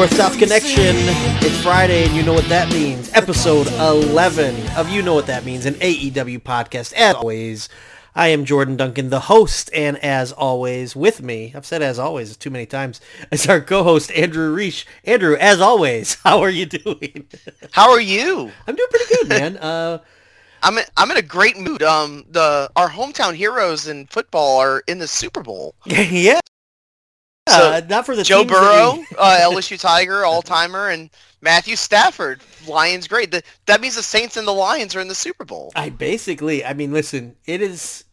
North-South 0.00 0.38
Connection. 0.38 0.96
It's 1.44 1.62
Friday, 1.62 2.06
and 2.06 2.16
you 2.16 2.22
know 2.22 2.32
what 2.32 2.46
that 2.46 2.72
means. 2.72 3.12
Episode 3.12 3.66
11 3.66 4.70
of 4.70 4.88
You 4.88 5.02
Know 5.02 5.12
What 5.12 5.26
That 5.26 5.44
Means, 5.44 5.66
an 5.66 5.74
AEW 5.74 6.38
podcast. 6.38 6.94
As 6.94 7.16
always, 7.16 7.68
I 8.14 8.28
am 8.28 8.46
Jordan 8.46 8.78
Duncan, 8.78 9.10
the 9.10 9.20
host, 9.20 9.68
and 9.74 9.98
as 9.98 10.32
always, 10.32 10.96
with 10.96 11.20
me, 11.20 11.52
I've 11.54 11.66
said 11.66 11.82
as 11.82 11.98
always 11.98 12.34
too 12.38 12.48
many 12.48 12.64
times, 12.64 13.02
is 13.30 13.46
our 13.46 13.60
co-host, 13.60 14.10
Andrew 14.12 14.54
Reich. 14.54 14.86
Andrew, 15.04 15.36
as 15.36 15.60
always, 15.60 16.14
how 16.24 16.40
are 16.40 16.48
you 16.48 16.64
doing? 16.64 17.26
How 17.72 17.90
are 17.90 18.00
you? 18.00 18.50
I'm 18.66 18.74
doing 18.74 18.88
pretty 18.88 19.14
good, 19.16 19.28
man. 19.28 19.58
Uh, 19.60 19.98
I'm 20.62 20.78
in, 20.78 20.84
I'm 20.96 21.10
in 21.10 21.18
a 21.18 21.22
great 21.22 21.58
mood. 21.58 21.82
Um, 21.82 22.24
the 22.30 22.70
our 22.74 22.88
hometown 22.88 23.34
heroes 23.34 23.86
in 23.86 24.06
football 24.06 24.56
are 24.60 24.82
in 24.88 24.98
the 24.98 25.08
Super 25.08 25.42
Bowl. 25.42 25.74
yeah. 25.84 26.40
So, 27.48 27.72
Uh, 27.72 27.80
not 27.88 28.06
for 28.06 28.14
the 28.14 28.22
Joe 28.22 28.44
Burrow, 28.44 29.02
uh, 29.18 29.38
LSU 29.42 29.80
Tiger, 29.80 30.24
all 30.24 30.42
timer, 30.42 30.88
and 30.88 31.10
Matthew 31.40 31.76
Stafford, 31.76 32.42
Lions 32.66 33.08
great. 33.08 33.30
The, 33.30 33.42
that 33.66 33.80
means 33.80 33.96
the 33.96 34.02
Saints 34.02 34.36
and 34.36 34.46
the 34.46 34.52
Lions 34.52 34.94
are 34.94 35.00
in 35.00 35.08
the 35.08 35.14
Super 35.14 35.44
Bowl. 35.44 35.72
I 35.74 35.88
basically, 35.90 36.64
I 36.64 36.74
mean, 36.74 36.92
listen, 36.92 37.36
it 37.46 37.60
is, 37.60 38.04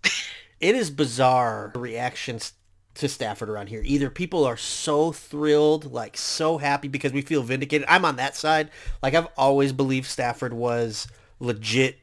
it 0.60 0.76
is 0.76 0.90
bizarre 0.90 1.72
reactions 1.76 2.54
to 2.96 3.08
Stafford 3.08 3.50
around 3.50 3.68
here. 3.68 3.82
Either 3.86 4.10
people 4.10 4.44
are 4.46 4.58
so 4.58 5.12
thrilled, 5.12 5.92
like 5.92 6.18
so 6.18 6.58
happy 6.58 6.88
because 6.88 7.14
we 7.14 7.22
feel 7.22 7.44
vindicated. 7.44 7.86
I'm 7.90 8.06
on 8.06 8.16
that 8.16 8.36
side. 8.36 8.72
Like 9.04 9.14
I've 9.14 9.28
always 9.38 9.72
believed 9.72 10.08
Stafford 10.08 10.54
was 10.54 11.08
legit, 11.40 11.98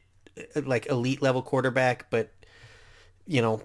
uh, 0.55 0.61
like 0.65 0.85
elite 0.85 1.21
level 1.21 1.41
quarterback, 1.41 2.09
but 2.09 2.31
you 3.27 3.41
know, 3.41 3.61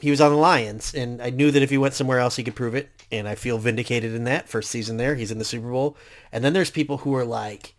he 0.00 0.10
was 0.10 0.20
on 0.20 0.30
the 0.30 0.36
Lions, 0.36 0.94
and 0.94 1.22
I 1.22 1.30
knew 1.30 1.50
that 1.50 1.62
if 1.62 1.70
he 1.70 1.78
went 1.78 1.94
somewhere 1.94 2.18
else, 2.18 2.36
he 2.36 2.44
could 2.44 2.56
prove 2.56 2.74
it. 2.74 2.90
And 3.10 3.26
I 3.26 3.36
feel 3.36 3.56
vindicated 3.58 4.14
in 4.14 4.24
that 4.24 4.48
first 4.48 4.70
season 4.70 4.98
there. 4.98 5.14
He's 5.14 5.30
in 5.30 5.38
the 5.38 5.44
Super 5.44 5.70
Bowl, 5.70 5.96
and 6.30 6.44
then 6.44 6.52
there's 6.52 6.70
people 6.70 6.98
who 6.98 7.14
are 7.14 7.24
like, 7.24 7.74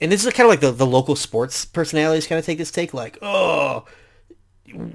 and 0.00 0.10
this 0.10 0.24
is 0.24 0.32
kind 0.32 0.46
of 0.46 0.50
like 0.50 0.60
the, 0.60 0.70
the 0.70 0.86
local 0.86 1.14
sports 1.14 1.66
personalities 1.66 2.26
kind 2.26 2.38
of 2.38 2.46
take 2.46 2.56
this 2.56 2.70
take 2.70 2.94
like, 2.94 3.18
oh, 3.20 3.84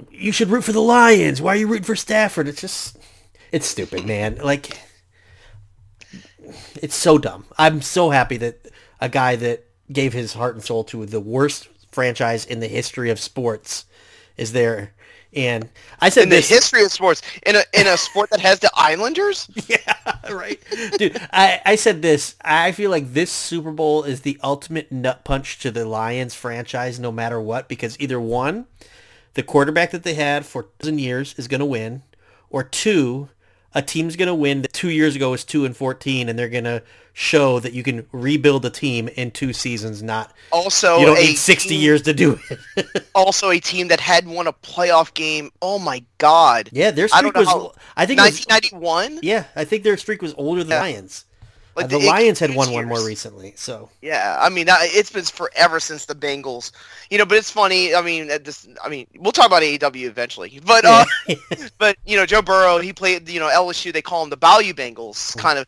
you 0.10 0.32
should 0.32 0.50
root 0.50 0.64
for 0.64 0.72
the 0.72 0.82
Lions. 0.82 1.42
Why 1.42 1.54
are 1.54 1.58
you 1.58 1.68
rooting 1.68 1.84
for 1.84 1.96
Stafford? 1.96 2.48
It's 2.48 2.62
just, 2.62 2.98
it's 3.52 3.68
stupid, 3.68 4.06
man. 4.06 4.38
Like, 4.44 4.80
it's 6.82 6.96
so 6.96 7.18
dumb. 7.18 7.46
I'm 7.58 7.82
so 7.82 8.10
happy 8.10 8.38
that 8.38 8.68
a 9.00 9.10
guy 9.10 9.36
that 9.36 9.66
gave 9.92 10.14
his 10.14 10.34
heart 10.34 10.56
and 10.56 10.64
soul 10.64 10.84
to 10.86 11.06
the 11.06 11.20
worst 11.20 11.68
franchise 11.92 12.46
in 12.46 12.60
the 12.62 12.68
history 12.68 13.10
of 13.12 13.20
sports 13.20 13.86
is 14.38 14.54
there. 14.54 14.94
And 15.36 15.70
I 16.00 16.10
said 16.10 16.24
In 16.24 16.30
the 16.30 16.38
this, 16.38 16.50
history 16.50 16.84
of 16.84 16.92
sports, 16.92 17.22
in 17.46 17.56
a 17.56 17.64
in 17.74 17.88
a 17.88 17.98
sport 17.98 18.30
that 18.32 18.40
has 18.40 18.60
the 18.60 18.72
Islanders, 18.74 19.50
yeah, 19.68 19.78
right, 20.32 20.60
dude. 20.98 21.20
I, 21.32 21.62
I 21.66 21.76
said 21.76 22.02
this. 22.02 22.36
I 22.42 22.72
feel 22.72 22.90
like 22.90 23.14
this 23.14 23.32
Super 23.32 23.72
Bowl 23.72 24.04
is 24.04 24.22
the 24.22 24.40
ultimate 24.42 24.92
nut 24.92 25.26
punch 25.26 25.60
to 25.60 25.72
the 25.72 25.86
Lions 25.86 26.34
franchise, 26.34 27.00
no 27.00 27.12
matter 27.12 27.40
what, 27.42 27.68
because 27.68 28.00
either 28.00 28.20
one, 28.20 28.66
the 29.34 29.44
quarterback 29.44 29.92
that 29.92 30.04
they 30.04 30.14
had 30.14 30.46
for 30.46 30.68
dozen 30.80 31.00
years 31.00 31.36
is 31.38 31.48
going 31.50 31.60
to 31.60 31.66
win, 31.66 32.04
or 32.50 32.64
two, 32.64 33.30
a 33.74 33.82
team's 33.82 34.16
going 34.16 34.28
to 34.28 34.36
win 34.36 34.62
that 34.62 34.72
two 34.74 34.90
years 34.90 35.16
ago 35.18 35.32
was 35.32 35.44
two 35.44 35.66
and 35.66 35.76
fourteen, 35.76 36.30
and 36.30 36.40
they're 36.40 36.48
going 36.50 36.64
to 36.64 36.82
show 37.18 37.60
that 37.62 37.72
you 37.74 37.82
can 37.82 38.06
rebuild 38.12 38.66
a 38.66 38.70
team 38.70 39.08
in 39.08 39.32
two 39.32 39.54
seasons. 39.54 40.04
Not 40.04 40.32
also 40.52 41.00
you 41.00 41.06
don't 41.08 41.16
need 41.20 41.38
sixty 41.38 41.70
team- 41.70 41.82
years 41.82 42.02
to 42.04 42.14
do 42.14 42.38
it. 42.50 43.08
Also 43.16 43.50
a 43.50 43.60
team 43.60 43.88
that 43.88 44.00
had 44.02 44.28
won 44.28 44.46
a 44.48 44.54
playoff 44.54 45.14
game. 45.14 45.50
Oh 45.62 45.80
my 45.80 46.04
God! 46.18 46.70
yeah, 46.74 46.92
their 46.92 47.06
I 47.14 47.20
streak 47.20 47.34
know 47.34 47.40
was. 47.42 47.48
how- 47.50 47.74
I 47.98 48.06
think 48.06 48.20
1991. 48.20 49.20
yeah, 49.24 49.46
I 49.56 49.64
think 49.66 49.84
their 49.84 49.98
streak 49.98 50.22
was 50.22 50.34
older 50.38 50.64
than 50.64 50.72
Yeah. 50.72 50.82
Lions. 50.82 51.25
Like 51.76 51.86
Uh, 51.86 51.88
the 51.90 51.98
the- 52.00 52.06
it- 52.06 52.10
Lions 52.10 52.40
had 52.40 52.52
it's 52.52 52.58
won 52.58 52.72
one 52.72 52.86
more 52.86 53.06
recently, 53.06 53.54
so 53.58 53.90
Yeah, 54.02 54.38
I 54.42 54.48
mean, 54.50 54.68
it's 54.70 55.10
been 55.12 55.26
forever 55.26 55.80
since 55.82 56.06
the 56.06 56.16
Bengals, 56.16 56.72
you 57.10 57.18
know. 57.18 57.26
But 57.26 57.38
it's 57.38 57.52
funny. 57.52 57.94
I 57.94 58.02
mean, 58.02 58.28
this, 58.44 58.66
I 58.82 58.88
mean, 58.88 59.08
we'll 59.18 59.34
talk 59.34 59.48
about 59.48 59.62
AEW 59.62 60.08
eventually. 60.08 60.60
But 60.66 60.86
uh, 60.86 61.04
but 61.78 61.98
you 62.06 62.16
know, 62.16 62.26
Joe 62.26 62.42
Burrow, 62.42 62.78
he 62.80 62.94
played, 62.94 63.28
you 63.28 63.40
know, 63.42 63.50
LSU. 63.50 63.92
They 63.92 64.02
call 64.02 64.24
him 64.24 64.30
the 64.30 64.38
Bayou 64.38 64.74
Bengals. 64.74 65.38
Kind 65.38 65.60
of. 65.60 65.66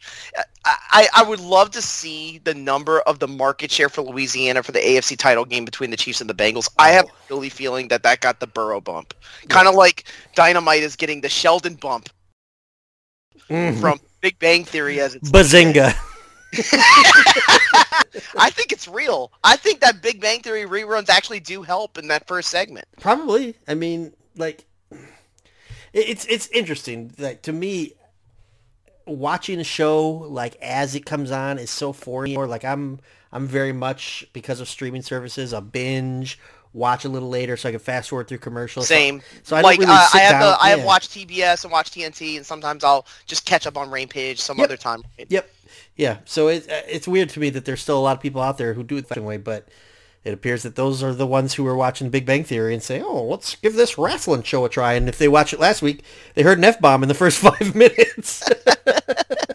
I, 0.65 1.07
I 1.15 1.23
would 1.23 1.39
love 1.39 1.71
to 1.71 1.81
see 1.81 2.39
the 2.43 2.53
number 2.53 2.99
of 3.01 3.19
the 3.19 3.27
market 3.27 3.71
share 3.71 3.87
for 3.87 4.01
Louisiana 4.01 4.63
for 4.63 4.73
the 4.73 4.79
AFC 4.79 5.17
title 5.17 5.45
game 5.45 5.63
between 5.63 5.91
the 5.91 5.97
Chiefs 5.97 6.19
and 6.19 6.29
the 6.29 6.33
Bengals. 6.33 6.69
I 6.77 6.89
have 6.89 7.05
a 7.05 7.11
really 7.29 7.49
feeling 7.49 7.87
that 7.89 8.03
that 8.03 8.19
got 8.19 8.39
the 8.41 8.47
Burrow 8.47 8.81
bump, 8.81 9.13
kind 9.49 9.67
of 9.69 9.75
like 9.75 10.05
Dynamite 10.35 10.83
is 10.83 10.95
getting 10.97 11.21
the 11.21 11.29
Sheldon 11.29 11.75
bump 11.75 12.09
Mhm. 13.49 13.79
from 13.79 13.99
Big 14.27 14.39
Bang 14.39 14.65
Theory 14.65 14.99
as 14.99 15.15
it's 15.15 15.31
Bazinga. 15.31 15.95
I 18.37 18.49
think 18.49 18.73
it's 18.73 18.85
real. 18.85 19.31
I 19.41 19.55
think 19.55 19.79
that 19.79 20.01
Big 20.01 20.19
Bang 20.19 20.41
Theory 20.41 20.65
reruns 20.65 21.07
actually 21.07 21.39
do 21.39 21.61
help 21.61 21.97
in 21.97 22.09
that 22.09 22.27
first 22.27 22.49
segment. 22.49 22.85
Probably. 22.99 23.55
I 23.69 23.73
mean, 23.75 24.11
like, 24.35 24.65
it's 25.93 26.25
it's 26.25 26.49
interesting. 26.49 27.13
Like 27.17 27.41
to 27.43 27.53
me, 27.53 27.93
watching 29.05 29.61
a 29.61 29.63
show 29.63 30.09
like 30.09 30.57
as 30.61 30.93
it 30.93 31.05
comes 31.05 31.31
on 31.31 31.57
is 31.57 31.69
so 31.69 31.93
foreign. 31.93 32.35
Or 32.35 32.47
like 32.47 32.65
I'm 32.65 32.99
I'm 33.31 33.47
very 33.47 33.71
much 33.71 34.27
because 34.33 34.59
of 34.59 34.67
streaming 34.67 35.03
services 35.03 35.53
a 35.53 35.61
binge. 35.61 36.37
Watch 36.77 37.05
a 37.05 37.09
little 37.09 37.29
later 37.29 37.57
so 37.57 37.69
I 37.69 37.71
can 37.71 37.79
fast 37.79 38.09
forward 38.09 38.27
through 38.27 38.37
commercials. 38.37 38.87
Same. 38.87 39.21
So, 39.43 39.55
I 39.55 39.61
like 39.61 39.79
really 39.79 39.91
uh, 39.91 40.07
sit 40.07 40.19
I 40.19 40.23
have 40.25 40.31
down. 40.33 40.51
the, 40.51 40.63
I 40.63 40.69
have 40.69 40.79
yeah. 40.79 40.85
watched 40.85 41.11
TBS 41.11 41.63
and 41.63 41.71
watched 41.71 41.95
TNT, 41.95 42.37
and 42.37 42.45
sometimes 42.45 42.83
I'll 42.83 43.05
just 43.25 43.45
catch 43.45 43.65
up 43.65 43.77
on 43.77 43.89
Rampage 43.89 44.39
some 44.39 44.57
Yep. 44.59 44.63
other 44.65 44.77
time. 44.77 45.03
Yep. 45.27 45.49
Yeah. 45.95 46.17
So 46.25 46.47
it, 46.49 46.69
uh, 46.69 46.81
it's 46.87 47.07
weird 47.07 47.29
to 47.29 47.39
me 47.39 47.49
that 47.49 47.65
there's 47.65 47.81
still 47.81 47.97
a 47.97 48.01
lot 48.01 48.15
of 48.15 48.21
people 48.21 48.41
out 48.41 48.57
there 48.59 48.75
who 48.75 48.83
do 48.83 48.95
it 48.97 49.09
that 49.09 49.23
way, 49.23 49.37
but 49.37 49.67
it 50.23 50.33
appears 50.33 50.61
that 50.63 50.75
those 50.75 51.01
are 51.01 51.13
the 51.13 51.25
ones 51.25 51.55
who 51.55 51.65
are 51.65 51.75
watching 51.75 52.09
Big 52.09 52.25
Bang 52.25 52.43
Theory 52.43 52.73
and 52.73 52.83
say, 52.83 53.01
"Oh, 53.01 53.23
let's 53.23 53.55
give 53.55 53.75
this 53.75 53.97
wrestling 53.97 54.43
show 54.43 54.63
a 54.65 54.69
try." 54.69 54.93
And 54.93 55.09
if 55.09 55.17
they 55.17 55.27
watch 55.27 55.53
it 55.53 55.59
last 55.59 55.81
week, 55.81 56.03
they 56.35 56.43
heard 56.43 56.57
an 56.59 56.63
f 56.65 56.79
bomb 56.79 57.01
in 57.01 57.09
the 57.09 57.15
first 57.15 57.39
five 57.39 57.73
minutes. 57.73 58.43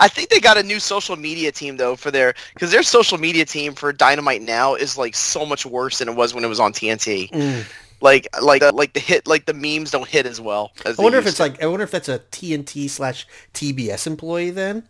I 0.00 0.08
think 0.08 0.30
they 0.30 0.40
got 0.40 0.56
a 0.56 0.62
new 0.62 0.80
social 0.80 1.14
media 1.16 1.52
team 1.52 1.76
though 1.76 1.94
for 1.94 2.10
their 2.10 2.34
because 2.54 2.72
their 2.72 2.82
social 2.82 3.18
media 3.18 3.44
team 3.44 3.74
for 3.74 3.92
Dynamite 3.92 4.42
now 4.42 4.74
is 4.74 4.96
like 4.96 5.14
so 5.14 5.44
much 5.44 5.66
worse 5.66 5.98
than 5.98 6.08
it 6.08 6.16
was 6.16 6.34
when 6.34 6.42
it 6.42 6.48
was 6.48 6.58
on 6.58 6.72
TNT. 6.72 7.30
Mm. 7.30 7.64
Like 8.00 8.26
like 8.42 8.62
uh, 8.62 8.72
like 8.74 8.94
the 8.94 9.00
hit 9.00 9.26
like 9.26 9.44
the 9.44 9.52
memes 9.52 9.90
don't 9.90 10.08
hit 10.08 10.24
as 10.24 10.40
well. 10.40 10.72
As 10.86 10.98
I 10.98 11.02
wonder 11.02 11.18
if 11.18 11.26
it's 11.26 11.38
like 11.38 11.62
I 11.62 11.66
wonder 11.66 11.84
if 11.84 11.90
that's 11.90 12.08
a 12.08 12.18
TNT 12.18 12.88
slash 12.88 13.26
TBS 13.52 14.06
employee 14.06 14.50
then. 14.50 14.84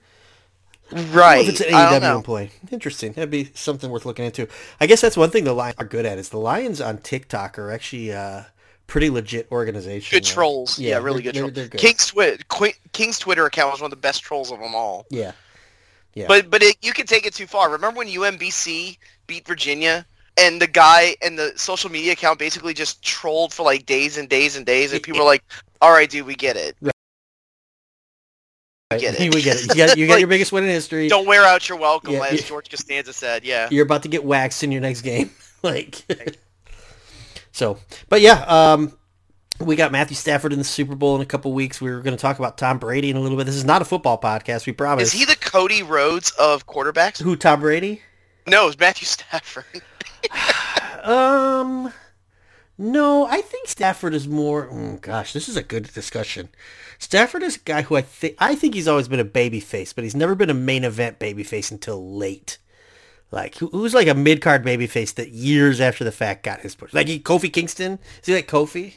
to. 0.91 0.97
Right. 1.13 1.43
if 1.43 1.51
it's 1.51 1.61
an 1.61 1.73
AEW 1.73 2.17
employee. 2.17 2.51
Interesting. 2.71 3.13
That'd 3.13 3.31
be 3.31 3.51
something 3.55 3.91
worth 3.91 4.07
looking 4.07 4.25
into. 4.25 4.49
I 4.81 4.87
guess 4.87 5.01
that's 5.01 5.17
one 5.17 5.31
thing 5.31 5.45
the 5.45 5.53
Lions 5.53 5.77
are 5.79 5.85
good 5.85 6.07
at 6.07 6.19
is 6.19 6.29
the 6.29 6.39
Lions 6.39 6.81
on 6.81 6.99
TikTok 6.99 7.59
are 7.59 7.71
actually 7.71 8.11
a 8.11 8.49
pretty 8.91 9.09
legit 9.09 9.47
organization. 9.53 10.17
Good 10.17 10.25
Like, 10.27 10.35
trolls. 10.35 10.79
Yeah, 10.79 10.99
really 10.99 11.23
they're- 11.23 11.33
good 11.33 11.35
they're- 11.35 11.43
trolls. 11.43 11.55
they're 11.55 11.69
good. 11.69 11.81
King's, 11.81 12.07
Twi- 12.09 12.39
Qu- 12.49 12.73
King's 12.93 13.19
Twitter 13.19 13.47
account 13.47 13.73
was 13.73 13.81
one 13.81 13.87
of 13.87 13.91
the 13.93 13.97
best 14.03 14.23
trolls 14.23 14.51
of 14.53 14.59
them 14.61 14.75
all. 14.75 15.07
Yeah. 15.11 15.33
Yeah. 16.15 16.27
But 16.27 16.51
but 16.51 16.61
it, 16.63 16.77
you 16.83 16.93
can 16.93 17.07
take 17.07 17.25
it 17.25 17.33
too 17.35 17.47
far. 17.47 17.71
Remember 17.71 17.97
when 17.99 18.09
UMBC 18.09 18.99
beat 19.29 19.47
Virginia 19.47 20.05
and 20.37 20.61
the 20.61 20.67
guy 20.67 21.15
and 21.23 21.39
the 21.39 21.53
social 21.57 21.89
media 21.89 22.13
account 22.13 22.39
basically 22.41 22.75
just 22.75 23.01
trolled 23.03 23.55
for 23.55 23.63
like 23.63 23.87
days 23.87 24.19
and 24.19 24.29
days 24.29 24.57
and 24.57 24.67
days, 24.67 24.93
and 24.93 25.01
people 25.03 25.21
were 25.21 25.27
like, 25.27 25.45
"All 25.81 25.93
right, 25.93 26.11
dude, 26.11 26.27
we 26.27 26.35
get 26.35 26.57
it. 26.57 26.75
Right. 26.81 26.93
get 28.99 29.15
it. 29.21 29.33
we 29.33 29.41
get 29.41 29.57
it. 29.63 29.69
You 29.69 29.75
got, 29.87 29.97
you 29.97 30.07
got 30.09 30.15
Like, 30.15 30.21
your 30.21 30.29
biggest 30.29 30.51
win 30.51 30.65
in 30.65 30.71
history. 30.71 31.07
Don't 31.09 31.27
wear 31.27 31.45
out 31.45 31.69
your 31.69 31.79
welcome," 31.79 32.15
Yeah, 32.15 32.25
as. 32.27 32.43
George 32.43 32.69
Costanza 32.69 33.13
said. 33.13 33.45
Yeah. 33.45 33.69
You're 33.71 33.85
about 33.85 34.03
to 34.03 34.09
get 34.09 34.25
waxed 34.25 34.65
in 34.65 34.73
your 34.73 34.81
next 34.81 35.03
game. 35.03 35.31
like, 35.63 36.03
so, 37.53 37.79
but 38.09 38.21
yeah, 38.21 38.45
um, 38.47 38.93
we 39.61 39.77
got 39.77 39.93
Matthew 39.93 40.17
Stafford 40.17 40.53
in 40.53 40.59
the 40.59 40.65
Super 40.65 40.95
Bowl 40.95 41.17
in 41.17 41.23
a 41.23 41.27
couple 41.27 41.53
weeks. 41.53 41.81
We 41.81 41.91
were 41.91 42.01
going 42.01 42.17
to 42.17 42.21
talk 42.21 42.39
about 42.39 42.59
Tom 42.59 42.79
Brady 42.79 43.11
in 43.11 43.17
a 43.17 43.21
little 43.21 43.37
bit. 43.37 43.45
This 43.45 43.57
is 43.57 43.65
not 43.65 43.83
a 43.83 43.85
football 43.85 44.19
podcast. 44.19 44.67
We 44.67 44.73
promise. 44.73 45.13
Is 45.13 45.21
he 45.21 45.25
the 45.25 45.37
Cody 45.37 45.83
Rhodes 45.83 46.31
of 46.39 46.67
quarterbacks? 46.67 47.21
Who 47.21 47.37
Tom 47.37 47.61
Brady? 47.61 48.03
No, 48.47 48.69
it's 48.69 48.79
Matthew 48.79 49.07
Stafford. 49.07 49.65
Um, 51.03 51.95
no, 52.77 53.27
I 53.27 53.41
think 53.41 53.69
Stafford 53.69 54.15
is 54.15 54.29
more. 54.29 54.69
Oh 54.71 54.99
gosh, 55.01 55.33
this 55.33 55.49
is 55.49 55.57
a 55.57 55.63
good 55.63 55.93
discussion. 55.93 56.51
Stafford 56.99 57.43
is 57.43 57.57
a 57.57 57.61
guy 57.61 57.83
who 57.83 57.97
I 57.97 58.03
think 58.03 58.37
I 58.39 58.55
think 58.55 58.75
he's 58.75 58.89
always 58.89 59.09
been 59.09 59.21
a 59.21 59.25
baby 59.25 59.61
face, 59.61 59.93
but 59.93 60.05
he's 60.05 60.15
never 60.15 60.35
been 60.35 60.51
a 60.51 60.55
main 60.55 60.85
event 60.85 61.19
baby 61.19 61.43
face 61.43 61.71
until 61.71 62.17
late. 62.17 62.59
Like 63.33 63.57
who, 63.57 63.69
who's 63.69 63.95
like 63.95 64.09
a 64.09 64.15
mid 64.15 64.41
card 64.43 64.65
baby 64.65 64.87
face 64.87 65.13
that 65.13 65.31
years 65.31 65.81
after 65.81 66.03
the 66.05 66.13
fact 66.13 66.43
got 66.43 66.61
his 66.61 66.75
push. 66.75 66.93
Like 66.93 67.07
he, 67.07 67.21
Kofi 67.21 67.53
Kingston. 67.53 67.99
Is 68.21 68.27
he 68.27 68.35
like 68.35 68.49
Kofi? 68.49 68.95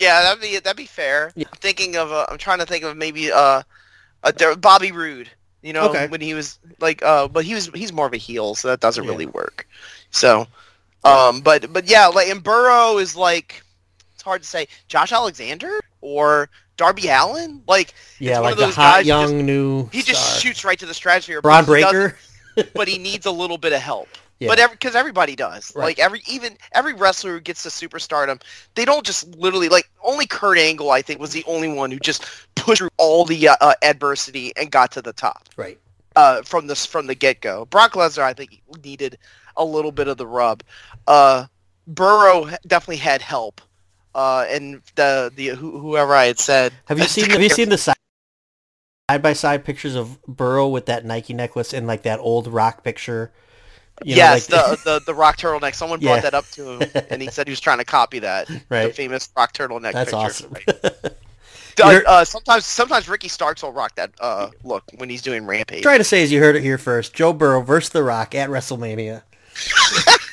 Yeah, 0.00 0.20
that'd 0.22 0.40
be 0.42 0.58
that'd 0.58 0.76
be 0.76 0.86
fair. 0.86 1.32
I'm 1.36 1.44
thinking 1.56 1.96
of 1.96 2.10
uh, 2.10 2.26
I'm 2.28 2.38
trying 2.38 2.58
to 2.58 2.66
think 2.66 2.84
of 2.84 2.96
maybe 2.96 3.30
uh, 3.30 3.62
a 4.24 4.56
Bobby 4.56 4.92
Roode. 4.92 5.28
You 5.62 5.72
know, 5.72 5.88
Okay. 5.90 6.06
when 6.06 6.20
he 6.20 6.34
was 6.34 6.58
like, 6.80 7.02
uh, 7.02 7.26
but 7.28 7.44
he 7.44 7.54
was 7.54 7.66
he's 7.74 7.92
more 7.92 8.06
of 8.06 8.14
a 8.14 8.16
heel, 8.16 8.54
so 8.54 8.68
that 8.68 8.80
doesn't 8.80 9.02
Yeah. 9.04 9.10
really 9.10 9.26
work. 9.26 9.66
So, 10.10 10.46
um, 11.04 11.40
but 11.40 11.72
but 11.72 11.88
yeah, 11.88 12.06
like 12.06 12.28
and 12.28 12.42
Burrow 12.42 12.98
is 12.98 13.16
like 13.16 13.62
it's 14.14 14.22
hard 14.22 14.42
to 14.42 14.48
say. 14.48 14.68
Josh 14.88 15.12
Alexander 15.12 15.80
or 16.00 16.48
Darby 16.76 17.08
Allin? 17.08 17.62
Like 17.66 17.94
Yeah, 18.20 18.34
one 18.40 18.42
like 18.44 18.52
of 18.52 18.58
the 18.58 18.64
those 18.66 18.76
hot 18.76 18.98
guys 18.98 19.06
young 19.06 19.30
just- 19.30 19.44
new 19.44 19.88
he 19.92 20.02
just 20.02 20.40
shoots 20.40 20.64
right 20.64 20.78
to 20.78 20.86
the 20.86 20.94
stratosphere. 20.94 21.42
Bron 21.42 21.64
but 21.64 21.74
he 21.74 21.80
doesn't- 21.82 21.98
Breakker. 22.00 22.18
But 22.74 22.88
he 22.88 22.98
needs 22.98 23.26
a 23.26 23.30
little 23.30 23.58
bit 23.58 23.72
of 23.72 23.80
help. 23.80 24.08
Yeah. 24.38 24.48
But 24.48 24.58
every 24.60 24.76
because 24.76 24.94
everybody 24.94 25.34
does. 25.34 25.72
Right. 25.74 25.84
Like 25.84 25.98
every 25.98 26.22
even 26.28 26.56
every 26.72 26.94
wrestler 26.94 27.32
who 27.32 27.40
gets 27.40 27.64
to 27.64 27.70
superstardom, 27.70 28.40
they 28.76 28.84
don't 28.84 29.04
just 29.04 29.34
literally 29.36 29.68
like 29.68 29.90
only 30.02 30.26
Kurt 30.26 30.58
Angle 30.58 30.90
I 30.90 31.02
think 31.02 31.20
was 31.20 31.32
the 31.32 31.44
only 31.46 31.68
one 31.68 31.90
who 31.90 31.98
just 31.98 32.24
pushed 32.54 32.78
through 32.78 32.90
all 32.98 33.24
the 33.24 33.48
uh, 33.48 33.56
uh, 33.60 33.74
adversity 33.82 34.52
and 34.56 34.70
got 34.70 34.92
to 34.92 35.02
the 35.02 35.12
top 35.12 35.48
Right. 35.56 35.78
uh, 36.14 36.42
from 36.42 36.68
this 36.68 36.86
from 36.86 37.08
the 37.08 37.16
get 37.16 37.40
go. 37.40 37.64
Brock 37.64 37.94
Lesnar 37.94 38.22
I 38.22 38.32
think 38.32 38.62
needed 38.84 39.18
a 39.56 39.64
little 39.64 39.90
bit 39.90 40.06
of 40.06 40.18
the 40.18 40.26
rub. 40.26 40.62
Uh, 41.08 41.46
Burrow 41.88 42.48
definitely 42.66 42.98
had 42.98 43.22
help. 43.22 43.60
Uh, 44.14 44.46
and 44.48 44.80
the 44.94 45.32
the 45.34 45.48
whoever 45.48 46.14
I 46.14 46.26
had 46.26 46.38
said 46.38 46.72
Have 46.86 46.98
you 46.98 47.04
seen 47.06 47.30
Have 47.30 47.42
you 47.42 47.48
seen 47.48 47.68
the 47.70 47.78
side 49.08 49.22
by 49.22 49.32
side 49.32 49.64
pictures 49.64 49.94
of 49.94 50.20
Burrow 50.26 50.68
with 50.68 50.86
that 50.86 51.04
Nike 51.04 51.32
necklace 51.34 51.72
and 51.72 51.86
like 51.86 52.02
that 52.02 52.20
old 52.20 52.46
rock 52.46 52.84
picture? 52.84 53.30
You 54.04 54.14
know, 54.14 54.22
yes, 54.22 54.50
like- 54.50 54.60
the, 54.60 54.78
the 54.98 55.04
the 55.06 55.14
rock 55.14 55.36
turtleneck. 55.38 55.74
Someone 55.74 56.00
Yeah. 56.00 56.12
brought 56.12 56.22
that 56.22 56.34
up 56.34 56.46
to 56.52 56.72
him, 56.80 56.90
and 57.10 57.20
he 57.22 57.28
said 57.30 57.46
he 57.46 57.50
was 57.50 57.60
trying 57.60 57.78
to 57.78 57.84
copy 57.84 58.18
that. 58.20 58.46
The 58.68 58.92
famous 58.94 59.28
rock 59.36 59.52
turtleneck 59.52 59.92
That's 59.92 60.10
picture. 60.10 60.16
awesome. 60.16 60.52
Right. 60.52 61.12
Uh, 61.80 62.24
sometimes, 62.24 62.66
sometimes 62.66 63.08
Ricky 63.08 63.28
Starks 63.28 63.62
will 63.62 63.70
rock 63.70 63.94
that 63.94 64.10
uh, 64.18 64.50
look 64.64 64.82
when 64.96 65.08
he's 65.08 65.22
doing 65.22 65.46
Rampage. 65.46 65.80
Trying 65.84 65.98
to 65.98 66.04
say 66.04 66.24
as 66.24 66.32
you 66.32 66.40
heard 66.40 66.56
it 66.56 66.62
here 66.64 66.76
first, 66.76 67.14
Joe 67.14 67.32
Burrow 67.32 67.62
versus 67.62 67.90
The 67.90 68.02
Rock 68.02 68.34
at 68.34 68.50
WrestleMania. 68.50 69.22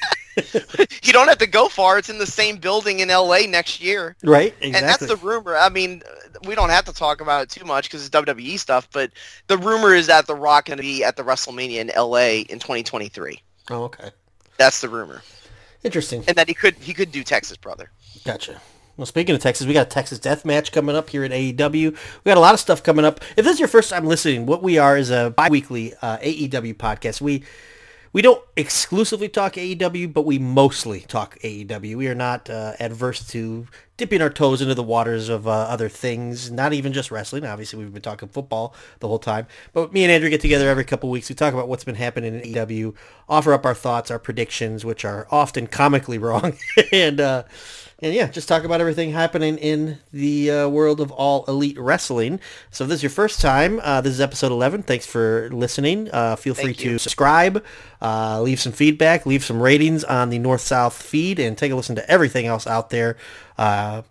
you 1.04 1.14
don't 1.14 1.28
have 1.28 1.38
to 1.40 1.48
go 1.48 1.68
far; 1.70 1.98
it's 1.98 2.10
in 2.10 2.18
the 2.18 2.26
same 2.26 2.58
building 2.58 3.00
in 3.00 3.10
L.A. 3.10 3.48
next 3.48 3.82
year, 3.82 4.16
Right. 4.24 4.54
and 4.62 4.74
that's 4.76 5.06
the 5.06 5.16
rumor. 5.18 5.56
I 5.56 5.70
mean, 5.70 6.02
we 6.46 6.56
don't 6.56 6.70
have 6.70 6.86
to 6.86 6.94
talk 6.94 7.22
about 7.22 7.44
it 7.44 7.50
too 7.50 7.66
much 7.66 7.86
because 7.90 8.06
it's 8.06 8.16
WWE 8.16 8.58
stuff, 8.60 8.88
but 8.92 9.12
the 9.48 9.58
rumor 9.58 9.94
is 9.94 10.08
that 10.08 10.28
The 10.28 10.36
Rock 10.36 10.66
going 10.66 10.78
to 10.78 10.84
be 10.84 11.04
at 11.04 11.16
the 11.16 11.24
WrestleMania 11.24 11.80
in 11.80 11.90
L.A. 11.92 12.42
in 12.42 12.60
2023. 12.60 13.42
oh, 13.72 13.84
okay. 13.84 14.12
That's 14.58 14.82
the 14.82 14.90
rumor, 14.90 15.22
Interesting. 15.84 16.24
and 16.28 16.36
that 16.38 16.48
he 16.48 16.54
could 16.54 16.76
he 16.76 16.94
could 16.94 17.12
do 17.12 17.24
Texas 17.24 17.58
Brother. 17.58 17.92
Gotcha. 18.24 18.62
Well, 18.98 19.06
speaking 19.06 19.36
of 19.36 19.42
Texas, 19.42 19.68
we 19.68 19.74
got 19.74 19.88
a 19.88 19.90
Texas 19.90 20.20
Death 20.20 20.46
Match 20.46 20.72
coming 20.72 20.96
up 20.96 21.10
here 21.10 21.26
at 21.26 21.32
AEW. 21.32 21.92
We 21.92 22.30
got 22.30 22.38
a 22.38 22.40
lot 22.40 22.54
of 22.54 22.62
stuff 22.62 22.82
coming 22.82 23.04
up. 23.04 23.20
If 23.36 23.44
this 23.44 23.56
is 23.56 23.60
your 23.60 23.68
first 23.68 23.90
time 23.90 24.06
listening, 24.06 24.46
what 24.46 24.64
we 24.64 24.78
are 24.78 24.98
is 24.98 25.10
a 25.12 25.34
bi-weekly 25.36 25.94
uh, 26.02 26.18
AEW 26.20 26.76
podcast. 26.76 27.20
We 27.20 27.44
we 28.16 28.22
don't 28.22 28.42
exclusively 28.56 29.28
talk 29.28 29.56
AEW, 29.56 30.14
but 30.14 30.22
we 30.22 30.40
mostly 30.40 31.02
talk 31.02 31.38
AEW. 31.40 31.98
We 31.98 32.08
are 32.08 32.16
not 32.16 32.50
uh, 32.50 32.72
adverse 32.80 33.28
to 33.32 33.68
dipping 33.98 34.22
our 34.22 34.30
toes 34.30 34.62
into 34.62 34.74
the 34.74 34.82
waters 34.84 35.28
of 35.28 35.46
uh, 35.46 35.52
other 35.52 35.90
things, 35.90 36.50
not 36.50 36.72
even 36.72 36.94
just 36.94 37.12
wrestling. 37.12 37.44
Obviously, 37.44 37.78
we've 37.78 37.92
been 37.92 38.02
talking 38.02 38.30
football 38.30 38.74
the 39.02 39.10
whole 39.10 39.20
time. 39.20 39.48
But 39.74 39.92
me 39.92 40.06
and 40.06 40.14
Andrew 40.14 40.30
get 40.30 40.40
together 40.40 40.70
every 40.70 40.86
couple 40.86 41.10
weeks. 41.10 41.28
We 41.28 41.36
talk 41.36 41.54
about 41.54 41.68
what's 41.68 41.84
been 41.84 41.96
happening 41.96 42.36
in 42.36 42.54
AEW, 42.54 42.96
offer 43.28 43.52
up 43.52 43.66
our 43.66 43.76
thoughts, 43.76 44.10
our 44.10 44.18
predictions, 44.18 44.86
which 44.86 45.04
are 45.04 45.28
often 45.30 45.68
comically 45.68 46.18
wrong, 46.18 46.56
and 46.94 47.20
uh, 47.20 47.44
and 48.00 48.14
yeah, 48.14 48.28
just 48.28 48.48
talk 48.48 48.66
about 48.66 48.82
everything 48.82 49.12
happening 49.12 49.58
in 49.58 50.00
the 50.12 50.52
uh, 50.52 50.68
world 50.68 51.00
of 51.00 51.12
all 51.12 51.46
elite 51.46 51.80
wrestling. 51.80 52.42
So 52.70 52.84
if 52.84 52.90
this 52.90 52.98
is 52.98 53.04
your 53.04 53.10
first 53.10 53.40
time, 53.40 53.80
uh, 53.84 54.02
this 54.02 54.14
is 54.14 54.22
episode 54.22 54.52
11. 54.52 54.84
Thanks 54.84 55.06
for 55.06 55.50
listening. 55.52 56.10
Uh, 56.12 56.36
feel 56.36 56.54
free 56.54 56.74
to 56.74 56.98
subscribe, 56.98 57.64
uh, 58.02 58.42
leave 58.42 58.60
some 58.60 58.74
feedback, 58.74 59.26
leave 59.26 59.46
some 59.46 59.62
ratings 59.62 60.04
on 60.04 60.30
the 60.30 60.40
North-South 60.40 61.02
feed, 61.02 61.40
and 61.40 61.58
take 61.58 61.72
a 61.72 61.76
listen 61.76 61.96
to 61.96 62.10
everything 62.12 62.46
else 62.46 62.68
out 62.68 62.90
there. 62.90 63.16
Uh, 63.58 64.02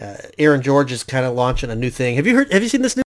uh, 0.00 0.16
Aaron 0.38 0.62
George 0.62 0.90
is 0.90 1.02
kind 1.02 1.26
of 1.26 1.34
launching 1.34 1.70
a 1.70 1.76
new 1.76 1.90
thing. 1.90 2.16
Have 2.16 2.26
you 2.26 2.34
heard? 2.34 2.52
Have 2.52 2.62
you 2.62 2.68
seen 2.68 2.82
this 2.82 2.96
new 2.96 3.02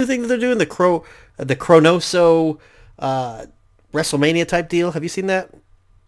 new 0.00 0.06
thing 0.06 0.22
that 0.22 0.28
they're 0.28 0.38
doing? 0.38 0.58
The 0.58 0.66
Cro, 0.66 1.04
the 1.36 1.56
Chronoso 1.56 2.58
uh, 2.98 3.46
WrestleMania 3.92 4.46
type 4.46 4.68
deal. 4.68 4.92
Have 4.92 5.02
you 5.02 5.08
seen 5.08 5.26
that? 5.26 5.50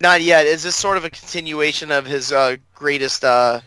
Not 0.05 0.21
yet. 0.21 0.45
Is 0.47 0.62
this 0.62 0.77
sort 0.77 0.99
of 0.99 1.05
a 1.06 1.11
continuation 1.11 1.91
of 1.91 2.05
his 2.05 2.31
uh, 2.31 2.56
greatest 2.75 3.25
uh, 3.25 3.61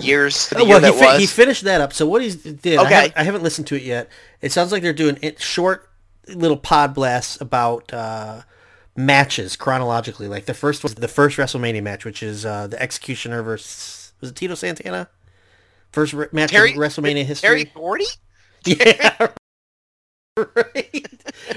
years? 0.00 0.48
The 0.48 0.56
Oh, 0.58 0.64
year 0.64 0.68
well, 0.68 0.80
he, 0.80 0.98
that 0.98 1.06
fi- 1.12 1.18
he 1.20 1.26
finished 1.26 1.62
that 1.62 1.80
up. 1.80 1.92
So 1.92 2.04
what 2.04 2.20
he 2.20 2.30
did, 2.30 2.78
I, 2.78 2.82
Okay. 2.82 2.94
haven't, 2.94 3.12
I 3.16 3.22
haven't 3.22 3.42
listened 3.44 3.68
to 3.68 3.76
it 3.76 3.82
yet. 3.82 4.08
It 4.40 4.50
sounds 4.50 4.72
like 4.72 4.82
they're 4.82 4.92
doing 4.92 5.18
it 5.22 5.40
short 5.40 5.88
little 6.26 6.56
pod 6.56 6.94
blasts 6.94 7.40
about 7.40 7.92
uh, 7.92 8.42
matches 8.96 9.54
chronologically. 9.54 10.26
Like 10.26 10.46
the 10.46 10.54
first 10.54 10.82
was 10.82 10.96
the 10.96 11.06
first 11.06 11.36
WrestleMania 11.38 11.82
match, 11.82 12.04
which 12.04 12.24
is 12.24 12.44
uh, 12.44 12.66
the 12.66 12.82
Executioner 12.82 13.42
versus 13.42 14.12
was 14.20 14.30
it 14.30 14.34
Tito 14.36 14.56
Santana? 14.56 15.08
First 15.92 16.12
re- 16.12 16.26
match 16.32 16.50
Terry 16.50 16.72
in 16.72 16.76
WrestleMania 16.78 17.24
history. 17.24 17.48
Terry 17.48 17.72
Gordy? 17.72 18.06
Yeah. 18.66 19.28
right. 20.54 21.06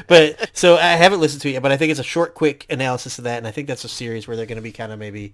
But 0.07 0.51
so 0.53 0.75
I 0.77 0.89
haven't 0.95 1.19
listened 1.19 1.41
to 1.44 1.50
it 1.50 1.53
yet, 1.53 1.63
but 1.63 1.71
I 1.71 1.77
think 1.77 1.91
it's 1.91 2.00
a 2.00 2.03
short, 2.03 2.35
quick 2.35 2.65
analysis 2.69 3.18
of 3.18 3.24
that, 3.24 3.38
and 3.38 3.47
I 3.47 3.51
think 3.51 3.68
that's 3.68 3.83
a 3.83 3.89
series 3.89 4.27
where 4.27 4.38
they're 4.38 4.45
going 4.45 4.57
to 4.57 4.62
be 4.62 4.71
kind 4.71 4.91
of 4.91 5.00
maybe 5.00 5.33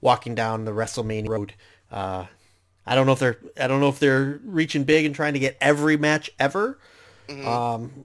walking 0.00 0.34
down 0.34 0.64
the 0.64 0.72
WrestleMania 0.72 1.28
road. 1.28 1.54
Uh, 1.90 2.26
I 2.86 2.94
don't 2.94 3.06
know 3.06 3.12
if 3.12 3.18
they're 3.18 3.38
I 3.58 3.66
don't 3.66 3.80
know 3.80 3.88
if 3.88 3.98
they're 3.98 4.40
reaching 4.44 4.84
big 4.84 5.06
and 5.06 5.14
trying 5.14 5.32
to 5.34 5.38
get 5.38 5.56
every 5.60 5.96
match 5.96 6.30
ever. 6.38 6.78
Mhm. 7.28 7.46
Um, 7.46 8.04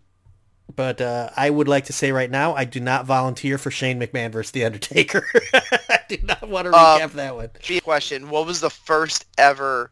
but 0.75 1.01
uh, 1.01 1.31
I 1.35 1.49
would 1.49 1.67
like 1.67 1.85
to 1.85 1.93
say 1.93 2.11
right 2.11 2.29
now, 2.29 2.53
I 2.53 2.63
do 2.65 2.79
not 2.79 3.05
volunteer 3.05 3.57
for 3.57 3.71
Shane 3.71 3.99
McMahon 3.99 4.31
versus 4.31 4.51
The 4.51 4.63
Undertaker. 4.65 5.25
I 5.53 5.99
do 6.07 6.17
not 6.23 6.47
want 6.47 6.65
to 6.65 6.73
Um, 6.73 7.01
recap 7.01 7.11
that 7.13 7.35
one. 7.35 7.49
Question. 7.83 8.29
What 8.29 8.45
was 8.45 8.61
the 8.61 8.69
first 8.69 9.25
ever 9.37 9.91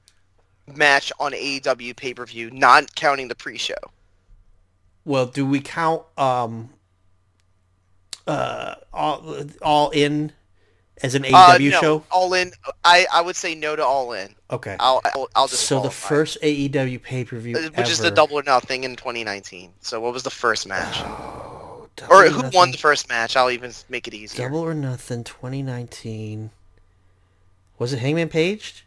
match 0.75 1.11
on 1.19 1.31
AEW 1.33 1.95
pay 1.95 2.13
per 2.13 2.25
view, 2.25 2.49
not 2.51 2.93
counting 2.95 3.27
the 3.27 3.35
pre 3.35 3.57
show? 3.57 3.73
Well, 5.05 5.27
do 5.27 5.45
we 5.45 5.61
count 5.61 6.03
um 6.17 6.69
uh 8.27 8.75
all 8.91 9.45
all 9.61 9.89
in 9.91 10.31
as 11.03 11.13
an 11.13 11.23
AEW 11.23 11.33
Uh, 11.33 11.57
no, 11.57 11.81
show? 11.81 12.03
All 12.09 12.33
in. 12.33 12.51
I, 12.83 13.05
I 13.13 13.21
would 13.21 13.35
say 13.35 13.53
no 13.53 13.75
to 13.75 13.85
all 13.85 14.13
in. 14.13 14.33
Okay. 14.49 14.75
I'll 14.79 15.01
I'll, 15.05 15.27
I'll 15.35 15.47
just 15.47 15.65
So 15.65 15.81
the 15.81 15.91
first 15.91 16.37
AEW 16.41 17.01
pay-per-view 17.03 17.57
Uh, 17.57 17.69
which 17.75 17.89
is 17.89 17.99
the 17.99 18.11
double 18.11 18.39
or 18.39 18.43
nothing 18.43 18.83
in 18.83 18.95
2019. 18.95 19.73
So 19.81 19.99
what 19.99 20.13
was 20.13 20.23
the 20.23 20.29
first 20.29 20.67
match? 20.67 21.01
Oh, 21.01 21.87
Double 21.97 22.15
or 22.15 22.29
who 22.29 22.49
won 22.53 22.71
the 22.71 22.77
first 22.77 23.07
match? 23.09 23.35
I'll 23.35 23.51
even 23.51 23.71
make 23.89 24.07
it 24.07 24.13
easier. 24.13 24.45
Double 24.45 24.59
or 24.59 24.73
Nothing 24.73 25.23
2019. 25.23 26.49
Was 27.77 27.93
it 27.93 27.99
Hangman 27.99 28.29
Page? 28.29 28.85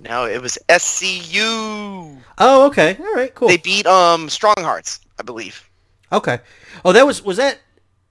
No, 0.00 0.24
it 0.26 0.40
was 0.42 0.58
SCU. 0.68 2.18
Oh, 2.38 2.66
okay. 2.66 2.96
All 2.98 3.14
right, 3.14 3.34
cool. 3.34 3.48
They 3.48 3.56
beat 3.58 3.86
um 3.86 4.28
Strong 4.28 4.56
Hearts, 4.60 5.00
I 5.18 5.22
believe. 5.22 5.68
Okay. 6.12 6.40
Oh, 6.84 6.92
that 6.92 7.06
was 7.06 7.22
was 7.22 7.36
that 7.36 7.58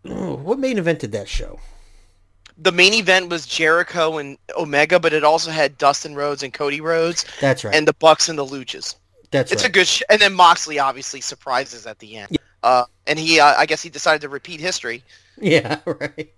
oh, 0.05 0.35
what 0.35 0.59
main 0.59 0.77
event 0.77 0.99
did 0.99 1.11
that 1.13 1.27
show? 1.27 1.59
The 2.57 2.71
main 2.71 2.93
event 2.93 3.29
was 3.29 3.45
Jericho 3.45 4.17
and 4.17 4.37
Omega, 4.57 4.99
but 4.99 5.11
it 5.11 5.23
also 5.23 5.51
had 5.51 5.77
Dustin 5.77 6.15
Rhodes 6.15 6.41
and 6.41 6.53
Cody 6.53 6.79
Rhodes 6.79 7.25
That's 7.41 7.65
right. 7.65 7.75
and 7.75 7.85
the 7.85 7.93
Bucks 7.93 8.29
and 8.29 8.39
the 8.39 8.45
Luchas. 8.45 8.95
That's 9.31 9.51
right. 9.51 9.53
It's 9.53 9.63
right. 9.63 9.69
a 9.69 9.71
good, 9.71 9.87
sh- 9.87 10.03
and 10.09 10.21
then 10.21 10.33
Moxley 10.33 10.79
obviously 10.79 11.19
surprises 11.19 11.85
at 11.85 11.99
the 11.99 12.15
end. 12.15 12.37
Uh, 12.63 12.85
and 13.07 13.19
he, 13.19 13.41
uh, 13.41 13.55
I 13.57 13.65
guess 13.65 13.81
he 13.81 13.89
decided 13.89 14.21
to 14.21 14.29
repeat 14.29 14.61
history. 14.61 15.03
Yeah, 15.37 15.79
right. 15.85 16.33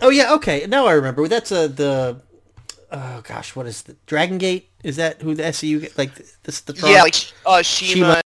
Oh 0.00 0.10
yeah, 0.10 0.32
okay. 0.34 0.64
Now 0.66 0.86
I 0.86 0.92
remember. 0.92 1.26
That's 1.26 1.50
uh, 1.50 1.66
the 1.66 2.22
oh 2.92 3.20
gosh, 3.22 3.56
what 3.56 3.66
is 3.66 3.82
the 3.82 3.96
Dragon 4.06 4.38
Gate? 4.38 4.70
Is 4.84 4.96
that 4.96 5.20
who 5.22 5.34
the 5.34 5.42
SCU 5.42 5.96
like 5.98 6.14
this 6.44 6.60
the 6.60 6.74
Yeah, 6.86 7.02
like 7.02 7.16
uh, 7.44 7.62
CIMA. 7.62 7.94
CIMA, 7.94 8.20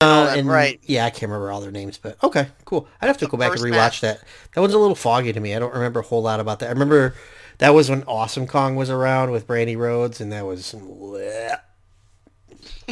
uh, 0.00 0.34
and 0.36 0.48
right. 0.48 0.78
yeah, 0.84 1.04
I 1.04 1.10
can't 1.10 1.22
remember 1.22 1.50
all 1.50 1.60
their 1.60 1.70
names, 1.72 1.98
but 1.98 2.22
okay, 2.22 2.48
cool. 2.64 2.86
I'd 3.00 3.06
have 3.08 3.18
to 3.18 3.26
go 3.26 3.36
back 3.36 3.52
and 3.52 3.60
rewatch 3.60 3.70
match. 3.70 4.00
that. 4.02 4.22
That 4.54 4.60
one's 4.60 4.74
a 4.74 4.78
little 4.78 4.94
foggy 4.94 5.32
to 5.32 5.40
me. 5.40 5.54
I 5.54 5.58
don't 5.58 5.74
remember 5.74 6.00
a 6.00 6.04
whole 6.04 6.22
lot 6.22 6.38
about 6.40 6.60
that. 6.60 6.66
I 6.66 6.72
remember 6.72 7.14
that 7.58 7.70
was 7.70 7.90
when 7.90 8.04
Awesome 8.04 8.46
Kong 8.46 8.76
was 8.76 8.90
around 8.90 9.32
with 9.32 9.46
Brandi 9.46 9.76
Rhodes, 9.76 10.20
and 10.20 10.30
that 10.32 10.44
was. 10.46 10.72
bleh. 10.72 11.60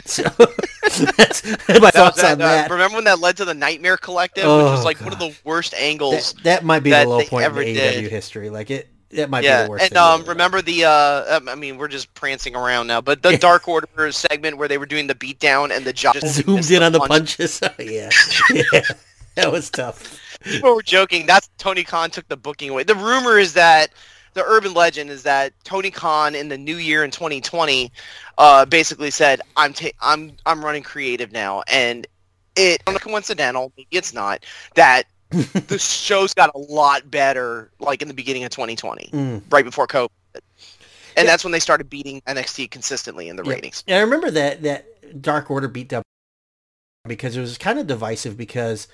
So 0.04 0.22
that's 1.16 1.42
my 1.80 1.90
thoughts 1.90 2.20
that, 2.20 2.32
on 2.34 2.42
uh, 2.42 2.46
that. 2.48 2.70
remember 2.70 2.96
when 2.96 3.04
that 3.04 3.18
led 3.18 3.38
to 3.38 3.46
the 3.46 3.54
Nightmare 3.54 3.96
Collective, 3.96 4.44
which 4.44 4.50
Oh, 4.50 4.70
was 4.70 4.84
like 4.84 5.00
one 5.00 5.12
of 5.14 5.18
the 5.18 5.34
worst 5.42 5.72
angles. 5.72 6.34
that, 6.34 6.42
that 6.44 6.64
might 6.64 6.80
be 6.80 6.90
that 6.90 7.04
the 7.04 7.08
low 7.08 7.24
point 7.24 7.46
in 7.46 7.52
AEW 7.52 7.74
did. 7.74 8.10
history. 8.10 8.50
Like 8.50 8.70
it, 8.70 8.88
might 9.28 9.40
be 9.40 9.46
yeah, 9.46 9.64
the 9.64 9.70
worst. 9.70 9.84
and 9.84 9.96
um, 9.96 10.24
remember 10.24 10.62
the 10.62 10.84
uh, 10.84 11.36
um, 11.36 11.48
I 11.48 11.54
mean, 11.54 11.78
we're 11.78 11.88
just 11.88 12.12
prancing 12.14 12.54
around 12.54 12.86
now, 12.86 13.00
but 13.00 13.22
the 13.22 13.36
Dark 13.38 13.68
Order 13.68 14.12
segment 14.12 14.58
where 14.58 14.68
they 14.68 14.78
were 14.78 14.86
doing 14.86 15.06
the 15.06 15.14
beatdown 15.14 15.74
and 15.74 15.84
the 15.84 15.92
zoomed 16.26 16.56
missed 16.56 16.70
in 16.70 16.82
on 16.82 16.92
the 16.92 16.98
punch. 17.00 17.38
punches. 17.38 17.60
yeah, 17.78 18.10
yeah, 18.72 18.80
that 19.34 19.50
was 19.50 19.70
tough. 19.70 20.20
People 20.42 20.74
were 20.74 20.82
joking. 20.82 21.26
That's 21.26 21.48
Tony 21.58 21.82
Khan 21.82 22.10
took 22.10 22.28
the 22.28 22.36
booking 22.36 22.70
away. 22.70 22.84
The 22.84 22.94
rumor 22.94 23.38
is 23.38 23.54
that 23.54 23.90
the 24.34 24.44
urban 24.44 24.74
legend 24.74 25.10
is 25.10 25.22
that 25.22 25.52
Tony 25.64 25.90
Khan 25.90 26.34
in 26.34 26.48
the 26.48 26.58
new 26.58 26.76
year 26.76 27.02
in 27.02 27.10
2020 27.10 27.90
uh, 28.38 28.66
basically 28.66 29.10
said, 29.10 29.40
"I'm 29.56 29.72
ta- 29.72 29.88
I'm 30.00 30.32
I'm 30.44 30.64
running 30.64 30.82
creative 30.82 31.32
now," 31.32 31.62
and 31.68 32.06
it 32.56 32.84
coincidental, 32.84 33.72
maybe 33.76 33.88
it's 33.90 34.12
not 34.12 34.44
that 34.74 35.04
the 35.30 35.78
shows 35.78 36.34
got 36.34 36.50
a 36.54 36.58
lot 36.58 37.10
better 37.10 37.70
like 37.80 38.02
in 38.02 38.08
the 38.08 38.14
beginning 38.14 38.44
of 38.44 38.50
2020, 38.50 39.10
Mm. 39.12 39.42
right 39.50 39.64
before 39.64 39.86
COVID. 39.86 40.08
and 41.16 41.26
that's 41.26 41.44
when 41.44 41.52
they 41.52 41.60
started 41.60 41.88
beating 41.88 42.20
NXT 42.26 42.70
consistently 42.70 43.28
in 43.28 43.36
the 43.36 43.42
Yeah. 43.44 43.52
ratings. 43.54 43.82
And 43.88 43.96
I 43.98 44.00
remember 44.02 44.30
that 44.30 44.62
that 44.62 45.22
Dark 45.22 45.50
Order 45.50 45.68
beat 45.68 45.88
down 45.88 46.02
because 47.08 47.36
it 47.36 47.40
was 47.40 47.56
kind 47.58 47.78
of 47.78 47.86
divisive 47.86 48.36
because 48.36 48.88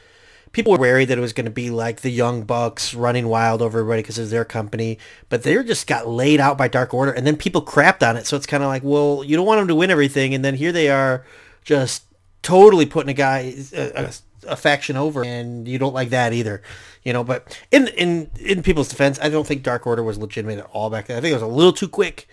people 0.52 0.72
were 0.72 0.78
wary 0.78 1.04
that 1.06 1.16
it 1.16 1.20
was 1.20 1.32
going 1.32 1.46
to 1.46 1.50
be 1.50 1.70
like 1.70 2.02
the 2.02 2.10
Young 2.10 2.42
Bucks 2.42 2.94
running 2.94 3.26
wild 3.28 3.62
over 3.62 3.80
everybody 3.80 4.02
because 4.02 4.18
of 4.18 4.30
their 4.30 4.44
company, 4.44 4.98
but 5.30 5.42
they 5.42 5.60
just 5.64 5.86
got 5.86 6.06
laid 6.06 6.40
out 6.40 6.58
by 6.58 6.68
Dark 6.68 6.92
Order, 6.92 7.10
and 7.12 7.26
then 7.26 7.36
people 7.36 7.62
crapped 7.64 8.06
on 8.06 8.16
it. 8.16 8.26
So 8.26 8.36
it's 8.36 8.46
kind 8.46 8.62
of 8.62 8.68
like, 8.68 8.82
well, 8.84 9.24
you 9.24 9.34
don't 9.36 9.46
want 9.46 9.60
them 9.60 9.68
to 9.68 9.74
win 9.74 9.90
everything, 9.90 10.34
and 10.34 10.44
then 10.44 10.54
here 10.54 10.70
they 10.72 10.90
are, 10.90 11.24
just 11.64 12.04
totally 12.42 12.84
putting 12.86 13.08
a 13.08 13.14
guy 13.14 13.54
a, 13.72 13.92
a, 14.04 14.10
a 14.46 14.56
faction 14.56 14.96
over, 14.96 15.24
and 15.24 15.66
you 15.68 15.78
don't 15.78 15.94
like 15.94 16.10
that 16.10 16.32
either, 16.32 16.62
you 17.02 17.12
know. 17.12 17.24
But 17.24 17.58
in 17.70 17.88
in 17.88 18.30
in 18.40 18.62
people's 18.62 18.88
defense, 18.88 19.18
I 19.22 19.28
don't 19.28 19.46
think 19.46 19.62
Dark 19.62 19.86
Order 19.86 20.02
was 20.02 20.18
legitimate 20.18 20.58
at 20.58 20.66
all 20.72 20.90
back 20.90 21.06
then. 21.06 21.16
I 21.16 21.20
think 21.20 21.30
it 21.32 21.34
was 21.34 21.42
a 21.42 21.46
little 21.46 21.72
too 21.72 21.88
quick. 21.88 22.28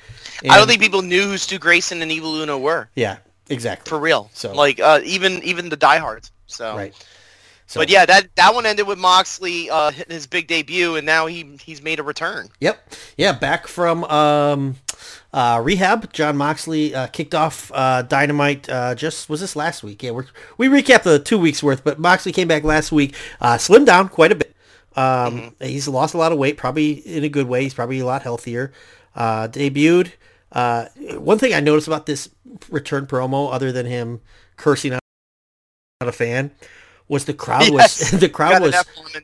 I 0.50 0.58
don't 0.58 0.68
think 0.68 0.82
people 0.82 1.01
knew 1.01 1.24
who 1.24 1.38
Stu 1.38 1.60
Grayson 1.60 2.01
and 2.01 2.12
Evil 2.12 2.36
Uno 2.42 2.58
were 2.58 2.89
Yeah, 2.96 3.18
exactly. 3.50 3.89
for 3.89 4.00
real. 4.00 4.30
So- 4.34 4.54
like 4.54 4.80
uh, 4.80 5.01
even 5.04 5.44
even 5.44 5.70
the 5.70 5.78
diehards. 5.78 6.32
So 6.48 6.75
Right. 6.75 6.94
So, 7.68 7.80
But 7.82 7.89
yeah, 7.92 8.04
that 8.08 8.36
that 8.36 8.56
one 8.56 8.66
ended 8.66 8.88
with 8.88 8.98
Moxley 8.98 9.70
uh, 9.70 9.92
hitting 9.92 10.12
his 10.16 10.25
big 10.25 10.48
debut, 10.48 10.96
and 10.96 11.06
now 11.06 11.28
he 11.28 11.56
he's 11.62 11.84
made 11.84 12.00
a 12.00 12.04
return. 12.04 12.50
Yep. 12.62 12.94
Yeah, 13.16 13.32
back 13.34 13.68
from 13.68 14.06
um, 14.06 14.78
uh, 15.33 15.62
rehab. 15.63 16.12
Jon 16.13 16.38
Moxley 16.38 16.93
uh, 16.95 17.07
kicked 17.07 17.36
off 17.36 17.71
uh, 17.74 18.01
Dynamite. 18.03 18.67
Uh, 18.69 18.95
just 18.95 19.29
was 19.29 19.39
this 19.41 19.55
last 19.55 19.83
week? 19.83 20.01
Yeah, 20.03 20.12
we're, 20.12 20.25
we 20.57 20.67
recapped 20.67 21.03
the 21.03 21.19
two 21.19 21.38
weeks 21.38 21.62
worth, 21.62 21.83
but 21.83 22.00
Moxley 22.00 22.31
came 22.31 22.48
back 22.48 22.63
last 22.63 22.91
week. 22.91 23.15
Uh, 23.39 23.55
slimmed 23.57 23.86
down 23.86 24.09
quite 24.09 24.31
a 24.31 24.36
bit. 24.36 24.55
Um, 24.95 25.55
He's 25.62 25.88
lost 25.88 26.13
a 26.13 26.17
lot 26.17 26.31
of 26.31 26.38
weight, 26.38 26.57
probably 26.57 26.93
in 26.93 27.24
a 27.24 27.29
good 27.29 27.48
way. 27.48 27.63
He's 27.63 27.74
probably 27.74 28.00
a 28.00 28.05
lot 28.05 28.24
healthier. 28.24 28.71
Uh, 29.15 29.48
debuted. 29.48 30.12
Uh, 30.51 30.86
one 31.17 31.38
thing 31.38 31.53
I 31.53 31.59
noticed 31.59 31.88
about 31.88 32.05
this 32.05 32.29
return 32.69 33.05
promo, 33.05 33.53
other 33.53 33.71
than 33.71 33.86
him 33.86 34.21
cursing 34.57 34.93
out 34.93 35.00
a 36.01 36.12
fan, 36.12 36.51
was 37.07 37.25
the 37.25 37.33
crowd 37.33 37.71
Yes. 37.71 38.12
was 38.12 38.19
the 38.19 38.29
crowd 38.29 38.62
was 38.62 38.75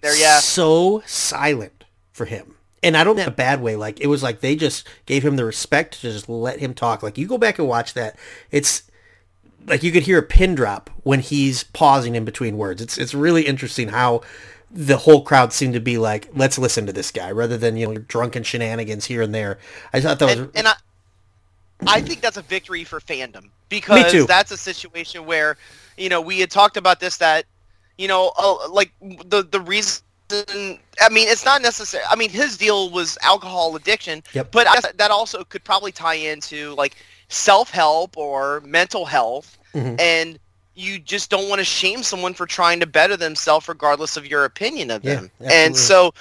there, 0.02 0.16
yeah. 0.18 0.40
so 0.40 1.02
silent 1.06 1.84
for 2.12 2.26
him. 2.26 2.55
And 2.86 2.96
I 2.96 3.04
don't 3.04 3.16
mean 3.16 3.24
in 3.24 3.30
a 3.30 3.36
bad 3.36 3.62
way. 3.62 3.76
Like 3.76 4.00
it 4.00 4.08
was 4.08 4.22
like 4.22 4.42
they 4.42 4.56
just 4.56 4.88
gave 5.06 5.26
him 5.26 5.36
the 5.36 5.44
respect 5.44 6.02
to 6.02 6.12
just 6.12 6.30
let 6.30 6.60
him 6.60 6.74
talk. 6.74 7.02
Like 7.02 7.18
you 7.18 7.28
go 7.28 7.38
back 7.38 7.58
and 7.58 7.68
watch 7.68 7.96
that. 7.96 8.18
It's 8.52 8.84
like 9.68 9.82
you 9.84 9.92
could 9.92 10.04
hear 10.04 10.20
a 10.20 10.24
pin 10.24 10.54
drop 10.54 10.92
when 11.04 11.20
he's 11.20 11.64
pausing 11.64 12.16
in 12.16 12.26
between 12.26 12.58
words. 12.58 12.82
It's 12.82 12.98
it's 12.98 13.14
really 13.14 13.44
interesting 13.44 13.90
how 13.90 14.22
the 14.70 14.98
whole 14.98 15.24
crowd 15.24 15.52
seemed 15.54 15.74
to 15.74 15.80
be 15.80 15.98
like, 15.98 16.30
let's 16.36 16.58
listen 16.58 16.86
to 16.86 16.94
this 16.94 17.10
guy 17.10 17.32
rather 17.32 17.58
than, 17.58 17.78
you 17.78 17.88
know, 17.88 17.96
drunken 17.96 18.44
shenanigans 18.44 19.06
here 19.06 19.22
and 19.22 19.34
there. 19.34 19.58
I 19.94 20.02
thought 20.02 20.20
that 20.20 20.26
was 20.26 20.38
and, 20.38 20.52
and 20.54 20.68
I, 20.68 20.76
I 21.88 22.02
think 22.02 22.22
that's 22.22 22.38
a 22.38 22.42
victory 22.42 22.84
for 22.84 23.00
fandom 23.00 23.50
because 23.70 24.28
that's 24.28 24.52
a 24.52 24.58
situation 24.58 25.26
where, 25.26 25.58
you 25.98 26.10
know, 26.10 26.22
we 26.22 26.40
had 26.40 26.52
talked 26.52 26.78
about 26.78 27.00
this 27.00 27.18
that, 27.18 27.46
you 27.98 28.08
know, 28.08 28.32
uh, 28.38 28.70
like 28.70 28.92
the 29.02 29.44
the 29.50 29.62
reason. 29.62 30.04
I 30.32 31.10
mean, 31.12 31.28
it's 31.28 31.46
not 31.46 31.62
necessary. 31.62 32.04
I 32.10 32.16
mean, 32.16 32.30
his 32.30 32.58
deal 32.58 32.90
was 32.90 33.18
alcohol 33.22 33.76
addiction, 33.76 34.24
Yep. 34.34 34.52
but 34.52 34.68
that 34.98 35.12
also 35.12 35.44
could 35.44 35.64
probably 35.64 35.92
tie 35.92 36.16
into 36.16 36.74
like 36.76 36.96
self 37.30 37.70
help 37.70 38.18
or 38.18 38.62
mental 38.62 39.06
health, 39.06 39.58
Mhm. 39.74 40.00
and 40.00 40.40
you 40.74 41.00
just 41.00 41.30
don't 41.30 41.48
want 41.48 41.60
to 41.60 41.66
shame 41.66 42.04
someone 42.04 42.34
for 42.34 42.46
trying 42.46 42.80
to 42.80 42.86
better 42.86 43.16
themselves, 43.16 43.68
regardless 43.68 44.18
of 44.18 44.26
your 44.26 44.46
opinion 44.46 44.92
of 44.92 45.04
Yeah, 45.04 45.16
them. 45.16 45.32
And 45.40 45.76
so 45.78 46.14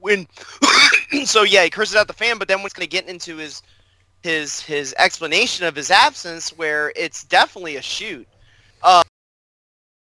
when, 0.00 0.26
so 1.24 1.42
yeah, 1.42 1.62
he 1.64 1.70
curses 1.70 1.96
out 1.96 2.06
the 2.08 2.12
fan, 2.14 2.38
but 2.38 2.48
then 2.48 2.62
what's 2.62 2.74
going 2.74 2.86
to 2.86 2.90
get 2.90 3.06
into 3.08 3.36
his 3.36 3.62
his 4.22 4.60
his 4.60 4.94
explanation 4.98 5.66
of 5.66 5.74
his 5.76 5.90
absence, 5.90 6.50
where 6.52 6.92
it's 6.96 7.24
definitely 7.24 7.76
a 7.76 7.82
shoot. 7.82 8.26
Uh, 8.82 9.02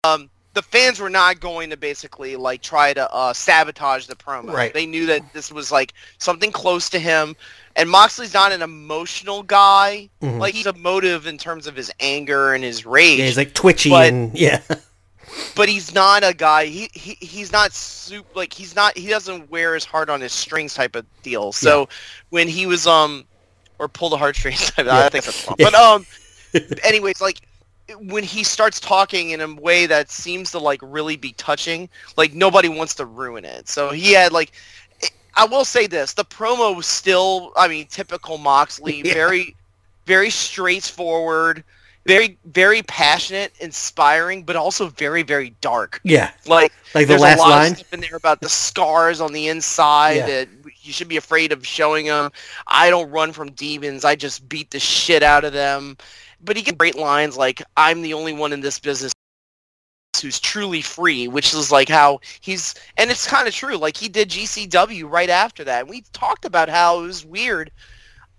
um, 0.04 0.30
the 0.56 0.62
fans 0.62 0.98
were 0.98 1.10
not 1.10 1.38
going 1.38 1.68
to 1.68 1.76
basically 1.76 2.34
like 2.34 2.62
try 2.62 2.94
to 2.94 3.12
uh, 3.12 3.32
sabotage 3.34 4.06
the 4.06 4.16
promo. 4.16 4.52
Right. 4.54 4.72
They 4.72 4.86
knew 4.86 5.04
that 5.04 5.32
this 5.34 5.52
was 5.52 5.70
like 5.70 5.92
something 6.16 6.50
close 6.50 6.88
to 6.90 6.98
him, 6.98 7.36
and 7.76 7.90
Moxley's 7.90 8.32
not 8.32 8.52
an 8.52 8.62
emotional 8.62 9.42
guy. 9.42 10.08
Mhm. 10.22 10.38
Like 10.38 10.54
he's 10.54 10.66
emotive 10.66 11.26
in 11.26 11.36
terms 11.36 11.66
of 11.66 11.76
his 11.76 11.92
anger 12.00 12.54
and 12.54 12.64
his 12.64 12.86
rage, 12.86 13.18
yeah, 13.18 13.26
he's 13.26 13.36
like 13.36 13.52
twitchy 13.52 13.90
but- 13.90 14.08
and 14.08 14.34
yeah. 14.36 14.62
but 15.54 15.68
he's 15.68 15.94
not 15.94 16.24
a 16.24 16.32
guy. 16.32 16.64
He, 16.64 16.88
he 16.94 17.18
he's 17.20 17.52
not 17.52 17.74
soup 17.74 18.24
like 18.34 18.54
he's 18.54 18.74
not. 18.74 18.96
He 18.96 19.08
doesn't 19.08 19.50
wear 19.50 19.74
his 19.74 19.84
heart 19.84 20.08
on 20.08 20.22
his 20.22 20.32
strings 20.32 20.72
type 20.72 20.96
of 20.96 21.04
deal. 21.22 21.52
So 21.52 21.88
when 22.30 22.48
he 22.48 22.64
was 22.66 22.86
um 22.86 23.24
or 23.78 23.88
pull 23.88 24.08
the 24.08 24.16
heartstrings, 24.16 24.72
I 24.78 24.82
Yeah. 24.84 25.08
think 25.10 25.24
that's 25.26 25.46
wrong. 25.46 25.56
Yeah. 25.58 25.68
But 25.70 25.74
um, 25.74 26.06
anyways, 26.82 27.20
like 27.20 27.40
when 28.00 28.24
he 28.24 28.42
starts 28.44 28.80
talking 28.80 29.30
in 29.30 29.40
a 29.40 29.54
way 29.54 29.86
that 29.86 30.10
seems 30.10 30.50
to 30.52 30.58
like 30.58 30.80
really 30.82 31.16
be 31.16 31.32
touching, 31.32 31.88
like 32.16 32.34
nobody 32.34 32.68
wants 32.68 32.94
to 32.96 33.04
ruin 33.06 33.44
it. 33.44 33.68
So 33.68 33.90
he 33.90 34.12
had 34.12 34.32
like. 34.32 34.52
I 35.38 35.44
will 35.44 35.66
say 35.66 35.86
this: 35.86 36.14
the 36.14 36.24
promo 36.24 36.74
was 36.74 36.86
still, 36.86 37.52
I 37.56 37.68
mean, 37.68 37.86
typical 37.88 38.38
Moxley, 38.38 39.02
Yeah. 39.04 39.12
very, 39.12 39.54
very 40.06 40.30
straightforward, 40.30 41.62
very, 42.06 42.38
very 42.46 42.82
passionate, 42.82 43.52
inspiring, 43.60 44.44
but 44.44 44.56
also 44.56 44.88
very, 44.88 45.22
very 45.22 45.50
dark. 45.60 46.00
Yeah. 46.04 46.30
Like, 46.46 46.72
Like 46.94 47.06
the 47.08 47.18
last 47.18 47.38
a 47.38 47.42
lot 47.42 47.48
line. 47.50 47.72
of 47.72 47.78
stuff 47.78 47.92
in 47.92 48.00
there 48.00 48.16
about 48.16 48.40
the 48.40 48.48
scars 48.48 49.20
on 49.20 49.34
the 49.34 49.48
inside 49.48 50.12
Yeah. 50.16 50.26
that 50.26 50.48
you 50.80 50.92
should 50.94 51.08
be 51.08 51.18
afraid 51.18 51.52
of 51.52 51.66
showing 51.66 52.06
them. 52.06 52.30
I 52.66 52.88
don't 52.88 53.10
run 53.10 53.32
from 53.32 53.50
demons. 53.50 54.04
I 54.06 54.16
just 54.16 54.48
beat 54.48 54.70
the 54.70 54.80
shit 54.80 55.22
out 55.22 55.44
of 55.44 55.52
them. 55.52 55.98
But 56.42 56.56
he 56.56 56.62
gets 56.62 56.76
great 56.76 56.96
lines 56.96 57.36
like, 57.36 57.62
I'm 57.76 58.02
the 58.02 58.14
only 58.14 58.32
one 58.32 58.52
in 58.52 58.60
this 58.60 58.78
business 58.78 59.12
who's 60.20 60.40
truly 60.40 60.80
free, 60.80 61.28
which 61.28 61.52
is 61.52 61.70
like 61.70 61.88
how 61.88 62.20
he's, 62.40 62.74
and 62.96 63.10
it's 63.10 63.26
kind 63.26 63.48
of 63.48 63.54
true. 63.54 63.76
Like 63.76 63.96
he 63.96 64.08
did 64.08 64.30
GCW 64.30 65.10
right 65.10 65.30
after 65.30 65.64
that. 65.64 65.82
And 65.82 65.90
we 65.90 66.02
talked 66.12 66.44
about 66.44 66.68
how 66.68 67.00
it 67.00 67.06
was 67.06 67.24
weird 67.24 67.70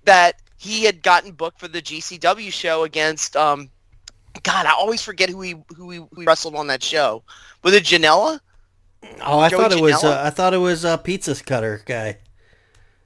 that 0.06 0.36
he 0.58 0.84
had 0.84 1.04
gotten 1.04 1.32
booked 1.32 1.60
for 1.60 1.68
the 1.68 1.82
GCW 1.82 2.52
show 2.52 2.84
against, 2.84 3.36
um, 3.36 3.70
God, 4.44 4.66
I 4.66 4.72
always 4.72 5.02
forget 5.02 5.30
who 5.30 5.42
he 5.42 5.56
who 5.76 5.90
he, 5.90 5.98
who 5.98 6.22
he 6.22 6.26
wrestled 6.26 6.56
on 6.56 6.68
that 6.68 6.84
show. 6.84 7.24
Was 7.64 7.74
it 7.74 7.84
Janela? 7.84 8.40
Oh, 9.22 9.40
I 9.40 9.50
Joey 9.50 9.62
thought 9.62 9.72
it 9.72 9.82
was 9.82 10.04
uh, 10.04 10.22
I 10.24 10.30
thought 10.30 10.54
it 10.54 10.58
was 10.58 10.86
a 10.86 10.98
pizza 10.98 11.36
cutter 11.36 11.82
guy. 11.86 12.18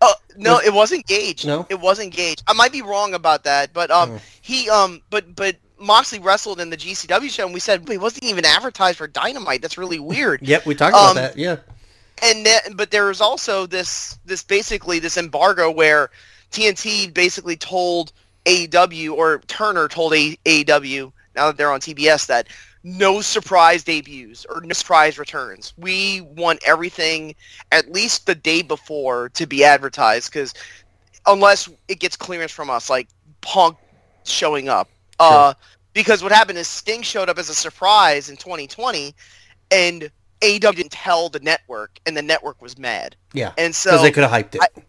Oh 0.02 0.14
no, 0.36 0.54
Was- 0.56 0.66
it 0.66 0.74
wasn't 0.74 1.06
Gage. 1.08 1.46
No? 1.46 1.66
it 1.70 1.80
wasn't 1.80 2.14
Gage. 2.14 2.40
I 2.48 2.54
might 2.54 2.72
be 2.72 2.82
wrong 2.82 3.14
about 3.14 3.44
that, 3.44 3.72
but 3.74 3.92
um, 3.92 4.12
Oh. 4.12 4.20
he 4.42 4.70
um, 4.70 5.02
but 5.10 5.36
but 5.36 5.56
Moxley 5.80 6.20
wrestled 6.20 6.60
in 6.60 6.70
the 6.70 6.78
GCW 6.78 7.30
show, 7.30 7.46
and 7.46 7.54
we 7.54 7.60
said, 7.60 7.88
he 7.90 7.98
wasn't 7.98 8.24
even 8.26 8.46
advertised 8.46 8.98
for 9.00 9.08
Dynamite. 9.08 9.62
That's 9.62 9.78
really 9.78 10.00
weird. 10.00 10.42
Yep, 10.48 10.66
we 10.68 10.76
talked 10.76 10.92
about 10.94 11.10
Um, 11.12 11.16
that. 11.16 11.38
Yeah. 11.38 11.58
and 12.22 12.46
then, 12.46 12.62
but 12.76 12.92
there 12.92 13.06
was 13.06 13.20
also 13.22 13.66
this 13.66 14.18
this 14.26 14.44
basically 14.44 15.00
this 15.00 15.18
embargo 15.18 15.70
where 15.72 16.10
TNT 16.52 17.14
basically 17.14 17.56
told 17.56 18.12
AEW 18.46 19.14
or 19.14 19.40
Turner 19.48 19.88
told 19.88 20.14
A- 20.14 20.38
AEW 20.46 21.12
now 21.36 21.48
that 21.48 21.58
they're 21.58 21.72
on 21.72 21.80
TBS 21.80 22.26
that 22.28 22.48
no 22.84 23.22
surprise 23.22 23.84
debuts 23.84 24.46
or 24.46 24.62
no 24.62 24.74
surprise 24.74 25.20
returns. 25.20 25.74
We 25.78 26.22
want 26.22 26.60
everything 26.66 27.36
at 27.72 27.92
least 27.92 28.26
the 28.26 28.36
day 28.36 28.62
before 28.62 29.30
to 29.30 29.46
be 29.46 29.64
advertised 29.64 30.32
because 30.32 30.54
unless 31.28 31.70
it 31.88 32.00
gets 32.00 32.16
clearance 32.16 32.52
from 32.52 32.70
us, 32.70 32.90
like 32.90 33.08
Punk 33.42 33.78
showing 34.24 34.70
up. 34.70 34.90
Uh, 35.20 35.54
because 35.94 36.24
what 36.24 36.32
happened 36.32 36.58
is 36.58 36.68
Sting 36.68 37.04
showed 37.04 37.30
up 37.30 37.38
as 37.38 37.50
a 37.50 37.54
surprise 37.54 38.30
in 38.30 38.38
2020, 38.38 39.14
and 39.70 40.10
AEW 40.42 40.76
didn't 40.76 40.92
tell 40.92 41.30
the 41.30 41.40
network, 41.42 42.00
and 42.06 42.18
the 42.18 42.22
network 42.22 42.62
was 42.62 42.78
mad. 42.78 43.16
Yeah. 43.34 43.52
And 43.58 43.76
so 43.76 44.02
they 44.02 44.12
could 44.12 44.24
have 44.24 44.32
hyped 44.32 44.56
it. 44.56 44.62
I- 44.62 44.82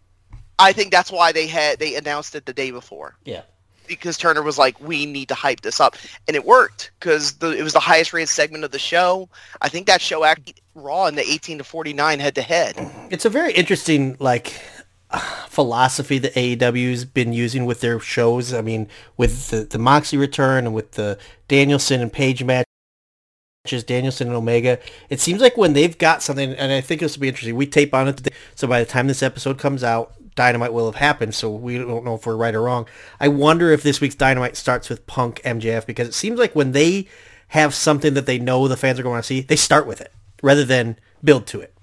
I 0.59 0.71
think 0.71 0.91
that's 0.91 1.11
why 1.11 1.31
they 1.31 1.47
had 1.47 1.79
they 1.79 1.95
announced 1.95 2.35
it 2.35 2.45
the 2.45 2.53
day 2.53 2.69
before 2.71 3.15
yeah. 3.25 3.41
Because 3.87 4.17
Turner 4.17 4.41
was 4.41 4.57
like, 4.57 4.79
"We 4.79 5.05
need 5.05 5.27
to 5.29 5.35
hype 5.35 5.61
this 5.61 5.79
up," 5.79 5.95
and 6.27 6.35
it 6.35 6.45
worked 6.45 6.91
because 6.99 7.35
it 7.41 7.63
was 7.63 7.73
the 7.73 7.79
highest 7.79 8.13
rated 8.13 8.29
segment 8.29 8.63
of 8.63 8.71
the 8.71 8.79
show. 8.79 9.29
I 9.61 9.69
think 9.69 9.87
that 9.87 10.01
show 10.01 10.23
actually 10.23 10.55
Raw 10.75 11.05
in 11.05 11.15
the 11.15 11.21
18 11.21 11.59
to 11.59 11.63
49 11.63 12.19
head 12.19 12.35
to 12.35 12.41
head. 12.41 12.75
It's 13.09 13.25
a 13.25 13.29
very 13.29 13.53
interesting 13.53 14.17
like 14.19 14.59
philosophy 15.47 16.17
that 16.19 16.33
AEW's 16.33 17.05
been 17.05 17.33
using 17.33 17.65
with 17.65 17.81
their 17.81 17.99
shows. 17.99 18.53
I 18.53 18.61
mean, 18.61 18.87
with 19.17 19.49
the, 19.49 19.63
the 19.63 19.77
Moxie 19.77 20.17
return 20.17 20.65
and 20.65 20.73
with 20.73 20.93
the 20.93 21.19
Danielson 21.47 22.01
and 22.01 22.11
Page 22.11 22.43
match 22.43 22.65
matches, 23.65 23.83
Danielson 23.83 24.27
and 24.27 24.35
Omega. 24.35 24.79
It 25.09 25.19
seems 25.19 25.41
like 25.41 25.55
when 25.55 25.73
they've 25.73 25.97
got 25.97 26.21
something, 26.21 26.53
and 26.53 26.71
I 26.71 26.81
think 26.81 27.01
this 27.01 27.15
will 27.15 27.21
be 27.21 27.27
interesting. 27.29 27.55
We 27.55 27.67
tape 27.67 27.93
on 27.93 28.07
it 28.07 28.17
today, 28.17 28.35
so 28.55 28.67
by 28.67 28.79
the 28.79 28.85
time 28.85 29.07
this 29.07 29.23
episode 29.23 29.57
comes 29.57 29.83
out, 29.83 30.13
Dynamite 30.35 30.73
will 30.73 30.85
have 30.85 30.95
happened. 30.99 31.35
So 31.35 31.49
we 31.49 31.77
don't 31.77 32.03
know 32.05 32.15
if 32.15 32.25
we're 32.25 32.35
right 32.35 32.53
or 32.55 32.61
wrong. 32.63 32.87
I 33.19 33.27
wonder 33.27 33.71
if 33.71 33.83
this 33.83 34.01
week's 34.01 34.15
Dynamite 34.15 34.55
starts 34.57 34.89
with 34.89 35.05
Punk 35.07 35.41
MJF 35.43 35.85
because 35.85 36.07
it 36.07 36.13
seems 36.13 36.39
like 36.39 36.55
when 36.55 36.71
they 36.71 37.07
have 37.49 37.73
something 37.73 38.13
that 38.15 38.25
they 38.25 38.39
know 38.39 38.67
the 38.67 38.77
fans 38.77 38.99
are 38.99 39.03
going 39.03 39.19
to 39.19 39.25
see, 39.27 39.41
they 39.41 39.55
start 39.55 39.85
with 39.85 40.01
it 40.01 40.11
rather 40.41 40.65
than 40.65 40.97
build 41.23 41.45
to 41.47 41.61
it. 41.61 41.73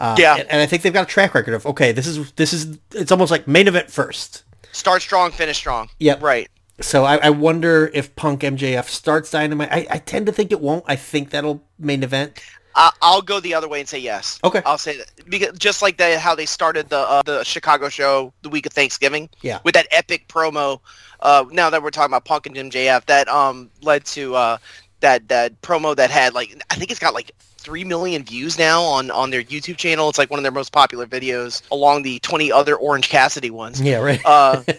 Uh, 0.00 0.16
Yeah. 0.18 0.36
and, 0.36 0.48
and 0.50 0.60
I 0.60 0.66
think 0.66 0.82
they've 0.82 0.92
got 0.92 1.04
a 1.04 1.10
track 1.10 1.34
record 1.34 1.54
of 1.54 1.64
okay, 1.66 1.92
this 1.92 2.06
is 2.06 2.32
this 2.32 2.52
is 2.52 2.78
it's 2.92 3.12
almost 3.12 3.30
like 3.30 3.46
main 3.46 3.68
event 3.68 3.90
first. 3.90 4.44
Start 4.72 5.02
strong, 5.02 5.30
finish 5.30 5.58
strong. 5.58 5.90
Yep. 5.98 6.22
Right. 6.22 6.48
So 6.80 7.04
I, 7.04 7.16
I 7.18 7.30
wonder 7.30 7.90
if 7.94 8.16
Punk 8.16 8.40
MJF 8.40 8.86
starts 8.88 9.30
Dynamite. 9.30 9.68
I, 9.70 9.86
I 9.90 9.98
tend 9.98 10.26
to 10.26 10.32
think 10.32 10.50
it 10.50 10.60
won't. 10.60 10.84
I 10.88 10.96
think 10.96 11.30
that'll 11.30 11.62
main 11.78 12.02
event. 12.02 12.40
I, 12.74 12.90
I'll 13.02 13.22
go 13.22 13.40
the 13.40 13.54
other 13.54 13.68
way 13.68 13.80
and 13.80 13.88
say 13.88 13.98
yes. 13.98 14.38
Okay. 14.44 14.62
I'll 14.64 14.78
say 14.78 14.98
that 14.98 15.10
because 15.28 15.56
just 15.58 15.82
like 15.82 15.96
the, 15.96 16.18
how 16.18 16.34
they 16.34 16.46
started 16.46 16.88
the 16.88 16.98
uh, 16.98 17.22
the 17.22 17.44
Chicago 17.44 17.88
show 17.88 18.32
the 18.42 18.48
week 18.48 18.66
of 18.66 18.72
Thanksgiving. 18.72 19.28
Yeah. 19.42 19.60
With 19.64 19.74
that 19.74 19.86
epic 19.90 20.28
promo. 20.28 20.80
Uh, 21.20 21.44
now 21.52 21.70
that 21.70 21.82
we're 21.82 21.90
talking 21.90 22.10
about 22.10 22.24
Punk 22.24 22.46
and 22.46 22.56
MJF, 22.56 23.04
that 23.06 23.28
um 23.28 23.70
led 23.80 24.04
to 24.06 24.34
uh 24.34 24.58
that 25.00 25.28
that 25.28 25.60
promo 25.62 25.94
that 25.94 26.10
had 26.10 26.34
like 26.34 26.62
I 26.70 26.74
think 26.76 26.90
it's 26.90 27.00
got 27.00 27.14
like 27.14 27.32
three 27.58 27.84
million 27.84 28.24
views 28.24 28.58
now 28.58 28.82
on 28.82 29.10
on 29.10 29.30
their 29.30 29.42
YouTube 29.42 29.76
channel. 29.76 30.08
It's 30.08 30.18
like 30.18 30.30
one 30.30 30.38
of 30.38 30.42
their 30.42 30.52
most 30.52 30.72
popular 30.72 31.06
videos, 31.06 31.62
along 31.70 32.02
the 32.02 32.18
twenty 32.20 32.50
other 32.50 32.76
Orange 32.76 33.08
Cassidy 33.08 33.50
ones. 33.50 33.80
Yeah, 33.80 33.98
right. 33.98 34.20
Uh, 34.24 34.62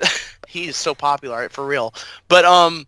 he 0.48 0.68
is 0.68 0.76
so 0.76 0.94
popular 0.94 1.36
right, 1.36 1.52
for 1.52 1.66
real. 1.66 1.94
But 2.28 2.44
um, 2.44 2.86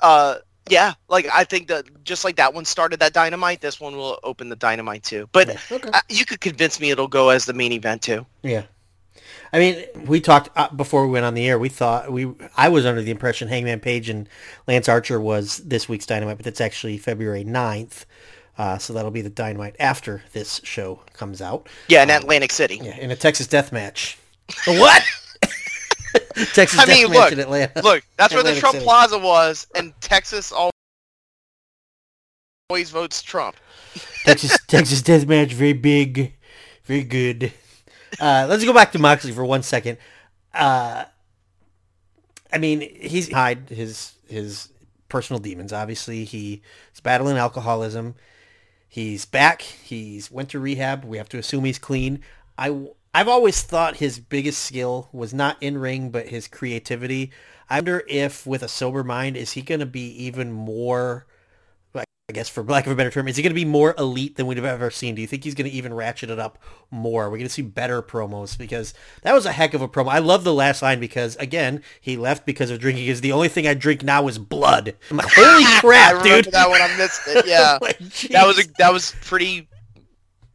uh, 0.00 0.36
yeah, 0.68 0.94
like 1.08 1.26
I 1.32 1.44
think 1.44 1.68
that 1.68 2.04
just 2.04 2.24
like 2.24 2.36
that 2.36 2.54
one 2.54 2.64
started 2.64 3.00
that 3.00 3.12
dynamite, 3.12 3.60
this 3.60 3.80
one 3.80 3.96
will 3.96 4.18
open 4.22 4.48
the 4.48 4.56
dynamite 4.56 5.02
too. 5.02 5.28
But 5.32 5.48
Yeah, 5.48 5.58
okay. 5.70 5.90
uh, 5.92 6.00
you 6.08 6.24
could 6.24 6.40
convince 6.40 6.80
me 6.80 6.90
it'll 6.90 7.08
go 7.08 7.28
as 7.30 7.44
the 7.44 7.52
main 7.52 7.72
event 7.72 8.02
too. 8.02 8.26
Yeah. 8.42 8.64
I 9.52 9.58
mean, 9.58 9.84
we 10.06 10.20
talked 10.20 10.50
uh, 10.56 10.68
before 10.70 11.06
we 11.06 11.12
went 11.12 11.24
on 11.24 11.34
the 11.34 11.46
air. 11.48 11.58
We 11.58 11.68
thought 11.68 12.10
we 12.10 12.32
I 12.56 12.68
was 12.68 12.84
under 12.84 13.00
the 13.00 13.10
impression 13.10 13.48
Hangman 13.48 13.80
Page 13.80 14.08
and 14.08 14.28
Lance 14.66 14.88
Archer 14.88 15.20
was 15.20 15.58
this 15.58 15.88
week's 15.88 16.06
Dynamite, 16.06 16.36
but 16.38 16.44
that's 16.44 16.60
actually 16.60 16.98
February 16.98 17.44
9th. 17.44 18.04
Uh, 18.58 18.78
so 18.78 18.92
that'll 18.92 19.10
be 19.10 19.20
the 19.20 19.30
Dynamite 19.30 19.76
after 19.78 20.22
this 20.32 20.60
show 20.64 21.00
comes 21.12 21.42
out. 21.42 21.68
Yeah, 21.88 22.02
in 22.02 22.10
Atlantic 22.10 22.52
City. 22.52 22.80
Yeah, 22.82 22.96
in 22.96 23.10
a 23.10 23.16
Texas 23.16 23.46
Death 23.46 23.70
Match. 23.70 24.18
what? 24.66 25.02
Texas 26.52 26.78
I 26.78 26.84
mean, 26.84 27.06
look, 27.06 27.32
Atlanta. 27.32 27.80
Look, 27.82 28.04
that's 28.18 28.34
where 28.34 28.42
the 28.42 28.54
Trump 28.54 28.74
City. 28.74 28.84
Plaza 28.84 29.18
was, 29.18 29.66
and 29.74 29.98
Texas 30.02 30.52
always 30.52 30.70
votes 32.90 33.22
Trump. 33.22 33.56
Texas 34.24 34.58
Texas 34.66 35.00
Death 35.00 35.26
Match, 35.26 35.54
very 35.54 35.72
big, 35.72 36.34
very 36.84 37.04
good. 37.04 37.52
Uh, 38.20 38.46
let's 38.50 38.64
go 38.64 38.74
back 38.74 38.92
to 38.92 38.98
Moxley 38.98 39.32
for 39.32 39.46
one 39.46 39.62
second. 39.62 39.96
Uh, 40.52 41.04
I 42.52 42.58
mean, 42.58 42.80
he's 42.80 43.32
hide 43.32 43.70
his 43.70 44.12
his 44.28 44.68
personal 45.08 45.40
demons. 45.40 45.72
Obviously, 45.72 46.24
he's 46.24 46.60
battling 47.02 47.38
alcoholism. 47.38 48.14
He's 48.88 49.24
back. 49.24 49.62
He's 49.62 50.30
went 50.30 50.50
to 50.50 50.58
rehab. 50.58 51.04
We 51.04 51.16
have 51.16 51.30
to 51.30 51.38
assume 51.38 51.64
he's 51.64 51.78
clean. 51.78 52.20
I 52.58 52.88
I've 53.16 53.28
always 53.28 53.62
thought 53.62 53.96
his 53.96 54.18
biggest 54.18 54.62
skill 54.62 55.08
was 55.10 55.32
not 55.32 55.56
in 55.62 55.78
ring, 55.78 56.10
but 56.10 56.28
his 56.28 56.48
creativity. 56.48 57.32
I 57.70 57.76
wonder 57.78 58.02
if, 58.06 58.46
with 58.46 58.62
a 58.62 58.68
sober 58.68 59.02
mind, 59.02 59.38
is 59.38 59.52
he 59.52 59.62
going 59.62 59.80
to 59.80 59.86
be 59.86 60.08
even 60.24 60.52
more 60.52 61.26
I 62.28 62.32
guess 62.32 62.48
for 62.48 62.64
lack 62.64 62.86
of 62.86 62.92
a 62.92 62.96
better 62.96 63.10
term, 63.12 63.28
is 63.28 63.36
he 63.36 63.42
going 63.44 63.52
to 63.52 63.54
be 63.54 63.64
more 63.64 63.94
elite 63.96 64.34
than 64.34 64.48
we've 64.48 64.64
ever 64.64 64.90
seen? 64.90 65.14
Do 65.14 65.20
you 65.20 65.28
think 65.28 65.44
he's 65.44 65.54
going 65.54 65.70
to 65.70 65.76
even 65.76 65.94
ratchet 65.94 66.28
it 66.28 66.40
up 66.40 66.58
more? 66.90 67.30
We're 67.30 67.36
going 67.36 67.46
to 67.46 67.52
see 67.52 67.62
better 67.62 68.02
promos 68.02 68.58
because 68.58 68.94
that 69.22 69.32
was 69.32 69.46
a 69.46 69.52
heck 69.52 69.74
of 69.74 69.80
a 69.80 69.86
promo. 69.86 70.08
I 70.10 70.18
love 70.18 70.42
the 70.42 70.52
last 70.52 70.82
line 70.82 70.98
because 70.98 71.36
again, 71.36 71.84
he 72.00 72.16
left 72.16 72.44
because 72.44 72.68
of 72.70 72.80
drinking. 72.80 73.06
Is 73.06 73.20
the 73.20 73.30
only 73.30 73.48
thing 73.48 73.68
I 73.68 73.74
drink 73.74 74.02
now 74.02 74.26
is 74.26 74.38
blood. 74.38 74.96
I'm 75.12 75.18
like, 75.18 75.32
holy 75.32 75.64
crap, 75.80 76.24
dude! 76.24 76.46
that 76.46 76.68
one. 76.68 76.82
I 76.82 76.96
missed 76.96 77.20
it. 77.28 77.46
Yeah, 77.46 77.78
Like, 77.80 77.98
that 78.30 78.44
was 78.44 78.58
a, 78.58 78.68
that 78.78 78.92
was 78.92 79.14
pretty 79.22 79.68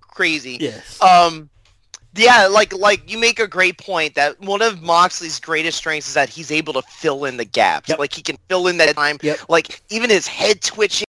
crazy. 0.01 0.57
yes. 0.59 1.01
Um, 1.01 1.49
yeah, 2.15 2.47
like 2.47 2.73
like 2.73 3.09
you 3.09 3.17
make 3.17 3.39
a 3.39 3.47
great 3.47 3.77
point 3.77 4.15
that 4.15 4.39
one 4.41 4.61
of 4.61 4.81
Moxley's 4.81 5.39
greatest 5.39 5.77
strengths 5.77 6.07
is 6.07 6.13
that 6.13 6.29
he's 6.29 6.51
able 6.51 6.73
to 6.73 6.81
fill 6.83 7.25
in 7.25 7.37
the 7.37 7.45
gaps. 7.45 7.89
Yep. 7.89 7.99
Like 7.99 8.13
he 8.13 8.21
can 8.21 8.37
fill 8.49 8.67
in 8.67 8.77
that 8.77 8.95
time. 8.95 9.17
Yep. 9.21 9.39
Like 9.49 9.81
even 9.89 10.09
his 10.09 10.27
head 10.27 10.61
twitching 10.61 11.05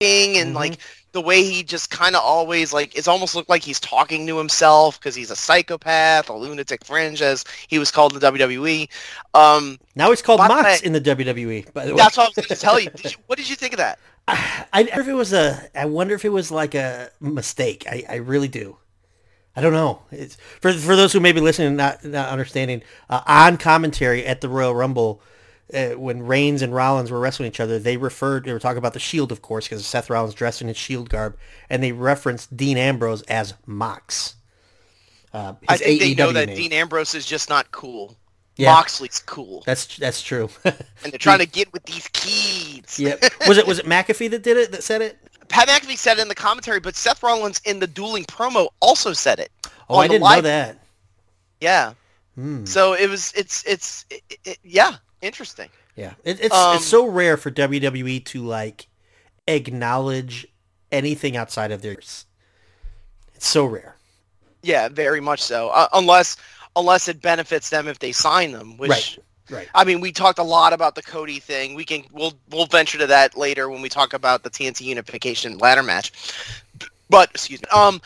and 0.00 0.52
Mhm. 0.52 0.54
like 0.54 0.78
the 1.12 1.20
way 1.20 1.42
he 1.42 1.62
just 1.62 1.90
kind 1.90 2.14
of 2.14 2.22
always 2.22 2.72
like 2.72 2.94
it's 2.96 3.08
almost 3.08 3.34
looked 3.34 3.48
like 3.48 3.62
he's 3.62 3.80
talking 3.80 4.26
to 4.26 4.36
himself 4.38 5.00
because 5.00 5.14
he's 5.14 5.30
a 5.30 5.36
psychopath, 5.36 6.28
a 6.28 6.32
lunatic 6.34 6.84
fringe 6.84 7.22
as 7.22 7.44
he 7.66 7.78
was 7.78 7.90
called 7.90 8.12
in 8.12 8.20
the 8.20 8.26
WWE. 8.32 8.88
Um, 9.34 9.78
now 9.96 10.10
he's 10.10 10.22
called 10.22 10.38
Mox 10.38 10.82
in 10.82 10.92
the 10.92 11.00
WWE. 11.00 11.72
By 11.72 11.86
the 11.86 11.92
way, 11.94 11.96
that's 11.98 12.16
what 12.16 12.24
I 12.24 12.28
was 12.28 12.34
going 12.36 12.48
to 12.48 12.56
tell 12.56 12.78
you. 12.78 12.90
Did 12.96 13.12
you. 13.12 13.18
What 13.26 13.38
did 13.38 13.48
you 13.48 13.56
think 13.56 13.72
of 13.72 13.78
that? 13.78 13.98
I, 14.28 14.68
I 14.72 14.82
wonder 14.82 15.00
if 15.00 15.08
it 15.08 15.14
was 15.14 15.32
a. 15.32 15.68
I 15.74 15.86
wonder 15.86 16.14
if 16.14 16.24
it 16.24 16.28
was 16.28 16.50
like 16.50 16.74
a 16.74 17.10
mistake. 17.20 17.84
I, 17.90 18.04
I 18.08 18.14
really 18.16 18.48
do. 18.48 18.76
I 19.58 19.60
don't 19.60 19.72
know. 19.72 20.02
It's 20.12 20.36
for 20.60 20.72
for 20.72 20.94
those 20.94 21.12
who 21.12 21.20
may 21.20 21.32
be 21.32 21.40
listening 21.40 21.68
and 21.68 21.76
not 21.76 22.04
not 22.04 22.28
understanding. 22.28 22.82
Uh, 23.10 23.22
on 23.26 23.56
commentary 23.58 24.24
at 24.24 24.40
the 24.40 24.48
Royal 24.48 24.74
Rumble, 24.74 25.20
uh, 25.74 25.90
when 25.90 26.22
Reigns 26.22 26.62
and 26.62 26.72
Rollins 26.74 27.10
were 27.10 27.18
wrestling 27.18 27.48
each 27.48 27.58
other, 27.60 27.78
they 27.78 27.96
referred. 27.96 28.44
They 28.44 28.52
were 28.52 28.58
talking 28.60 28.78
about 28.78 28.92
the 28.94 29.00
Shield, 29.00 29.32
of 29.32 29.42
course, 29.42 29.66
because 29.66 29.84
Seth 29.84 30.08
Rollins 30.10 30.34
dressed 30.34 30.62
in 30.62 30.68
his 30.68 30.76
Shield 30.76 31.08
garb, 31.10 31.36
and 31.68 31.82
they 31.82 31.92
referenced 31.92 32.56
Dean 32.56 32.76
Ambrose 32.76 33.22
as 33.22 33.54
Mox. 33.66 34.36
Uh, 35.34 35.54
I 35.68 35.76
think 35.76 36.00
they 36.00 36.14
know 36.14 36.32
that 36.32 36.46
name. 36.46 36.56
Dean 36.56 36.72
Ambrose 36.72 37.14
is 37.14 37.26
just 37.26 37.48
not 37.48 37.70
cool. 37.70 38.16
Yeah. 38.56 38.72
Moxley's 38.72 39.20
cool, 39.20 39.62
That's 39.66 39.96
that's 39.98 40.20
true. 40.20 40.50
and 40.64 40.74
they're 41.04 41.18
trying 41.18 41.38
to 41.46 41.46
get 41.46 41.72
with 41.72 41.84
these 41.84 42.08
kids. 42.08 42.98
yep. 42.98 43.22
Was 43.46 43.56
it 43.56 43.66
was 43.68 43.78
it 43.78 43.86
McAfee 43.86 44.30
that 44.30 44.42
did 44.42 44.56
it? 44.56 44.72
That 44.72 44.82
said 44.82 45.00
it? 45.00 45.16
Pat 45.48 45.68
McAfee 45.68 45.96
said 45.96 46.18
it 46.18 46.22
in 46.22 46.28
the 46.28 46.34
commentary, 46.34 46.80
but 46.80 46.94
Seth 46.96 47.22
Rollins 47.22 47.60
in 47.64 47.78
the 47.80 47.86
dueling 47.86 48.24
promo 48.24 48.68
also 48.80 49.12
said 49.12 49.38
it. 49.38 49.50
Oh, 49.88 49.96
I 49.98 50.08
didn't 50.08 50.22
live- 50.22 50.36
know 50.44 50.48
that. 50.50 50.78
Yeah. 51.60 51.94
Hmm. 52.34 52.64
So 52.64 52.92
it 52.92 53.08
was. 53.08 53.32
It's. 53.36 53.64
It's. 53.66 54.04
It, 54.10 54.22
it, 54.44 54.58
yeah. 54.62 54.96
Interesting. 55.22 55.68
Yeah, 55.96 56.12
it, 56.22 56.38
it's 56.40 56.54
Um, 56.54 56.76
it's 56.76 56.86
so 56.86 57.06
rare 57.06 57.36
for 57.36 57.50
WWE 57.50 58.24
to 58.26 58.42
like 58.44 58.86
acknowledge 59.48 60.46
anything 60.92 61.36
outside 61.36 61.72
of 61.72 61.82
theirs. 61.82 62.26
It's 63.34 63.48
so 63.48 63.64
rare. 63.64 63.96
Yeah, 64.62 64.88
very 64.88 65.20
much 65.20 65.42
so. 65.42 65.70
Uh, 65.70 65.88
unless 65.92 66.36
unless 66.76 67.08
it 67.08 67.20
benefits 67.20 67.70
them 67.70 67.88
if 67.88 67.98
they 67.98 68.12
sign 68.12 68.52
them, 68.52 68.76
which. 68.76 68.90
Right. 68.90 69.18
Right. 69.50 69.68
I 69.74 69.84
mean, 69.84 70.00
we 70.00 70.12
talked 70.12 70.38
a 70.38 70.42
lot 70.42 70.72
about 70.72 70.94
the 70.94 71.02
Cody 71.02 71.38
thing. 71.40 71.74
We 71.74 71.84
can 71.84 72.04
we'll 72.12 72.34
we'll 72.50 72.66
venture 72.66 72.98
to 72.98 73.06
that 73.06 73.36
later 73.36 73.68
when 73.70 73.80
we 73.82 73.88
talk 73.88 74.12
about 74.12 74.42
the 74.42 74.50
TNT 74.50 74.82
unification 74.82 75.58
ladder 75.58 75.82
match. 75.82 76.12
But 77.08 77.30
excuse 77.30 77.60
me. 77.62 77.68
Um, 77.74 78.00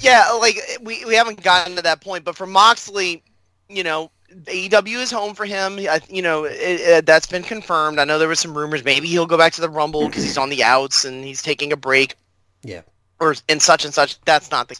yeah, 0.00 0.30
like 0.40 0.56
we 0.82 1.04
we 1.06 1.14
haven't 1.14 1.42
gotten 1.42 1.74
to 1.76 1.82
that 1.82 2.00
point. 2.00 2.24
But 2.24 2.36
for 2.36 2.46
Moxley, 2.46 3.22
you 3.68 3.82
know, 3.82 4.10
AEW 4.44 4.98
is 5.02 5.10
home 5.10 5.34
for 5.34 5.46
him. 5.46 5.78
I, 5.78 6.00
you 6.08 6.22
know, 6.22 6.44
it, 6.44 6.52
it, 6.52 7.06
that's 7.06 7.26
been 7.26 7.42
confirmed. 7.42 7.98
I 7.98 8.04
know 8.04 8.18
there 8.18 8.28
were 8.28 8.34
some 8.34 8.56
rumors. 8.56 8.84
Maybe 8.84 9.08
he'll 9.08 9.26
go 9.26 9.38
back 9.38 9.52
to 9.54 9.60
the 9.60 9.70
Rumble 9.70 10.06
because 10.06 10.22
he's 10.22 10.38
on 10.38 10.50
the 10.50 10.62
outs 10.62 11.04
and 11.04 11.24
he's 11.24 11.42
taking 11.42 11.72
a 11.72 11.76
break 11.76 12.14
Yeah. 12.62 12.82
or 13.20 13.34
and 13.48 13.60
such 13.62 13.84
and 13.84 13.94
such. 13.94 14.20
That's 14.26 14.50
not 14.50 14.68
the. 14.68 14.78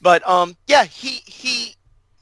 But 0.00 0.26
um, 0.28 0.56
yeah, 0.68 0.84
he 0.84 1.20
he 1.26 1.74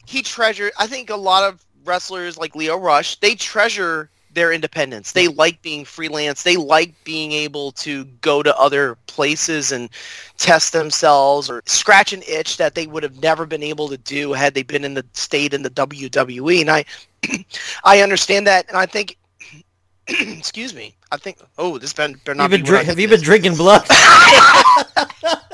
he 0.06 0.22
treasured. 0.22 0.72
I 0.78 0.86
think 0.86 1.10
a 1.10 1.16
lot 1.16 1.44
of 1.44 1.64
wrestlers 1.88 2.38
like 2.38 2.54
Lio 2.54 2.78
Rush, 2.78 3.16
they 3.16 3.34
treasure 3.34 4.10
their 4.32 4.52
independence. 4.52 5.12
They 5.12 5.26
like 5.26 5.60
being 5.62 5.84
freelance. 5.84 6.42
They 6.42 6.56
like 6.56 6.92
being 7.02 7.32
able 7.32 7.72
to 7.72 8.04
go 8.20 8.42
to 8.42 8.56
other 8.56 8.96
places 9.06 9.72
and 9.72 9.88
test 10.36 10.72
themselves 10.72 11.50
or 11.50 11.62
scratch 11.66 12.12
an 12.12 12.22
itch 12.28 12.56
that 12.58 12.74
they 12.74 12.86
would 12.86 13.02
have 13.02 13.20
never 13.22 13.46
been 13.46 13.62
able 13.62 13.88
to 13.88 13.96
do 13.96 14.32
had 14.32 14.54
they 14.54 14.62
been 14.62 14.84
in 14.84 14.94
the 14.94 15.04
state 15.14 15.54
in 15.54 15.62
the 15.62 15.70
WWE. 15.70 16.60
And 16.60 16.70
I 16.70 16.84
I 17.84 18.02
understand 18.02 18.46
that, 18.46 18.68
and 18.68 18.76
I 18.76 18.86
think. 18.86 19.16
excuse 20.08 20.74
me. 20.74 20.94
I 21.10 21.16
think. 21.16 21.38
Oh, 21.58 21.78
this 21.78 21.92
better, 21.92 22.14
better 22.24 22.34
not 22.34 22.50
been 22.50 22.60
be 22.60 22.66
dri- 22.66 22.84
have 22.84 22.98
you 22.98 23.08
it 23.08 23.10
been 23.10 23.22
drinking 23.22 23.56
blood? 23.56 23.84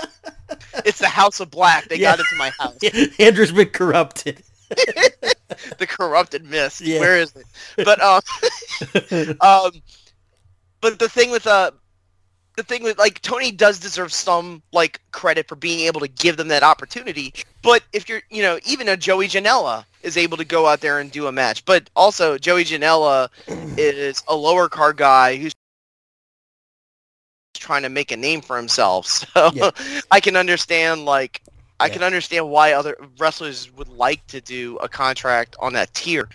It's 0.85 0.99
the 0.99 1.09
House 1.09 1.41
of 1.41 1.51
Black. 1.51 1.89
They 1.89 1.97
Yeah. 1.97 2.17
got 2.17 2.21
into 2.21 2.37
my 2.37 2.51
house. 2.59 2.77
Andrew's 3.19 3.53
been 3.53 3.71
corrupted. 3.71 4.43
the 5.79 5.87
corrupted 5.87 6.45
mist. 6.45 6.81
Yeah. 6.81 7.01
Where 7.01 7.19
is 7.19 7.35
it? 7.37 7.47
But 7.85 8.01
um, 8.01 8.23
um, 9.41 9.83
but 10.81 10.99
the 10.99 11.09
thing 11.09 11.31
with 11.31 11.47
uh, 11.47 11.71
the 12.57 12.63
thing 12.63 12.83
with 12.83 12.99
like 12.99 13.21
Tony 13.23 13.51
does 13.51 13.79
deserve 13.79 14.13
some 14.13 14.63
like 14.73 15.01
credit 15.11 15.49
for 15.49 15.57
being 15.57 15.81
able 15.81 16.01
to 16.01 16.09
give 16.09 16.37
them 16.37 16.49
that 16.49 16.63
opportunity. 16.63 17.35
But 17.63 17.83
if 17.93 18.09
you're, 18.09 18.23
you 18.31 18.43
know, 18.43 18.59
even 18.67 18.89
a 18.89 18.97
Joey 18.97 19.29
Janela 19.29 19.85
is 20.03 20.17
able 20.17 20.37
to 20.37 20.45
go 20.45 20.67
out 20.67 20.81
there 20.81 20.99
and 21.01 21.11
do 21.11 21.27
a 21.27 21.33
match. 21.33 21.65
But 21.65 21.91
also 21.97 22.39
Joey 22.39 22.65
Janela 22.65 23.29
is 23.79 24.23
a 24.29 24.37
lower 24.37 24.69
card 24.69 24.97
guy 24.97 25.37
who's 25.37 25.53
trying 27.55 27.83
to 27.83 27.89
make 27.89 28.13
a 28.13 28.17
name 28.17 28.41
for 28.41 28.57
himself. 28.57 29.07
So 29.35 29.51
Yeah. 29.55 29.71
I 30.11 30.21
can 30.21 30.37
understand 30.37 31.05
like 31.07 31.43
I 31.81 31.87
Yeah. 31.87 31.95
can 31.95 32.03
understand 32.03 32.49
why 32.49 32.73
other 32.73 32.97
wrestlers 33.19 33.71
would 33.73 33.89
like 33.89 34.27
to 34.29 34.41
do 34.41 34.77
a 34.79 34.89
contract 34.89 35.57
on 35.59 35.73
that 35.75 35.93
tier 35.95 36.29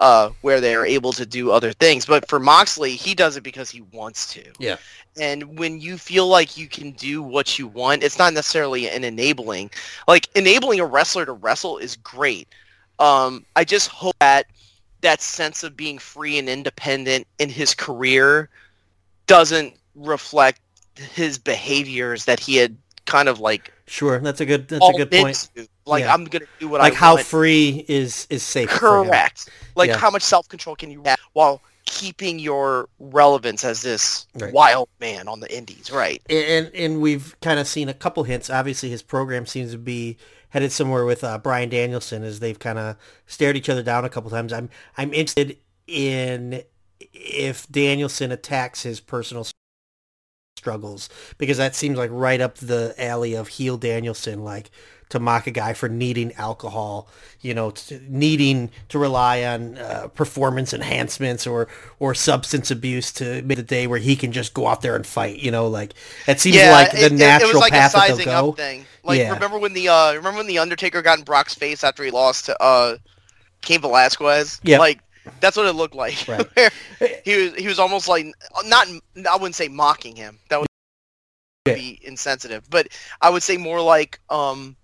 uh, 0.00 0.30
where 0.40 0.60
they 0.60 0.74
are 0.74 0.86
able 0.86 1.12
to 1.12 1.26
do 1.26 1.50
other 1.50 1.72
things. 1.72 2.06
But 2.06 2.28
for 2.28 2.40
Moxley, 2.40 2.96
he 2.96 3.14
does 3.14 3.36
it 3.36 3.42
because 3.42 3.70
he 3.70 3.82
wants 3.92 4.32
to. 4.34 4.44
Yeah. 4.58 4.76
And 5.16 5.58
when 5.58 5.80
you 5.80 5.98
feel 5.98 6.26
like 6.26 6.56
you 6.56 6.66
can 6.66 6.90
do 6.92 7.22
what 7.22 7.58
you 7.58 7.68
want, 7.68 8.02
it's 8.02 8.18
not 8.18 8.32
necessarily 8.32 8.88
an 8.88 9.04
enabling. 9.04 9.70
Like 10.08 10.28
enabling 10.34 10.80
a 10.80 10.86
wrestler 10.86 11.24
to 11.26 11.32
wrestle 11.32 11.78
is 11.78 11.96
great, 11.96 12.48
Um, 12.98 13.44
I 13.56 13.64
just 13.64 13.88
hope 13.88 14.16
that 14.20 14.46
that 15.00 15.20
sense 15.20 15.62
of 15.62 15.76
being 15.76 15.98
free 15.98 16.38
and 16.38 16.48
independent 16.48 17.26
in 17.38 17.48
his 17.48 17.74
career 17.74 18.48
doesn't 19.26 19.74
reflect 19.94 20.60
his 20.96 21.38
behaviors 21.38 22.24
that 22.24 22.40
he 22.40 22.56
had 22.56 22.76
kind 23.06 23.28
of 23.28 23.40
like 23.40 23.72
Sure, 23.86 24.18
that's 24.18 24.40
a 24.40 24.46
good 24.46 24.68
that's 24.68 24.88
a 24.88 24.92
good 24.92 25.10
point. 25.10 25.48
Like 25.86 26.04
Yeah. 26.04 26.14
I'm 26.14 26.24
gonna 26.24 26.46
do 26.58 26.68
what 26.68 26.80
I 26.80 26.84
want. 26.84 26.92
Like 26.94 27.02
I 27.02 27.04
how 27.06 27.14
want. 27.16 27.26
free 27.26 27.84
is 27.88 28.26
is 28.30 28.42
safe. 28.42 28.68
Correct. 28.70 29.48
Like 29.76 29.90
how 29.90 30.10
much 30.10 30.22
self 30.22 30.48
control 30.48 30.74
can 30.76 30.90
you 30.90 31.02
have 31.04 31.18
while 31.34 31.60
keeping 31.86 32.38
your 32.38 32.88
relevance 32.98 33.62
as 33.62 33.82
this 33.82 34.26
Right. 34.34 34.52
wild 34.54 34.88
man 35.00 35.28
on 35.28 35.40
the 35.40 35.54
indies, 35.54 35.90
right? 35.90 36.22
and 36.30 36.70
and 36.74 37.00
we've 37.02 37.38
kind 37.42 37.60
of 37.60 37.68
seen 37.68 37.88
a 37.90 37.94
couple 37.94 38.24
hints. 38.24 38.48
Obviously, 38.48 38.88
his 38.88 39.02
program 39.02 39.44
seems 39.44 39.72
to 39.72 39.78
be 39.78 40.16
headed 40.48 40.72
somewhere 40.72 41.04
with 41.04 41.22
uh, 41.22 41.36
Bryan 41.36 41.68
Danielson, 41.68 42.22
as 42.24 42.40
they've 42.40 42.58
kind 42.58 42.78
of 42.78 42.96
stared 43.26 43.56
each 43.56 43.68
other 43.68 43.82
down 43.82 44.04
a 44.06 44.08
couple 44.08 44.30
times. 44.30 44.50
I'm 44.52 44.70
I'm 44.96 45.12
interested 45.12 45.58
in 45.86 46.62
if 47.12 47.68
Danielson 47.68 48.32
attacks 48.32 48.82
his 48.84 49.00
personal 49.00 49.44
struggles 50.64 51.10
because 51.36 51.58
that 51.58 51.74
seems 51.74 51.98
like 51.98 52.10
right 52.10 52.40
up 52.40 52.54
the 52.56 52.94
alley 52.98 53.34
of 53.34 53.48
heel 53.48 53.76
Danielson, 53.76 54.42
like 54.42 54.70
to 55.10 55.20
mock 55.20 55.46
a 55.46 55.50
guy 55.50 55.74
for 55.74 55.88
needing 55.90 56.32
alcohol, 56.36 57.06
you 57.42 57.52
know, 57.52 57.70
to, 57.70 58.00
needing 58.08 58.70
to 58.88 58.98
rely 58.98 59.44
on 59.44 59.76
uh, 59.76 60.08
performance 60.08 60.72
enhancements 60.72 61.46
or 61.46 61.68
or 62.00 62.14
substance 62.14 62.70
abuse 62.70 63.12
to 63.12 63.42
make 63.42 63.58
the 63.58 63.62
day 63.62 63.86
where 63.86 63.98
he 63.98 64.16
can 64.16 64.32
just 64.32 64.54
go 64.54 64.66
out 64.66 64.80
there 64.80 64.96
and 64.96 65.06
fight, 65.06 65.38
you 65.40 65.50
know, 65.50 65.68
like 65.68 65.92
it 66.26 66.40
seems 66.40 66.56
like 66.56 66.92
the 66.92 67.04
it- 67.06 67.12
natural 67.12 67.50
it 67.50 67.54
was 67.54 67.60
like 67.60 67.72
path 67.72 67.92
a 67.92 67.96
that 67.98 68.08
sizing 68.08 68.24
they'll 68.26 68.34
up 68.38 68.44
go. 68.46 68.52
thing. 68.52 68.86
Like 69.04 69.18
Yeah. 69.18 69.34
remember 69.34 69.58
when 69.58 69.74
the 69.74 69.88
uh 69.90 70.14
remember 70.14 70.38
when 70.38 70.46
the 70.46 70.58
Undertaker 70.58 71.02
got 71.02 71.18
in 71.18 71.24
Brock's 71.24 71.54
face 71.54 71.84
after 71.84 72.02
he 72.02 72.10
lost 72.10 72.46
to 72.46 72.56
uh 72.62 72.96
Cain 73.60 73.82
Velasquez? 73.82 74.60
Yep. 74.64 74.80
Like 74.80 75.00
that's 75.40 75.56
what 75.56 75.66
it 75.66 75.72
looked 75.72 75.94
like. 75.94 76.26
Right. 76.28 76.46
He 77.24 77.36
was 77.36 77.54
he 77.56 77.66
was 77.66 77.78
almost 77.78 78.08
like 78.08 78.26
not 78.66 78.86
I 79.30 79.36
wouldn't 79.36 79.54
say 79.54 79.68
mocking 79.68 80.16
him. 80.16 80.38
That 80.48 80.60
would 80.60 80.66
Yeah. 81.66 81.74
be 81.74 81.98
insensitive. 82.02 82.68
But 82.70 82.88
I 83.20 83.30
would 83.30 83.42
say 83.42 83.56
more 83.56 83.80
like 83.80 84.20
um 84.30 84.76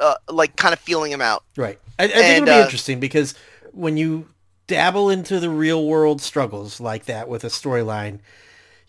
uh, 0.00 0.14
like 0.28 0.56
kind 0.56 0.72
of 0.72 0.80
feeling 0.80 1.12
him 1.12 1.20
out. 1.20 1.44
Right. 1.56 1.78
I, 1.98 2.04
I 2.04 2.08
think 2.08 2.28
it'll 2.38 2.46
be 2.46 2.50
uh, 2.52 2.64
interesting 2.64 2.98
because 3.00 3.34
when 3.72 3.96
you 3.96 4.28
dabble 4.66 5.10
into 5.10 5.38
the 5.38 5.50
real 5.50 5.86
world 5.86 6.22
struggles 6.22 6.80
like 6.80 7.04
that 7.04 7.28
with 7.28 7.44
a 7.44 7.48
storyline, 7.48 8.20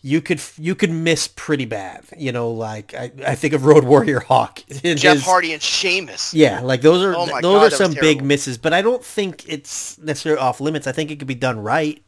you 0.06 0.20
could 0.20 0.38
you 0.58 0.74
could 0.74 0.90
miss 0.90 1.26
pretty 1.28 1.64
bad. 1.64 2.04
You 2.16 2.30
know, 2.30 2.50
like 2.50 2.92
I, 2.94 3.10
I 3.26 3.34
think 3.34 3.54
of 3.54 3.64
Road 3.64 3.84
Warrior 3.84 4.20
Hawk. 4.20 4.58
Jeff 4.68 5.00
his- 5.00 5.24
Hardy 5.24 5.54
and 5.54 5.62
Sheamus. 5.62 6.34
Yeah, 6.34 6.60
like 6.60 6.82
those 6.82 7.02
are 7.02 7.14
Oh 7.16 7.24
those 7.40 7.42
God, 7.42 7.72
are 7.72 7.76
some 7.76 7.94
big 7.94 8.22
misses, 8.22 8.58
but 8.58 8.74
I 8.74 8.82
don't 8.82 9.02
think 9.02 9.48
it's 9.48 9.96
necessarily 9.98 10.40
off 10.40 10.60
limits. 10.60 10.86
I 10.86 10.92
think 10.92 11.10
it 11.10 11.18
could 11.18 11.26
be 11.28 11.34
done 11.34 11.58
right. 11.58 12.02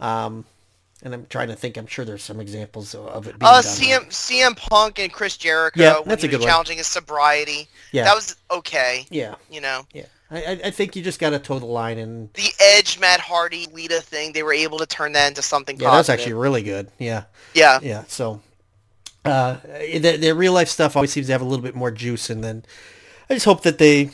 Um, 0.00 0.44
and 1.02 1.14
I'm 1.14 1.24
trying 1.30 1.48
to 1.48 1.56
think. 1.56 1.78
I'm 1.78 1.86
sure 1.86 2.04
there's 2.04 2.22
some 2.22 2.40
examples 2.40 2.94
of- 2.94 3.26
it 3.26 3.38
being 3.38 3.48
Uh, 3.50 3.62
done. 3.62 3.70
CM 3.72 3.98
right. 4.00 4.10
CM 4.10 4.56
Punk 4.56 4.98
and 4.98 5.10
Chris 5.10 5.38
Jericho. 5.38 5.80
Yeah, 5.80 5.98
when 6.00 6.08
that's 6.08 6.24
a 6.24 6.28
good 6.28 6.36
was 6.40 6.44
one. 6.44 6.50
challenging 6.52 6.76
his 6.76 6.88
sobriety. 6.88 7.68
Yeah, 7.92 8.04
That 8.04 8.14
was 8.16 8.36
okay. 8.50 9.06
yeah, 9.10 9.36
You 9.50 9.62
know. 9.62 9.86
yeah. 9.94 10.04
I, 10.30 10.60
I- 10.64 10.70
think 10.70 10.94
you 10.94 11.02
just 11.02 11.18
got 11.18 11.30
to 11.30 11.38
toe 11.38 11.58
the 11.58 11.66
line, 11.66 11.98
and 11.98 12.32
the 12.34 12.50
Edge, 12.60 12.98
Matt 13.00 13.20
Hardy, 13.20 13.66
Lita 13.72 14.00
thing, 14.00 14.32
they 14.32 14.42
were 14.42 14.52
able 14.52 14.78
to 14.78 14.86
turn 14.86 15.12
that 15.12 15.28
into 15.28 15.42
something 15.42 15.78
yeah, 15.78 15.90
that's 15.90 16.08
actually 16.08 16.34
really 16.34 16.62
good. 16.62 16.90
Yeah. 16.98 17.24
yeah. 17.54 17.80
yeah 17.82 18.04
so 18.06 18.40
uh 19.24 19.56
the, 19.64 20.16
the 20.18 20.32
real 20.32 20.52
life 20.52 20.68
stuff 20.68 20.96
always 20.96 21.12
seems 21.12 21.26
to 21.26 21.32
have 21.32 21.42
a 21.42 21.44
little 21.44 21.62
bit 21.62 21.74
more 21.74 21.90
juice 21.90 22.30
and 22.30 22.42
then 22.42 22.64
i 23.28 23.34
just 23.34 23.44
hope 23.44 23.62
that 23.64 23.76
they 23.76 24.08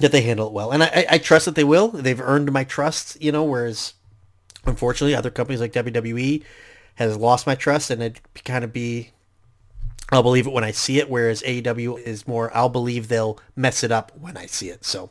that 0.00 0.12
they 0.12 0.22
handle 0.22 0.46
it 0.46 0.52
well 0.54 0.70
and 0.70 0.82
i 0.82 0.86
i 0.86 1.06
I 1.10 1.18
trust 1.18 1.44
that 1.44 1.54
they 1.56 1.64
will 1.64 1.88
they've 1.88 2.20
earned 2.20 2.50
my 2.50 2.64
trust 2.64 3.20
you 3.22 3.30
know 3.32 3.44
whereas 3.44 3.92
unfortunately 4.64 5.14
other 5.14 5.30
companies 5.30 5.60
like 5.60 5.74
wwe 5.74 6.42
has 6.94 7.16
lost 7.18 7.46
my 7.46 7.54
trust 7.54 7.90
and 7.90 8.02
it 8.02 8.18
kind 8.44 8.64
of 8.64 8.72
be 8.72 9.10
i'll 10.14 10.22
believe 10.22 10.46
it 10.46 10.52
when 10.52 10.64
i 10.64 10.70
see 10.70 10.98
it 10.98 11.08
whereas 11.10 11.42
aew 11.42 11.98
is 12.00 12.26
more 12.26 12.54
i'll 12.56 12.68
believe 12.68 13.08
they'll 13.08 13.38
mess 13.56 13.82
it 13.82 13.90
up 13.92 14.12
when 14.20 14.36
i 14.36 14.46
see 14.46 14.68
it 14.68 14.84
so 14.84 15.10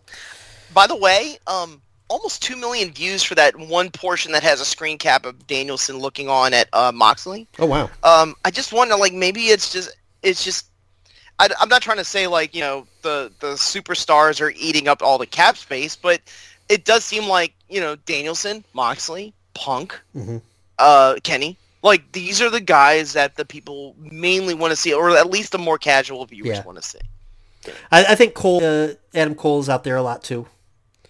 By 0.73 0.87
the 0.87 0.95
way, 0.95 1.37
um, 1.47 1.81
almost 2.09 2.41
two 2.41 2.55
million 2.55 2.91
views 2.91 3.21
for 3.23 3.35
that 3.35 3.55
one 3.57 3.89
portion 3.91 4.31
that 4.33 4.43
has 4.43 4.59
a 4.61 4.65
screen 4.65 4.97
cap 4.97 5.25
of 5.25 5.45
Danielson 5.47 5.97
looking 5.99 6.29
on 6.29 6.53
at 6.53 6.67
uh, 6.73 6.91
Moxley. 6.93 7.47
oh 7.59 7.65
wow 7.65 7.89
Um, 8.03 8.35
I 8.45 8.51
just 8.51 8.73
wonder, 8.73 8.95
like, 8.95 9.13
maybe 9.13 9.41
it's 9.47 9.71
just, 9.71 9.95
it's 10.23 10.43
just. 10.43 10.67
I, 11.39 11.49
I'm 11.59 11.69
not 11.69 11.81
trying 11.81 11.97
to 11.97 12.03
say 12.03 12.27
like 12.27 12.53
you 12.53 12.61
know 12.61 12.85
the 13.01 13.31
the 13.39 13.53
superstars 13.53 14.39
are 14.41 14.51
eating 14.55 14.87
up 14.87 15.01
all 15.01 15.17
the 15.17 15.25
cap 15.25 15.57
space, 15.57 15.95
but 15.95 16.21
it 16.69 16.85
does 16.85 17.03
seem 17.03 17.27
like 17.27 17.53
you 17.69 17.79
know 17.79 17.95
Danielson, 18.05 18.63
Moxley, 18.73 19.33
Punk, 19.55 19.99
Mhm. 20.15 20.41
uh, 20.79 21.15
Kenny. 21.23 21.57
Like 21.83 22.11
these 22.13 22.41
are 22.41 22.49
the 22.49 22.61
guys 22.61 23.13
that 23.13 23.35
the 23.35 23.45
people 23.45 23.95
mainly 23.99 24.53
want 24.55 24.71
to 24.71 24.75
see, 24.77 24.93
or 24.93 25.11
at 25.15 25.29
least 25.29 25.51
the 25.51 25.57
more 25.59 25.77
casual 25.77 26.25
viewers 26.25 26.57
Yeah. 26.57 26.63
want 26.63 26.81
to 26.81 26.87
see. 26.87 26.99
i, 27.91 28.03
I 28.09 28.15
think 28.15 28.33
cole 28.33 28.63
uh, 28.63 28.89
adam 29.13 29.35
cole's 29.35 29.69
out 29.69 29.83
there 29.83 29.95
a 29.95 30.01
lot 30.03 30.23
too 30.23 30.47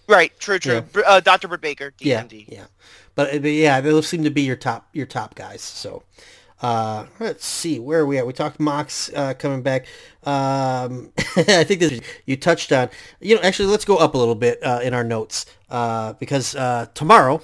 Right, 0.06 0.38
true, 0.38 0.58
true. 0.58 0.84
Yeah. 0.94 1.00
Uh, 1.06 1.20
Dr. 1.20 1.48
Britt 1.48 1.62
Baker, 1.62 1.94
Yeah, 1.98 2.24
DMD. 2.24 2.44
yeah. 2.46 2.66
But, 3.14 3.40
but 3.40 3.48
yeah, 3.50 3.80
those 3.80 4.06
seem 4.06 4.22
to 4.24 4.30
be 4.30 4.42
your 4.42 4.54
top 4.56 4.86
your 4.92 5.06
top 5.06 5.34
guys. 5.34 5.62
So 5.62 6.02
uh, 6.60 7.06
let's 7.20 7.46
see 7.46 7.78
where 7.78 8.00
are 8.00 8.06
we 8.06 8.18
at. 8.18 8.26
We 8.26 8.34
talked 8.34 8.60
Mox 8.60 9.10
uh, 9.14 9.32
coming 9.32 9.62
back. 9.62 9.86
Um, 10.24 11.10
I 11.36 11.64
think 11.64 11.80
this 11.80 12.00
you 12.26 12.36
touched 12.36 12.70
on. 12.72 12.90
You 13.20 13.36
know, 13.36 13.40
actually, 13.42 13.68
let's 13.70 13.86
go 13.86 13.96
up 13.96 14.14
a 14.14 14.18
little 14.18 14.34
bit 14.34 14.62
uh, 14.62 14.80
in 14.82 14.92
our 14.92 15.04
notes 15.04 15.46
uh, 15.70 16.12
because 16.14 16.54
uh, 16.54 16.86
tomorrow, 16.92 17.40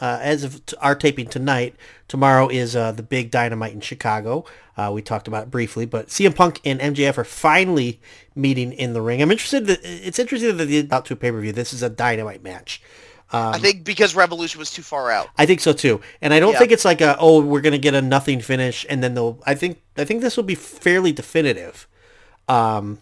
uh, 0.00 0.18
as 0.22 0.44
of 0.44 0.64
t- 0.66 0.76
our 0.80 0.94
taping 0.94 1.26
tonight, 1.26 1.74
tomorrow 2.08 2.48
is 2.48 2.74
uh, 2.76 2.92
the 2.92 3.02
big 3.02 3.30
Dynamite 3.30 3.72
in 3.72 3.80
Chicago. 3.80 4.44
Uh, 4.76 4.90
we 4.92 5.02
talked 5.02 5.28
about 5.28 5.44
it 5.44 5.50
briefly, 5.50 5.86
but 5.86 6.08
CM 6.08 6.34
Punk 6.34 6.60
and 6.64 6.80
MJF 6.80 7.18
are 7.18 7.24
finally 7.24 8.00
meeting 8.34 8.72
in 8.72 8.92
the 8.92 9.00
ring. 9.02 9.22
I'm 9.22 9.30
interested. 9.30 9.66
That, 9.66 9.80
it's 9.84 10.18
interesting 10.18 10.56
that 10.56 10.64
they 10.64 10.82
did 10.82 10.92
out 10.92 11.04
to 11.06 11.12
a 11.14 11.16
pay 11.16 11.30
per 11.30 11.40
view. 11.40 11.52
This 11.52 11.72
is 11.72 11.82
a 11.82 11.90
Dynamite 11.90 12.42
match. 12.42 12.82
I 13.32 13.58
think 13.58 13.82
because 13.84 14.14
Revolution 14.14 14.60
was 14.60 14.70
too 14.70 14.82
far 14.82 15.10
out. 15.10 15.28
I 15.36 15.44
think 15.44 15.58
so 15.60 15.72
too, 15.72 16.00
and 16.22 16.32
I 16.32 16.38
don't 16.38 16.52
Yeah. 16.52 16.58
think 16.60 16.70
it's 16.70 16.84
like 16.84 17.00
a 17.00 17.16
oh 17.18 17.40
we're 17.40 17.62
gonna 17.62 17.78
get 17.78 17.94
a 17.94 18.00
nothing 18.02 18.40
finish 18.40 18.86
and 18.88 19.02
then 19.02 19.14
they'll. 19.14 19.40
I 19.44 19.56
think 19.56 19.80
I 19.96 20.04
think 20.04 20.20
this 20.20 20.36
will 20.36 20.44
be 20.44 20.54
fairly 20.54 21.10
definitive. 21.10 21.88
Um, 22.48 23.00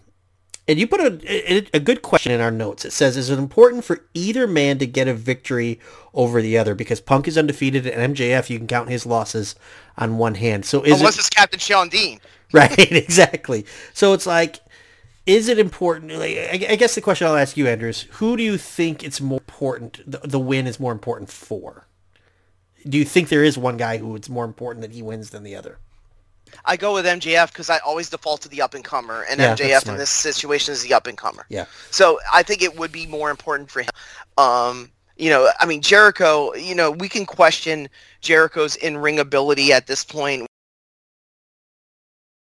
and 0.68 0.78
you 0.78 0.86
put 0.86 1.00
a, 1.00 1.66
a 1.74 1.80
good 1.80 2.02
question 2.02 2.30
in 2.30 2.40
our 2.40 2.50
notes. 2.50 2.84
It 2.84 2.92
says, 2.92 3.16
is 3.16 3.30
it 3.30 3.38
important 3.38 3.84
for 3.84 4.04
either 4.14 4.46
man 4.46 4.78
to 4.78 4.86
get 4.86 5.08
a 5.08 5.14
victory 5.14 5.80
over 6.14 6.40
the 6.40 6.56
other? 6.56 6.74
Because 6.74 7.00
Punk 7.00 7.26
is 7.26 7.36
undefeated 7.36 7.86
and 7.86 8.14
MJF 8.14 8.48
you 8.48 8.58
can 8.58 8.68
count 8.68 8.88
his 8.88 9.04
losses 9.04 9.56
on 9.98 10.18
one 10.18 10.36
hand. 10.36 10.64
So 10.64 10.82
is 10.82 11.00
Unless 11.00 11.16
it 11.16 11.20
it's 11.20 11.30
Captain 11.30 11.58
Shawn 11.58 11.88
Dean. 11.88 12.20
right? 12.52 12.92
exactly. 12.92 13.66
So 13.92 14.12
it's 14.12 14.26
like, 14.26 14.60
is 15.26 15.48
it 15.48 15.58
important? 15.58 16.12
Like, 16.12 16.36
I, 16.36 16.72
I 16.72 16.76
guess 16.76 16.94
the 16.94 17.00
question 17.00 17.26
I'll 17.26 17.36
ask 17.36 17.56
you, 17.56 17.66
Andrews, 17.66 18.02
who 18.12 18.36
do 18.36 18.42
you 18.42 18.56
think 18.56 19.02
it's 19.02 19.20
more 19.20 19.40
important? 19.40 20.00
The, 20.06 20.18
the 20.18 20.38
win 20.38 20.66
is 20.66 20.78
more 20.78 20.92
important 20.92 21.30
for? 21.30 21.86
Do 22.88 22.98
you 22.98 23.04
think 23.04 23.28
there 23.28 23.44
is 23.44 23.56
one 23.56 23.76
guy 23.76 23.98
who 23.98 24.14
it's 24.14 24.28
more 24.28 24.44
important 24.44 24.82
that 24.82 24.92
he 24.92 25.02
wins 25.02 25.30
than 25.30 25.42
the 25.42 25.56
other? 25.56 25.78
I 26.64 26.76
go 26.76 26.94
with 26.94 27.04
MJF 27.04 27.48
because 27.48 27.70
I 27.70 27.78
always 27.78 28.08
default 28.10 28.40
to 28.42 28.48
the 28.48 28.62
up 28.62 28.74
and 28.74 28.84
comer, 28.84 29.24
and 29.28 29.40
Yeah, 29.40 29.54
MJF 29.54 29.88
in 29.88 29.96
this 29.96 30.10
situation 30.10 30.72
is 30.72 30.82
the 30.82 30.94
up 30.94 31.06
and 31.06 31.16
comer. 31.18 31.46
Yeah. 31.48 31.66
So 31.90 32.18
I 32.32 32.42
think 32.42 32.62
it 32.62 32.76
would 32.78 32.92
be 32.92 33.06
more 33.06 33.30
important 33.30 33.70
for 33.70 33.82
him. 33.82 33.90
Um, 34.38 34.90
you 35.16 35.30
know, 35.30 35.50
I 35.60 35.66
mean 35.66 35.82
Jericho. 35.82 36.54
You 36.54 36.74
know, 36.74 36.90
we 36.90 37.08
can 37.08 37.26
question 37.26 37.88
Jericho's 38.20 38.76
in-ring 38.76 39.18
ability 39.18 39.72
at 39.72 39.86
this 39.86 40.04
point, 40.04 40.46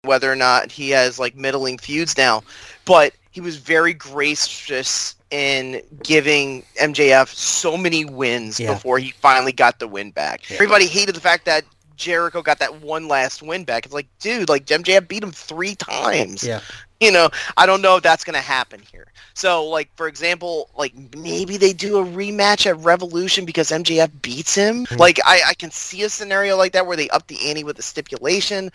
whether 0.03 0.31
or 0.31 0.37
not 0.37 0.71
he 0.71 0.91
has 0.91 1.19
like 1.19 1.37
middling 1.37 1.79
feuds 1.79 2.17
now, 2.17 2.43
but 2.85 3.13
he 3.31 3.41
was 3.41 3.57
very 3.57 3.93
gracious 3.95 5.15
in 5.31 5.81
giving 6.03 6.65
MJF 6.81 7.29
so 7.29 7.77
many 7.77 8.05
wins 8.05 8.59
Yeah. 8.59 8.75
before 8.75 8.99
he 8.99 9.11
finally 9.11 9.53
got 9.53 9.79
the 9.79 9.87
win 9.87 10.11
back. 10.11 10.49
Yeah. 10.51 10.55
Everybody 10.57 10.87
hated 10.87 11.15
the 11.15 11.21
fact 11.21 11.45
that 11.45 11.65
Jericho 12.01 12.43
got 12.43 12.59
that 12.61 12.81
one 12.83 13.09
last 13.09 13.43
win 13.43 13.65
back. 13.65 13.85
It's 13.85 13.95
like, 13.95 14.09
dude, 14.19 14.49
like 14.49 14.67
MJF 14.67 15.07
beat 15.09 15.23
him 15.23 15.33
three 15.33 15.75
times. 15.77 16.43
Yeah. 16.43 16.61
You 17.01 17.13
know, 17.13 17.31
I 17.57 17.67
don't 17.67 17.83
know 17.83 17.97
if 17.97 18.03
that's 18.03 18.25
gonna 18.25 18.41
happen 18.41 18.81
here. 18.91 19.07
So, 19.35 19.65
like 19.67 19.89
for 19.97 20.09
example, 20.09 20.71
like 20.77 20.93
maybe 21.17 21.57
they 21.57 21.73
do 21.73 21.99
a 21.99 22.05
rematch 22.05 22.67
at 22.67 22.77
Revolution 22.79 23.45
because 23.45 23.71
MJF 23.71 24.11
beats 24.23 24.55
him. 24.55 24.87
Mhm. 24.87 24.99
Like 24.99 25.19
I, 25.25 25.41
I 25.49 25.55
can 25.55 25.71
see 25.71 26.03
a 26.03 26.09
scenario 26.11 26.57
like 26.57 26.73
that 26.73 26.87
where 26.87 26.97
they 26.97 27.09
up 27.11 27.27
the 27.29 27.49
ante 27.49 27.65
with 27.65 27.79
a 27.79 27.83
stipulation. 27.83 28.71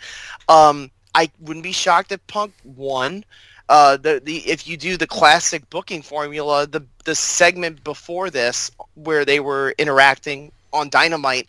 Um, 0.48 0.90
I 1.14 1.30
wouldn't 1.40 1.64
be 1.64 1.72
shocked 1.72 2.12
if 2.12 2.26
Punk 2.26 2.52
won. 2.64 3.24
Uh, 3.68 3.96
the 3.96 4.20
the 4.24 4.38
if 4.38 4.68
you 4.68 4.76
do 4.76 4.96
the 4.96 5.06
classic 5.06 5.68
booking 5.70 6.02
formula, 6.02 6.66
the 6.66 6.82
the 7.04 7.14
segment 7.14 7.82
before 7.84 8.30
this 8.30 8.70
where 8.94 9.24
they 9.24 9.40
were 9.40 9.74
interacting 9.78 10.52
on 10.76 10.88
Dynamite, 10.90 11.48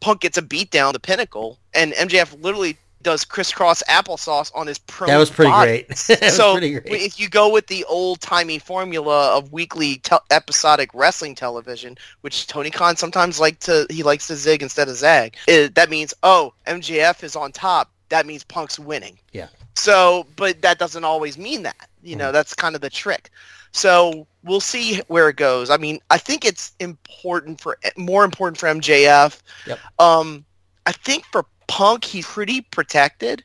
Punk 0.00 0.20
gets 0.20 0.36
a 0.38 0.42
beat 0.42 0.70
down 0.70 0.92
the 0.92 1.00
pinnacle, 1.00 1.58
and 1.74 1.92
MJF 1.92 2.42
literally 2.42 2.76
does 3.02 3.24
crisscross 3.24 3.80
applesauce 3.88 4.50
on 4.56 4.66
his 4.66 4.78
pro. 4.78 5.06
That 5.06 5.18
was 5.18 5.30
pretty 5.30 5.50
body. 5.52 5.82
great. 5.84 5.96
so 6.32 6.52
pretty 6.52 6.72
great. 6.80 6.84
if 7.00 7.20
you 7.20 7.28
go 7.28 7.50
with 7.52 7.68
the 7.68 7.84
old 7.84 8.20
timey 8.20 8.58
formula 8.58 9.36
of 9.36 9.52
weekly 9.52 9.96
tel 9.98 10.22
episodic 10.32 10.90
wrestling 10.94 11.34
television, 11.36 11.96
which 12.22 12.48
Tony 12.48 12.70
Khan 12.70 12.96
sometimes 12.96 13.38
like 13.38 13.60
to 13.60 13.86
he 13.88 14.02
likes 14.02 14.26
to 14.26 14.34
zig 14.36 14.62
instead 14.62 14.88
of 14.88 14.96
zag, 14.96 15.36
it, 15.46 15.76
that 15.76 15.90
means 15.90 16.12
oh 16.24 16.52
MJF 16.66 17.22
is 17.22 17.36
on 17.36 17.52
top. 17.52 17.90
That 18.08 18.26
means 18.26 18.42
Punk's 18.42 18.78
winning. 18.80 19.18
Yeah. 19.32 19.48
So, 19.74 20.26
but 20.34 20.60
that 20.62 20.78
doesn't 20.80 21.04
always 21.04 21.38
mean 21.38 21.62
that. 21.62 21.88
You 22.02 22.16
know, 22.16 22.30
Mhm. 22.30 22.32
that's 22.32 22.54
kind 22.54 22.74
of 22.74 22.80
the 22.80 22.90
trick. 22.90 23.30
So 23.72 24.26
we'll 24.48 24.60
see 24.60 25.02
where 25.08 25.28
it 25.28 25.36
goes. 25.36 25.70
I 25.70 25.76
mean, 25.76 26.00
I 26.10 26.18
think 26.18 26.44
it's 26.44 26.72
important 26.80 27.60
for 27.60 27.78
more 27.96 28.24
important 28.24 28.58
for 28.58 28.66
MJF. 28.66 29.40
Yep. 29.66 29.78
Um, 29.98 30.44
I 30.86 30.92
think 30.92 31.24
for 31.26 31.44
Punk, 31.66 32.04
he's 32.04 32.26
pretty 32.26 32.62
protected. 32.62 33.44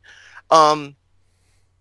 Um, 0.49 0.95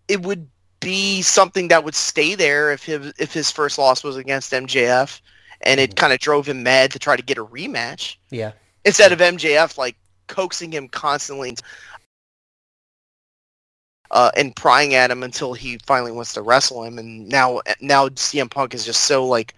it 0.08 0.22
would 0.22 0.48
be 0.80 1.22
something 1.22 1.68
that 1.68 1.84
would 1.84 1.94
stay 1.94 2.34
there 2.34 2.72
if 2.72 2.84
his 2.84 3.12
if 3.18 3.32
his 3.32 3.50
first 3.50 3.78
loss 3.78 4.02
was 4.02 4.16
against 4.16 4.52
MJF, 4.52 5.20
and 5.60 5.78
it 5.78 5.92
Mhm. 5.92 5.96
kind 5.96 6.12
of 6.12 6.18
drove 6.18 6.48
him 6.48 6.62
mad 6.64 6.90
to 6.90 6.98
try 6.98 7.16
to 7.16 7.22
get 7.22 7.38
a 7.38 7.44
rematch 7.44 8.16
yeah. 8.30 8.52
instead 8.84 9.12
of 9.12 9.20
MJF 9.20 9.78
like 9.78 9.96
coaxing 10.26 10.72
him 10.72 10.88
constantly 10.88 11.54
uh, 14.12 14.30
and 14.36 14.54
prying 14.54 14.94
at 14.94 15.10
him 15.10 15.22
until 15.22 15.52
he 15.54 15.78
finally 15.86 16.12
wants 16.12 16.34
to 16.34 16.42
wrestle 16.42 16.84
him. 16.84 16.98
And 16.98 17.28
now 17.28 17.60
now 17.80 18.08
CM 18.10 18.50
Punk 18.50 18.74
is 18.74 18.84
just 18.84 19.02
so 19.04 19.26
like 19.26 19.54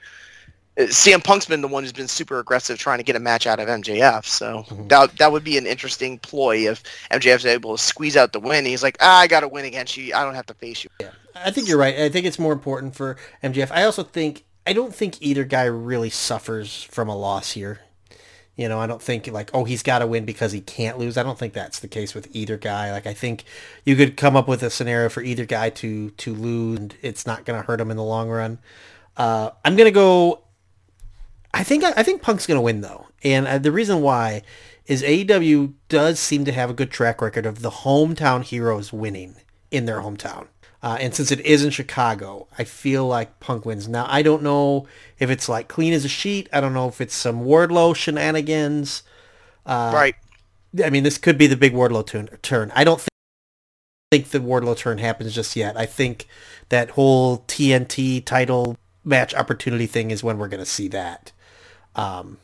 CM 0.76 1.22
Punk's 1.22 1.46
been 1.46 1.60
the 1.60 1.68
one 1.68 1.84
who's 1.84 1.92
been 1.92 2.08
super 2.08 2.40
aggressive 2.40 2.78
trying 2.78 2.98
to 2.98 3.04
get 3.04 3.14
a 3.14 3.20
match 3.20 3.46
out 3.46 3.60
of 3.60 3.68
MJF. 3.68 4.26
So 4.26 4.64
Mhm. 4.68 4.88
that 4.88 5.16
that 5.18 5.30
would 5.30 5.44
be 5.44 5.56
an 5.56 5.66
interesting 5.66 6.18
ploy 6.18 6.68
if 6.70 6.82
MJF's 7.12 7.46
able 7.46 7.76
to 7.76 7.82
squeeze 7.82 8.16
out 8.16 8.32
the 8.32 8.40
win. 8.40 8.64
He's 8.64 8.82
like, 8.82 8.96
ah, 9.00 9.20
I 9.20 9.26
got 9.28 9.40
to 9.40 9.48
win 9.48 9.64
against 9.66 9.96
you. 9.96 10.12
I 10.14 10.24
don't 10.24 10.34
have 10.34 10.46
to 10.46 10.54
face 10.54 10.82
you. 10.82 10.90
Yeah, 11.00 11.10
I 11.34 11.50
think 11.52 11.68
you're 11.68 11.78
right. 11.78 11.96
I 11.98 12.08
think 12.08 12.26
it's 12.26 12.38
more 12.40 12.52
important 12.52 12.96
for 12.96 13.16
MJF. 13.42 13.70
I 13.70 13.84
also 13.84 14.02
think 14.02 14.44
I 14.66 14.72
don't 14.72 14.94
think 14.94 15.16
either 15.20 15.44
guy 15.44 15.64
really 15.64 16.10
suffers 16.10 16.82
from 16.90 17.08
a 17.08 17.16
loss 17.16 17.52
here. 17.52 17.80
You 18.56 18.68
know, 18.68 18.78
I 18.78 18.86
don't 18.86 19.02
think 19.02 19.26
like 19.26 19.50
oh 19.52 19.64
he's 19.64 19.82
got 19.82 19.98
to 19.98 20.06
win 20.06 20.24
because 20.24 20.52
he 20.52 20.60
can't 20.60 20.98
lose. 20.98 21.16
I 21.16 21.22
don't 21.22 21.38
think 21.38 21.54
that's 21.54 21.80
the 21.80 21.88
case 21.88 22.14
with 22.14 22.28
either 22.34 22.56
guy. 22.56 22.92
Like 22.92 23.06
I 23.06 23.14
think 23.14 23.44
you 23.84 23.96
could 23.96 24.16
come 24.16 24.36
up 24.36 24.46
with 24.46 24.62
a 24.62 24.70
scenario 24.70 25.08
for 25.08 25.22
either 25.22 25.44
guy 25.44 25.70
to 25.70 26.10
to 26.10 26.34
lose, 26.34 26.78
and 26.78 26.94
it's 27.02 27.26
not 27.26 27.44
going 27.44 27.60
to 27.60 27.66
hurt 27.66 27.80
him 27.80 27.90
in 27.90 27.96
the 27.96 28.04
long 28.04 28.28
run. 28.28 28.58
Uh, 29.16 29.50
I'm 29.64 29.76
gonna 29.76 29.90
go. 29.90 30.44
I 31.52 31.64
think 31.64 31.84
I 31.84 32.02
think 32.02 32.22
Punk's 32.22 32.46
gonna 32.46 32.60
win 32.60 32.80
though, 32.80 33.06
and 33.22 33.46
uh, 33.46 33.58
the 33.58 33.72
reason 33.72 34.02
why 34.02 34.42
is 34.86 35.02
AEW 35.02 35.72
does 35.88 36.18
seem 36.18 36.44
to 36.44 36.52
have 36.52 36.68
a 36.70 36.74
good 36.74 36.90
track 36.90 37.22
record 37.22 37.46
of 37.46 37.62
the 37.62 37.70
hometown 37.70 38.42
heroes 38.42 38.92
winning 38.92 39.36
in 39.70 39.86
their 39.86 40.00
hometown. 40.00 40.48
Uh, 40.84 40.98
and 41.00 41.14
since 41.14 41.32
it 41.32 41.40
is 41.40 41.64
in 41.64 41.70
Chicago, 41.70 42.46
I 42.58 42.64
feel 42.64 43.08
like 43.08 43.40
Punk 43.40 43.64
wins. 43.64 43.88
Now, 43.88 44.04
I 44.06 44.20
don't 44.20 44.42
know 44.42 44.86
if 45.18 45.30
it's 45.30 45.48
like 45.48 45.66
clean 45.66 45.94
as 45.94 46.04
a 46.04 46.08
sheet. 46.08 46.46
I 46.52 46.60
don't 46.60 46.74
know 46.74 46.88
if 46.88 47.00
it's 47.00 47.14
some 47.14 47.42
Wardlow 47.42 47.96
shenanigans. 47.96 49.02
Uh, 49.64 49.92
right. 49.94 50.14
I 50.84 50.90
mean, 50.90 51.02
this 51.02 51.16
could 51.16 51.38
be 51.38 51.46
the 51.46 51.56
big 51.56 51.72
Wardlow 51.72 52.06
turn. 52.06 52.26
turn. 52.42 52.70
I 52.74 52.84
don't 52.84 53.02
think 54.12 54.28
the 54.28 54.40
Wardlow 54.40 54.76
turn 54.76 54.98
happens 54.98 55.34
just 55.34 55.56
yet. 55.56 55.74
I 55.74 55.86
think 55.86 56.28
that 56.68 56.90
whole 56.90 57.38
TNT 57.48 58.22
title 58.22 58.76
match 59.04 59.34
opportunity 59.34 59.86
thing 59.86 60.10
is 60.10 60.22
when 60.22 60.36
we're 60.36 60.48
going 60.48 60.62
to 60.62 60.66
see 60.66 60.88
that. 60.88 61.32
Um, 61.96 62.36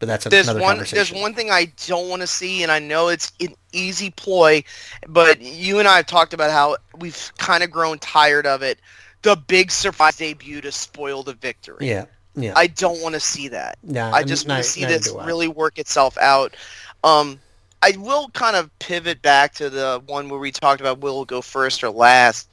but 0.00 0.06
that's 0.06 0.24
There's 0.24 0.48
another 0.48 0.62
one. 0.62 0.76
conversation. 0.76 0.96
There's 0.96 1.22
one 1.22 1.34
thing 1.34 1.50
I 1.50 1.66
don't 1.86 2.08
want 2.08 2.22
to 2.22 2.26
see, 2.26 2.62
and 2.62 2.72
I 2.72 2.78
know 2.78 3.08
it's 3.08 3.32
an 3.38 3.54
easy 3.72 4.10
ploy, 4.10 4.64
but 5.06 5.40
you 5.42 5.78
and 5.78 5.86
I 5.86 5.96
have 5.96 6.06
talked 6.06 6.32
about 6.32 6.50
how 6.50 6.78
we've 6.98 7.30
kind 7.36 7.62
of 7.62 7.70
grown 7.70 7.98
tired 7.98 8.46
of 8.46 8.62
it. 8.62 8.80
The 9.22 9.36
big 9.36 9.70
surprise 9.70 10.16
debut 10.16 10.62
to 10.62 10.72
spoil 10.72 11.22
the 11.22 11.34
victory. 11.34 11.86
Yeah, 11.86 12.06
yeah. 12.34 12.54
I 12.56 12.66
don't 12.68 13.02
want 13.02 13.14
to 13.14 13.20
see 13.20 13.48
that. 13.48 13.76
Nah, 13.82 14.10
I 14.10 14.24
just 14.24 14.48
want 14.48 14.64
to 14.64 14.68
see 14.68 14.86
this 14.86 15.14
really 15.22 15.48
work 15.48 15.78
itself 15.78 16.16
out. 16.16 16.56
Um, 17.04 17.38
I 17.82 17.92
will 17.98 18.30
kind 18.30 18.56
of 18.56 18.76
pivot 18.78 19.20
back 19.20 19.52
to 19.54 19.68
the 19.68 20.02
one 20.06 20.30
where 20.30 20.40
we 20.40 20.50
talked 20.50 20.80
about 20.80 21.00
will 21.00 21.26
go 21.26 21.42
first 21.42 21.84
or 21.84 21.90
last. 21.90 22.48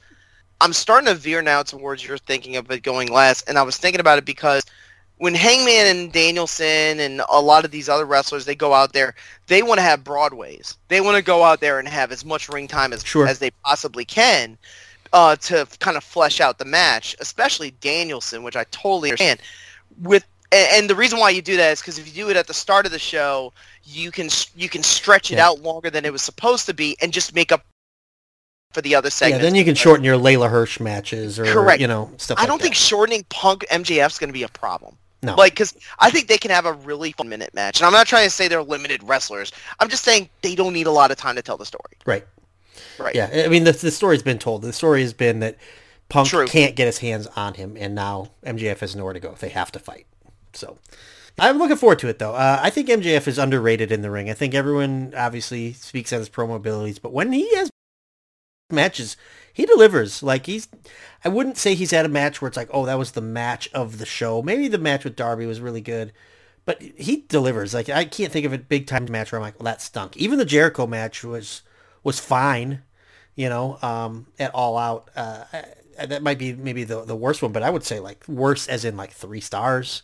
I'm 0.60 0.74
starting 0.74 1.06
to 1.06 1.14
veer 1.14 1.40
now 1.40 1.62
towards 1.62 2.04
you're 2.04 2.18
thinking 2.18 2.56
of 2.56 2.70
it 2.70 2.82
going 2.82 3.08
last, 3.08 3.48
and 3.48 3.56
I 3.56 3.62
was 3.62 3.78
thinking 3.78 4.00
about 4.00 4.18
it 4.18 4.26
because 4.26 4.64
when 5.18 5.34
Hangman 5.34 5.86
and 5.96 6.12
Danielson 6.12 7.00
and 7.00 7.20
a 7.30 7.40
lot 7.40 7.64
of 7.64 7.70
these 7.70 7.88
other 7.88 8.04
wrestlers 8.04 8.44
they 8.44 8.54
go 8.54 8.72
out 8.72 8.92
there, 8.92 9.14
they 9.48 9.62
want 9.62 9.78
to 9.78 9.82
have 9.82 10.04
Broadways. 10.04 10.76
They 10.88 11.00
want 11.00 11.16
to 11.16 11.22
go 11.22 11.42
out 11.44 11.60
there 11.60 11.78
and 11.78 11.88
have 11.88 12.12
as 12.12 12.24
much 12.24 12.48
ring 12.48 12.68
time 12.68 12.92
as 12.92 13.04
Sure. 13.04 13.26
as 13.26 13.38
they 13.38 13.50
possibly 13.64 14.04
can 14.04 14.56
uh, 15.12 15.36
to 15.36 15.66
kind 15.80 15.96
of 15.96 16.04
flesh 16.04 16.40
out 16.40 16.58
the 16.58 16.64
match, 16.64 17.16
especially 17.20 17.72
Danielson, 17.80 18.42
which 18.42 18.56
I 18.56 18.64
totally 18.70 19.10
understand. 19.10 19.40
With 20.02 20.24
and, 20.52 20.68
and 20.72 20.90
the 20.90 20.94
reason 20.94 21.18
why 21.18 21.30
you 21.30 21.42
do 21.42 21.56
that 21.56 21.72
is 21.72 21.80
because 21.80 21.98
if 21.98 22.06
you 22.06 22.24
do 22.24 22.30
it 22.30 22.36
at 22.36 22.46
the 22.46 22.54
start 22.54 22.86
of 22.86 22.92
the 22.92 22.98
show, 22.98 23.52
you 23.84 24.10
can 24.10 24.28
you 24.54 24.68
can 24.68 24.82
stretch 24.82 25.30
it 25.30 25.36
Yeah. 25.36 25.48
out 25.48 25.60
longer 25.62 25.90
than 25.90 26.04
it 26.04 26.12
was 26.12 26.22
supposed 26.22 26.66
to 26.66 26.74
be 26.74 26.96
and 27.02 27.12
just 27.12 27.34
make 27.34 27.52
up 27.52 27.64
for 28.72 28.82
the 28.82 28.94
other 28.94 29.10
Yeah, 29.22 29.38
then 29.38 29.54
you 29.54 29.64
can 29.64 29.74
shorten 29.74 30.04
your 30.04 30.18
Leyla 30.18 30.50
Hirsch 30.50 30.78
matches 30.78 31.38
or 31.38 31.46
Correct. 31.46 31.80
you 31.80 31.88
know 31.88 32.10
stuff. 32.18 32.38
I 32.38 32.42
like 32.42 32.48
don't 32.48 32.58
that. 32.58 32.64
think 32.64 32.74
shortening 32.74 33.24
Punk 33.30 33.64
MJF 33.70 34.06
is 34.12 34.18
going 34.18 34.28
to 34.28 34.34
be 34.34 34.42
a 34.42 34.48
problem. 34.48 34.96
No. 35.22 35.34
Like, 35.34 35.52
because 35.52 35.74
I 35.98 36.10
think 36.10 36.28
they 36.28 36.38
can 36.38 36.50
have 36.50 36.64
a 36.64 36.72
really 36.72 37.12
fun 37.12 37.28
minute 37.28 37.52
match. 37.52 37.80
And 37.80 37.86
I'm 37.86 37.92
not 37.92 38.06
trying 38.06 38.24
to 38.24 38.30
say 38.30 38.46
they're 38.46 38.62
limited 38.62 39.02
wrestlers. 39.02 39.50
I'm 39.80 39.88
just 39.88 40.04
saying 40.04 40.28
they 40.42 40.54
don't 40.54 40.72
need 40.72 40.86
a 40.86 40.92
lot 40.92 41.10
of 41.10 41.16
time 41.16 41.34
to 41.36 41.42
tell 41.42 41.56
the 41.56 41.66
story. 41.66 41.96
right. 42.06 42.26
Right. 42.98 43.14
Yeah, 43.14 43.44
I 43.44 43.48
mean 43.48 43.64
the 43.64 43.72
the 43.72 43.90
story's 43.90 44.22
been 44.22 44.38
told. 44.38 44.62
The 44.62 44.72
story 44.72 45.02
has 45.02 45.12
been 45.12 45.40
that 45.40 45.56
Punk 46.08 46.28
True. 46.28 46.46
can't 46.46 46.74
get 46.76 46.86
his 46.86 46.98
hands 46.98 47.26
on 47.36 47.54
him, 47.54 47.76
and 47.78 47.94
now 47.94 48.30
MJF 48.44 48.78
has 48.80 48.96
nowhere 48.96 49.12
to 49.12 49.20
go. 49.20 49.30
If 49.30 49.40
they 49.40 49.50
have 49.50 49.70
to 49.72 49.78
fight. 49.78 50.06
So 50.52 50.78
I'm 51.38 51.58
looking 51.58 51.76
forward 51.76 51.98
to 52.00 52.08
it, 52.08 52.18
though. 52.18 52.34
Uh, 52.34 52.58
I 52.60 52.70
think 52.70 52.88
MJF 52.88 53.28
is 53.28 53.38
underrated 53.38 53.92
in 53.92 54.02
the 54.02 54.10
ring. 54.10 54.30
I 54.30 54.34
think 54.34 54.54
everyone 54.54 55.12
obviously 55.16 55.72
speaks 55.74 56.12
on 56.12 56.18
his 56.18 56.28
promo 56.28 56.56
abilities, 56.56 56.98
but 56.98 57.12
when 57.12 57.32
he 57.32 57.54
has 57.56 57.70
matches, 58.70 59.16
he 59.58 59.66
delivers. 59.66 60.22
Like 60.22 60.46
he's, 60.46 60.68
I 61.24 61.28
wouldn't 61.28 61.58
say 61.58 61.74
he's 61.74 61.90
had 61.90 62.06
a 62.06 62.08
match 62.08 62.40
where 62.40 62.48
it's 62.48 62.56
like, 62.56 62.70
oh, 62.72 62.86
that 62.86 62.98
was 62.98 63.10
the 63.10 63.20
match 63.20 63.68
of 63.74 63.98
the 63.98 64.06
show. 64.06 64.40
Maybe 64.40 64.68
the 64.68 64.78
match 64.78 65.04
with 65.04 65.16
Darby 65.16 65.46
was 65.46 65.60
really 65.60 65.80
good. 65.82 66.12
But 66.64 66.80
he 66.80 67.24
delivers. 67.28 67.74
Like 67.74 67.88
I 67.88 68.04
can't 68.04 68.32
think 68.32 68.46
of 68.46 68.52
a 68.52 68.58
big 68.58 68.86
time 68.86 69.06
match 69.10 69.32
where 69.32 69.38
I'm 69.38 69.42
like, 69.42 69.58
well, 69.58 69.64
that 69.64 69.82
stunk. 69.82 70.16
Even 70.16 70.38
the 70.38 70.44
Jericho 70.44 70.86
match 70.86 71.24
was 71.24 71.62
was 72.02 72.20
fine 72.20 72.82
you 73.38 73.48
know, 73.48 73.78
um, 73.82 74.26
at 74.40 74.52
All 74.52 74.76
Out. 74.76 75.10
Uh, 75.14 75.44
that 76.06 76.24
might 76.24 76.38
be 76.38 76.52
maybe 76.54 76.82
the 76.82 77.04
the 77.04 77.14
worst 77.14 77.40
one, 77.40 77.52
but 77.52 77.62
I 77.62 77.70
would 77.70 77.84
say 77.84 78.00
like 78.00 78.26
worse 78.26 78.66
as 78.66 78.84
in 78.84 78.96
like 78.96 79.12
three 79.12 79.40
stars. 79.40 80.02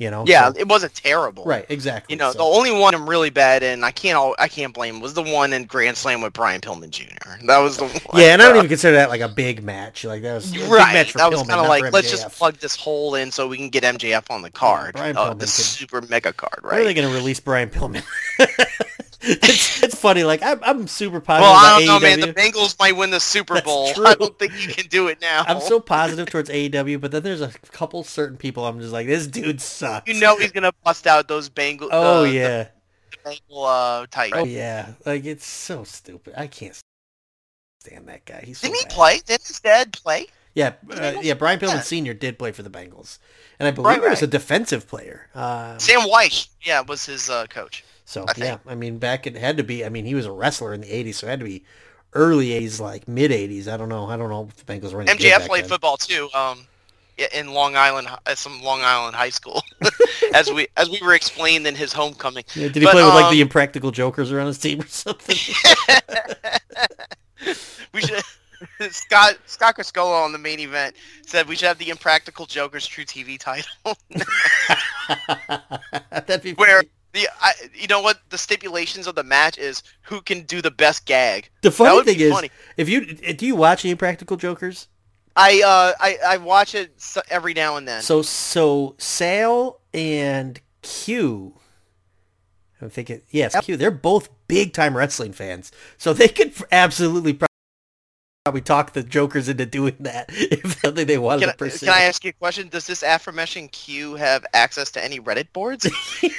You 0.00 0.10
know. 0.10 0.24
Yeah, 0.26 0.48
so- 0.50 0.58
it 0.58 0.66
wasn't 0.66 0.94
terrible. 0.94 1.44
right. 1.44 1.64
Exactly. 1.68 2.14
You 2.14 2.18
know, 2.18 2.32
so- 2.32 2.38
the 2.38 2.44
only 2.44 2.72
one 2.72 2.94
I'm 2.94 3.08
really 3.08 3.30
bad 3.30 3.62
in, 3.62 3.84
I 3.84 3.90
can't, 3.92 4.16
al- 4.16 4.34
I 4.38 4.48
can't 4.48 4.72
blame, 4.74 4.98
was 5.00 5.14
the 5.14 5.22
one 5.22 5.52
in 5.52 5.66
Grand 5.66 5.96
Slam 5.96 6.22
with 6.22 6.32
Brian 6.32 6.60
Pillman 6.62 6.88
Jr. 6.90 7.06
That 7.46 7.58
was 7.58 7.76
the 7.76 7.84
one. 7.84 8.20
yeah, 8.20 8.32
and 8.32 8.40
I 8.42 8.46
don't 8.46 8.56
uh, 8.56 8.58
even 8.60 8.68
consider 8.68 8.96
that 8.96 9.10
like 9.10 9.20
a 9.20 9.28
big 9.28 9.62
match. 9.62 10.04
Like 10.04 10.22
that 10.22 10.34
was 10.34 10.56
Right, 10.66 10.94
match 10.94 11.12
for 11.12 11.18
that 11.18 11.30
was 11.30 11.42
kind 11.42 11.60
of 11.60 11.68
like 11.68 11.92
let's 11.92 12.10
just 12.10 12.28
plug 12.30 12.56
this 12.56 12.74
hole 12.74 13.14
in 13.14 13.30
so 13.30 13.46
we 13.46 13.58
can 13.58 13.68
get 13.68 13.84
MJF 13.84 14.30
on 14.30 14.42
the 14.42 14.50
card, 14.50 14.94
Brian 14.94 15.16
uh, 15.16 15.20
Pillman 15.34 15.38
the 15.38 15.44
could- 15.44 15.48
super 15.50 16.00
mega 16.02 16.32
card, 16.32 16.60
When 16.62 16.74
are 16.80 16.84
they 16.84 16.94
going 16.94 17.06
to 17.06 17.14
release 17.14 17.38
Brian 17.38 17.68
Pillman? 17.68 18.02
it's, 19.22 19.82
it's 19.82 19.94
funny. 19.94 20.24
Like 20.24 20.42
I'm, 20.42 20.60
I'm 20.62 20.86
super 20.86 21.20
positive. 21.20 21.50
Well, 21.50 21.54
I 21.54 21.78
don't 21.78 21.86
know, 21.86 22.00
man. 22.00 22.20
The 22.20 22.32
Bengals 22.32 22.78
might 22.78 22.96
win 22.96 23.10
the 23.10 23.20
Super 23.20 23.54
That's 23.54 23.66
Bowl. 23.66 23.92
true. 23.94 24.06
I 24.06 24.14
don't 24.14 24.38
think 24.38 24.52
you 24.66 24.72
can 24.72 24.86
do 24.86 25.08
it 25.08 25.20
now. 25.20 25.44
I'm 25.46 25.60
so 25.60 25.78
positive 25.78 26.30
towards 26.30 26.48
AEW, 26.48 27.00
but 27.00 27.10
then 27.10 27.22
there's 27.22 27.42
a 27.42 27.48
couple 27.70 28.02
certain 28.02 28.36
people 28.38 28.64
I'm 28.66 28.80
just 28.80 28.92
like, 28.92 29.06
this 29.06 29.26
dude 29.26 29.60
sucks. 29.60 30.12
you 30.12 30.18
know 30.18 30.36
he's 30.38 30.52
gonna 30.52 30.72
bust 30.84 31.06
out 31.06 31.28
those 31.28 31.50
Bengals. 31.50 31.90
Oh 31.92 32.22
the, 32.22 32.30
yeah. 32.30 32.68
the 33.10 33.16
Bengal 33.24 33.64
uh, 33.64 34.06
tight. 34.10 34.32
Oh 34.34 34.44
yeah. 34.44 34.92
Like 35.04 35.24
it's 35.26 35.46
so 35.46 35.84
stupid. 35.84 36.34
I 36.36 36.46
can't 36.46 36.78
stand 37.80 38.08
that 38.08 38.24
guy. 38.24 38.42
He's 38.46 38.58
so 38.58 38.68
Didn't 38.68 38.80
he 38.80 38.86
play? 38.94 39.18
Didn't 39.26 39.46
his 39.46 39.60
dad 39.60 39.92
play? 39.92 40.26
Yeah, 40.54 40.72
uh, 40.90 41.14
yeah. 41.22 41.34
Brian 41.34 41.60
Pillman 41.60 41.74
Yeah. 41.74 41.80
Senior 41.82 42.14
did 42.14 42.38
play 42.38 42.50
for 42.52 42.62
the 42.64 42.70
Bengals, 42.70 43.18
and 43.60 43.68
I 43.68 43.70
believe 43.70 43.86
Right, 43.86 43.94
he 44.02 44.08
was 44.08 44.20
right. 44.20 44.22
a 44.22 44.26
defensive 44.26 44.88
player. 44.88 45.28
Um, 45.32 45.78
Sam 45.78 46.00
Wyche, 46.00 46.48
yeah, 46.62 46.80
was 46.80 47.06
his 47.06 47.30
uh, 47.30 47.46
coach. 47.46 47.84
So 48.10 48.24
I 48.26 48.32
yeah, 48.36 48.58
I 48.66 48.74
mean, 48.74 48.98
back 48.98 49.28
it 49.28 49.36
had 49.36 49.56
to 49.58 49.62
be. 49.62 49.84
I 49.84 49.88
mean, 49.88 50.04
he 50.04 50.16
was 50.16 50.26
a 50.26 50.32
wrestler 50.32 50.74
in 50.74 50.80
the 50.80 50.88
'80s, 50.88 51.14
so 51.14 51.28
it 51.28 51.30
had 51.30 51.38
to 51.38 51.44
be 51.44 51.62
early 52.12 52.48
'80s, 52.48 52.80
like 52.80 53.06
mid 53.06 53.30
'80s. 53.30 53.68
I 53.68 53.76
don't 53.76 53.88
know. 53.88 54.06
I 54.06 54.16
don't 54.16 54.28
know 54.28 54.48
if 54.48 54.56
the 54.56 54.64
Bengals 54.64 54.92
were 54.92 55.00
any 55.00 55.12
MJF 55.12 55.46
played 55.46 55.62
then. 55.62 55.70
football 55.70 55.96
too. 55.96 56.28
Um, 56.34 56.66
in 57.32 57.52
Long 57.52 57.76
Island, 57.76 58.08
some 58.34 58.62
Long 58.62 58.80
Island 58.82 59.14
high 59.14 59.30
school, 59.30 59.62
as 60.34 60.52
we 60.52 60.66
as 60.76 60.90
we 60.90 60.98
were 61.00 61.14
explained 61.14 61.68
in 61.68 61.76
his 61.76 61.92
homecoming. 61.92 62.42
Yeah, 62.56 62.66
did 62.66 62.78
he 62.78 62.84
but, 62.84 62.94
play 62.94 63.04
with 63.04 63.14
like 63.14 63.26
um, 63.26 63.32
the 63.32 63.42
Impractical 63.42 63.92
Jokers 63.92 64.32
around 64.32 64.48
his 64.48 64.58
team 64.58 64.80
or 64.80 64.88
something? 64.88 65.36
we 67.94 68.00
should. 68.00 68.24
Scott 68.90 69.38
Scott 69.46 69.76
Criscola 69.76 70.24
on 70.24 70.32
the 70.32 70.38
main 70.38 70.58
event 70.58 70.96
said 71.24 71.48
we 71.48 71.54
should 71.54 71.68
have 71.68 71.78
the 71.78 71.90
Impractical 71.90 72.44
Jokers 72.44 72.88
True 72.88 73.04
TV 73.04 73.38
title, 73.38 73.70
That'd 76.10 76.42
be 76.42 76.54
Where- 76.54 76.78
funny. 76.78 76.88
The 77.12 77.28
I, 77.40 77.52
you 77.74 77.88
know 77.88 78.00
what 78.00 78.20
the 78.30 78.38
stipulations 78.38 79.06
of 79.06 79.14
the 79.14 79.24
match 79.24 79.58
is 79.58 79.82
who 80.02 80.20
can 80.20 80.42
do 80.42 80.62
the 80.62 80.70
best 80.70 81.06
gag. 81.06 81.50
The 81.62 81.70
funny 81.70 82.04
thing 82.04 82.20
is, 82.20 82.32
funny. 82.32 82.50
if 82.76 82.88
you 82.88 83.14
do 83.14 83.46
you 83.46 83.56
watch 83.56 83.84
any 83.84 83.94
Practical 83.94 84.36
Jokers? 84.36 84.86
I 85.36 85.62
uh 85.64 85.92
I, 86.00 86.18
I 86.26 86.36
watch 86.36 86.74
it 86.74 86.92
every 87.28 87.54
now 87.54 87.76
and 87.76 87.86
then. 87.86 88.02
So 88.02 88.22
so 88.22 88.94
Sal 88.98 89.80
and 89.92 90.60
Q. 90.82 91.54
I'm 92.80 92.90
thinking 92.90 93.22
yes, 93.30 93.58
Q. 93.64 93.76
They're 93.76 93.90
both 93.90 94.28
big 94.46 94.72
time 94.72 94.96
wrestling 94.96 95.32
fans, 95.32 95.72
so 95.98 96.12
they 96.12 96.28
could 96.28 96.54
absolutely 96.70 97.38
probably 98.50 98.60
talk 98.62 98.92
the 98.94 99.02
Jokers 99.04 99.48
into 99.48 99.64
doing 99.64 99.94
that 100.00 100.26
if 100.30 100.80
something 100.80 101.06
they 101.06 101.18
wanted 101.18 101.46
Can, 101.56 101.56
to 101.56 101.64
I- 101.64 101.78
can 101.78 101.88
I 101.88 102.00
ask 102.02 102.24
you 102.24 102.30
a 102.30 102.32
question? 102.32 102.66
Does 102.68 102.84
this 102.84 103.04
aforementioned 103.04 103.70
Q 103.70 104.16
have 104.16 104.44
access 104.54 104.90
to 104.92 105.04
any 105.04 105.20
Reddit 105.20 105.52
boards? 105.52 105.88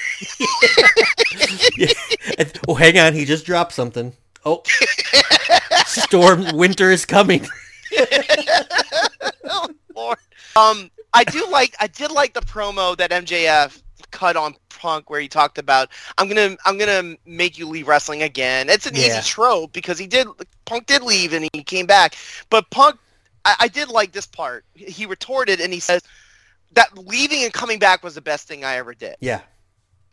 Yeah. 1.77 1.87
And- 2.37 2.59
oh, 2.67 2.75
hang 2.75 2.99
on, 2.99 3.13
he 3.13 3.23
just 3.25 3.45
dropped 3.45 3.71
something. 3.71 4.13
Oh, 4.45 4.61
storm, 5.85 6.55
winter 6.55 6.91
is 6.91 7.05
coming. 7.05 7.47
oh, 9.45 9.69
Lord. 9.95 10.17
Um, 10.55 10.91
I 11.13 11.23
do 11.23 11.47
like 11.49 11.75
I 11.79 11.87
did 11.87 12.11
like 12.11 12.33
the 12.33 12.41
promo 12.41 12.97
that 12.97 13.11
MJF 13.11 13.81
cut 14.11 14.35
on 14.35 14.55
Punk 14.69 15.09
where 15.09 15.19
he 15.19 15.27
talked 15.27 15.57
about 15.57 15.89
I'm 16.17 16.27
gonna 16.27 16.55
I'm 16.65 16.77
gonna 16.77 17.15
make 17.25 17.57
you 17.57 17.67
leave 17.67 17.87
wrestling 17.87 18.23
again. 18.23 18.69
It's 18.69 18.85
an 18.85 18.95
Yeah. 18.95 19.07
easy 19.07 19.21
trope 19.21 19.73
because 19.73 19.97
he 19.97 20.07
did 20.07 20.27
Punk 20.65 20.85
did 20.87 21.01
leave 21.03 21.33
and 21.33 21.47
he 21.53 21.63
came 21.63 21.85
back, 21.85 22.15
but 22.49 22.69
Punk 22.69 22.97
I, 23.45 23.55
I 23.61 23.67
did 23.67 23.89
like 23.89 24.11
this 24.11 24.25
part. 24.25 24.65
He 24.75 25.05
retorted 25.05 25.59
and 25.61 25.73
he 25.73 25.79
says 25.79 26.01
that 26.73 26.95
leaving 26.97 27.43
and 27.43 27.51
coming 27.53 27.79
back 27.79 28.03
was 28.03 28.15
the 28.15 28.21
best 28.21 28.47
thing 28.47 28.63
I 28.63 28.75
ever 28.77 28.93
did. 28.93 29.15
Yeah, 29.19 29.41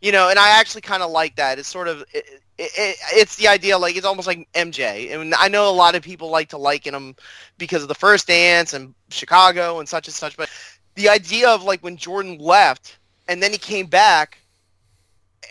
You 0.01 0.11
know, 0.11 0.29
and 0.29 0.37
I 0.37 0.49
actually 0.59 0.81
kind 0.81 1.01
of 1.03 1.09
like 1.11 1.35
that. 1.37 1.57
It's 1.59 1.69
sort 1.69 1.87
of 1.87 2.01
it, 2.13 2.25
it, 2.57 2.71
it, 2.77 2.97
it's 3.13 3.37
the 3.37 3.47
idea 3.47 3.77
like 3.77 3.95
it's 3.95 4.05
almost 4.05 4.27
like 4.27 4.47
MJ, 4.53 5.13
and 5.13 5.33
I 5.35 5.47
know 5.47 5.69
a 5.69 5.71
lot 5.71 5.95
of 5.95 6.03
people 6.03 6.29
like 6.29 6.49
to 6.49 6.57
liken 6.57 6.93
him 6.93 7.15
because 7.57 7.81
of 7.81 7.87
the 7.87 7.95
first 7.95 8.27
dance 8.27 8.73
and 8.73 8.93
Chicago 9.09 9.79
and 9.79 9.87
such 9.87 10.07
and 10.07 10.13
such, 10.13 10.35
but 10.35 10.49
the 10.95 11.07
idea 11.07 11.49
of 11.49 11.63
like 11.63 11.81
when 11.81 11.95
Jordan 11.95 12.37
left 12.39 12.98
and 13.29 13.41
then 13.41 13.51
he 13.51 13.57
came 13.57 13.85
back, 13.85 14.39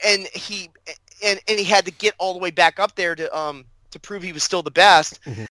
and 0.05 0.27
he 0.35 0.69
and 1.25 1.41
and 1.49 1.59
he 1.59 1.65
had 1.65 1.87
to 1.87 1.91
get 1.93 2.15
all 2.19 2.35
the 2.35 2.39
way 2.39 2.51
back 2.51 2.79
up 2.79 2.95
there 2.95 3.15
to 3.15 3.35
um 3.37 3.65
to 3.93 3.99
prove 3.99 4.23
he 4.23 4.33
was 4.33 4.43
still 4.43 4.63
the 4.63 4.71
best. 4.71 5.23
Mhm. 5.25 5.47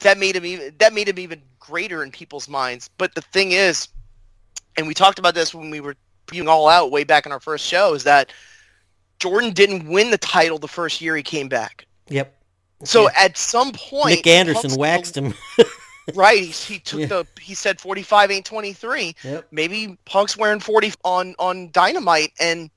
That 0.00 0.18
made 0.18 0.36
him 0.36 0.44
even 0.44 0.74
that 0.78 0.92
made 0.92 1.08
him 1.08 1.18
even 1.18 1.40
greater 1.58 2.02
in 2.02 2.10
people's 2.10 2.48
minds. 2.48 2.90
But 2.98 3.14
the 3.14 3.22
thing 3.22 3.52
is, 3.52 3.88
and 4.76 4.86
we 4.86 4.94
talked 4.94 5.18
about 5.18 5.34
this 5.34 5.54
when 5.54 5.70
we 5.70 5.80
were 5.80 5.94
previewing 6.26 6.48
all 6.48 6.68
out 6.68 6.90
way 6.90 7.04
back 7.04 7.24
in 7.26 7.32
our 7.32 7.40
first 7.40 7.64
show, 7.66 7.94
is 7.94 8.04
that 8.04 8.32
Jordan 9.18 9.52
didn't 9.52 9.86
win 9.88 10.10
the 10.10 10.18
title 10.18 10.58
the 10.58 10.68
first 10.68 11.00
year 11.00 11.14
he 11.16 11.22
came 11.22 11.48
back. 11.48 11.86
yep. 12.08 12.34
So 12.84 13.02
Yeah. 13.02 13.10
at 13.16 13.38
some 13.38 13.70
point, 13.72 14.16
Nick 14.16 14.26
Anderson 14.26 14.74
waxed 14.76 15.16
him. 15.16 15.34
Right, 16.14 16.40
he, 16.42 16.74
he 16.74 16.78
took 16.78 17.00
Yeah. 17.00 17.06
the 17.06 17.26
he 17.40 17.54
said 17.54 17.80
forty 17.80 18.02
five 18.02 18.30
ain't 18.30 18.46
twenty 18.46 18.72
three. 18.72 19.14
Yep. 19.24 19.48
Maybe 19.50 19.98
Punk's 20.04 20.36
wearing 20.36 20.60
forty 20.60 20.92
on 21.04 21.34
on 21.38 21.70
Dynamite 21.72 22.32
and 22.40 22.70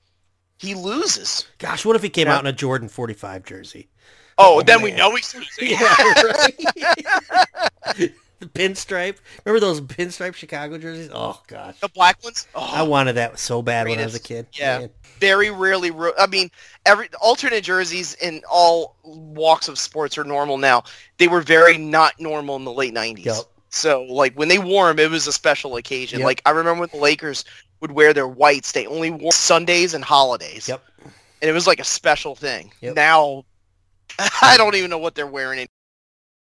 he 0.57 0.73
loses. 0.75 1.45
Gosh, 1.57 1.85
what 1.85 1.95
if 1.95 2.01
he 2.03 2.09
came 2.09 2.27
Yeah. 2.27 2.35
out 2.35 2.39
in 2.41 2.47
a 2.47 2.53
Jordan 2.53 2.87
45 2.87 3.43
jersey? 3.43 3.89
Oh, 4.37 4.59
Oh, 4.59 4.61
then 4.61 4.81
we 4.81 4.91
know 4.91 5.13
he's 5.15 5.33
losing. 5.35 5.77
Yeah, 5.79 6.13
right. 6.23 8.13
the 8.53 8.59
pinstripe. 8.59 9.17
Remember 9.43 9.59
those 9.59 9.81
pinstripe 9.81 10.35
Chicago 10.35 10.77
jerseys? 10.77 11.09
Oh 11.13 11.41
gosh, 11.47 11.79
the 11.79 11.89
black 11.89 12.23
ones. 12.23 12.47
Oh, 12.55 12.71
I 12.73 12.83
wanted 12.83 13.13
that 13.13 13.39
so 13.39 13.61
bad 13.61 13.87
when 13.87 13.99
I 13.99 14.03
was 14.03 14.15
a 14.15 14.19
kid. 14.19 14.47
Yeah. 14.53 14.79
Man. 14.79 14.89
very 15.19 15.49
rarely. 15.49 15.91
Ro- 15.91 16.13
I 16.19 16.27
mean, 16.27 16.49
every 16.85 17.09
alternate 17.21 17.63
jerseys 17.63 18.15
in 18.15 18.41
all 18.49 18.95
walks 19.03 19.67
of 19.67 19.77
sports 19.79 20.17
are 20.17 20.23
normal 20.23 20.57
now. 20.57 20.83
They 21.17 21.27
were 21.27 21.41
very 21.41 21.77
not 21.77 22.13
normal 22.19 22.55
in 22.55 22.65
the 22.65 22.73
late 22.73 22.93
nineties. 22.93 23.25
Yep. 23.25 23.37
So 23.69 24.03
like 24.03 24.33
when 24.35 24.47
they 24.47 24.59
wore 24.59 24.87
them, 24.87 24.99
it 24.99 25.09
was 25.09 25.27
a 25.27 25.33
special 25.33 25.75
occasion. 25.75 26.19
Yep. 26.19 26.25
Like 26.25 26.41
I 26.45 26.51
remember 26.51 26.81
when 26.81 26.89
the 26.91 26.97
Lakers 26.99 27.43
would 27.81 27.91
wear 27.91 28.13
their 28.13 28.27
whites, 28.27 28.71
they 28.71 28.87
only 28.87 29.09
wore 29.11 29.31
Sundays 29.33 29.93
and 29.93 30.03
holidays. 30.03 30.67
Yep. 30.67 30.83
And 31.41 31.49
it 31.49 31.53
was 31.53 31.67
like 31.67 31.79
a 31.79 31.83
special 31.83 32.35
thing. 32.35 32.71
Yep. 32.81 32.95
Now, 32.95 33.43
I 34.41 34.55
don't 34.57 34.75
even 34.75 34.89
know 34.89 34.97
what 34.97 35.15
they're 35.15 35.27
wearing 35.27 35.67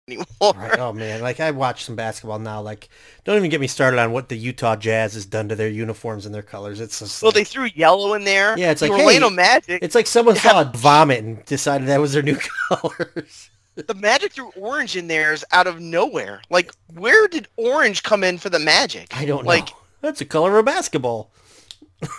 anymore. 0.08 0.26
Right. 0.56 0.80
Oh 0.80 0.94
man, 0.94 1.22
like 1.22 1.40
I 1.40 1.52
watch 1.52 1.84
some 1.86 1.96
basketball 1.96 2.40
now. 2.40 2.62
Like, 2.62 2.90
don't 3.24 3.38
even 3.38 3.50
get 3.50 3.60
me 3.62 3.68
started 3.68 4.00
on 4.00 4.12
what 4.12 4.30
the 4.30 4.38
Utah 4.38 4.76
Jazz 4.76 5.14
has 5.16 5.26
done 5.26 5.50
to 5.50 5.56
their 5.56 5.70
uniforms 5.70 6.26
and 6.26 6.34
their 6.36 6.42
colors. 6.44 6.80
It's 6.80 7.00
just 7.00 7.22
Well, 7.22 7.30
like- 7.30 7.36
they 7.36 7.44
threw 7.44 7.66
yellow 7.76 8.14
in 8.14 8.24
there. 8.24 8.58
Yeah, 8.58 8.72
it's 8.72 8.82
the 8.82 8.88
like, 8.90 8.98
hey, 9.00 9.06
Orlando 9.06 9.30
Magic. 9.30 9.80
it's 9.82 9.96
like 9.96 10.08
someone 10.08 10.36
saw 10.36 10.62
it 10.62 10.76
vomit 10.76 11.24
and 11.24 11.44
decided 11.46 11.88
that 11.88 12.00
was 12.00 12.14
their 12.14 12.24
new 12.24 12.38
colors. 12.70 13.50
the 13.76 13.94
Magic 13.96 14.34
threw 14.34 14.52
orange 14.58 14.96
in 14.96 15.08
theirs 15.08 15.44
out 15.52 15.68
of 15.68 15.80
nowhere. 15.80 16.42
Like, 16.50 16.72
where 16.94 17.28
did 17.28 17.48
orange 17.58 18.04
come 18.04 18.24
in 18.24 18.38
for 18.38 18.50
the 18.50 18.60
Magic? 18.60 19.16
I 19.18 19.26
don't 19.26 19.44
know. 19.44 19.50
Like, 19.50 19.70
That's 20.02 20.22
a 20.22 20.26
color 20.26 20.58
of 20.60 20.66
basketball. 20.66 21.32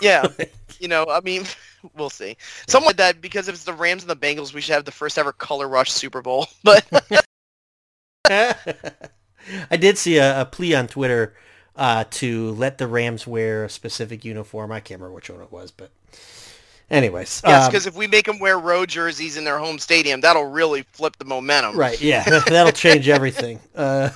yeah, 0.01 0.27
you 0.81 0.89
know, 0.89 1.07
I 1.09 1.21
mean, 1.21 1.45
we'll 1.97 2.11
see. 2.11 2.37
Something 2.67 2.87
like 2.87 2.97
that 2.97 3.21
because 3.21 3.47
if 3.49 3.55
it's 3.55 3.65
the 3.65 3.73
Rams 3.73 4.03
and 4.03 4.11
the 4.11 4.17
Bengals, 4.17 4.53
we 4.53 4.61
should 4.61 4.75
have 4.75 4.85
the 4.85 4.91
first 4.91 5.19
ever 5.19 5.33
color 5.33 5.69
rush 5.69 5.93
Super 5.93 6.21
Bowl. 6.21 6.49
But 6.65 6.85
I 9.71 9.77
did 9.77 9.99
see 9.99 10.19
a, 10.19 10.43
a 10.43 10.45
plea 10.45 10.75
on 10.75 10.89
Twitter 10.89 11.35
uh, 11.77 12.05
to 12.11 12.51
let 12.53 12.79
the 12.79 12.87
Rams 12.87 13.27
wear 13.27 13.65
a 13.65 13.71
specific 13.71 14.25
uniform. 14.25 14.73
I 14.73 14.81
can't 14.81 15.01
remember 15.01 15.15
which 15.15 15.31
one 15.31 15.41
it 15.41 15.53
was, 15.53 15.71
but 15.71 15.91
anyways. 16.91 17.43
yes, 17.45 17.65
um, 17.65 17.71
because 17.71 17.87
if 17.87 17.95
we 17.95 18.07
make 18.07 18.27
them 18.27 18.39
wear 18.39 18.59
road 18.59 18.89
jerseys 18.89 19.37
in 19.37 19.45
their 19.45 19.59
home 19.59 19.79
stadium, 19.79 20.21
that'll 20.21 20.47
really 20.47 20.83
flip 20.93 21.17
the 21.19 21.25
momentum. 21.25 21.77
Right. 21.77 22.01
Yeah. 22.01 22.25
That'll 22.49 22.73
change 22.73 23.09
everything. 23.09 23.61
Uh, 23.75 24.11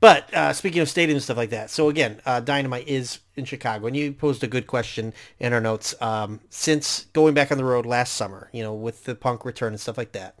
but 0.00 0.32
uh, 0.32 0.52
speaking 0.52 0.80
of 0.80 0.88
stadiums 0.88 1.12
and 1.12 1.22
stuff 1.22 1.36
like 1.36 1.50
that, 1.50 1.70
so 1.70 1.88
again, 1.88 2.20
uh, 2.24 2.40
Dynamite 2.40 2.86
is 2.86 3.18
in 3.34 3.44
Chicago, 3.44 3.86
and 3.86 3.96
you 3.96 4.12
posed 4.12 4.44
a 4.44 4.46
good 4.46 4.66
question 4.66 5.12
in 5.40 5.52
our 5.52 5.60
notes. 5.60 5.94
Um, 6.00 6.40
since 6.50 7.06
going 7.12 7.34
back 7.34 7.50
on 7.50 7.58
the 7.58 7.64
road 7.64 7.84
last 7.84 8.14
summer, 8.14 8.48
you 8.52 8.62
know, 8.62 8.74
with 8.74 9.04
the 9.04 9.16
Punk 9.16 9.44
return 9.44 9.72
and 9.72 9.80
stuff 9.80 9.98
like 9.98 10.12
that, 10.12 10.38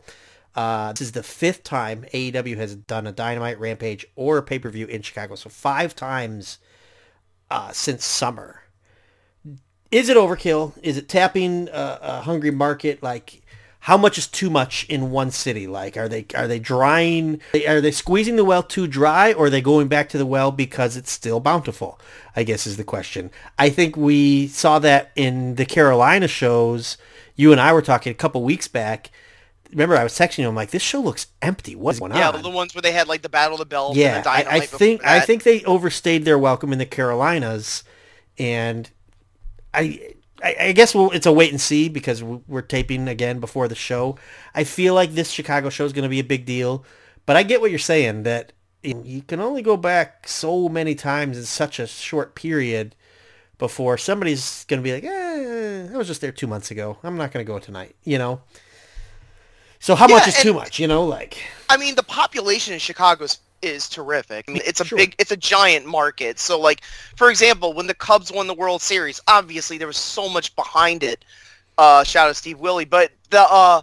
uh, 0.58 0.90
this 0.90 1.02
is 1.02 1.12
the 1.12 1.22
fifth 1.22 1.62
time 1.62 2.04
AEW 2.12 2.56
has 2.56 2.74
done 2.74 3.06
a 3.06 3.12
Dynamite 3.12 3.60
Rampage 3.60 4.04
or 4.16 4.38
a 4.38 4.42
pay 4.42 4.58
per 4.58 4.68
view 4.68 4.88
in 4.88 5.02
Chicago. 5.02 5.36
So 5.36 5.48
five 5.48 5.94
times 5.94 6.58
uh, 7.48 7.70
since 7.70 8.04
summer. 8.04 8.62
Is 9.92 10.08
it 10.08 10.16
overkill? 10.16 10.72
Is 10.82 10.96
it 10.96 11.08
tapping 11.08 11.68
a, 11.68 11.98
a 12.02 12.20
hungry 12.22 12.50
market? 12.50 13.04
Like, 13.04 13.42
how 13.78 13.96
much 13.96 14.18
is 14.18 14.26
too 14.26 14.50
much 14.50 14.84
in 14.88 15.12
one 15.12 15.30
city? 15.30 15.68
Like, 15.68 15.96
are 15.96 16.08
they 16.08 16.26
are 16.34 16.48
they 16.48 16.58
drying? 16.58 17.40
Are 17.68 17.80
they 17.80 17.92
squeezing 17.92 18.34
the 18.34 18.44
well 18.44 18.64
too 18.64 18.88
dry, 18.88 19.32
or 19.32 19.46
are 19.46 19.50
they 19.50 19.60
going 19.60 19.86
back 19.86 20.08
to 20.08 20.18
the 20.18 20.26
well 20.26 20.50
because 20.50 20.96
it's 20.96 21.12
still 21.12 21.38
bountiful? 21.38 22.00
I 22.34 22.42
guess 22.42 22.66
is 22.66 22.76
the 22.76 22.82
question. 22.82 23.30
I 23.60 23.70
think 23.70 23.96
we 23.96 24.48
saw 24.48 24.80
that 24.80 25.12
in 25.14 25.54
the 25.54 25.64
Carolina 25.64 26.26
shows. 26.26 26.98
You 27.36 27.52
and 27.52 27.60
I 27.60 27.72
were 27.72 27.80
talking 27.80 28.10
a 28.10 28.16
couple 28.16 28.42
weeks 28.42 28.66
back. 28.66 29.12
Remember, 29.70 29.96
I 29.96 30.02
was 30.02 30.14
texting 30.14 30.38
you. 30.38 30.48
I'm 30.48 30.54
like, 30.54 30.70
this 30.70 30.82
show 30.82 31.00
looks 31.00 31.26
empty. 31.42 31.76
What's 31.76 31.98
going 31.98 32.12
Yeah, 32.14 32.28
on? 32.28 32.34
Yeah, 32.36 32.42
the 32.42 32.50
ones 32.50 32.74
where 32.74 32.82
they 32.82 32.92
had 32.92 33.06
like 33.08 33.22
the 33.22 33.28
Battle 33.28 33.54
of 33.54 33.58
the 33.58 33.66
Bells. 33.66 33.96
Yeah, 33.96 34.16
and 34.16 34.24
the 34.24 34.30
I, 34.30 34.46
I 34.56 34.60
think 34.60 35.04
I 35.04 35.20
think 35.20 35.42
they 35.42 35.62
overstayed 35.64 36.24
their 36.24 36.38
welcome 36.38 36.72
in 36.72 36.78
the 36.78 36.86
Carolinas, 36.86 37.84
and 38.38 38.90
I 39.74 40.14
I, 40.42 40.56
I 40.60 40.72
guess 40.72 40.94
we'll, 40.94 41.10
it's 41.10 41.26
a 41.26 41.32
wait 41.32 41.50
and 41.50 41.60
see 41.60 41.88
because 41.88 42.22
we- 42.22 42.40
we're 42.46 42.62
taping 42.62 43.08
again 43.08 43.40
before 43.40 43.66
the 43.68 43.74
show. 43.74 44.16
I 44.54 44.64
feel 44.64 44.94
like 44.94 45.12
this 45.12 45.30
Chicago 45.30 45.68
show 45.68 45.84
is 45.84 45.92
going 45.92 46.04
to 46.04 46.08
be 46.08 46.20
a 46.20 46.24
big 46.24 46.46
deal, 46.46 46.84
but 47.26 47.36
I 47.36 47.42
get 47.42 47.60
what 47.60 47.70
you're 47.70 47.78
saying 47.80 48.22
that 48.22 48.52
you 48.82 49.02
you 49.04 49.22
can 49.22 49.40
only 49.40 49.62
go 49.62 49.76
back 49.76 50.28
so 50.28 50.68
many 50.68 50.94
times 50.94 51.36
in 51.36 51.44
such 51.44 51.78
a 51.80 51.86
short 51.88 52.34
period 52.36 52.94
before 53.58 53.98
somebody's 53.98 54.64
going 54.66 54.80
to 54.80 54.84
be 54.84 54.92
like, 54.94 55.02
eh, 55.04 55.88
I 55.92 55.96
was 55.96 56.06
just 56.06 56.20
there 56.20 56.30
two 56.30 56.46
months 56.46 56.70
ago. 56.70 56.96
I'm 57.02 57.16
not 57.16 57.32
going 57.32 57.44
to 57.44 57.52
go 57.52 57.58
tonight, 57.58 57.96
you 58.04 58.16
know. 58.16 58.40
So 59.80 59.94
how 59.94 60.06
much 60.08 60.26
Yeah, 60.26 60.28
is 60.28 60.36
too 60.36 60.54
much? 60.54 60.78
You 60.78 60.86
know, 60.88 61.04
like 61.04 61.38
I 61.68 61.76
mean, 61.76 61.94
the 61.94 62.02
population 62.02 62.72
in 62.74 62.80
Chicago 62.80 63.24
is, 63.24 63.38
is 63.62 63.88
terrific. 63.88 64.46
I 64.48 64.52
mean, 64.52 64.62
it's 64.64 64.80
a 64.80 64.84
Sure. 64.84 64.96
big, 64.96 65.14
it's 65.18 65.30
a 65.30 65.36
giant 65.36 65.86
market. 65.86 66.38
So, 66.38 66.58
like, 66.58 66.82
for 67.16 67.30
example, 67.30 67.74
when 67.74 67.86
the 67.86 67.94
Cubs 67.94 68.32
won 68.32 68.46
the 68.46 68.54
World 68.54 68.82
Series, 68.82 69.20
obviously 69.28 69.78
there 69.78 69.86
was 69.86 69.96
so 69.96 70.28
much 70.28 70.54
behind 70.56 71.02
it. 71.02 71.24
Uh, 71.76 72.02
shout 72.04 72.28
out 72.28 72.36
Steve 72.36 72.58
Willie, 72.58 72.84
but 72.84 73.12
the 73.30 73.40
uh, 73.40 73.82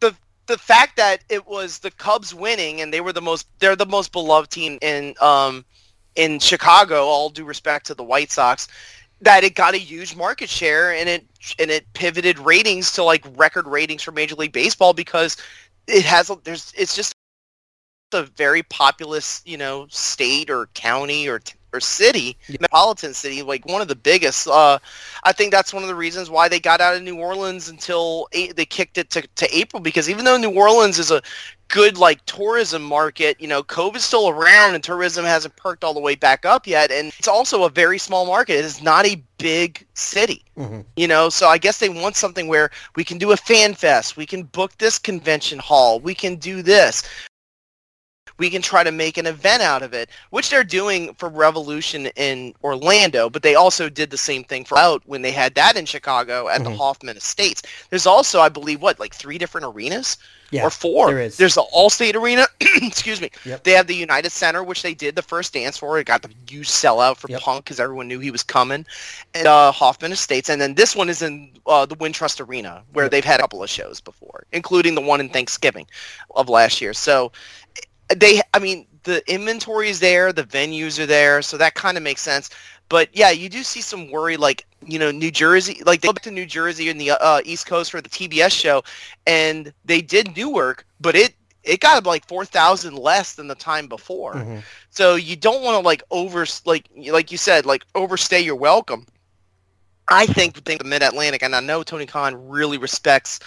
the 0.00 0.14
the 0.46 0.58
fact 0.58 0.96
that 0.96 1.22
it 1.28 1.46
was 1.46 1.78
the 1.78 1.90
Cubs 1.90 2.34
winning 2.34 2.80
and 2.80 2.92
they 2.92 3.00
were 3.00 3.12
the 3.12 3.20
most, 3.22 3.46
they're 3.60 3.76
the 3.76 3.86
most 3.86 4.12
beloved 4.12 4.50
team 4.50 4.78
in 4.82 5.14
um 5.20 5.64
in 6.16 6.40
Chicago. 6.40 7.04
All 7.04 7.30
due 7.30 7.44
respect 7.44 7.86
to 7.86 7.94
the 7.94 8.02
White 8.04 8.32
Sox. 8.32 8.66
That 9.20 9.42
it 9.42 9.54
got 9.54 9.74
a 9.74 9.78
huge 9.78 10.14
market 10.14 10.48
share 10.48 10.92
and 10.92 11.08
it 11.08 11.26
and 11.58 11.70
it 11.70 11.92
pivoted 11.92 12.38
ratings 12.38 12.92
to 12.92 13.02
like 13.02 13.24
record 13.36 13.66
ratings 13.66 14.02
for 14.02 14.12
Major 14.12 14.36
League 14.36 14.52
Baseball 14.52 14.92
because 14.92 15.36
it 15.88 16.04
has 16.04 16.30
there's 16.44 16.72
it's 16.76 16.94
just 16.94 17.12
a 18.12 18.22
very 18.22 18.62
populous 18.64 19.42
you 19.44 19.56
know 19.56 19.86
state 19.90 20.50
or 20.50 20.66
county 20.74 21.28
or 21.28 21.40
t- 21.40 21.57
or 21.72 21.80
city, 21.80 22.36
metropolitan 22.48 23.14
city, 23.14 23.42
like 23.42 23.66
one 23.66 23.82
of 23.82 23.88
the 23.88 23.96
biggest. 23.96 24.48
Uh, 24.48 24.78
I 25.24 25.32
think 25.32 25.52
that's 25.52 25.74
one 25.74 25.82
of 25.82 25.88
the 25.88 25.94
reasons 25.94 26.30
why 26.30 26.48
they 26.48 26.60
got 26.60 26.80
out 26.80 26.96
of 26.96 27.02
New 27.02 27.18
Orleans 27.18 27.68
until 27.68 28.28
eight, 28.32 28.56
they 28.56 28.64
kicked 28.64 28.98
it 28.98 29.10
to, 29.10 29.22
to 29.22 29.56
April 29.56 29.80
because 29.80 30.08
even 30.08 30.24
though 30.24 30.36
New 30.36 30.54
Orleans 30.54 30.98
is 30.98 31.10
a 31.10 31.22
good 31.68 31.98
like 31.98 32.24
tourism 32.24 32.82
market, 32.82 33.40
you 33.40 33.46
know, 33.46 33.62
COVID's 33.62 34.04
still 34.04 34.28
around 34.30 34.74
and 34.74 34.82
tourism 34.82 35.24
hasn't 35.24 35.54
perked 35.56 35.84
all 35.84 35.94
the 35.94 36.00
way 36.00 36.14
back 36.14 36.46
up 36.46 36.66
yet, 36.66 36.90
and 36.90 37.12
it's 37.18 37.28
also 37.28 37.64
a 37.64 37.70
very 37.70 37.98
small 37.98 38.26
market. 38.26 38.54
It 38.54 38.64
is 38.64 38.82
not 38.82 39.06
a 39.06 39.22
big 39.36 39.86
city, 39.94 40.42
mm-hmm. 40.56 40.80
you 40.96 41.06
know. 41.06 41.28
So 41.28 41.48
I 41.48 41.58
guess 41.58 41.78
they 41.78 41.90
want 41.90 42.16
something 42.16 42.48
where 42.48 42.70
we 42.96 43.04
can 43.04 43.18
do 43.18 43.32
a 43.32 43.36
fan 43.36 43.74
fest, 43.74 44.16
we 44.16 44.26
can 44.26 44.44
book 44.44 44.76
this 44.78 44.98
convention 44.98 45.58
hall, 45.58 46.00
we 46.00 46.14
can 46.14 46.36
do 46.36 46.62
this 46.62 47.02
we 48.38 48.50
can 48.50 48.62
try 48.62 48.84
to 48.84 48.92
make 48.92 49.18
an 49.18 49.26
event 49.26 49.62
out 49.62 49.82
of 49.82 49.92
it, 49.92 50.10
which 50.30 50.50
they're 50.50 50.64
doing 50.64 51.14
for 51.14 51.28
Revolution 51.28 52.06
in 52.16 52.54
Orlando, 52.62 53.28
but 53.28 53.42
they 53.42 53.54
also 53.54 53.88
did 53.88 54.10
the 54.10 54.18
same 54.18 54.44
thing 54.44 54.64
for 54.64 54.78
out 54.78 55.02
when 55.06 55.22
they 55.22 55.32
had 55.32 55.54
that 55.56 55.76
in 55.76 55.84
Chicago 55.84 56.48
at 56.48 56.60
mm-hmm. 56.60 56.70
the 56.70 56.76
Hoffman 56.76 57.16
Estates. 57.16 57.62
There's 57.90 58.06
also, 58.06 58.40
I 58.40 58.48
believe, 58.48 58.80
what, 58.80 59.00
like 59.00 59.14
three 59.14 59.38
different 59.38 59.66
arenas? 59.66 60.16
Yeah, 60.50 60.64
or 60.64 60.70
four. 60.70 61.08
There 61.08 61.20
is. 61.20 61.36
There's 61.36 61.56
the 61.56 61.64
Allstate 61.76 62.14
Arena. 62.14 62.46
excuse 62.60 63.20
me. 63.20 63.30
Yep. 63.44 63.64
They 63.64 63.72
have 63.72 63.86
the 63.86 63.94
United 63.94 64.30
Center, 64.30 64.64
which 64.64 64.82
they 64.82 64.94
did 64.94 65.14
the 65.14 65.20
first 65.20 65.52
dance 65.52 65.76
for. 65.76 65.98
It 65.98 66.06
got 66.06 66.22
the 66.22 66.30
huge 66.48 66.68
sellout 66.68 67.18
for 67.18 67.28
yep. 67.28 67.42
Punk 67.42 67.64
because 67.64 67.78
everyone 67.78 68.08
knew 68.08 68.18
he 68.18 68.30
was 68.30 68.42
coming. 68.42 68.86
And 69.34 69.46
uh, 69.46 69.72
Hoffman 69.72 70.12
Estates, 70.12 70.48
and 70.48 70.58
then 70.58 70.74
this 70.74 70.96
one 70.96 71.10
is 71.10 71.20
in 71.20 71.50
uh, 71.66 71.84
the 71.84 71.96
Wintrust 71.96 72.46
Arena, 72.46 72.82
where 72.94 73.04
yep. 73.04 73.12
they've 73.12 73.24
had 73.24 73.40
a 73.40 73.42
couple 73.42 73.62
of 73.62 73.68
shows 73.68 74.00
before, 74.00 74.46
including 74.52 74.94
the 74.94 75.02
one 75.02 75.20
in 75.20 75.28
Thanksgiving 75.28 75.86
of 76.34 76.48
last 76.48 76.80
year. 76.80 76.94
So 76.94 77.30
they 78.16 78.40
i 78.54 78.58
mean 78.58 78.86
the 79.04 79.22
inventory 79.32 79.88
is 79.88 80.00
there 80.00 80.32
the 80.32 80.44
venues 80.44 80.98
are 80.98 81.06
there 81.06 81.40
so 81.42 81.56
that 81.56 81.74
kind 81.74 81.96
of 81.96 82.02
makes 82.02 82.20
sense. 82.20 82.50
But 82.90 83.10
yeah 83.12 83.30
you 83.30 83.48
do 83.50 83.62
see 83.62 83.82
some 83.82 84.10
worry 84.10 84.36
like 84.38 84.66
you 84.86 84.98
know 84.98 85.10
new 85.10 85.30
jersey 85.30 85.82
like 85.84 86.00
they 86.00 86.08
go 86.08 86.12
back 86.12 86.22
to 86.22 86.30
new 86.30 86.46
jersey 86.46 86.88
in 86.88 86.96
the 86.96 87.10
uh, 87.10 87.42
east 87.44 87.66
coast 87.66 87.90
for 87.90 88.00
the 88.00 88.08
tbs 88.08 88.52
show 88.52 88.82
and 89.26 89.72
they 89.84 90.00
did 90.00 90.34
newark 90.36 90.86
but 91.00 91.14
it 91.14 91.34
it 91.64 91.80
got 91.80 92.06
like 92.06 92.26
4000 92.26 92.96
less 92.96 93.34
than 93.34 93.46
the 93.46 93.54
time 93.54 93.88
before. 93.88 94.34
Mm-hmm. 94.34 94.58
so 94.90 95.16
you 95.16 95.36
don't 95.36 95.62
want 95.62 95.74
to 95.74 95.84
like 95.84 96.02
over 96.10 96.46
like 96.64 96.88
like 97.10 97.30
you 97.30 97.36
said 97.36 97.66
like 97.66 97.84
overstay 97.94 98.40
your 98.40 98.56
welcome 98.56 99.06
I 100.10 100.26
think 100.26 100.64
the 100.64 100.84
Mid 100.84 101.02
Atlantic, 101.02 101.42
and 101.42 101.54
I 101.54 101.60
know 101.60 101.82
Tony 101.82 102.06
Khan 102.06 102.48
really 102.48 102.78
respects 102.78 103.40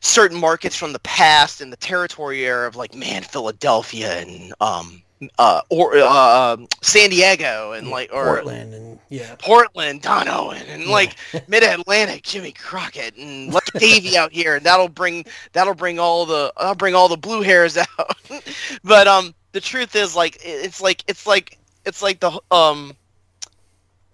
certain 0.00 0.38
markets 0.38 0.76
from 0.76 0.92
the 0.92 0.98
past 1.00 1.60
and 1.60 1.72
the 1.72 1.76
territory 1.76 2.44
era 2.44 2.66
of 2.66 2.76
like 2.76 2.94
man, 2.94 3.22
Philadelphia 3.22 4.18
and 4.18 4.52
um 4.60 5.02
uh 5.38 5.60
or 5.68 5.96
uh, 5.96 6.54
um, 6.54 6.68
San 6.82 7.10
Diego 7.10 7.72
and 7.72 7.88
like 7.88 8.10
or 8.12 8.36
Portland 8.36 8.74
and 8.74 8.98
yeah 9.08 9.34
Portland, 9.38 10.02
Don 10.02 10.28
Owen 10.28 10.62
and 10.68 10.84
yeah. 10.84 10.90
like 10.90 11.16
Mid 11.48 11.62
Atlantic, 11.62 12.22
Jimmy 12.22 12.52
Crockett 12.52 13.16
and 13.16 13.52
let 13.52 13.64
Davey 13.74 14.16
out 14.16 14.32
here, 14.32 14.56
and 14.56 14.64
that'll 14.64 14.88
bring 14.88 15.24
that'll 15.52 15.74
bring 15.74 15.98
all 15.98 16.26
the 16.26 16.52
I'll 16.56 16.74
bring 16.74 16.94
all 16.94 17.08
the 17.08 17.16
blue 17.16 17.42
hairs 17.42 17.76
out. 17.76 18.16
but 18.84 19.08
um, 19.08 19.34
the 19.52 19.60
truth 19.60 19.96
is 19.96 20.14
like 20.14 20.38
it's 20.42 20.80
like 20.80 21.02
it's 21.08 21.26
like 21.26 21.58
it's 21.84 22.02
like 22.02 22.20
the 22.20 22.40
um 22.50 22.94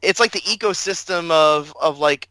it's 0.05 0.21
like 0.21 0.33
the 0.33 0.41
ecosystem 0.41 1.31
of 1.31 1.75
of 1.81 1.99
like 1.99 2.29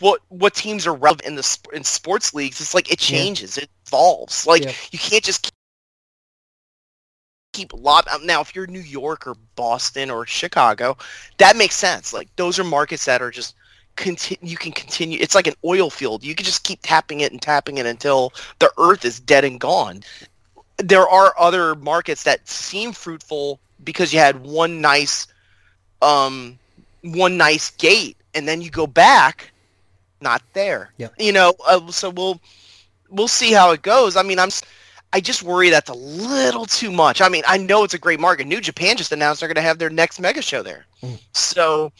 what 0.00 0.20
what 0.28 0.54
teams 0.54 0.86
are 0.86 0.94
relevant 0.94 1.26
in 1.26 1.34
the 1.34 1.58
in 1.72 1.84
sports 1.84 2.34
leagues. 2.34 2.60
It's 2.60 2.74
like 2.74 2.90
it 2.90 2.98
changes, 2.98 3.56
yeah. 3.56 3.64
it 3.64 3.70
evolves. 3.86 4.46
Like 4.46 4.64
yeah. 4.64 4.72
you 4.90 4.98
can't 4.98 5.24
just 5.24 5.52
keep 7.52 7.72
lot 7.72 8.06
now 8.24 8.40
if 8.40 8.54
you're 8.54 8.66
New 8.66 8.80
York 8.80 9.26
or 9.26 9.34
Boston 9.56 10.10
or 10.10 10.26
Chicago, 10.26 10.96
that 11.38 11.56
makes 11.56 11.74
sense. 11.74 12.12
Like 12.12 12.28
those 12.36 12.58
are 12.58 12.64
markets 12.64 13.04
that 13.06 13.22
are 13.22 13.30
just 13.30 13.54
continue 13.96 14.52
you 14.52 14.56
can 14.56 14.70
continue 14.70 15.18
it's 15.20 15.34
like 15.34 15.46
an 15.46 15.54
oil 15.64 15.90
field. 15.90 16.24
You 16.24 16.34
can 16.34 16.44
just 16.44 16.64
keep 16.64 16.80
tapping 16.82 17.20
it 17.20 17.32
and 17.32 17.42
tapping 17.42 17.78
it 17.78 17.86
until 17.86 18.32
the 18.58 18.72
earth 18.78 19.04
is 19.04 19.20
dead 19.20 19.44
and 19.44 19.60
gone. 19.60 20.02
There 20.76 21.08
are 21.08 21.34
other 21.38 21.74
markets 21.74 22.22
that 22.24 22.46
seem 22.48 22.92
fruitful 22.92 23.58
because 23.82 24.12
you 24.12 24.18
had 24.18 24.44
one 24.44 24.80
nice 24.80 25.26
um 26.00 26.58
one 27.02 27.36
nice 27.36 27.70
gate, 27.70 28.16
and 28.34 28.46
then 28.46 28.60
you 28.60 28.70
go 28.70 28.86
back, 28.86 29.50
not 30.20 30.42
there. 30.52 30.92
Yeah. 30.96 31.08
You 31.18 31.32
know, 31.32 31.54
uh, 31.66 31.90
so 31.90 32.10
we'll 32.10 32.40
we'll 33.10 33.28
see 33.28 33.52
how 33.52 33.70
it 33.72 33.82
goes. 33.82 34.16
I 34.16 34.22
mean, 34.22 34.38
I'm 34.38 34.50
I 35.12 35.20
just 35.20 35.42
worry 35.42 35.70
that's 35.70 35.90
a 35.90 35.94
little 35.94 36.66
too 36.66 36.90
much. 36.90 37.20
I 37.20 37.28
mean, 37.28 37.42
I 37.46 37.56
know 37.56 37.84
it's 37.84 37.94
a 37.94 37.98
great 37.98 38.20
market. 38.20 38.46
New 38.46 38.60
Japan 38.60 38.96
just 38.96 39.12
announced 39.12 39.40
they're 39.40 39.48
going 39.48 39.56
to 39.56 39.62
have 39.62 39.78
their 39.78 39.90
next 39.90 40.20
mega 40.20 40.42
show 40.42 40.62
there. 40.62 40.84
Mm. 41.02 41.18
So, 41.32 41.92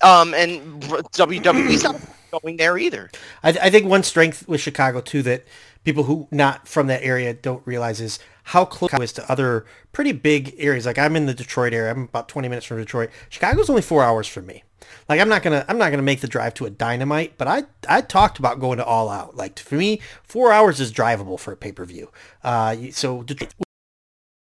um, 0.00 0.32
and 0.32 0.82
WWE's 0.82 1.82
not 1.82 2.00
going 2.30 2.56
there 2.56 2.78
either. 2.78 3.10
I, 3.42 3.50
I 3.50 3.70
think 3.70 3.86
one 3.86 4.02
strength 4.02 4.48
with 4.48 4.60
Chicago 4.60 5.00
too 5.00 5.22
that 5.22 5.44
people 5.84 6.04
who 6.04 6.28
not 6.30 6.66
from 6.66 6.86
that 6.88 7.02
area 7.02 7.32
don't 7.34 7.66
realize 7.66 8.00
is 8.00 8.18
how 8.44 8.64
close 8.64 8.92
it 8.92 9.02
is 9.02 9.12
to 9.12 9.30
other 9.30 9.64
pretty 9.92 10.12
big 10.12 10.54
areas. 10.58 10.86
Like 10.86 10.98
I'm 10.98 11.16
in 11.16 11.26
the 11.26 11.34
Detroit 11.34 11.72
area. 11.72 11.92
I'm 11.92 12.04
about 12.04 12.28
20 12.28 12.48
minutes 12.48 12.66
from 12.66 12.78
Detroit. 12.78 13.10
Chicago's 13.28 13.70
only 13.70 13.82
four 13.82 14.02
hours 14.02 14.26
from 14.26 14.46
me. 14.46 14.64
Like 15.08 15.20
I'm 15.20 15.28
not 15.28 15.42
gonna 15.42 15.64
I'm 15.68 15.78
not 15.78 15.90
gonna 15.90 16.02
make 16.02 16.20
the 16.20 16.28
drive 16.28 16.54
to 16.54 16.66
a 16.66 16.70
dynamite, 16.70 17.38
but 17.38 17.48
I 17.48 17.64
I 17.88 18.00
talked 18.00 18.38
about 18.38 18.60
going 18.60 18.78
to 18.78 18.84
all 18.84 19.08
out. 19.08 19.36
Like 19.36 19.58
for 19.58 19.76
me, 19.76 20.00
four 20.22 20.52
hours 20.52 20.80
is 20.80 20.92
drivable 20.92 21.38
for 21.38 21.52
a 21.52 21.56
pay 21.56 21.72
per 21.72 21.84
view. 21.84 22.10
Uh, 22.42 22.76
so 22.90 23.22
Detroit, 23.22 23.52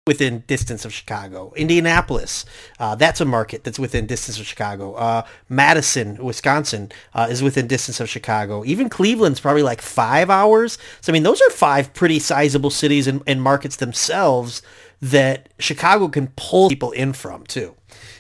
within 0.09 0.43
distance 0.47 0.87
of 0.87 0.93
Chicago. 0.93 1.53
Indianapolis, 1.55 2.47
uh, 2.81 2.95
that's 2.95 3.21
a 3.21 3.27
market 3.27 3.63
that's 3.63 3.79
within 3.79 4.07
distance 4.07 4.41
of 4.41 4.47
Chicago. 4.47 4.95
Uh, 4.95 5.23
Madison, 5.51 6.17
Wisconsin, 6.17 6.91
uh, 7.13 7.29
is 7.31 7.43
within 7.43 7.67
distance 7.67 8.01
of 8.01 8.09
Chicago. 8.09 8.65
Even 8.65 8.89
Cleveland's 8.89 9.39
probably 9.39 9.63
like 9.63 9.83
five 9.83 10.31
hours. 10.31 10.79
So 11.03 11.13
I 11.13 11.15
mean, 11.15 11.25
those 11.25 11.43
are 11.43 11.51
five 11.51 11.93
pretty 11.93 12.19
sizable 12.19 12.71
cities 12.71 13.07
and, 13.07 13.23
and 13.27 13.43
markets 13.43 13.77
themselves 13.77 14.63
that 15.03 15.51
Chicago 15.59 16.09
can 16.09 16.29
pull 16.37 16.71
people 16.71 16.91
in 16.93 17.13
from 17.13 17.45
too. 17.45 17.77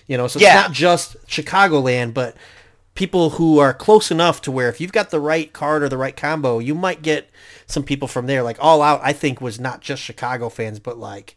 You 0.07 0.18
know, 0.18 0.28
so 0.28 0.39
it's 0.39 0.55
not 0.55 0.72
just 0.72 1.16
Chicagoland, 1.26 2.12
but 2.12 2.36
people 2.99 3.30
who 3.30 3.61
are 3.61 3.72
close 3.72 4.11
enough 4.11 4.43
to 4.43 4.51
where 4.51 4.68
if 4.68 4.80
you've 4.80 4.93
got 4.93 5.11
the 5.11 5.20
right 5.20 5.53
card 5.53 5.84
or 5.84 5.89
the 5.89 5.97
right 5.97 6.16
combo, 6.16 6.59
you 6.59 6.74
might 6.74 7.01
get 7.01 7.30
some 7.64 7.84
people 7.84 8.09
from 8.09 8.26
there. 8.26 8.43
Like 8.43 8.57
All 8.61 8.82
Out, 8.82 9.01
I 9.05 9.12
think 9.12 9.41
was 9.41 9.61
not 9.61 9.80
just 9.80 10.03
Chicago 10.03 10.49
fans, 10.49 10.80
but 10.80 10.99
like 10.99 11.36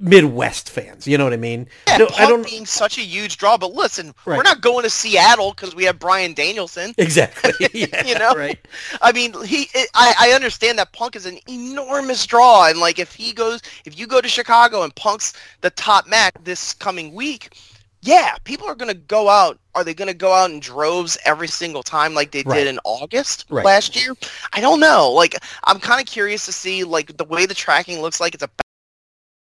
Midwest 0.00 0.70
fans. 0.70 1.06
You 1.06 1.18
know 1.18 1.24
what 1.24 1.34
I 1.34 1.36
mean? 1.36 1.68
Yeah, 1.86 1.98
no, 1.98 2.08
I 2.18 2.26
don't 2.26 2.44
being 2.44 2.64
such 2.64 2.96
a 2.96 3.02
huge 3.02 3.36
draw. 3.36 3.58
But 3.58 3.74
listen, 3.74 4.14
right. 4.24 4.36
we're 4.36 4.42
not 4.42 4.62
going 4.62 4.82
to 4.84 4.90
Seattle 4.90 5.52
because 5.52 5.74
we 5.74 5.84
have 5.84 5.98
Bryan 5.98 6.32
Danielson. 6.32 6.94
Exactly. 6.98 7.52
Yeah, 7.72 8.04
you 8.04 8.18
know, 8.18 8.32
right? 8.34 8.58
I 9.00 9.12
mean, 9.12 9.32
he. 9.44 9.68
I, 9.94 10.14
I 10.18 10.32
understand 10.32 10.78
that 10.78 10.92
Punk 10.92 11.14
is 11.14 11.24
an 11.26 11.38
enormous 11.48 12.26
draw, 12.26 12.68
and 12.68 12.80
like 12.80 12.98
if 12.98 13.14
he 13.14 13.32
goes, 13.32 13.60
if 13.84 13.98
you 13.98 14.06
go 14.06 14.20
to 14.20 14.28
Chicago 14.28 14.82
and 14.82 14.94
Punk's 14.94 15.34
the 15.60 15.70
top 15.70 16.08
match 16.08 16.34
this 16.42 16.72
coming 16.72 17.14
week, 17.14 17.54
yeah, 18.02 18.36
people 18.44 18.66
are 18.66 18.74
going 18.74 18.92
to 18.92 18.98
go 18.98 19.28
out. 19.28 19.58
Are 19.74 19.84
they 19.84 19.94
going 19.94 20.08
to 20.08 20.14
go 20.14 20.32
out 20.32 20.50
in 20.50 20.58
droves 20.58 21.18
every 21.24 21.48
single 21.48 21.82
time 21.82 22.14
like 22.14 22.32
they 22.32 22.42
right. 22.42 22.56
did 22.56 22.66
in 22.66 22.80
August 22.84 23.44
right. 23.50 23.64
last 23.64 23.94
year? 23.94 24.14
I 24.52 24.60
don't 24.60 24.80
know. 24.80 25.12
Like, 25.12 25.36
I'm 25.64 25.78
kind 25.78 26.00
of 26.00 26.06
curious 26.06 26.46
to 26.46 26.52
see 26.52 26.82
like 26.82 27.16
the 27.16 27.24
way 27.24 27.46
the 27.46 27.54
tracking 27.54 28.00
looks 28.00 28.20
like. 28.20 28.34
It's 28.34 28.42
a 28.42 28.50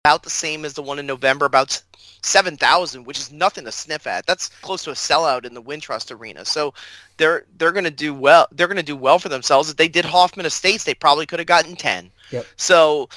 about 0.06 0.24
the 0.24 0.30
same 0.30 0.66
as 0.66 0.74
the 0.74 0.82
one 0.82 1.00
in 1.00 1.06
November, 1.06 1.46
about 1.46 1.82
7,000, 2.24 3.06
which 3.06 3.18
is 3.18 3.32
nothing 3.32 3.64
to 3.64 3.72
sniff 3.72 4.06
at. 4.06 4.26
That's 4.26 4.50
close 4.50 4.84
to 4.84 4.90
a 4.90 4.96
sellout 4.96 5.46
in 5.46 5.54
the 5.54 5.62
Wintrust 5.62 6.14
Arena. 6.14 6.44
So 6.44 6.74
they're 7.16 7.46
they're 7.58 7.72
going 7.72 7.86
to 7.86 7.92
do 7.92 8.14
well. 8.14 8.48
They're 8.52 8.68
going 8.68 8.76
to 8.76 8.84
do 8.84 8.98
well 8.98 9.18
for 9.18 9.30
themselves. 9.30 9.70
If 9.70 9.78
they 9.78 9.88
did 9.88 10.04
Hoffman 10.04 10.46
Estates, 10.46 10.84
they 10.84 10.94
probably 10.94 11.26
could 11.26 11.40
have 11.40 11.48
gotten 11.48 11.78
10. 11.78 12.12
Yep. 12.32 12.46
So 12.58 13.08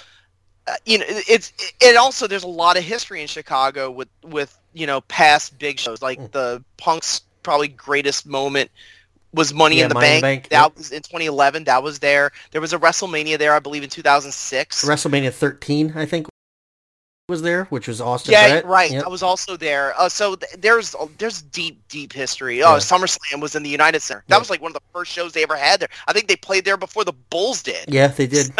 uh, 0.68 0.74
you 0.84 0.98
know, 0.98 1.04
it's 1.08 1.52
it 1.80 1.96
also 1.96 2.28
there's 2.28 2.44
a 2.44 2.48
lot 2.48 2.78
of 2.78 2.84
history 2.84 3.20
in 3.20 3.26
Chicago 3.26 3.90
with 3.90 4.08
with 4.22 4.56
you 4.72 4.86
know 4.86 5.00
past 5.00 5.58
big 5.58 5.80
shows 5.80 6.00
like 6.00 6.20
mm. 6.20 6.30
the 6.30 6.62
Punk's 6.76 7.22
probably 7.42 7.66
greatest 7.66 8.26
moment 8.26 8.70
was 9.32 9.52
Money 9.52 9.78
yeah, 9.78 9.84
in 9.84 9.88
the 9.88 9.94
Money 9.94 10.06
Bank. 10.06 10.22
Bank. 10.22 10.48
That 10.50 10.62
yep. 10.62 10.76
was 10.76 10.92
in 10.92 11.02
2011. 11.02 11.64
That 11.64 11.82
was 11.82 11.98
there. 11.98 12.30
There 12.52 12.60
was 12.60 12.72
a 12.72 12.78
WrestleMania 12.78 13.38
there, 13.38 13.54
I 13.54 13.58
believe, 13.58 13.82
in 13.82 13.90
2006. 13.90 14.84
WrestleMania 14.84 15.32
13, 15.32 15.92
I 15.96 16.06
think 16.06 16.28
was 17.28 17.42
there, 17.42 17.64
which 17.66 17.88
was 17.88 18.00
Austin. 18.00 18.32
Yeah, 18.32 18.48
Brett. 18.48 18.66
right. 18.66 18.90
Yep. 18.92 19.04
I 19.04 19.08
was 19.08 19.20
also 19.20 19.56
there. 19.56 19.98
Uh, 19.98 20.08
so 20.08 20.36
th- 20.36 20.52
there's 20.58 20.94
there's 21.18 21.42
deep 21.42 21.82
deep 21.88 22.12
history. 22.12 22.62
Oh, 22.62 22.74
yeah. 22.74 22.78
SummerSlam 22.78 23.40
was 23.40 23.56
in 23.56 23.64
the 23.64 23.68
United 23.68 24.00
Center. 24.00 24.22
That 24.28 24.38
was 24.38 24.48
like 24.48 24.62
one 24.62 24.70
of 24.70 24.74
the 24.74 24.82
first 24.92 25.10
shows 25.10 25.32
they 25.32 25.42
ever 25.42 25.56
had 25.56 25.80
there. 25.80 25.88
I 26.06 26.12
think 26.12 26.28
they 26.28 26.36
played 26.36 26.64
there 26.64 26.76
before 26.76 27.04
the 27.04 27.14
Bulls 27.30 27.64
did. 27.64 27.92
Yeah, 27.92 28.06
they 28.06 28.28
did. 28.28 28.52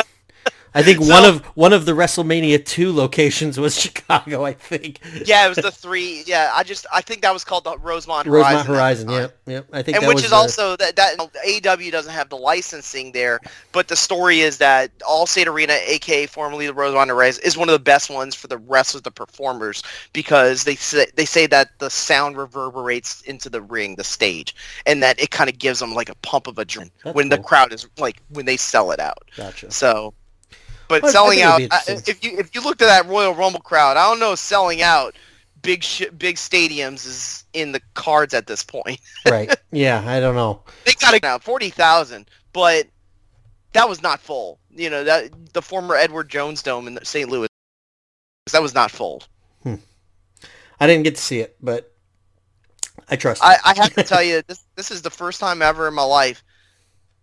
I 0.77 0.83
think 0.83 1.03
So- 1.03 1.11
one 1.11 1.25
of 1.25 1.45
one 1.57 1.73
of 1.73 1.87
the 1.87 1.93
WrestleMania 1.93 2.65
two 2.65 2.93
locations 2.93 3.59
was 3.59 3.81
Chicago. 3.81 4.45
I 4.45 4.53
think 4.53 5.01
Yeah, 5.25 5.47
it 5.47 5.49
was 5.49 5.57
the 5.59 5.71
three. 5.71 6.23
Yeah, 6.27 6.53
I 6.55 6.63
just 6.63 6.87
I 6.93 7.01
think 7.01 7.23
that 7.23 7.33
was 7.33 7.45
called 7.45 7.65
the 7.65 7.79
Rosemont 7.79 8.27
Horizon. 8.27 8.57
Rosemont 8.57 8.69
Horizon. 8.69 9.11
Yep, 9.11 9.39
yep. 9.47 9.67
I 9.73 9.83
think 9.83 9.97
and 9.99 10.07
which 10.07 10.23
is 10.23 10.31
the- 10.31 10.37
also 10.37 10.77
that 10.77 10.95
that 10.97 11.17
AEW 11.47 11.91
doesn't 11.91 12.13
have 12.13 12.29
the 12.29 12.37
licensing 12.37 13.13
there, 13.13 13.41
but 13.73 13.89
the 13.89 13.97
story 13.97 14.41
is 14.41 14.59
that 14.59 14.91
All 15.07 15.27
State 15.27 15.49
Arena, 15.49 15.79
aka 15.87 16.27
formerly 16.27 16.67
the 16.67 16.75
Rosemont 16.75 17.09
Horizon, 17.11 17.43
is 17.45 17.57
one 17.57 17.69
of 17.69 17.73
the 17.73 17.79
best 17.79 18.11
ones 18.11 18.35
for 18.35 18.47
the 18.49 18.59
rest 18.59 18.95
of 18.95 19.03
the 19.03 19.11
performers 19.11 19.83
because 20.13 20.65
they 20.65 20.75
say 20.77 21.07
they 21.17 21.25
say 21.25 21.47
that 21.47 21.71
the 21.79 21.89
sound 21.89 22.37
reverberates 22.37 23.23
into 23.23 23.49
the 23.49 23.63
ring, 23.63 23.97
the 23.97 24.05
stage, 24.05 24.55
and 24.85 25.03
that 25.03 25.19
it 25.19 25.31
kind 25.31 25.49
of 25.49 25.59
gives 25.59 25.79
them 25.81 25.95
like 25.95 26.11
a 26.11 26.15
pump 26.17 26.47
of 26.47 26.57
adrenaline 26.57 26.91
That's 27.03 27.15
when 27.17 27.29
the 27.31 27.39
crowd 27.39 27.73
is 27.73 27.87
like 27.99 28.23
when 28.29 28.45
they 28.45 28.57
sell 28.59 28.91
it 28.91 29.01
out. 29.01 29.25
gotcha. 29.37 29.71
So, 29.71 30.13
but 30.89 31.03
Well, 31.03 31.13
selling 31.13 31.43
out, 31.43 31.61
it'd 31.61 31.71
be 31.71 31.75
I- 31.77 31.79
interesting. 31.89 32.15
if 32.15 32.25
you 32.25 32.39
if 32.39 32.55
you 32.55 32.61
looked 32.63 32.83
at 32.83 32.87
that 32.87 33.07
Royal 33.11 33.35
Rumble 33.35 33.61
crowd, 33.61 33.97
I 33.97 34.09
don't 34.09 34.21
know, 34.21 34.35
selling 34.35 34.83
out 34.83 35.15
big 35.63 35.83
sh- 35.83 36.05
big 36.17 36.37
stadiums 36.37 37.07
is 37.07 37.45
in 37.53 37.73
the 37.73 37.81
cards 37.95 38.35
at 38.35 38.47
this 38.47 38.63
point. 38.63 39.01
right. 39.29 39.55
Yeah, 39.73 40.03
I 40.07 40.21
don't 40.21 40.35
know. 40.37 40.63
They 40.85 40.93
got 40.93 41.15
it 41.15 41.23
now, 41.23 41.39
forty 41.39 41.71
thousand, 41.71 42.29
but 42.53 42.87
that 43.73 43.89
was 43.89 44.03
not 44.03 44.21
full. 44.21 44.59
You 44.75 44.91
know 44.91 45.05
that 45.05 45.31
the 45.53 45.63
former 45.63 45.95
Edward 45.95 46.29
Jones 46.29 46.63
Dome 46.63 46.87
in 46.87 46.99
St. 47.05 47.29
Louis, 47.31 47.49
that 48.53 48.63
was 48.63 48.75
not 48.75 48.91
full. 48.91 49.23
Hmm. 49.63 49.77
I 50.79 50.87
didn't 50.87 51.05
get 51.05 51.17
to 51.17 51.23
see 51.23 51.41
it, 51.41 51.57
but 51.63 51.93
I 53.09 53.17
trust. 53.17 53.43
I. 53.43 53.57
I 53.65 53.75
have 53.77 53.95
to 53.95 54.03
tell 54.05 54.23
you, 54.23 54.43
this 54.47 54.65
this 54.77 54.91
is 54.91 55.03
the 55.03 55.11
first 55.11 55.41
time 55.41 55.63
ever 55.63 55.89
in 55.89 55.95
my 55.95 56.03
life 56.05 56.45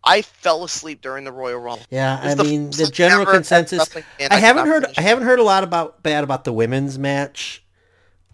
I 0.03 0.21
fell 0.21 0.63
asleep 0.63 1.01
during 1.01 1.23
the 1.23 1.31
Royal 1.31 1.59
Rumble. 1.59 1.85
yeah, 1.89 2.19
I 2.21 2.33
the 2.33 2.43
mean 2.43 2.71
the 2.71 2.87
general 2.87 3.21
ever 3.21 3.31
as 3.31 3.35
a 3.35 3.37
consensus. 3.37 3.95
I 4.29 4.37
haven't 4.37 4.67
heard. 4.67 4.83
finish 4.83 4.97
I 4.97 5.01
haven't 5.01 5.23
heard 5.25 5.39
a 5.39 5.43
lot 5.43 5.63
about 5.63 6.03
bad 6.03 6.23
about 6.23 6.43
the 6.43 6.53
women's 6.53 6.99
match. 6.99 7.63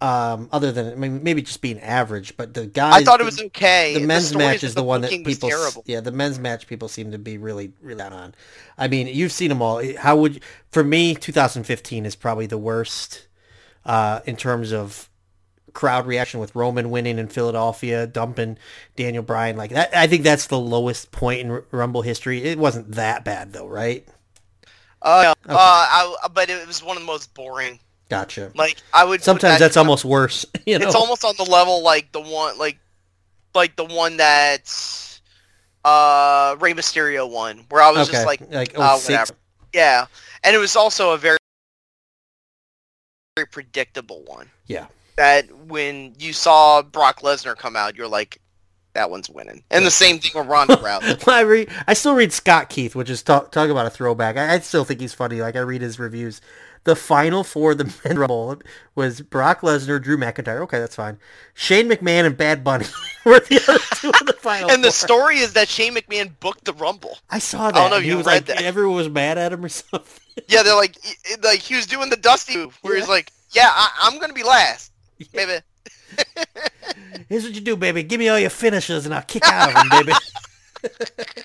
Um, 0.02 0.48
other 0.50 0.72
than 0.72 0.92
I 0.92 0.94
mean, 0.94 1.22
maybe 1.22 1.42
just 1.42 1.60
being 1.60 1.78
average, 1.78 2.34
but 2.38 2.54
the 2.54 2.66
guys. 2.66 2.94
I 2.94 3.04
thought 3.04 3.20
it 3.20 3.24
was 3.24 3.40
okay. 3.40 3.92
the 3.92 4.06
men's 4.06 4.28
stories 4.28 4.46
match 4.46 4.64
is 4.64 4.74
the 4.74 4.82
one 4.82 5.02
that 5.02 5.10
people. 5.10 5.50
Yeah, 5.84 6.00
the 6.00 6.10
men's 6.10 6.38
match 6.38 6.66
people 6.66 6.88
seem 6.88 7.12
to 7.12 7.18
be 7.18 7.36
really, 7.36 7.72
really 7.82 8.00
on. 8.00 8.34
I 8.78 8.88
mean, 8.88 9.08
you've 9.08 9.32
seen 9.32 9.50
them 9.50 9.60
all. 9.60 9.82
How 9.96 10.16
would 10.16 10.42
for 10.70 10.82
me? 10.82 11.14
2015 11.14 12.06
is 12.06 12.16
probably 12.16 12.46
the 12.46 12.56
worst 12.56 13.28
uh, 13.84 14.20
in 14.24 14.36
terms 14.36 14.72
of 14.72 15.09
crowd 15.72 16.06
reaction 16.06 16.40
with 16.40 16.54
Roman 16.54 16.90
winning 16.90 17.18
in 17.18 17.28
Philadelphia, 17.28 18.06
dumping 18.06 18.58
Daniel 18.96 19.22
Bryan 19.22 19.56
like 19.56 19.70
that. 19.70 19.94
I 19.96 20.06
think 20.06 20.22
that's 20.24 20.46
the 20.46 20.58
lowest 20.58 21.10
point 21.12 21.40
in 21.40 21.62
Rumble 21.70 22.02
history. 22.02 22.42
It 22.44 22.58
wasn't 22.58 22.92
that 22.92 23.24
bad 23.24 23.52
though, 23.52 23.66
right? 23.68 24.06
Uh, 25.02 25.32
Okay. 25.46 25.54
uh, 25.54 25.56
I, 25.56 26.28
but 26.32 26.50
it 26.50 26.66
was 26.66 26.82
one 26.82 26.96
of 26.96 27.02
the 27.02 27.06
most 27.06 27.32
boring. 27.34 27.78
Gotcha. 28.10 28.50
Like 28.54 28.76
I 28.92 29.04
would. 29.04 29.22
Sometimes 29.22 29.54
that- 29.54 29.60
that's 29.60 29.76
almost 29.76 30.04
worse. 30.04 30.44
You 30.66 30.78
know, 30.78 30.86
It's 30.86 30.94
almost 30.96 31.24
on 31.24 31.34
the 31.36 31.44
level 31.50 31.82
like 31.82 32.12
the 32.12 32.20
one, 32.20 32.58
like, 32.58 32.78
like 33.54 33.76
the 33.76 33.84
one 33.84 34.16
that 34.18 34.62
uh 35.84 36.56
Rey 36.60 36.74
Mysterio 36.74 37.30
won, 37.30 37.64
where 37.70 37.80
I 37.82 37.90
was 37.90 38.08
okay. 38.08 38.16
just 38.18 38.26
like, 38.26 38.40
like 38.50 38.78
uh, 38.78 38.98
whatever. 38.98 39.32
yeah, 39.72 40.06
and 40.44 40.54
it 40.54 40.58
was 40.58 40.76
also 40.76 41.12
a 41.12 41.16
very, 41.18 41.38
very 43.36 43.46
predictable 43.46 44.22
one. 44.26 44.50
Yeah. 44.66 44.86
That 45.20 45.54
when 45.66 46.14
you 46.18 46.32
saw 46.32 46.80
Brock 46.80 47.20
Lesnar 47.20 47.54
come 47.54 47.76
out, 47.76 47.94
you're 47.94 48.08
like, 48.08 48.40
that 48.94 49.10
one's 49.10 49.28
winning. 49.28 49.62
And 49.70 49.84
the 49.84 49.90
same 49.90 50.18
thing 50.18 50.30
with 50.34 50.46
Ronda 50.48 50.76
Rousey. 50.78 51.26
Well, 51.26 51.36
I 51.36 51.42
read, 51.42 51.68
I 51.86 51.92
still 51.92 52.14
read 52.14 52.32
Scott 52.32 52.70
Keith, 52.70 52.96
which 52.96 53.10
is 53.10 53.22
talk, 53.22 53.52
talk 53.52 53.68
about 53.68 53.84
a 53.84 53.90
throwback. 53.90 54.38
I, 54.38 54.54
I 54.54 54.58
still 54.60 54.82
think 54.84 54.98
he's 54.98 55.12
funny. 55.12 55.42
Like 55.42 55.56
I 55.56 55.60
read 55.60 55.82
his 55.82 55.98
reviews. 55.98 56.40
The 56.84 56.96
final 56.96 57.44
for 57.44 57.74
the 57.74 57.84
men 58.06 58.18
rumble 58.18 58.62
was 58.94 59.20
Brock 59.20 59.60
Lesnar, 59.60 60.02
Drew 60.02 60.16
McIntyre. 60.16 60.60
Okay, 60.62 60.78
that's 60.78 60.96
fine. 60.96 61.18
Shane 61.52 61.90
McMahon 61.90 62.24
and 62.24 62.34
Bad 62.38 62.64
Bunny 62.64 62.86
were 63.26 63.40
the 63.40 63.60
other 63.68 63.78
two 63.96 64.06
in 64.18 64.26
the 64.26 64.32
final. 64.32 64.70
and 64.70 64.82
the 64.82 64.88
four. 64.88 65.06
story 65.06 65.36
is 65.40 65.52
that 65.52 65.68
Shane 65.68 65.94
McMahon 65.94 66.32
booked 66.40 66.64
the 66.64 66.72
Rumble. 66.72 67.18
I 67.28 67.38
saw 67.40 67.70
that. 67.70 67.76
I 67.76 67.82
don't 67.82 67.90
know 67.90 67.98
if 67.98 68.06
you 68.06 68.16
read 68.16 68.24
like, 68.26 68.46
that. 68.46 68.62
everyone 68.62 68.96
was 68.96 69.10
mad 69.10 69.36
at 69.36 69.52
him 69.52 69.62
or 69.62 69.68
something. 69.68 70.22
Yeah, 70.48 70.62
they're 70.62 70.74
like, 70.74 70.96
he- 71.04 71.36
like 71.42 71.58
he 71.60 71.76
was 71.76 71.84
doing 71.84 72.08
the 72.08 72.16
Dusty 72.16 72.56
move, 72.56 72.78
where 72.80 72.96
he's 72.96 73.08
like, 73.08 73.30
yeah, 73.50 73.68
I, 73.70 73.90
I'm 74.02 74.18
gonna 74.18 74.32
be 74.32 74.42
last, 74.44 74.89
baby. 75.32 75.60
Here's 77.28 77.44
what 77.44 77.54
you 77.54 77.60
do, 77.60 77.76
baby. 77.76 78.02
Give 78.02 78.18
me 78.18 78.28
all 78.28 78.38
your 78.38 78.50
finishes, 78.50 79.06
and 79.06 79.14
I'll 79.14 79.22
kick 79.22 79.44
out 79.46 79.68
of 79.68 79.74
them, 79.74 79.88
baby. 80.06 80.12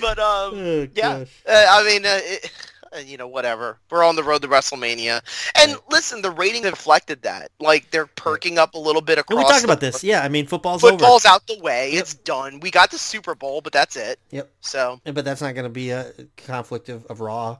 But 0.00 0.18
um, 0.18 0.54
Oh, 0.54 0.88
Yeah. 0.94 1.24
Uh, 1.48 1.66
I 1.68 1.84
mean, 1.84 2.06
uh, 2.06 2.20
it, 2.22 2.50
uh, 2.94 2.98
you 2.98 3.16
know, 3.16 3.26
whatever. 3.26 3.78
We're 3.90 4.04
on 4.04 4.14
the 4.16 4.22
road 4.22 4.42
to 4.42 4.48
WrestleMania, 4.48 5.20
and 5.56 5.72
Right. 5.72 5.80
listen, 5.90 6.22
the 6.22 6.30
ratings 6.30 6.64
reflected 6.66 7.22
that. 7.22 7.50
Like 7.58 7.90
they're 7.90 8.06
perking 8.06 8.58
up 8.58 8.74
a 8.74 8.78
little 8.78 9.02
bit 9.02 9.18
And 9.18 9.24
across. 9.24 9.44
we 9.44 9.50
talked 9.50 9.64
about 9.64 9.80
this. 9.80 10.04
Yeah, 10.04 10.22
I 10.22 10.28
mean, 10.28 10.46
football's, 10.46 10.82
Football's 10.82 11.24
over. 11.26 11.34
out 11.34 11.46
the 11.48 11.58
way. 11.60 11.92
Yep. 11.92 12.00
It's 12.00 12.14
done. 12.14 12.60
We 12.60 12.70
got 12.70 12.90
the 12.92 12.98
Super 12.98 13.34
Bowl, 13.34 13.60
but 13.60 13.72
that's 13.72 13.96
it. 13.96 14.20
Yep. 14.30 14.50
So 14.60 15.00
But 15.04 15.24
that's 15.24 15.40
not 15.40 15.54
going 15.54 15.64
to 15.64 15.70
be 15.70 15.90
a 15.90 16.12
conflict 16.36 16.88
of, 16.88 17.04
of 17.06 17.20
Raw, 17.20 17.58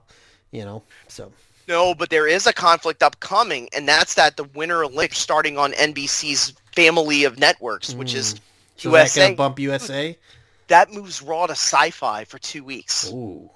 you 0.53 0.65
know. 0.65 0.85
So 1.09 1.33
no, 1.73 1.95
but 1.95 2.11
there 2.11 2.27
is 2.29 2.47
a 2.47 2.53
conflict 2.53 3.03
upcoming, 3.03 3.69
and 3.75 3.89
that's 3.89 4.15
that 4.15 4.37
the 4.37 4.45
Winter 4.45 4.85
Olympics 4.85 5.19
starting 5.19 5.57
on 5.59 5.73
NBC's 5.73 6.53
family 6.77 7.25
of 7.25 7.39
networks, 7.39 7.95
which 7.95 8.15
is 8.15 8.35
Mm. 8.35 8.41
so 8.77 8.89
is 8.89 8.93
that 8.93 8.99
USA. 8.99 9.21
going 9.21 9.33
to 9.33 9.37
bump 9.37 9.59
USA? 9.59 10.19
that 10.69 10.93
moves 10.93 11.21
Raw 11.23 11.47
to 11.47 11.53
Sci-Fi 11.53 12.25
for 12.25 12.39
two 12.39 12.63
weeks, 12.65 13.11
Ooh. 13.11 13.51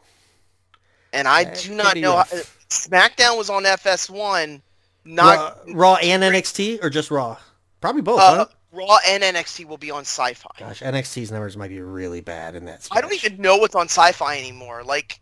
and 1.13 1.29
I 1.29 1.45
that 1.45 1.59
do 1.59 1.75
not 1.75 1.97
know. 1.97 2.17
How. 2.17 2.25
SmackDown 2.69 3.37
was 3.39 3.49
on 3.51 3.65
FS1. 3.65 4.61
Not 5.05 5.59
Raw, 5.69 5.93
Raw 5.93 5.95
and 5.97 6.23
NXT 6.25 6.83
or 6.83 6.91
just 6.91 7.11
Raw? 7.13 7.37
Probably 7.81 8.03
both, 8.03 8.19
uh, 8.21 8.35
huh? 8.35 8.47
Raw 8.73 8.99
and 9.07 9.23
NXT 9.23 9.65
will 9.67 9.79
be 9.79 9.91
on 9.93 10.01
Sci-Fi. 10.03 10.51
Gosh, 10.59 10.81
NXT's 10.83 11.31
numbers 11.31 11.57
might 11.57 11.69
be 11.71 11.81
really 11.81 12.21
bad 12.21 12.57
in 12.57 12.65
that. 12.65 12.87
I 12.91 13.01
don't 13.01 13.15
even 13.15 13.41
know 13.41 13.57
what's 13.57 13.75
on 13.77 13.87
Sci-Fi 13.89 14.37
anymore. 14.39 14.83
Like, 14.83 15.21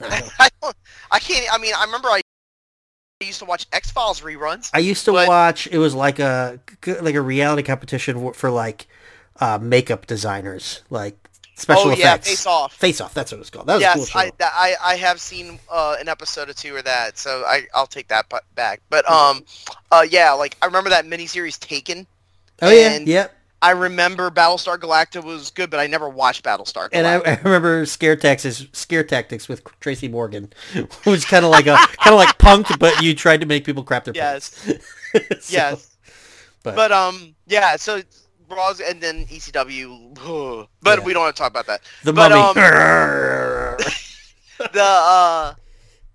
I 0.38 0.48
don't. 0.62 0.76
I 1.10 1.18
can't. 1.18 1.52
I 1.52 1.58
mean, 1.58 1.72
I 1.76 1.84
remember 1.84 2.08
I 2.08 2.20
used 3.20 3.38
to 3.38 3.44
watch 3.44 3.66
X 3.72 3.90
Files 3.90 4.20
reruns. 4.20 4.70
I 4.74 4.78
used 4.78 5.04
to 5.06 5.12
But- 5.12 5.28
watch. 5.28 5.66
It 5.66 5.78
was 5.78 5.94
like 5.94 6.18
a 6.18 6.60
like 7.00 7.14
a 7.14 7.20
reality 7.22 7.62
competition 7.62 8.32
for 8.32 8.50
like 8.50 8.86
uh, 9.40 9.58
makeup 9.60 10.06
designers, 10.06 10.82
like 10.90 11.16
special 11.56 11.90
oh 11.90 11.94
yeah. 11.94 12.16
Face 12.18 12.46
Off. 12.46 12.74
Face 12.74 13.00
Off. 13.00 13.14
That's 13.14 13.32
what 13.32 13.40
it's 13.40 13.50
called. 13.50 13.66
That 13.66 13.74
was 13.74 13.82
a 13.82 13.86
yes, 13.86 13.96
cool 13.96 14.04
show. 14.06 14.18
I, 14.18 14.32
I 14.40 14.74
I 14.82 14.94
have 14.96 15.20
seen 15.20 15.58
uh, 15.70 15.96
an 15.98 16.08
episode 16.08 16.48
or 16.48 16.52
two 16.52 16.76
of 16.76 16.84
that, 16.84 17.18
so 17.18 17.44
I 17.46 17.62
I'll 17.74 17.86
take 17.86 18.08
that 18.08 18.26
back. 18.54 18.80
But 18.90 19.08
um, 19.10 19.44
uh, 19.90 20.06
yeah, 20.08 20.32
like 20.32 20.56
I 20.62 20.66
remember 20.66 20.90
that 20.90 21.06
miniseries 21.06 21.58
Taken. 21.58 22.06
oh 22.62 22.70
yeah, 22.70 22.92
and 22.92 23.06
yep. 23.08 23.35
I 23.62 23.70
remember 23.70 24.30
Battlestar 24.30 24.76
Galactica 24.78 25.24
was 25.24 25.50
good, 25.50 25.70
but 25.70 25.80
I 25.80 25.86
never 25.86 26.08
watched 26.08 26.44
Battlestar. 26.44 26.88
Galactica. 26.90 26.92
And 26.92 27.06
I, 27.06 27.14
I 27.32 27.40
remember 27.42 27.86
scare 27.86 28.14
tactics, 28.16 28.66
scare 28.72 29.02
tactics 29.02 29.48
with 29.48 29.62
Tracy 29.80 30.08
Morgan, 30.08 30.52
which 30.74 31.06
was 31.06 31.24
kind 31.24 31.44
of 31.44 31.50
like 31.50 31.66
a 31.66 31.76
kind 31.76 32.12
of 32.14 32.18
like 32.18 32.36
punked, 32.38 32.78
but 32.78 33.00
you 33.02 33.14
tried 33.14 33.40
to 33.40 33.46
make 33.46 33.64
people 33.64 33.82
crap 33.82 34.04
their 34.04 34.14
Yes. 34.14 34.50
pants. 34.64 34.84
So, 35.40 35.52
yes. 35.52 35.96
but, 36.62 36.74
But 36.76 36.92
um, 36.92 37.34
yeah. 37.46 37.76
So 37.76 38.02
Raw's 38.50 38.80
and 38.80 39.00
then 39.00 39.24
ECW. 39.26 40.66
But 40.82 40.98
Yeah. 40.98 41.04
we 41.04 41.12
don't 41.14 41.22
want 41.22 41.34
to 41.34 41.40
talk 41.42 41.50
about 41.50 41.66
that. 41.66 41.80
the 42.04 42.12
but, 42.12 42.30
mummy. 42.30 42.60
um, 42.60 43.76
the 44.72 44.82
uh 44.82 45.54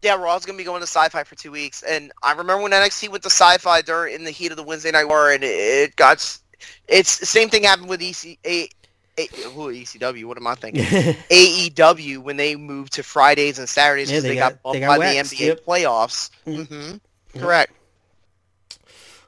yeah 0.01 0.15
raw's 0.15 0.45
gonna 0.45 0.57
be 0.57 0.63
going 0.63 0.79
to 0.81 0.87
sci-fi 0.87 1.23
for 1.23 1.35
two 1.35 1.51
weeks 1.51 1.83
and 1.83 2.11
i 2.23 2.31
remember 2.31 2.63
when 2.63 2.71
nxt 2.71 3.07
went 3.09 3.21
to 3.21 3.29
sci-fi 3.29 3.81
during 3.83 4.15
in 4.15 4.23
the 4.23 4.31
heat 4.31 4.49
of 4.49 4.57
the 4.57 4.63
wednesday 4.63 4.89
night 4.89 5.05
war 5.07 5.31
and 5.31 5.43
it, 5.43 5.47
it 5.47 5.95
got 5.95 6.39
it's 6.87 7.17
the 7.19 7.25
same 7.25 7.49
thing 7.49 7.63
happened 7.63 7.89
with 7.89 8.01
ec 8.01 8.37
a, 8.45 8.69
a 9.17 9.23
ooh, 9.47 9.71
ecw 9.73 10.25
what 10.25 10.37
am 10.37 10.47
i 10.47 10.55
thinking 10.55 10.83
aew 11.31 12.17
when 12.19 12.37
they 12.37 12.55
moved 12.55 12.93
to 12.93 13.03
fridays 13.03 13.59
and 13.59 13.67
saturdays 13.69 14.09
Yeah, 14.09 14.17
because 14.17 14.23
they 14.23 14.29
they, 14.29 14.35
got- 14.35 14.63
got, 14.63 14.73
they 14.73 14.79
got 14.79 14.87
by 14.87 14.97
waxed, 14.99 15.31
the 15.31 15.37
nba 15.37 15.47
yep. 15.47 15.65
playoffs 15.65 16.29
Mm. 16.45 16.67
hmm 16.67 16.91
Yep. 17.33 17.43
correct 17.43 17.73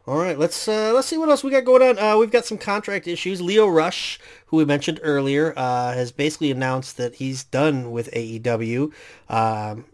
All 0.06 0.18
right, 0.18 0.38
let's 0.38 0.68
uh, 0.68 0.92
let's 0.94 1.08
see 1.08 1.18
what 1.18 1.30
else 1.30 1.46
we 1.46 1.52
got 1.52 1.64
going 1.64 1.82
on. 1.82 1.98
Uh, 1.98 2.18
we've 2.18 2.30
got 2.32 2.44
some 2.44 2.58
contract 2.58 3.08
issues. 3.08 3.40
Lio 3.42 3.68
Rush, 3.70 4.20
who 4.48 4.58
we 4.58 4.66
mentioned 4.66 5.00
earlier, 5.02 5.54
uh, 5.56 5.94
has 5.94 6.12
basically 6.12 6.52
announced 6.52 6.98
that 6.98 7.16
he's 7.16 7.46
done 7.46 7.90
with 7.94 8.12
AEW. 8.12 8.92
Um, 9.30 9.86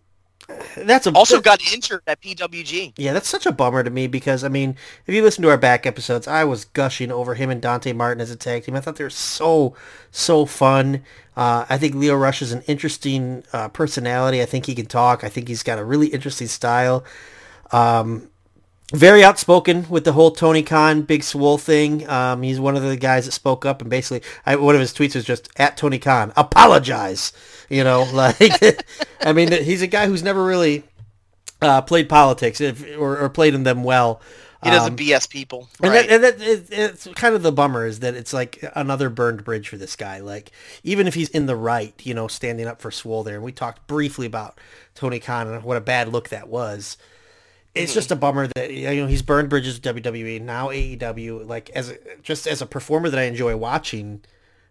that's 0.78 1.08
a 1.08 1.12
also 1.14 1.40
got 1.40 1.62
injured 1.74 2.02
at 2.08 2.22
pwg 2.22 2.94
yeah, 2.98 3.14
that's 3.14 3.30
such 3.30 3.46
a 3.46 3.52
bummer 3.52 3.84
to 3.84 3.90
me 3.90 4.08
because 4.08 4.44
I 4.44 4.50
mean, 4.50 4.76
if 5.06 5.14
you 5.14 5.24
listen 5.24 5.42
to 5.44 5.50
our 5.50 5.58
back 5.58 5.86
episodes, 5.86 6.28
I 6.28 6.44
was 6.44 6.66
gushing 6.66 7.12
over 7.12 7.36
him 7.36 7.50
and 7.50 7.62
Dante 7.62 7.94
Martin 7.94 8.22
as 8.22 8.32
a 8.32 8.36
tag 8.36 8.64
team. 8.64 8.76
I 8.76 8.82
thought 8.82 8.98
they 8.98 9.04
were 9.04 9.10
so 9.10 9.76
so 10.12 10.46
fun. 10.46 11.04
Uh, 11.36 11.66
I 11.70 11.78
think 11.78 11.96
Lio 11.96 12.16
Rush 12.16 12.42
is 12.42 12.52
an 12.52 12.64
interesting 12.68 13.44
uh, 13.54 13.70
personality. 13.70 14.42
I 14.42 14.46
think 14.46 14.66
he 14.66 14.76
can 14.76 14.86
talk. 14.86 15.24
I 15.24 15.30
think 15.30 15.48
he's 15.48 15.64
got 15.64 15.80
a 15.80 15.86
really 15.86 16.08
interesting 16.08 16.48
style. 16.48 17.06
Um, 17.72 18.30
very 18.92 19.24
outspoken 19.24 19.88
with 19.90 20.04
the 20.04 20.14
whole 20.14 20.32
Tony 20.32 20.64
Khan 20.64 21.04
Big 21.04 21.24
Swole 21.24 21.58
thing. 21.58 22.10
Um, 22.10 22.42
he's 22.42 22.60
one 22.60 22.76
of 22.76 22.84
the 22.84 22.98
guys 22.98 23.26
that 23.26 23.32
spoke 23.32 23.66
up 23.66 23.82
and 23.82 23.90
basically, 23.90 24.28
I, 24.46 24.56
one 24.56 24.76
of 24.76 24.82
his 24.82 24.94
tweets 24.94 25.16
was 25.16 25.26
just 25.26 25.50
at 25.58 25.78
Tony 25.78 26.00
Khan, 26.00 26.34
apologize. 26.36 27.34
You 27.70 27.84
know, 27.84 28.04
like, 28.14 28.84
I 29.22 29.34
mean, 29.34 29.52
he's 29.52 29.82
a 29.82 29.88
guy 29.88 30.08
who's 30.08 30.24
never 30.24 30.44
really 30.44 30.84
uh, 31.62 31.82
played 31.82 32.10
politics 32.10 32.62
if, 32.62 32.84
or, 32.98 33.18
or 33.18 33.30
played 33.30 33.54
in 33.54 33.64
them 33.64 33.84
well. 33.84 34.22
He 34.64 34.72
doesn't 34.72 34.94
um, 34.94 34.98
BS 34.98 35.30
people. 35.30 35.70
And, 35.82 35.94
that, 35.94 36.10
and 36.10 36.24
that, 36.24 36.42
it, 36.42 36.68
it's 36.70 37.08
kind 37.16 37.34
of 37.34 37.44
the 37.44 37.52
bummer 37.52 37.86
is 37.86 38.02
that 38.02 38.14
it's 38.16 38.34
like 38.34 38.62
another 38.76 39.10
burned 39.10 39.46
bridge 39.46 39.70
for 39.70 39.78
this 39.78 39.96
guy. 39.96 40.20
Like 40.20 40.52
even 40.84 41.08
if 41.08 41.14
he's 41.14 41.30
in 41.30 41.46
the 41.46 41.56
right, 41.56 41.94
you 42.04 42.14
know, 42.14 42.28
standing 42.28 42.68
up 42.68 42.82
for 42.82 42.92
Swole 42.92 43.24
there, 43.24 43.36
and 43.36 43.44
we 43.44 43.54
talked 43.54 43.88
briefly 43.88 44.26
about 44.26 44.60
Tony 44.96 45.20
Khan 45.20 45.48
and 45.48 45.64
what 45.64 45.78
a 45.78 45.82
bad 45.82 46.10
look 46.10 46.28
that 46.30 46.50
was. 46.50 46.98
It's 47.76 47.92
mm-hmm. 47.92 47.98
just 47.98 48.12
a 48.12 48.16
bummer 48.16 48.48
that 48.56 48.74
you 48.74 49.02
know 49.02 49.08
he's 49.08 49.22
burned 49.22 49.50
bridges 49.50 49.80
with 49.80 49.96
WWE 49.96 50.42
now 50.42 50.70
AEW. 50.70 51.48
Like 51.48 51.70
as 51.72 51.92
a, 51.92 51.98
just 52.22 52.48
as 52.48 52.62
a 52.62 52.66
performer 52.66 53.10
that 53.10 53.20
I 53.20 53.24
enjoy 53.24 53.56
watching, 53.58 54.22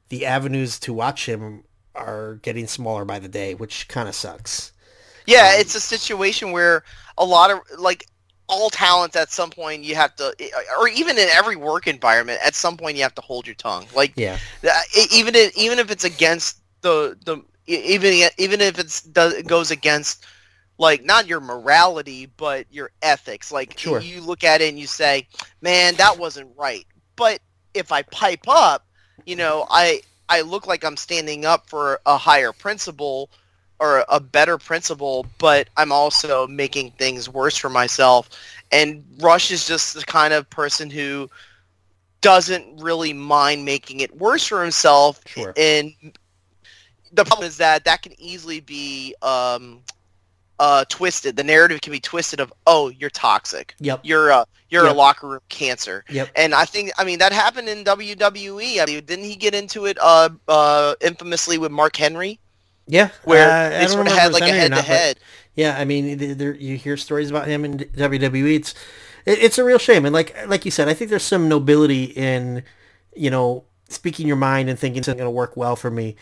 the 0.08 0.26
avenues 0.26 0.78
to 0.80 0.92
watch 0.92 1.26
him 1.26 1.64
are 1.94 2.36
getting 2.36 2.66
smaller 2.66 3.04
by 3.04 3.18
the 3.18 3.28
day, 3.28 3.54
which 3.54 3.88
kind 3.88 4.08
of 4.08 4.14
sucks. 4.14 4.72
Yeah, 5.26 5.52
um, 5.54 5.60
it's 5.60 5.74
a 5.74 5.80
situation 5.80 6.52
where 6.52 6.84
a 7.16 7.24
lot 7.24 7.50
of 7.50 7.60
like 7.78 8.06
all 8.48 8.70
talent 8.70 9.14
at 9.14 9.30
some 9.30 9.50
point 9.50 9.84
you 9.84 9.94
have 9.94 10.16
to 10.16 10.34
or 10.78 10.88
even 10.88 11.18
in 11.18 11.28
every 11.28 11.54
work 11.54 11.86
environment 11.86 12.40
at 12.42 12.54
some 12.54 12.78
point 12.78 12.96
you 12.96 13.02
have 13.02 13.14
to 13.14 13.20
hold 13.20 13.46
your 13.46 13.54
tongue 13.56 13.86
like 13.94 14.10
yeah 14.16 14.38
even 15.12 15.34
if, 15.34 15.54
even 15.54 15.78
if 15.78 15.90
it's 15.90 16.04
against 16.04 16.58
the 16.80 17.16
the 17.26 17.42
even 17.66 18.28
even 18.38 18.62
if 18.62 18.78
it's 18.78 19.02
does 19.02 19.42
goes 19.42 19.70
against 19.70 20.24
like 20.78 21.04
not 21.04 21.26
your 21.26 21.40
morality 21.40 22.26
but 22.36 22.66
your 22.70 22.90
ethics 23.02 23.52
like 23.52 23.78
sure. 23.78 24.00
you 24.00 24.20
look 24.20 24.44
at 24.44 24.60
it 24.60 24.68
and 24.68 24.78
you 24.78 24.86
say 24.86 25.26
man 25.60 25.94
that 25.96 26.18
wasn't 26.18 26.48
right 26.56 26.86
but 27.16 27.40
if 27.74 27.92
i 27.92 28.02
pipe 28.02 28.46
up 28.48 28.86
you 29.26 29.36
know 29.36 29.66
i 29.70 30.00
i 30.28 30.40
look 30.40 30.66
like 30.66 30.84
i'm 30.84 30.96
standing 30.96 31.44
up 31.44 31.68
for 31.68 32.00
a 32.06 32.16
higher 32.16 32.52
principle 32.52 33.28
or 33.80 34.04
a 34.08 34.18
better 34.18 34.58
principle, 34.58 35.26
but 35.38 35.68
I'm 35.76 35.92
also 35.92 36.46
making 36.46 36.92
things 36.92 37.28
worse 37.28 37.56
for 37.56 37.68
myself. 37.68 38.28
And 38.72 39.04
Rush 39.20 39.50
is 39.50 39.66
just 39.66 39.94
the 39.94 40.02
kind 40.02 40.34
of 40.34 40.48
person 40.50 40.90
who 40.90 41.30
doesn't 42.20 42.80
really 42.82 43.12
mind 43.12 43.64
making 43.64 44.00
it 44.00 44.16
worse 44.16 44.46
for 44.46 44.62
himself. 44.62 45.20
Sure. 45.26 45.52
And 45.56 45.92
the 47.12 47.24
problem 47.24 47.46
is 47.46 47.56
that 47.58 47.84
that 47.84 48.02
can 48.02 48.20
easily 48.20 48.60
be 48.60 49.14
um, 49.22 49.80
uh, 50.58 50.84
twisted. 50.88 51.36
The 51.36 51.44
narrative 51.44 51.80
can 51.80 51.92
be 51.92 52.00
twisted 52.00 52.40
of, 52.40 52.52
oh, 52.66 52.88
you're 52.90 53.10
toxic. 53.10 53.74
Yep. 53.80 54.00
You're 54.02 54.30
a 54.30 54.46
you're 54.70 54.84
yep. 54.84 54.94
a 54.94 54.96
locker 54.96 55.28
room 55.28 55.40
cancer. 55.48 56.04
Yep. 56.10 56.30
And 56.36 56.54
I 56.54 56.64
think 56.64 56.90
I 56.98 57.04
mean 57.04 57.18
that 57.20 57.32
happened 57.32 57.68
in 57.68 57.84
WWE. 57.84 58.80
I 58.80 58.86
mean, 58.86 59.04
didn't 59.04 59.24
he 59.24 59.36
get 59.36 59.54
into 59.54 59.86
it 59.86 59.96
uh, 60.00 60.30
uh, 60.46 60.94
infamously 61.00 61.58
with 61.58 61.72
Mark 61.72 61.96
Henry? 61.96 62.38
Yeah, 62.86 63.10
where 63.24 63.50
uh, 63.50 63.80
they 63.80 63.86
sort 63.86 64.06
of 64.06 64.14
had 64.14 64.32
like 64.32 64.42
a 64.42 64.52
head 64.52 64.72
to 64.72 64.82
head. 64.82 65.18
Yeah, 65.54 65.76
I 65.78 65.84
mean, 65.84 66.38
there, 66.38 66.54
you 66.54 66.76
hear 66.76 66.96
stories 66.96 67.30
about 67.30 67.46
him 67.46 67.64
in 67.64 67.78
WWE. 67.78 68.56
It's 68.56 68.74
it, 69.26 69.38
it's 69.40 69.58
a 69.58 69.64
real 69.64 69.78
shame, 69.78 70.06
and 70.06 70.14
like 70.14 70.34
like 70.48 70.64
you 70.64 70.70
said, 70.70 70.88
I 70.88 70.94
think 70.94 71.10
there's 71.10 71.22
some 71.22 71.48
nobility 71.48 72.04
in 72.04 72.62
you 73.14 73.30
know 73.30 73.64
speaking 73.88 74.26
your 74.26 74.36
mind 74.36 74.70
and 74.70 74.78
thinking 74.78 75.00
it's 75.00 75.06
going 75.06 75.18
to 75.18 75.30
work 75.30 75.56
well 75.56 75.76
for 75.76 75.90
me. 75.90 76.16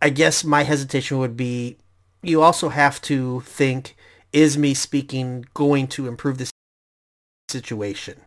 I 0.00 0.10
guess 0.10 0.44
my 0.44 0.62
hesitation 0.62 1.18
would 1.18 1.36
be 1.36 1.78
you 2.22 2.42
also 2.42 2.68
have 2.68 3.00
to 3.02 3.40
think 3.40 3.96
is 4.32 4.56
me 4.56 4.74
speaking 4.74 5.44
going 5.54 5.86
to 5.88 6.06
improve 6.06 6.38
this 6.38 6.50
situation? 7.48 8.20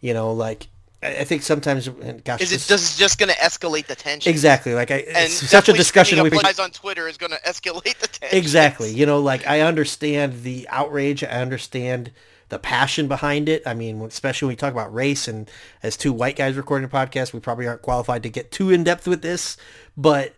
You 0.00 0.14
know, 0.14 0.32
like 0.32 0.68
I 1.00 1.22
think 1.22 1.42
sometimes, 1.42 1.88
gosh, 2.24 2.40
is 2.40 2.52
it 2.52 2.60
just, 2.68 2.98
just 2.98 3.18
going 3.18 3.28
to 3.28 3.36
escalate 3.36 3.86
the 3.86 3.94
tension? 3.94 4.30
Exactly. 4.30 4.74
Like, 4.74 4.90
I, 4.90 5.04
and 5.14 5.30
such 5.30 5.68
a 5.68 5.72
discussion. 5.72 6.20
We 6.20 6.30
guys 6.30 6.58
on 6.58 6.72
Twitter 6.72 7.06
is 7.06 7.16
going 7.16 7.30
to 7.30 7.40
escalate 7.42 7.98
the 7.98 8.08
tension. 8.08 8.36
Exactly. 8.36 8.92
You 8.92 9.06
know, 9.06 9.20
like 9.20 9.46
I 9.46 9.60
understand 9.60 10.42
the 10.42 10.66
outrage. 10.70 11.22
I 11.22 11.40
understand 11.40 12.10
the 12.48 12.58
passion 12.58 13.06
behind 13.06 13.48
it. 13.48 13.62
I 13.64 13.74
mean, 13.74 14.00
especially 14.02 14.46
when 14.46 14.52
we 14.52 14.56
talk 14.56 14.72
about 14.72 14.92
race, 14.92 15.28
and 15.28 15.48
as 15.84 15.96
two 15.96 16.12
white 16.12 16.34
guys 16.34 16.56
recording 16.56 16.86
a 16.86 16.88
podcast, 16.88 17.32
we 17.32 17.38
probably 17.38 17.68
aren't 17.68 17.82
qualified 17.82 18.24
to 18.24 18.28
get 18.28 18.50
too 18.50 18.70
in 18.70 18.82
depth 18.82 19.06
with 19.06 19.22
this. 19.22 19.56
But 19.96 20.34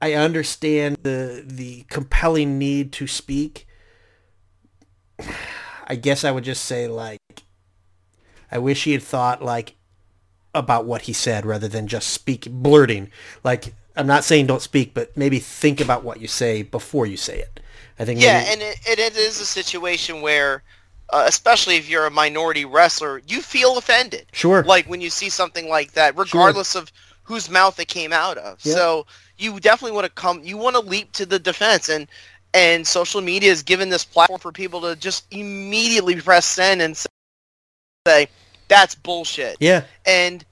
I 0.00 0.14
understand 0.14 0.98
the 1.02 1.42
the 1.46 1.84
compelling 1.88 2.58
need 2.58 2.92
to 2.92 3.06
speak. 3.06 3.66
I 5.86 5.96
guess 5.96 6.24
I 6.24 6.30
would 6.30 6.44
just 6.44 6.64
say 6.64 6.88
like, 6.88 7.20
I 8.50 8.58
wish 8.58 8.84
he 8.84 8.92
had 8.92 9.02
thought 9.02 9.42
like 9.42 9.76
about 10.54 10.84
what 10.86 11.02
he 11.02 11.12
said 11.12 11.44
rather 11.44 11.68
than 11.68 11.86
just 11.86 12.08
speak 12.08 12.48
blurting. 12.50 13.10
Like 13.42 13.74
I'm 13.96 14.06
not 14.06 14.24
saying 14.24 14.46
don't 14.46 14.62
speak, 14.62 14.94
but 14.94 15.16
maybe 15.16 15.38
think 15.38 15.80
about 15.80 16.04
what 16.04 16.20
you 16.20 16.28
say 16.28 16.62
before 16.62 17.06
you 17.06 17.16
say 17.16 17.38
it. 17.38 17.60
I 17.98 18.04
think. 18.04 18.20
Yeah, 18.20 18.40
maybe... 18.40 18.52
and 18.52 18.62
it, 18.62 18.98
it 18.98 19.16
is 19.16 19.40
a 19.40 19.46
situation 19.46 20.20
where, 20.20 20.62
uh, 21.10 21.24
especially 21.26 21.76
if 21.76 21.88
you're 21.88 22.06
a 22.06 22.10
minority 22.10 22.64
wrestler, 22.64 23.22
you 23.26 23.40
feel 23.40 23.78
offended. 23.78 24.26
Sure. 24.32 24.64
Like 24.64 24.86
when 24.86 25.00
you 25.00 25.10
see 25.10 25.28
something 25.28 25.68
like 25.68 25.92
that, 25.92 26.16
regardless 26.16 26.72
sure. 26.72 26.82
of 26.82 26.92
whose 27.22 27.48
mouth 27.48 27.78
it 27.78 27.88
came 27.88 28.12
out 28.12 28.36
of. 28.38 28.58
Yeah. 28.64 28.74
So 28.74 29.06
you 29.38 29.58
definitely 29.60 29.94
want 29.94 30.06
to 30.06 30.12
come. 30.12 30.40
You 30.42 30.56
want 30.56 30.76
to 30.76 30.80
leap 30.80 31.12
to 31.12 31.26
the 31.26 31.38
defense, 31.38 31.88
and 31.88 32.06
and 32.52 32.86
social 32.86 33.20
media 33.20 33.50
is 33.50 33.62
given 33.62 33.88
this 33.88 34.04
platform 34.04 34.38
for 34.38 34.52
people 34.52 34.80
to 34.82 34.96
just 34.96 35.26
immediately 35.32 36.20
press 36.20 36.46
send 36.46 36.80
and 36.80 36.96
say 38.06 38.28
that's 38.68 38.94
bullshit. 38.94 39.56
Yeah. 39.60 39.84
And 40.06 40.44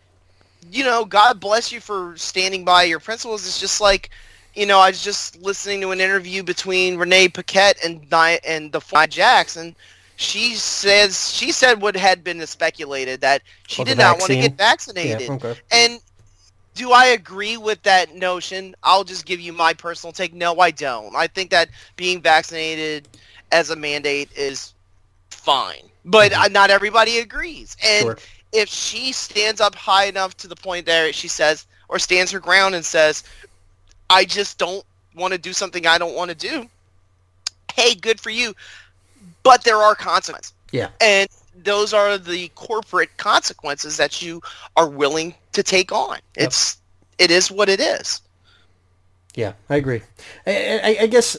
you 0.71 0.85
know, 0.85 1.05
God 1.05 1.41
bless 1.41 1.73
you 1.73 1.81
for 1.81 2.17
standing 2.17 2.65
by 2.65 2.85
your 2.85 3.01
principles. 3.01 3.47
It's 3.47 3.61
just 3.61 3.81
like, 3.81 4.11
you 4.55 4.67
know, 4.67 4.79
I 4.79 4.91
was 4.91 5.03
just 5.03 5.41
listening 5.41 5.81
to 5.83 5.91
an 5.91 6.01
interview 6.01 6.43
between 6.43 6.97
Renee 6.97 7.29
Paquette 7.29 7.79
and 7.85 8.07
and 8.13 8.73
the 8.73 8.81
Fly 8.81 9.07
Jackson. 9.07 9.75
She 10.17 10.55
says 10.55 11.33
she 11.33 11.53
said 11.53 11.81
what 11.81 11.97
had 11.97 12.23
been 12.23 12.45
speculated 12.47 13.21
that 13.23 13.43
she 13.67 13.83
oh, 13.83 13.85
did 13.85 13.99
not 13.99 14.19
want 14.19 14.31
to 14.31 14.37
get 14.37 14.57
vaccinated. 14.57 15.29
Yeah, 15.29 15.35
okay. 15.35 15.57
And 15.71 16.01
do 16.75 16.93
I 16.93 17.07
agree 17.07 17.57
with 17.57 17.83
that 17.83 18.15
notion? 18.15 18.75
I'll 18.83 19.05
just 19.05 19.27
give 19.27 19.41
you 19.41 19.53
my 19.53 19.75
personal 19.75 20.13
take. 20.13 20.33
No, 20.33 20.59
I 20.59 20.71
don't. 20.71 21.15
I 21.15 21.27
think 21.27 21.51
that 21.51 21.69
being 21.97 22.21
vaccinated 22.21 23.09
as 23.51 23.71
a 23.71 23.77
mandate 23.77 24.31
is 24.37 24.73
fine 25.31 25.91
but 26.05 26.33
mm-hmm. 26.33 26.53
not 26.53 26.71
everybody 26.71 27.19
agrees. 27.19 27.77
And 27.85 28.03
sure. 28.03 28.19
if 28.53 28.69
she 28.69 29.13
stands 29.13 29.61
up 29.61 29.75
high 29.75 30.07
enough 30.07 30.37
to 30.39 30.49
the 30.49 30.57
point 30.57 30.87
there, 30.87 31.13
she 31.13 31.29
says, 31.29 31.67
or 31.89 31.99
stands 31.99 32.31
her 32.33 32.41
ground 32.41 32.75
and 32.75 32.85
says, 32.85 33.25
I 34.11 34.25
just 34.25 34.59
don't 34.59 34.85
want 35.15 35.33
to 35.33 35.39
do 35.39 35.53
something 35.53 35.87
I 35.87 35.99
don't 35.99 36.15
want 36.15 36.31
to 36.31 36.37
do. 36.37 36.69
Hey, 37.75 37.95
good 37.95 38.21
for 38.21 38.31
you. 38.31 38.55
But 39.43 39.65
there 39.65 39.79
are 39.79 39.95
consequences. 39.95 40.53
Yeah. 40.73 40.89
And 41.01 41.29
those 41.63 41.93
are 41.93 42.19
the 42.19 42.49
corporate 42.55 43.17
consequences 43.17 43.97
that 43.97 44.23
you 44.23 44.43
are 44.77 44.89
willing 44.89 45.35
to 45.53 45.63
take 45.63 45.93
on. 45.93 46.19
Yep. 46.37 46.47
It's 46.47 46.77
it 47.19 47.31
is 47.31 47.51
what 47.51 47.69
it 47.69 47.81
is. 47.81 48.21
Yeah, 49.35 49.53
I 49.71 49.77
agree. 49.77 50.03
I, 50.47 50.81
I, 50.83 50.97
I 51.03 51.07
guess 51.07 51.37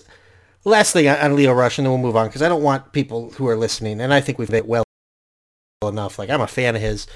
last 0.63 0.93
thing 0.93 1.07
on 1.07 1.35
Lio 1.35 1.53
Rush, 1.53 1.77
and 1.77 1.85
then 1.85 1.91
we'll 1.91 2.01
move 2.01 2.15
on 2.15 2.27
because 2.27 2.41
I 2.41 2.49
don't 2.49 2.63
want 2.63 2.91
people 2.91 3.31
who 3.31 3.47
are 3.47 3.55
listening, 3.55 4.01
and 4.01 4.13
I 4.13 4.21
think 4.21 4.39
we've 4.39 4.51
made 4.51 4.65
well 4.65 4.83
enough. 5.83 6.17
Like 6.17 6.29
I'm 6.29 6.41
a 6.41 6.47
fan 6.47 6.75
of 6.75 6.81
his. 6.81 7.07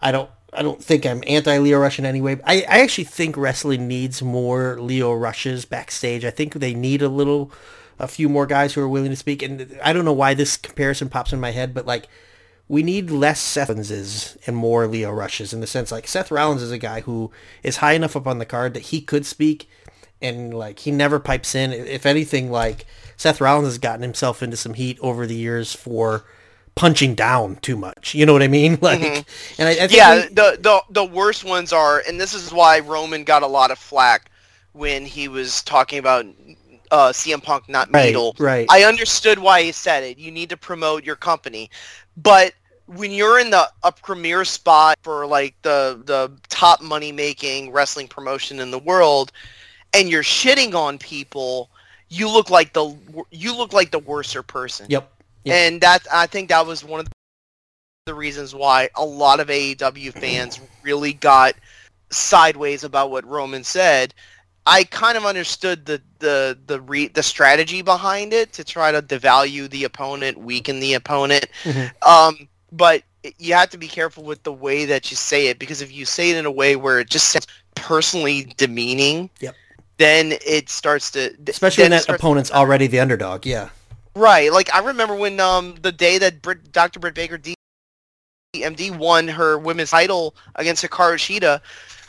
I 0.00 0.12
don't. 0.12 0.30
I 0.54 0.62
don't 0.62 0.84
think 0.84 1.06
I'm 1.06 1.24
anti 1.26 1.56
Lio 1.58 1.78
Rush 1.78 1.98
in 1.98 2.04
any 2.04 2.20
way. 2.20 2.38
I, 2.44 2.56
I 2.68 2.80
actually 2.80 3.04
think 3.04 3.36
wrestling 3.38 3.88
needs 3.88 4.20
more 4.20 4.78
Lio 4.78 5.12
Rushes 5.14 5.64
backstage. 5.64 6.26
I 6.26 6.30
think 6.30 6.54
they 6.54 6.74
need 6.74 7.00
a 7.00 7.08
little, 7.08 7.50
a 7.98 8.06
few 8.06 8.28
more 8.28 8.46
guys 8.46 8.74
who 8.74 8.82
are 8.82 8.88
willing 8.88 9.10
to 9.10 9.16
speak. 9.16 9.42
And 9.42 9.78
I 9.82 9.94
don't 9.94 10.04
know 10.04 10.12
why 10.12 10.34
this 10.34 10.58
comparison 10.58 11.08
pops 11.08 11.32
in 11.32 11.40
my 11.40 11.52
head, 11.52 11.72
but 11.72 11.86
like, 11.86 12.06
we 12.68 12.82
need 12.82 13.10
less 13.10 13.40
Seth 13.40 13.68
Rollinses 13.68 14.36
and 14.46 14.56
more 14.56 14.86
Lio 14.86 15.10
Rushes 15.10 15.52
in 15.52 15.60
the 15.60 15.66
sense 15.66 15.92
like 15.92 16.08
Seth 16.08 16.30
Rollins 16.30 16.62
is 16.62 16.70
a 16.70 16.78
guy 16.78 17.00
who 17.00 17.30
is 17.62 17.78
high 17.78 17.92
enough 17.92 18.16
up 18.16 18.26
on 18.26 18.38
the 18.38 18.46
card 18.46 18.74
that 18.74 18.84
he 18.84 19.00
could 19.00 19.26
speak 19.26 19.68
and 20.22 20.54
like 20.54 20.80
he 20.80 20.90
never 20.90 21.18
pipes 21.18 21.54
in. 21.54 21.72
If 21.72 22.06
anything, 22.06 22.50
like 22.50 22.86
Seth 23.16 23.40
Rollins 23.40 23.66
has 23.68 23.78
gotten 23.78 24.02
himself 24.02 24.42
into 24.42 24.56
some 24.56 24.74
heat 24.74 24.98
over 25.00 25.26
the 25.26 25.34
years 25.34 25.74
for 25.74 26.24
punching 26.74 27.14
down 27.14 27.56
too 27.56 27.76
much. 27.76 28.14
You 28.14 28.24
know 28.24 28.32
what 28.32 28.42
I 28.42 28.48
mean? 28.48 28.78
Like, 28.80 29.00
mm-hmm. 29.00 29.60
and 29.60 29.68
I, 29.68 29.84
I 29.84 29.88
yeah, 29.90 30.22
we, 30.22 30.28
the 30.28 30.58
the 30.60 30.82
the 30.90 31.04
worst 31.04 31.44
ones 31.44 31.72
are, 31.72 32.02
and 32.06 32.20
this 32.20 32.34
is 32.34 32.52
why 32.52 32.80
Roman 32.80 33.24
got 33.24 33.42
a 33.42 33.46
lot 33.46 33.70
of 33.70 33.78
flack 33.78 34.30
when 34.72 35.04
he 35.04 35.28
was 35.28 35.62
talking 35.62 35.98
about 35.98 36.24
uh, 36.92 37.10
CM 37.10 37.42
Punk 37.42 37.68
not 37.68 37.88
right. 37.92 38.14
Right. 38.38 38.66
I 38.70 38.84
understood 38.84 39.38
why 39.38 39.62
he 39.62 39.72
said 39.72 40.04
it. 40.04 40.18
You 40.18 40.30
need 40.30 40.50
to 40.50 40.56
promote 40.56 41.04
your 41.04 41.16
company, 41.16 41.70
but 42.16 42.52
when 42.86 43.10
you're 43.10 43.38
in 43.38 43.50
the 43.50 43.68
up 43.82 44.00
premier 44.02 44.44
spot 44.44 44.98
for 45.02 45.26
like 45.26 45.54
the 45.62 46.00
the 46.04 46.30
top 46.48 46.82
money 46.82 47.10
making 47.10 47.72
wrestling 47.72 48.06
promotion 48.06 48.60
in 48.60 48.70
the 48.70 48.78
world 48.78 49.32
and 49.94 50.08
you're 50.08 50.22
shitting 50.22 50.74
on 50.74 50.98
people, 50.98 51.70
you 52.08 52.28
look 52.28 52.50
like 52.50 52.72
the 52.74 52.94
you 53.30 53.56
look 53.56 53.72
like 53.72 53.90
the 53.90 53.98
worser 53.98 54.42
person. 54.42 54.86
Yep. 54.90 55.10
yep. 55.44 55.56
And 55.56 55.80
that 55.80 56.06
I 56.12 56.26
think 56.26 56.50
that 56.50 56.66
was 56.66 56.84
one 56.84 57.00
of 57.00 57.08
the 58.04 58.14
reasons 58.14 58.54
why 58.54 58.90
a 58.96 59.04
lot 59.04 59.40
of 59.40 59.48
AEW 59.48 60.12
fans 60.12 60.60
really 60.82 61.14
got 61.14 61.54
sideways 62.10 62.84
about 62.84 63.10
what 63.10 63.26
Roman 63.26 63.64
said. 63.64 64.12
I 64.66 64.84
kind 64.84 65.16
of 65.18 65.24
understood 65.24 65.86
the 65.86 66.00
the 66.20 66.58
the 66.66 66.80
re- 66.80 67.08
the 67.08 67.22
strategy 67.22 67.82
behind 67.82 68.32
it 68.32 68.52
to 68.54 68.64
try 68.64 68.92
to 68.92 69.02
devalue 69.02 69.68
the 69.68 69.84
opponent, 69.84 70.38
weaken 70.38 70.78
the 70.80 70.94
opponent. 70.94 71.46
Mhm. 71.64 71.90
Um, 72.06 72.48
but 72.70 73.02
you 73.38 73.54
have 73.54 73.70
to 73.70 73.78
be 73.78 73.88
careful 73.88 74.22
with 74.24 74.42
the 74.42 74.52
way 74.52 74.84
that 74.84 75.10
you 75.10 75.16
say 75.16 75.46
it 75.48 75.58
because 75.58 75.80
if 75.82 75.92
you 75.92 76.04
say 76.04 76.30
it 76.30 76.36
in 76.36 76.46
a 76.46 76.50
way 76.50 76.76
where 76.76 77.00
it 77.00 77.10
just 77.10 77.28
sounds 77.28 77.46
personally 77.74 78.52
demeaning, 78.56 79.30
Yep. 79.40 79.54
then 79.98 80.32
it 80.44 80.68
starts 80.68 81.10
to 81.12 81.34
Especially 81.48 81.84
when 81.84 81.90
that 81.92 82.08
opponent's 82.08 82.50
already 82.50 82.86
the 82.86 83.00
underdog. 83.00 83.44
Yeah. 83.46 83.68
Right. 84.14 84.52
Like 84.52 84.72
I 84.74 84.80
remember 84.80 85.14
when 85.14 85.40
um 85.40 85.74
the 85.82 85.92
day 85.92 86.18
that 86.18 86.40
Brit, 86.42 86.70
Dr. 86.72 87.00
Britt 87.00 87.14
Baker 87.14 87.38
DMD 88.54 88.96
won 88.96 89.28
her 89.28 89.58
women's 89.58 89.90
title 89.90 90.34
against 90.56 90.84
Hikaru 90.84 91.14
Shida, 91.16 91.60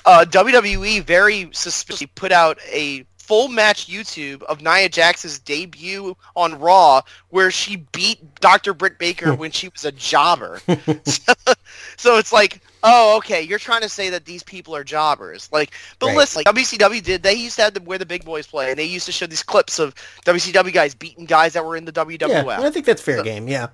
uh, 0.06 0.26
WWE 0.28 1.04
very 1.04 1.50
suspiciously 1.54 2.08
put 2.08 2.32
out 2.32 2.58
a 2.72 3.06
full 3.18 3.48
match 3.48 3.88
YouTube 3.88 4.44
of 4.44 4.62
Nia 4.62 4.90
Jax's 4.90 5.40
debut 5.40 6.18
on 6.36 6.60
Raw 6.60 7.02
where 7.30 7.52
she 7.52 7.78
beat 7.94 8.36
Dr. 8.42 8.74
Britt 8.74 9.00
Baker 9.00 9.34
when 9.36 9.50
she 9.52 9.70
was 9.70 9.86
a 9.86 9.94
jobber. 9.94 10.60
so, 11.06 11.34
so 11.96 12.18
it's 12.18 12.34
like, 12.34 12.60
oh, 12.84 13.16
okay, 13.18 13.42
you're 13.42 13.60
trying 13.60 13.82
to 13.82 13.88
say 13.88 14.10
that 14.10 14.26
these 14.26 14.44
people 14.44 14.76
are 14.76 14.84
jobbers. 14.84 15.48
Like, 15.54 15.72
but 16.00 16.08
Right. 16.08 16.18
listen, 16.18 16.44
like 16.46 16.54
WCW 16.54 17.02
did, 17.02 17.24
they 17.24 17.34
used 17.34 17.56
to 17.56 17.62
have 17.62 17.74
the, 17.74 17.82
where 17.82 17.98
the 17.98 18.06
big 18.06 18.26
boys 18.26 18.46
play, 18.46 18.70
and 18.72 18.78
they 18.78 18.84
used 18.84 19.06
to 19.06 19.14
show 19.14 19.26
these 19.26 19.42
clips 19.44 19.80
of 19.80 19.96
WCW 20.26 20.74
guys 20.74 20.94
beating 20.94 21.26
guys 21.26 21.54
that 21.54 21.64
were 21.66 21.78
in 21.78 21.86
the 21.86 21.94
WWF 21.94 22.28
Yeah. 22.28 22.60
I 22.62 22.70
think 22.72 22.86
that's 22.86 23.02
fair 23.02 23.20
So- 23.20 23.24
game. 23.24 23.48
Yeah. 23.48 23.68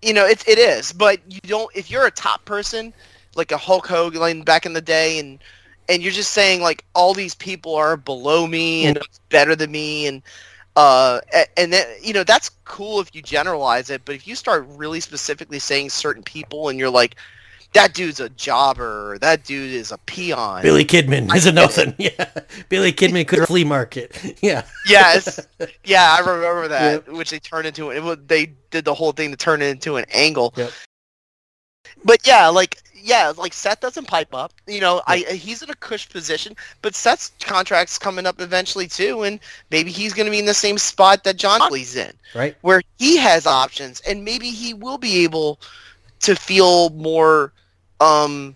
you 0.00 0.14
know, 0.14 0.24
it, 0.24 0.42
it 0.48 0.58
is, 0.58 0.94
but 0.94 1.20
you 1.28 1.40
don't. 1.42 1.70
If 1.76 1.90
you're 1.90 2.06
a 2.06 2.10
top 2.10 2.46
person, 2.46 2.94
like 3.34 3.52
a 3.52 3.56
Hulk 3.56 3.86
Hogan 3.86 4.42
back 4.42 4.66
in 4.66 4.72
the 4.72 4.80
day, 4.80 5.18
and 5.18 5.38
and 5.88 6.02
you're 6.02 6.12
just 6.12 6.32
saying 6.32 6.60
like 6.60 6.84
all 6.94 7.14
these 7.14 7.34
people 7.34 7.74
are 7.74 7.96
below 7.96 8.46
me 8.46 8.86
and 8.86 8.98
better 9.28 9.56
than 9.56 9.70
me, 9.70 10.06
and 10.06 10.22
uh, 10.76 11.20
and 11.56 11.72
then 11.72 11.86
you 12.02 12.12
know 12.12 12.24
that's 12.24 12.50
cool 12.64 13.00
if 13.00 13.14
you 13.14 13.22
generalize 13.22 13.90
it, 13.90 14.02
but 14.04 14.14
if 14.14 14.26
you 14.26 14.34
start 14.34 14.66
really 14.68 15.00
specifically 15.00 15.58
saying 15.58 15.90
certain 15.90 16.22
people, 16.22 16.68
and 16.68 16.78
you're 16.78 16.90
like, 16.90 17.16
that 17.72 17.94
dude's 17.94 18.20
a 18.20 18.28
jobber, 18.30 19.18
that 19.18 19.44
dude 19.44 19.72
is 19.72 19.92
a 19.92 19.98
peon. 19.98 20.62
Billy 20.62 20.84
Kidman 20.84 21.34
is 21.34 21.46
a 21.46 21.52
nothing. 21.52 21.94
Yeah. 21.98 22.26
Billy 22.68 22.92
Kidman 22.92 23.26
could 23.28 23.46
flea 23.46 23.64
market. 23.64 24.16
Yeah. 24.42 24.64
Yes, 24.86 25.46
yeah, 25.84 26.16
I 26.18 26.20
remember 26.20 26.68
that, 26.68 27.08
which 27.12 27.30
they 27.30 27.38
turned 27.38 27.66
into 27.66 27.90
it. 27.90 28.28
They 28.28 28.46
did 28.70 28.84
the 28.84 28.94
whole 28.94 29.12
thing 29.12 29.30
to 29.30 29.36
turn 29.36 29.60
it 29.60 29.66
into 29.66 29.96
an 29.96 30.06
angle. 30.12 30.54
Yep. 30.56 30.72
But 32.04 32.26
yeah, 32.26 32.48
like 32.48 32.78
yeah, 33.02 33.32
like 33.36 33.52
Seth 33.52 33.80
doesn't 33.80 34.06
pipe 34.06 34.34
up. 34.34 34.52
You 34.66 34.80
know, 34.80 35.00
I 35.06 35.18
he's 35.18 35.62
in 35.62 35.70
a 35.70 35.74
cush 35.74 36.08
position, 36.08 36.54
but 36.82 36.94
Seth's 36.94 37.32
contract's 37.40 37.98
coming 37.98 38.26
up 38.26 38.40
eventually 38.40 38.86
too, 38.86 39.22
and 39.22 39.40
maybe 39.70 39.90
he's 39.90 40.12
going 40.12 40.26
to 40.26 40.30
be 40.30 40.38
in 40.38 40.46
the 40.46 40.54
same 40.54 40.78
spot 40.78 41.24
that 41.24 41.36
Jon 41.36 41.58
Moxley's 41.60 41.96
in, 41.96 42.12
Right. 42.34 42.56
where 42.62 42.82
he 42.98 43.16
has 43.18 43.46
options, 43.46 44.00
and 44.00 44.24
maybe 44.24 44.50
he 44.50 44.74
will 44.74 44.98
be 44.98 45.24
able 45.24 45.58
to 46.20 46.34
feel 46.36 46.90
more 46.90 47.52
um 48.00 48.54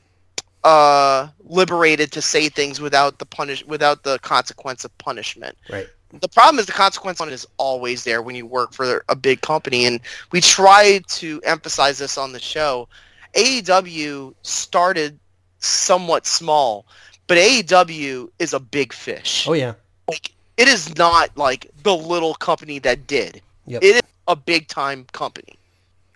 uh 0.65 1.29
liberated 1.45 2.11
to 2.13 2.23
say 2.23 2.49
things 2.49 2.81
without 2.81 3.19
the 3.19 3.27
punish 3.27 3.65
without 3.67 4.03
the 4.03 4.19
consequence 4.21 4.85
of 4.85 4.97
punishment 4.99 5.57
Right. 5.71 5.87
the 6.21 6.29
problem 6.29 6.59
is 6.59 6.67
the 6.67 6.73
consequence 6.73 7.21
on 7.21 7.29
it 7.29 7.35
is 7.35 7.47
always 7.59 8.05
there 8.05 8.23
when 8.23 8.35
you 8.35 8.47
work 8.47 8.73
for 8.73 9.05
a 9.09 9.17
big 9.17 9.43
company 9.43 9.85
and 9.85 10.01
we 10.33 10.41
try 10.41 11.01
to 11.09 11.41
emphasize 11.45 11.99
this 11.99 12.17
on 12.17 12.33
the 12.33 12.41
show 12.41 12.89
aew 13.35 14.35
started 14.43 15.19
somewhat 15.59 16.27
small 16.27 16.87
but 17.27 17.37
aew 17.39 18.29
is 18.39 18.53
a 18.53 18.61
big 18.61 18.93
fish 18.93 19.47
Oh 19.49 19.53
yeah. 19.55 19.75
like 20.09 20.33
it 20.57 20.69
is 20.69 20.97
not 20.97 21.37
like 21.37 21.71
the 21.83 21.97
little 21.97 22.35
company 22.35 22.79
that 22.81 23.07
did 23.07 23.41
Yep. 23.67 23.83
it 23.83 23.95
is 23.97 24.03
a 24.29 24.37
big 24.37 24.69
time 24.69 25.07
company 25.13 25.59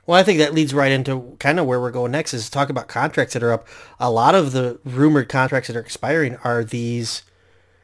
Well, 0.07 0.19
I 0.19 0.23
think 0.23 0.39
that 0.39 0.55
leads 0.55 0.73
right 0.75 0.93
into 0.93 1.37
kind 1.39 1.59
of 1.59 1.67
where 1.67 1.81
we're 1.81 1.91
going 1.91 2.13
next 2.13 2.33
is 2.35 2.49
talk 2.51 2.69
about 2.71 2.89
contracts 2.89 3.35
that 3.35 3.43
are 3.43 3.53
up. 3.53 3.67
A 4.01 4.11
lot 4.11 4.35
of 4.35 4.53
the 4.53 4.79
rumored 4.85 5.29
contracts 5.29 5.69
that 5.69 5.77
are 5.77 5.81
expiring 5.81 6.37
are 6.45 6.65
these 6.65 7.23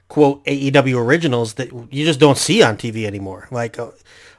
quote 0.09 0.45
AEW 0.47 0.97
originals 0.99 1.55
that 1.55 1.71
you 1.93 2.05
just 2.05 2.21
don't 2.21 2.39
see 2.39 2.63
on 2.63 2.77
TV 2.79 3.05
anymore. 3.07 3.49
Like 3.51 3.79
uh, 3.79 3.91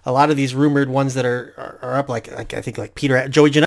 a 0.04 0.12
lot 0.12 0.30
of 0.32 0.38
these 0.38 0.56
rumored 0.56 0.90
ones 0.90 1.14
that 1.16 1.26
are 1.26 1.54
are, 1.58 1.80
are 1.82 1.98
up, 2.00 2.10
like, 2.10 2.32
like 2.32 2.54
I 2.56 2.62
think 2.62 2.78
like 2.80 2.96
Peter 2.96 3.28
Joey 3.30 3.52
Janela 3.52 3.66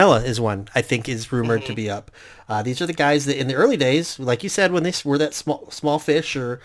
is 0.00 0.40
one 0.40 0.68
I 0.74 0.82
think 0.82 1.08
is 1.08 1.30
rumored 1.32 1.64
to 1.66 1.74
be 1.74 1.90
up. 1.90 2.10
Uh, 2.48 2.62
these 2.62 2.80
are 2.82 2.86
the 2.86 2.92
guys 2.92 3.26
that 3.26 3.38
in 3.38 3.46
the 3.48 3.54
early 3.54 3.76
days, 3.76 4.18
like 4.18 4.42
you 4.42 4.48
said, 4.48 4.72
when 4.72 4.82
they 4.82 4.92
were 5.04 5.18
that 5.18 5.34
small 5.34 5.70
small 5.70 5.98
fish 5.98 6.34
or 6.36 6.60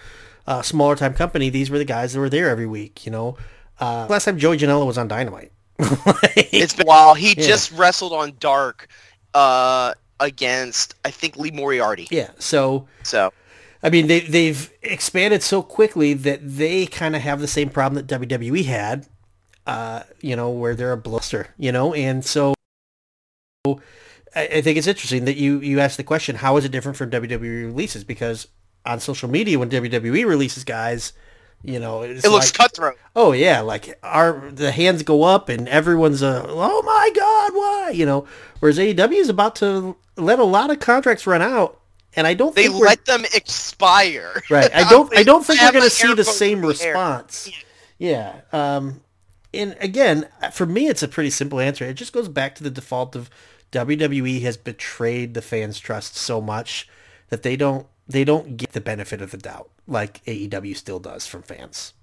uh, 0.48 0.62
smaller 0.62 0.96
time 0.96 1.14
company, 1.14 1.50
these 1.50 1.70
were 1.70 1.78
the 1.78 1.86
guys 1.86 2.14
that 2.14 2.20
were 2.20 2.30
there 2.30 2.50
every 2.50 2.66
week. 2.68 3.06
You 3.06 3.12
know, 3.12 3.38
uh, 3.80 4.08
last 4.10 4.26
time 4.26 4.38
Joey 4.38 4.58
Janela 4.58 4.86
was 4.86 4.98
on 4.98 5.08
Dynamite. 5.08 5.52
Like- 6.06 6.50
it's 6.54 6.74
been 6.74 6.88
a 6.88 6.90
while 6.90 7.14
he 7.16 7.30
Yeah. 7.38 7.46
just 7.48 7.72
wrestled 7.74 8.14
on 8.14 8.34
dark 8.40 8.88
uh 9.34 9.94
against 10.22 10.96
i 11.04 11.12
think 11.12 11.36
lee 11.36 11.52
moriarty 11.52 12.08
yeah, 12.10 12.30
so 12.40 12.88
so 13.04 13.34
I 13.84 13.90
mean, 13.92 14.08
they 14.08 14.22
they've 14.22 14.72
expanded 14.82 15.44
so 15.44 15.62
quickly 15.62 16.14
that 16.16 16.40
they 16.42 16.88
kind 16.88 17.16
of 17.16 17.22
have 17.22 17.40
the 17.40 17.48
same 17.48 17.70
problem 17.70 18.04
that 18.04 18.20
WWE 18.20 18.66
had, 18.66 19.06
uh, 19.68 20.02
you 20.22 20.36
know, 20.36 20.50
where 20.50 20.74
they're 20.74 20.94
a 20.94 20.98
bluster, 20.98 21.50
you 21.60 21.72
know, 21.72 21.94
and 21.94 22.26
so 22.26 22.55
I, 24.36 24.48
I 24.48 24.62
think 24.62 24.78
it's 24.78 24.88
interesting 24.88 25.26
that 25.26 25.38
you 25.38 25.60
you 25.60 25.80
asked 25.80 25.98
the 25.98 26.04
question, 26.04 26.36
how 26.38 26.58
is 26.58 26.66
it 26.66 26.72
different 26.72 26.98
from 26.98 27.10
WWE 27.10 27.66
releases? 27.66 28.04
Because 28.04 28.48
on 28.86 29.00
social 29.00 29.30
media, 29.30 29.58
when 29.60 29.70
WWE 29.70 30.26
releases 30.26 30.64
guys, 30.64 31.14
you 31.64 31.80
know, 31.80 32.04
it's 32.04 32.24
it 32.24 32.30
looks 32.30 32.48
like, 32.48 32.54
cutthroat 32.54 32.98
oh 33.16 33.32
yeah, 33.32 33.62
like 33.62 33.98
our 34.04 34.52
the 34.52 34.72
hands 34.72 35.04
go 35.04 35.24
up 35.24 35.50
and 35.50 35.68
everyone's 35.68 36.22
a 36.22 36.46
oh 36.48 36.82
my 36.84 37.12
god, 37.16 37.52
why, 37.54 37.92
you 37.94 38.06
know, 38.06 38.28
whereas 38.60 38.78
AEW 38.78 39.14
is 39.14 39.30
about 39.30 39.56
to 39.58 39.96
let 40.18 40.40
a 40.40 40.44
lot 40.44 40.70
of 40.70 40.80
contracts 40.80 41.26
run 41.26 41.42
out. 41.42 41.80
And 42.18 42.26
I 42.26 42.34
don't 42.34 42.56
they 42.56 42.70
let 42.70 43.04
them 43.06 43.26
expire 43.34 44.42
Right. 44.50 44.74
I 44.74 44.90
don't. 44.90 45.16
I 45.18 45.24
don't 45.24 45.46
think 45.46 45.60
we're 45.62 45.74
going 45.74 45.84
to 45.84 45.90
see 45.90 46.14
the 46.14 46.24
same 46.24 46.62
the 46.62 46.68
air. 46.68 46.94
response. 46.94 47.52
Yeah. 47.98 48.42
Um, 48.54 49.02
and 49.54 49.76
again, 49.80 50.28
for 50.54 50.66
me, 50.66 50.88
it's 50.88 51.04
a 51.04 51.08
pretty 51.08 51.30
simple 51.30 51.60
answer. 51.60 51.86
It 51.86 51.96
just 51.96 52.14
goes 52.14 52.30
back 52.30 52.56
to 52.56 52.64
the 52.64 52.70
default 52.70 53.16
of 53.16 53.30
WWE 53.72 54.42
has 54.42 54.58
betrayed 54.58 55.34
the 55.34 55.42
fans' 55.42 55.80
trust 55.80 56.16
so 56.16 56.42
much 56.42 56.88
that 57.30 57.44
they 57.44 57.56
don't 57.56 57.88
they 58.08 58.24
don't 58.24 58.56
get 58.56 58.74
the 58.74 58.82
benefit 58.82 59.22
of 59.22 59.32
the 59.32 59.38
doubt 59.38 59.70
like 59.88 60.24
AEW 60.26 60.76
still 60.76 61.00
does 61.00 61.28
from 61.28 61.42
fans. 61.42 61.94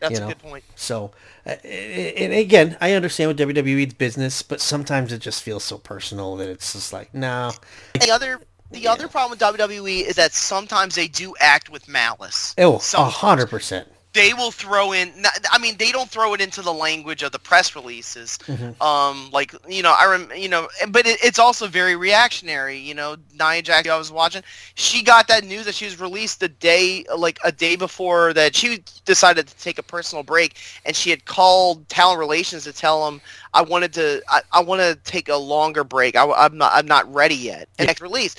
That's 0.00 0.18
you 0.18 0.24
a 0.24 0.28
good 0.28 0.38
point. 0.38 0.64
So, 0.74 1.12
uh, 1.46 1.50
and 1.50 2.32
again, 2.32 2.76
I 2.80 2.92
understand 2.92 3.28
with 3.28 3.38
WWE's 3.38 3.94
business, 3.94 4.42
but 4.42 4.60
sometimes 4.60 5.12
it 5.12 5.20
just 5.20 5.42
feels 5.42 5.64
so 5.64 5.78
personal 5.78 6.36
that 6.36 6.48
it's 6.48 6.74
just 6.74 6.92
like, 6.92 7.14
no. 7.14 7.52
The 7.94 8.10
other 8.10 8.40
the 8.70 8.88
other 8.88 9.08
problem 9.08 9.30
with 9.30 9.38
WWE 9.38 10.02
is 10.02 10.16
that 10.16 10.32
sometimes 10.32 10.96
they 10.96 11.08
do 11.08 11.34
act 11.40 11.70
with 11.70 11.88
malice. 11.88 12.54
Oh, 12.58 12.80
a 12.94 13.04
hundred 13.04 13.48
percent. 13.48 13.88
They 14.16 14.32
will 14.32 14.50
throw 14.50 14.92
in. 14.92 15.12
I 15.52 15.58
mean, 15.58 15.76
they 15.76 15.92
don't 15.92 16.08
throw 16.08 16.32
it 16.32 16.40
into 16.40 16.62
the 16.62 16.72
language 16.72 17.22
of 17.22 17.32
the 17.32 17.38
press 17.38 17.76
releases. 17.76 18.38
Mm-hmm. 18.38 18.82
Um, 18.82 19.30
like 19.30 19.54
you 19.68 19.82
know, 19.82 19.94
I 19.96 20.06
rem, 20.06 20.32
you 20.34 20.48
know, 20.48 20.68
but 20.88 21.06
it, 21.06 21.18
it's 21.22 21.38
also 21.38 21.66
very 21.66 21.96
reactionary. 21.96 22.78
You 22.78 22.94
know, 22.94 23.16
Nia 23.38 23.60
Jax, 23.60 23.88
I 23.88 23.98
was 23.98 24.10
watching. 24.10 24.42
She 24.74 25.02
got 25.02 25.28
that 25.28 25.44
news 25.44 25.66
that 25.66 25.74
she 25.74 25.84
was 25.84 26.00
released 26.00 26.40
the 26.40 26.48
day, 26.48 27.04
like 27.14 27.38
a 27.44 27.52
day 27.52 27.76
before 27.76 28.32
that 28.32 28.56
she 28.56 28.82
decided 29.04 29.46
to 29.48 29.56
take 29.58 29.78
a 29.78 29.82
personal 29.82 30.22
break, 30.22 30.56
and 30.86 30.96
she 30.96 31.10
had 31.10 31.26
called 31.26 31.86
talent 31.88 32.18
relations 32.18 32.64
to 32.64 32.72
tell 32.72 33.04
them 33.04 33.20
I 33.56 33.62
wanted 33.62 33.92
to, 33.94 34.22
I, 34.28 34.42
I 34.52 34.60
want 34.60 34.82
to 34.82 34.98
take 35.10 35.28
a 35.28 35.36
longer 35.36 35.82
break. 35.82 36.14
I, 36.14 36.24
am 36.44 36.58
not, 36.58 36.72
I'm 36.74 36.86
not 36.86 37.12
ready 37.12 37.34
yet. 37.34 37.68
And 37.78 37.86
next 37.86 38.02
release, 38.02 38.36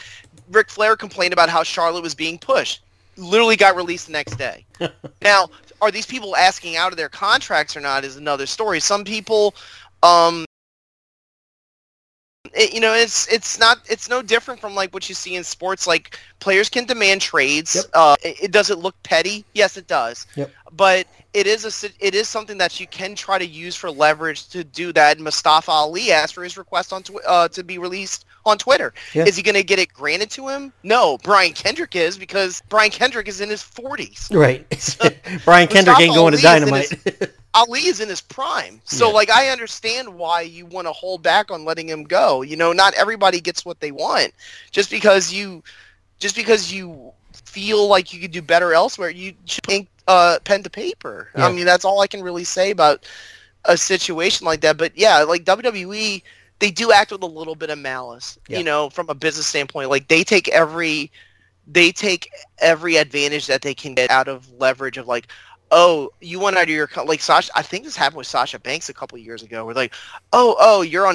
Ric 0.51 0.69
Flair 0.69 0.95
complained 0.95 1.33
about 1.33 1.49
how 1.49 1.63
Charlotte 1.63 2.03
was 2.03 2.13
being 2.13 2.37
pushed. 2.37 2.81
Literally 3.17 3.55
got 3.55 3.75
released 3.75 4.05
the 4.05 4.11
next 4.13 4.35
day. 4.35 4.63
now, 5.23 5.49
are 5.81 5.91
these 5.91 6.05
people 6.05 6.35
asking 6.35 6.75
out 6.75 6.91
of 6.91 6.97
their 6.97 7.09
contracts 7.09 7.75
or 7.75 7.81
not 7.81 8.03
is 8.03 8.17
another 8.17 8.45
story. 8.45 8.79
Some 8.79 9.03
people, 9.03 9.55
um, 10.03 10.45
it, 12.53 12.73
you 12.73 12.79
know, 12.79 12.93
it's 12.93 13.27
it's 13.31 13.59
not 13.59 13.79
it's 13.89 14.09
no 14.09 14.21
different 14.21 14.59
from 14.59 14.75
like 14.75 14.93
what 14.93 15.07
you 15.09 15.15
see 15.15 15.35
in 15.35 15.43
sports. 15.43 15.87
Like 15.87 16.19
players 16.39 16.69
can 16.69 16.85
demand 16.85 17.21
trades. 17.21 17.75
Yep. 17.75 17.85
Uh, 17.93 18.15
it, 18.23 18.43
it 18.43 18.51
does 18.51 18.69
it 18.69 18.79
look 18.79 18.95
petty? 19.03 19.45
Yes, 19.53 19.77
it 19.77 19.87
does. 19.87 20.25
Yep. 20.35 20.51
But 20.73 21.07
it 21.33 21.47
is 21.47 21.65
a 21.65 21.89
it 22.05 22.15
is 22.15 22.27
something 22.27 22.57
that 22.57 22.79
you 22.79 22.87
can 22.87 23.15
try 23.15 23.37
to 23.37 23.45
use 23.45 23.75
for 23.75 23.89
leverage 23.91 24.47
to 24.49 24.63
do 24.63 24.91
that. 24.93 25.19
Mustafa 25.19 25.71
Ali 25.71 26.11
asked 26.11 26.33
for 26.33 26.43
his 26.43 26.57
request 26.57 26.93
on 26.93 27.03
tw- 27.03 27.23
uh, 27.27 27.47
to 27.49 27.63
be 27.63 27.77
released 27.77 28.25
on 28.45 28.57
Twitter. 28.57 28.93
Yeah. 29.13 29.25
Is 29.25 29.35
he 29.35 29.43
going 29.43 29.55
to 29.55 29.63
get 29.63 29.79
it 29.79 29.91
granted 29.93 30.29
to 30.31 30.47
him? 30.47 30.73
No, 30.83 31.17
Brian 31.23 31.53
Kendrick 31.53 31.95
is 31.95 32.17
because 32.17 32.61
Brian 32.69 32.91
Kendrick 32.91 33.27
is 33.27 33.41
in 33.41 33.49
his 33.49 33.61
40s. 33.63 34.31
Right. 34.33 34.65
Brian 35.45 35.67
Kendrick 35.67 35.99
ain't 35.99 36.13
going 36.15 36.33
to 36.33 36.37
Ali 36.37 36.41
is 36.41 36.53
in 36.53 36.63
Dynamite. 36.63 36.93
Ali 37.53 37.85
is 37.87 37.99
in 37.99 38.09
his 38.09 38.21
prime. 38.21 38.81
So 38.85 39.07
Yeah. 39.07 39.11
like 39.11 39.29
I 39.29 39.49
understand 39.49 40.13
why 40.15 40.41
you 40.41 40.65
want 40.65 40.87
to 40.87 40.91
hold 40.93 41.23
back 41.23 41.51
on 41.51 41.65
letting 41.65 41.87
him 41.89 42.03
go. 42.03 42.41
You 42.41 42.55
know, 42.55 42.71
not 42.71 42.93
everybody 42.95 43.39
gets 43.41 43.65
what 43.65 43.79
they 43.79 43.91
want. 43.91 44.33
Just 44.71 44.89
because 44.89 45.33
you 45.33 45.63
just 46.19 46.35
because 46.35 46.71
you 46.71 47.13
feel 47.47 47.87
like 47.87 48.13
you 48.13 48.19
could 48.19 48.31
do 48.31 48.41
better 48.41 48.73
elsewhere, 48.73 49.09
you 49.09 49.33
should 49.45 49.69
ink 49.69 49.89
uh, 50.07 50.39
pen 50.43 50.63
to 50.63 50.69
paper. 50.69 51.29
Yeah. 51.35 51.47
I 51.47 51.51
mean, 51.51 51.65
that's 51.65 51.85
all 51.85 52.01
I 52.01 52.07
can 52.07 52.21
really 52.21 52.43
say 52.43 52.71
about 52.71 53.05
a 53.65 53.77
situation 53.77 54.45
like 54.45 54.61
that. 54.61 54.77
But 54.77 54.97
yeah, 54.97 55.19
like 55.23 55.43
WWE, 55.43 56.21
they 56.59 56.71
do 56.71 56.91
act 56.91 57.11
with 57.11 57.23
a 57.23 57.27
little 57.27 57.55
bit 57.55 57.69
of 57.69 57.79
malice. 57.79 58.37
Yeah. 58.47 58.59
You 58.59 58.63
know, 58.63 58.89
from 58.89 59.09
a 59.09 59.15
business 59.15 59.47
standpoint, 59.47 59.89
like 59.89 60.07
they 60.07 60.23
take 60.23 60.49
every 60.49 61.11
they 61.67 61.91
take 61.91 62.29
every 62.59 62.95
advantage 62.95 63.47
that 63.47 63.61
they 63.61 63.73
can 63.73 63.93
get 63.93 64.09
out 64.09 64.27
of 64.27 64.49
leverage 64.53 64.97
of 64.97 65.07
like, 65.07 65.27
oh, 65.71 66.09
you 66.21 66.39
went 66.39 66.57
out 66.57 66.63
of 66.63 66.69
your 66.69 66.89
like 67.05 67.21
Sasha. 67.21 67.51
I 67.55 67.61
think 67.61 67.83
this 67.83 67.95
happened 67.95 68.17
with 68.17 68.27
Sasha 68.27 68.59
Banks 68.59 68.89
a 68.89 68.93
couple 68.93 69.17
years 69.17 69.43
ago. 69.43 69.65
Where 69.65 69.75
like, 69.75 69.93
oh, 70.33 70.55
oh, 70.59 70.81
you're 70.81 71.07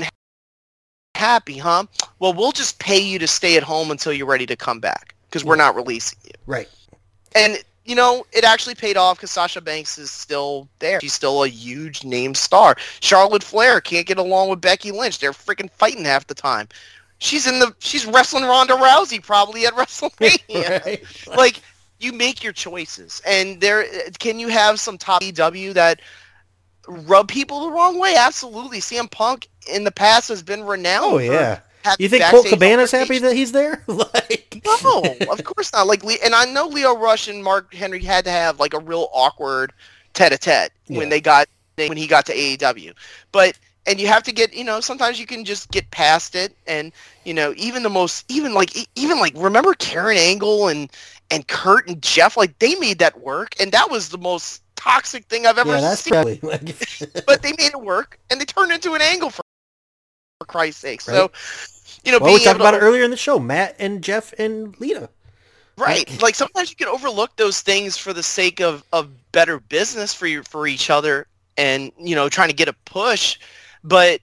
unhappy, 1.14 1.58
huh? 1.58 1.84
Well, 2.18 2.34
we'll 2.34 2.52
just 2.52 2.78
pay 2.78 3.00
you 3.00 3.18
to 3.18 3.26
stay 3.26 3.56
at 3.56 3.62
home 3.62 3.90
until 3.90 4.12
you're 4.12 4.26
ready 4.26 4.46
to 4.46 4.56
come 4.56 4.80
back 4.80 5.14
because 5.32 5.44
we're 5.44 5.56
not 5.56 5.74
releasing. 5.74 6.18
Right. 6.46 6.68
And 7.34 7.62
you 7.84 7.96
know, 7.96 8.24
it 8.32 8.44
actually 8.44 8.74
paid 8.74 8.96
off 8.96 9.16
because 9.16 9.30
Sasha 9.30 9.60
Banks 9.60 9.98
is 9.98 10.10
still 10.10 10.68
there. 10.78 11.00
She's 11.00 11.14
still 11.14 11.42
a 11.42 11.48
huge 11.48 12.04
name 12.04 12.34
star. 12.34 12.76
Charlotte 13.00 13.42
Flair 13.42 13.80
can't 13.80 14.06
get 14.06 14.18
along 14.18 14.50
with 14.50 14.60
Becky 14.60 14.92
Lynch. 14.92 15.18
They're 15.18 15.32
freaking 15.32 15.70
fighting 15.70 16.04
half 16.04 16.26
the 16.26 16.34
time. 16.34 16.68
She's 17.18 17.46
in 17.46 17.58
the 17.58 17.74
she's 17.78 18.06
wrestling 18.06 18.44
Ronda 18.44 18.74
Rousey 18.74 19.22
probably 19.22 19.66
at 19.66 19.72
WrestleMania. 19.74 20.84
right. 20.84 21.04
like 21.36 21.60
you 21.98 22.12
make 22.12 22.42
your 22.42 22.52
choices, 22.52 23.20
and 23.26 23.60
there 23.60 23.84
can 24.18 24.38
you 24.38 24.48
have 24.48 24.80
some 24.80 24.98
top 24.98 25.22
EW 25.22 25.72
that 25.72 26.00
rub 26.88 27.28
people 27.28 27.60
the 27.64 27.70
wrong 27.70 27.98
way? 27.98 28.14
Absolutely. 28.16 28.78
CM 28.78 29.10
Punk 29.10 29.48
in 29.72 29.84
the 29.84 29.92
past 29.92 30.28
has 30.28 30.42
been 30.42 30.64
renowned. 30.64 31.14
Oh 31.14 31.18
yeah. 31.18 31.32
having 31.32 31.62
You 31.98 32.08
think 32.08 32.24
Colt 32.24 32.46
Cabana's 32.46 32.90
happy 32.90 33.18
that 33.18 33.34
he's 33.34 33.52
there? 33.52 33.82
like 33.86 34.62
No, 34.64 35.02
of 35.30 35.44
course 35.44 35.72
not. 35.72 35.86
Like, 35.86 36.02
and 36.24 36.34
I 36.34 36.44
know 36.44 36.66
Lio 36.66 36.96
Rush 36.96 37.28
and 37.28 37.42
Mark 37.42 37.72
Henry 37.74 38.00
had 38.00 38.24
to 38.24 38.30
have 38.30 38.60
like 38.60 38.74
a 38.74 38.78
real 38.78 39.08
awkward 39.12 39.72
tete-a-tete 40.14 40.70
Yeah. 40.86 40.98
when 40.98 41.08
they 41.08 41.20
got 41.20 41.48
when 41.76 41.96
he 41.96 42.06
got 42.06 42.26
to 42.26 42.34
AEW, 42.34 42.92
but 43.32 43.58
and 43.86 44.00
you 44.00 44.06
have 44.06 44.22
to 44.24 44.32
get 44.32 44.54
you 44.54 44.64
know 44.64 44.80
sometimes 44.80 45.18
you 45.18 45.26
can 45.26 45.44
just 45.44 45.70
get 45.70 45.90
past 45.90 46.34
it 46.34 46.54
and 46.66 46.92
you 47.24 47.34
know 47.34 47.52
even 47.56 47.82
the 47.82 47.90
most 47.90 48.30
even 48.30 48.54
like 48.54 48.70
even 48.94 49.18
like 49.18 49.32
remember 49.36 49.74
Karen 49.74 50.16
Angle 50.16 50.68
and 50.68 50.90
and 51.30 51.46
Kurt 51.48 51.88
and 51.88 52.00
Jeff 52.02 52.36
like 52.36 52.58
they 52.58 52.74
made 52.76 52.98
that 53.00 53.20
work 53.20 53.54
and 53.60 53.72
that 53.72 53.90
was 53.90 54.10
the 54.10 54.18
most 54.18 54.62
toxic 54.76 55.24
thing 55.26 55.46
I've 55.46 55.58
ever 55.58 55.74
yeah, 55.74 55.80
that's 55.80 56.02
seen. 56.02 56.12
probably 56.12 56.38
like 56.42 56.62
But 57.26 57.42
they 57.42 57.50
made 57.50 57.72
it 57.72 57.80
work 57.80 58.18
and 58.30 58.40
they 58.40 58.44
turned 58.44 58.72
into 58.72 58.94
an 58.94 59.02
angle 59.02 59.30
for 59.30 59.42
for 60.38 60.46
Christ's 60.46 60.80
sake. 60.80 61.06
Right. 61.06 61.14
So 61.14 61.30
you 62.04 62.12
know 62.12 62.18
Well, 62.18 62.32
we 62.34 62.38
talked 62.38 62.56
able 62.56 62.58
to- 62.58 62.68
about 62.68 62.74
it 62.74 62.78
earlier 62.84 63.02
in 63.02 63.10
the 63.10 63.16
show. 63.16 63.38
Matt 63.38 63.76
and 63.78 64.02
Jeff 64.02 64.32
and 64.38 64.78
Lita. 64.80 65.08
Right. 65.78 66.20
Like 66.22 66.34
sometimes 66.34 66.70
you 66.70 66.76
can 66.76 66.88
overlook 66.88 67.34
those 67.36 67.60
things 67.62 67.96
for 67.96 68.12
the 68.12 68.22
sake 68.22 68.60
of, 68.60 68.84
of 68.92 69.08
better 69.32 69.58
business 69.58 70.12
for 70.12 70.26
your, 70.26 70.42
for 70.44 70.66
each 70.66 70.90
other 70.90 71.26
and, 71.56 71.90
you 71.98 72.14
know, 72.14 72.28
trying 72.28 72.48
to 72.50 72.54
get 72.54 72.68
a 72.68 72.74
push. 72.84 73.38
But 73.82 74.20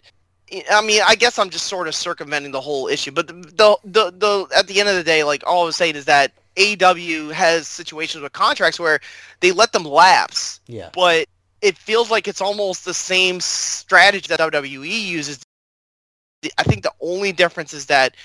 I 0.72 0.82
mean, 0.82 1.02
I 1.06 1.16
guess 1.16 1.38
I'm 1.40 1.50
just 1.50 1.66
sort 1.68 1.88
of 1.88 1.96
circumventing 1.96 2.52
the 2.52 2.62
whole 2.62 2.88
issue. 2.88 3.12
But 3.12 3.28
the 3.28 3.34
the, 3.34 3.78
the, 3.84 4.12
the 4.12 4.48
at 4.58 4.68
the 4.68 4.80
end 4.80 4.90
of 4.90 4.96
the 4.96 5.04
day, 5.04 5.24
like 5.24 5.44
all 5.46 5.64
I 5.64 5.66
was 5.66 5.76
saying 5.76 5.96
is 5.96 6.06
that 6.06 6.32
AEW 6.56 7.32
has 7.32 7.68
situations 7.68 8.22
with 8.22 8.32
contracts 8.34 8.80
where 8.80 9.00
they 9.40 9.52
let 9.52 9.72
them 9.72 9.84
lapse, 9.84 10.60
Yeah. 10.68 10.90
but 10.94 11.26
it 11.62 11.78
feels 11.78 12.10
like 12.12 12.28
it's 12.28 12.42
almost 12.42 12.86
the 12.86 12.94
same 12.94 13.40
strategy 13.42 14.28
that 14.30 14.40
WWE 14.40 14.88
uses. 15.08 15.40
I 16.58 16.64
think 16.64 16.84
the 16.84 16.94
only 17.02 17.32
difference 17.32 17.74
is 17.74 17.88
that 17.88 18.16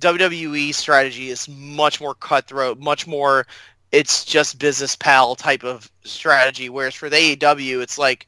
WWE 0.00 0.74
strategy 0.74 1.28
is 1.28 1.48
much 1.48 2.00
more 2.00 2.14
cutthroat, 2.14 2.78
much 2.78 3.06
more 3.06 3.46
it's 3.92 4.24
just 4.24 4.58
business 4.58 4.96
pal 4.96 5.34
type 5.34 5.64
of 5.64 5.90
strategy. 6.04 6.68
Whereas 6.68 6.94
for 6.94 7.08
the 7.08 7.36
AEW, 7.36 7.82
it's 7.82 7.98
like 7.98 8.26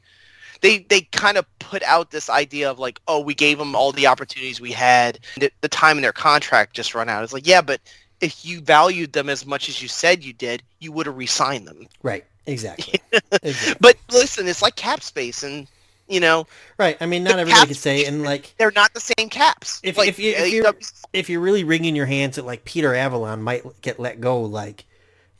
they 0.61 0.79
they 0.79 1.01
kind 1.11 1.37
of 1.37 1.45
put 1.59 1.83
out 1.83 2.11
this 2.11 2.29
idea 2.29 2.69
of 2.69 2.79
like, 2.79 2.99
oh, 3.07 3.19
we 3.19 3.33
gave 3.33 3.57
them 3.57 3.75
all 3.75 3.91
the 3.91 4.07
opportunities 4.07 4.59
we 4.59 4.71
had. 4.71 5.19
The, 5.37 5.51
the 5.61 5.69
time 5.69 5.97
in 5.97 6.01
their 6.01 6.13
contract 6.13 6.73
just 6.73 6.95
run 6.95 7.09
out. 7.09 7.23
It's 7.23 7.33
like, 7.33 7.47
yeah, 7.47 7.61
but 7.61 7.81
if 8.21 8.45
you 8.45 8.61
valued 8.61 9.13
them 9.13 9.29
as 9.29 9.45
much 9.45 9.69
as 9.69 9.81
you 9.81 9.87
said 9.87 10.23
you 10.23 10.33
did, 10.33 10.61
you 10.79 10.91
would 10.91 11.07
have 11.07 11.17
re-signed 11.17 11.67
them. 11.67 11.87
Right. 12.03 12.25
Exactly. 12.47 12.99
exactly. 13.43 13.75
But 13.79 13.97
listen, 14.11 14.47
it's 14.47 14.61
like 14.61 14.75
cap 14.75 15.01
space, 15.03 15.43
and 15.43 15.67
you 16.11 16.19
know 16.19 16.45
Right. 16.77 16.97
I 16.99 17.05
mean, 17.05 17.23
not 17.23 17.37
everybody 17.39 17.65
can 17.67 17.75
say, 17.75 18.05
and 18.05 18.23
like, 18.23 18.53
they're 18.57 18.71
not 18.75 18.93
the 18.93 18.99
same 18.99 19.29
caps. 19.29 19.79
If- 19.83 19.97
like, 19.97 20.09
if 20.09 20.17
you- 20.19 20.33
if 20.33 20.51
you're- 20.51 20.71
if 21.13 21.29
you're 21.29 21.41
really 21.41 21.63
wringing 21.63 21.95
your 21.95 22.07
hands 22.07 22.37
at 22.37 22.45
like 22.45 22.65
Peter 22.65 22.95
Avalon 22.95 23.41
might 23.43 23.63
get 23.81 23.99
let 23.99 24.19
go, 24.21 24.41
like 24.41 24.85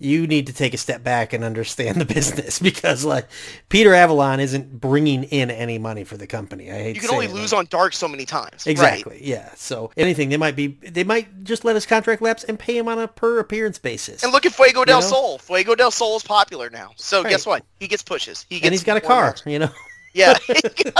you 0.04 0.26
need 0.26 0.48
to 0.48 0.54
take 0.54 0.74
a 0.74 0.78
step 0.78 1.04
back 1.04 1.32
and 1.32 1.44
understand 1.44 2.02
the 2.02 2.06
business 2.06 2.58
because 2.70 3.06
like 3.06 3.28
Peter 3.70 3.94
Avalon 3.94 4.40
isn't 4.40 4.80
bringing 4.82 5.24
in 5.26 5.50
any 5.52 5.78
money 5.78 6.04
for 6.04 6.18
the 6.18 6.26
company. 6.28 6.72
I 6.72 6.76
hate 6.82 6.96
you 6.96 7.02
can 7.02 7.12
only 7.12 7.28
lose 7.28 7.54
on 7.54 7.68
dark 7.70 7.94
so 7.94 8.08
many 8.08 8.26
times. 8.26 8.66
Right. 8.66 8.72
Exactly. 8.72 9.20
Yeah. 9.22 9.50
So 9.56 9.92
anything 9.98 10.30
they 10.30 10.38
might 10.38 10.56
be, 10.56 10.68
they 10.82 11.04
might 11.04 11.44
just 11.44 11.64
let 11.66 11.76
his 11.76 11.86
contract 11.86 12.22
lapse 12.22 12.44
and 12.44 12.58
pay 12.60 12.78
him 12.78 12.88
on 12.88 12.98
a 13.00 13.08
per 13.08 13.38
appearance 13.40 13.78
basis. 13.80 14.24
And 14.24 14.32
look 14.32 14.46
at 14.48 14.54
Fuego 14.54 14.86
del 14.86 15.02
know? 15.02 15.08
Sol. 15.08 15.38
Fuego 15.38 15.76
del 15.76 15.92
Sol 15.92 16.18
is 16.18 16.24
popular 16.24 16.70
now. 16.72 16.92
So 16.98 17.22
Right. 17.24 17.30
guess 17.30 17.46
what? 17.46 17.64
He 17.80 17.88
gets 17.88 18.02
pushes. 18.04 18.46
He 18.50 18.56
gets 18.56 18.66
and 18.66 18.74
he's 18.74 18.84
got 18.84 18.98
a 18.98 19.02
car, 19.02 19.26
matches. 19.28 19.44
you 19.46 19.60
know. 19.60 19.70
Yeah. 20.14 20.38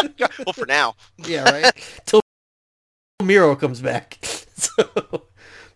well, 0.46 0.54
for 0.54 0.66
now. 0.66 0.96
Yeah, 1.18 1.44
right. 1.44 1.74
Till 2.06 2.22
Miro 3.24 3.56
comes 3.56 3.82
back. 3.82 4.18
So, 4.24 5.24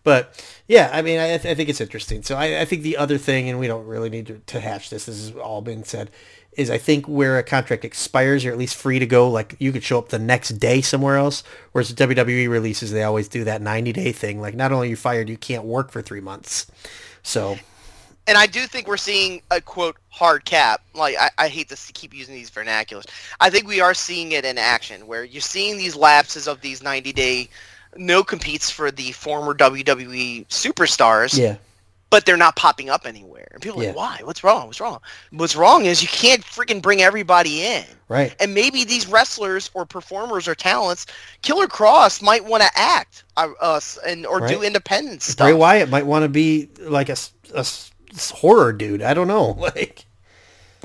but 0.04 0.44
yeah, 0.68 0.90
I 0.92 1.02
mean, 1.02 1.18
I, 1.18 1.38
th- 1.38 1.46
I 1.46 1.54
think 1.54 1.68
it's 1.68 1.80
interesting. 1.80 2.22
So 2.22 2.36
I, 2.36 2.60
I 2.60 2.64
think 2.64 2.82
the 2.82 2.96
other 2.96 3.18
thing, 3.18 3.48
and 3.48 3.58
we 3.58 3.66
don't 3.66 3.86
really 3.86 4.10
need 4.10 4.26
to, 4.28 4.38
to 4.38 4.60
hash 4.60 4.90
this. 4.90 5.06
This 5.06 5.28
has 5.28 5.36
all 5.36 5.60
been 5.62 5.84
said. 5.84 6.10
Is 6.52 6.70
I 6.70 6.78
think 6.78 7.06
where 7.06 7.36
a 7.36 7.42
contract 7.42 7.84
expires, 7.84 8.42
you're 8.42 8.52
at 8.52 8.58
least 8.58 8.76
free 8.76 8.98
to 8.98 9.06
go. 9.06 9.28
Like 9.28 9.56
you 9.58 9.72
could 9.72 9.82
show 9.84 9.98
up 9.98 10.08
the 10.08 10.18
next 10.18 10.50
day 10.50 10.80
somewhere 10.80 11.16
else. 11.16 11.42
Whereas 11.72 11.92
the 11.92 12.06
WWE 12.06 12.48
releases, 12.48 12.92
they 12.92 13.02
always 13.02 13.28
do 13.28 13.44
that 13.44 13.60
90 13.60 13.92
day 13.92 14.12
thing. 14.12 14.40
Like 14.40 14.54
not 14.54 14.72
only 14.72 14.86
are 14.86 14.90
you 14.90 14.96
fired, 14.96 15.28
you 15.28 15.36
can't 15.36 15.64
work 15.64 15.90
for 15.90 16.00
three 16.00 16.20
months. 16.20 16.66
So 17.22 17.58
And 18.28 18.36
I 18.36 18.46
do 18.46 18.66
think 18.66 18.88
we're 18.88 18.96
seeing 18.96 19.40
a 19.50 19.60
quote 19.60 19.96
hard 20.10 20.44
cap. 20.44 20.82
Like 20.94 21.16
I, 21.18 21.30
I 21.38 21.48
hate 21.48 21.68
to 21.68 21.92
keep 21.92 22.12
using 22.14 22.34
these 22.34 22.50
vernaculars. 22.50 23.04
I 23.40 23.50
think 23.50 23.66
we 23.68 23.80
are 23.80 23.94
seeing 23.94 24.32
it 24.32 24.44
in 24.44 24.58
action, 24.58 25.06
where 25.06 25.24
you're 25.24 25.40
seeing 25.40 25.76
these 25.78 25.94
lapses 25.94 26.48
of 26.48 26.60
these 26.60 26.82
90 26.82 27.12
day 27.12 27.48
no 27.96 28.22
competes 28.24 28.70
for 28.70 28.90
the 28.90 29.12
former 29.12 29.54
WWE 29.54 30.46
superstars, 30.48 31.38
yeah, 31.38 31.56
but 32.10 32.26
they're 32.26 32.36
not 32.36 32.54
popping 32.56 32.90
up 32.90 33.06
anywhere. 33.06 33.48
And 33.52 33.62
people 33.62 33.80
are 33.80 33.84
Yeah. 33.84 33.88
like, 33.90 33.96
why? 33.96 34.18
What's 34.24 34.44
wrong? 34.44 34.66
What's 34.66 34.80
wrong? 34.80 35.00
What's 35.30 35.56
wrong 35.56 35.86
is 35.86 36.02
you 36.02 36.08
can't 36.08 36.42
freaking 36.42 36.82
bring 36.82 37.00
everybody 37.02 37.62
in. 37.64 37.84
right. 38.08 38.34
and 38.38 38.54
maybe 38.54 38.84
these 38.84 39.06
wrestlers 39.08 39.70
or 39.74 39.84
performers 39.86 40.46
or 40.46 40.54
talents, 40.54 41.06
Killer 41.42 41.66
Kross 41.66 42.20
might 42.22 42.44
want 42.44 42.62
to 42.62 42.70
act 42.76 43.24
uh, 43.36 43.48
us 43.60 43.98
and 44.06 44.26
or 44.26 44.40
do 44.40 44.56
Right. 44.58 44.64
independent 44.64 45.20
Bray 45.20 45.32
stuff. 45.32 45.54
Wyatt 45.56 45.88
might 45.88 46.06
want 46.06 46.22
to 46.24 46.28
be 46.28 46.68
like 46.80 47.08
a, 47.08 47.16
a 47.54 47.64
horror 48.30 48.72
dude. 48.72 49.02
I 49.02 49.14
don't 49.14 49.28
know. 49.28 49.52
Like 49.58 50.04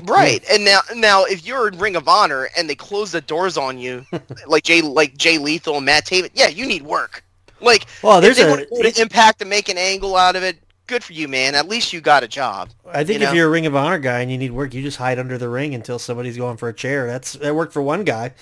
Right. 0.04 0.42
And 0.50 0.64
now 0.64 0.80
now 0.96 1.24
if 1.24 1.46
you're 1.46 1.68
in 1.68 1.78
Ring 1.78 1.94
of 1.94 2.08
Honor 2.08 2.48
and 2.56 2.68
they 2.68 2.74
close 2.74 3.12
the 3.12 3.20
doors 3.20 3.56
on 3.56 3.78
you 3.78 4.04
like 4.46 4.64
Jay 4.64 4.80
like 4.82 5.16
Jay 5.16 5.38
Lethal 5.38 5.76
and 5.76 5.86
Matt 5.86 6.06
Taven, 6.06 6.30
yeah, 6.34 6.48
you 6.48 6.66
need 6.66 6.82
work. 6.82 7.22
Like 7.60 7.86
Well, 8.02 8.18
if 8.18 8.24
there's 8.24 8.36
they 8.38 8.44
a- 8.44 8.48
want 8.50 8.60
to 8.62 8.66
go 8.66 8.82
to 8.82 9.00
impact 9.00 9.40
and 9.42 9.48
make 9.50 9.68
an 9.68 9.78
angle 9.78 10.16
out 10.16 10.34
of 10.34 10.42
it, 10.42 10.58
good 10.88 11.04
for 11.04 11.12
you, 11.12 11.28
man. 11.28 11.54
At 11.54 11.68
least 11.68 11.92
you 11.92 12.00
got 12.00 12.24
a 12.24 12.28
job. 12.28 12.70
I 12.90 13.04
think 13.04 13.20
You 13.20 13.28
if 13.28 13.34
you're 13.34 13.46
a 13.46 13.50
Ring 13.50 13.66
of 13.66 13.76
Honor 13.76 14.00
guy 14.00 14.20
and 14.22 14.30
you 14.32 14.38
need 14.38 14.50
work, 14.50 14.74
you 14.74 14.82
just 14.82 14.96
hide 14.96 15.20
under 15.20 15.38
the 15.38 15.48
ring 15.48 15.72
until 15.74 16.00
somebody's 16.00 16.36
going 16.36 16.56
for 16.56 16.68
a 16.68 16.74
chair. 16.74 17.06
That's 17.06 17.34
that 17.34 17.54
worked 17.54 17.72
for 17.72 17.82
one 17.82 18.02
guy. 18.02 18.32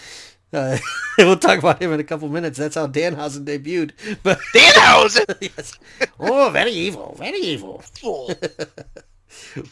Uh, 0.52 0.78
we'll 1.18 1.36
talk 1.36 1.58
about 1.58 1.80
him 1.80 1.92
in 1.92 2.00
a 2.00 2.04
couple 2.04 2.28
minutes. 2.28 2.58
That's 2.58 2.74
how 2.74 2.86
Danhausen 2.86 3.44
debuted. 3.44 3.92
But 4.22 4.38
Danhausen! 4.54 5.36
yes, 5.40 5.78
oh, 6.18 6.50
very 6.50 6.72
evil, 6.72 7.14
very 7.18 7.38
evil. 7.38 7.82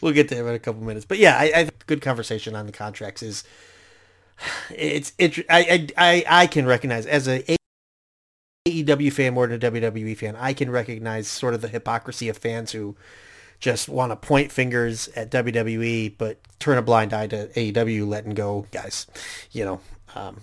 We'll 0.01 0.13
get 0.13 0.29
to 0.29 0.35
him 0.35 0.47
in 0.47 0.55
a 0.55 0.59
couple 0.59 0.81
minutes. 0.81 1.05
But 1.05 1.17
yeah, 1.17 1.37
I, 1.37 1.51
I 1.53 1.69
good 1.85 2.01
conversation 2.01 2.55
on 2.55 2.65
the 2.65 2.71
contracts 2.71 3.21
is 3.21 3.43
it's 4.73 5.11
it. 5.17 5.37
I 5.49 5.59
I 5.59 5.87
I, 5.97 6.25
I 6.43 6.47
can 6.47 6.65
recognize 6.65 7.05
as 7.05 7.27
a 7.27 7.43
AEW 8.65 9.11
fan 9.11 9.33
more 9.33 9.47
than 9.47 9.61
a 9.61 9.71
WWE 9.71 10.15
fan. 10.17 10.37
I 10.37 10.53
can 10.53 10.71
recognize 10.71 11.27
sort 11.27 11.53
of 11.53 11.61
the 11.61 11.67
hypocrisy 11.67 12.29
of 12.29 12.37
fans 12.37 12.71
who 12.71 12.95
just 13.59 13.89
want 13.89 14.13
to 14.13 14.15
point 14.15 14.51
fingers 14.51 15.09
at 15.09 15.29
WWE 15.29 16.13
but 16.17 16.39
turn 16.59 16.77
a 16.77 16.81
blind 16.81 17.13
eye 17.13 17.27
to 17.27 17.47
AEW 17.47 18.07
letting 18.07 18.33
go 18.33 18.65
guys. 18.71 19.07
You 19.51 19.65
know. 19.65 19.81
Um, 20.15 20.41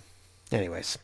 anyways, 0.53 0.99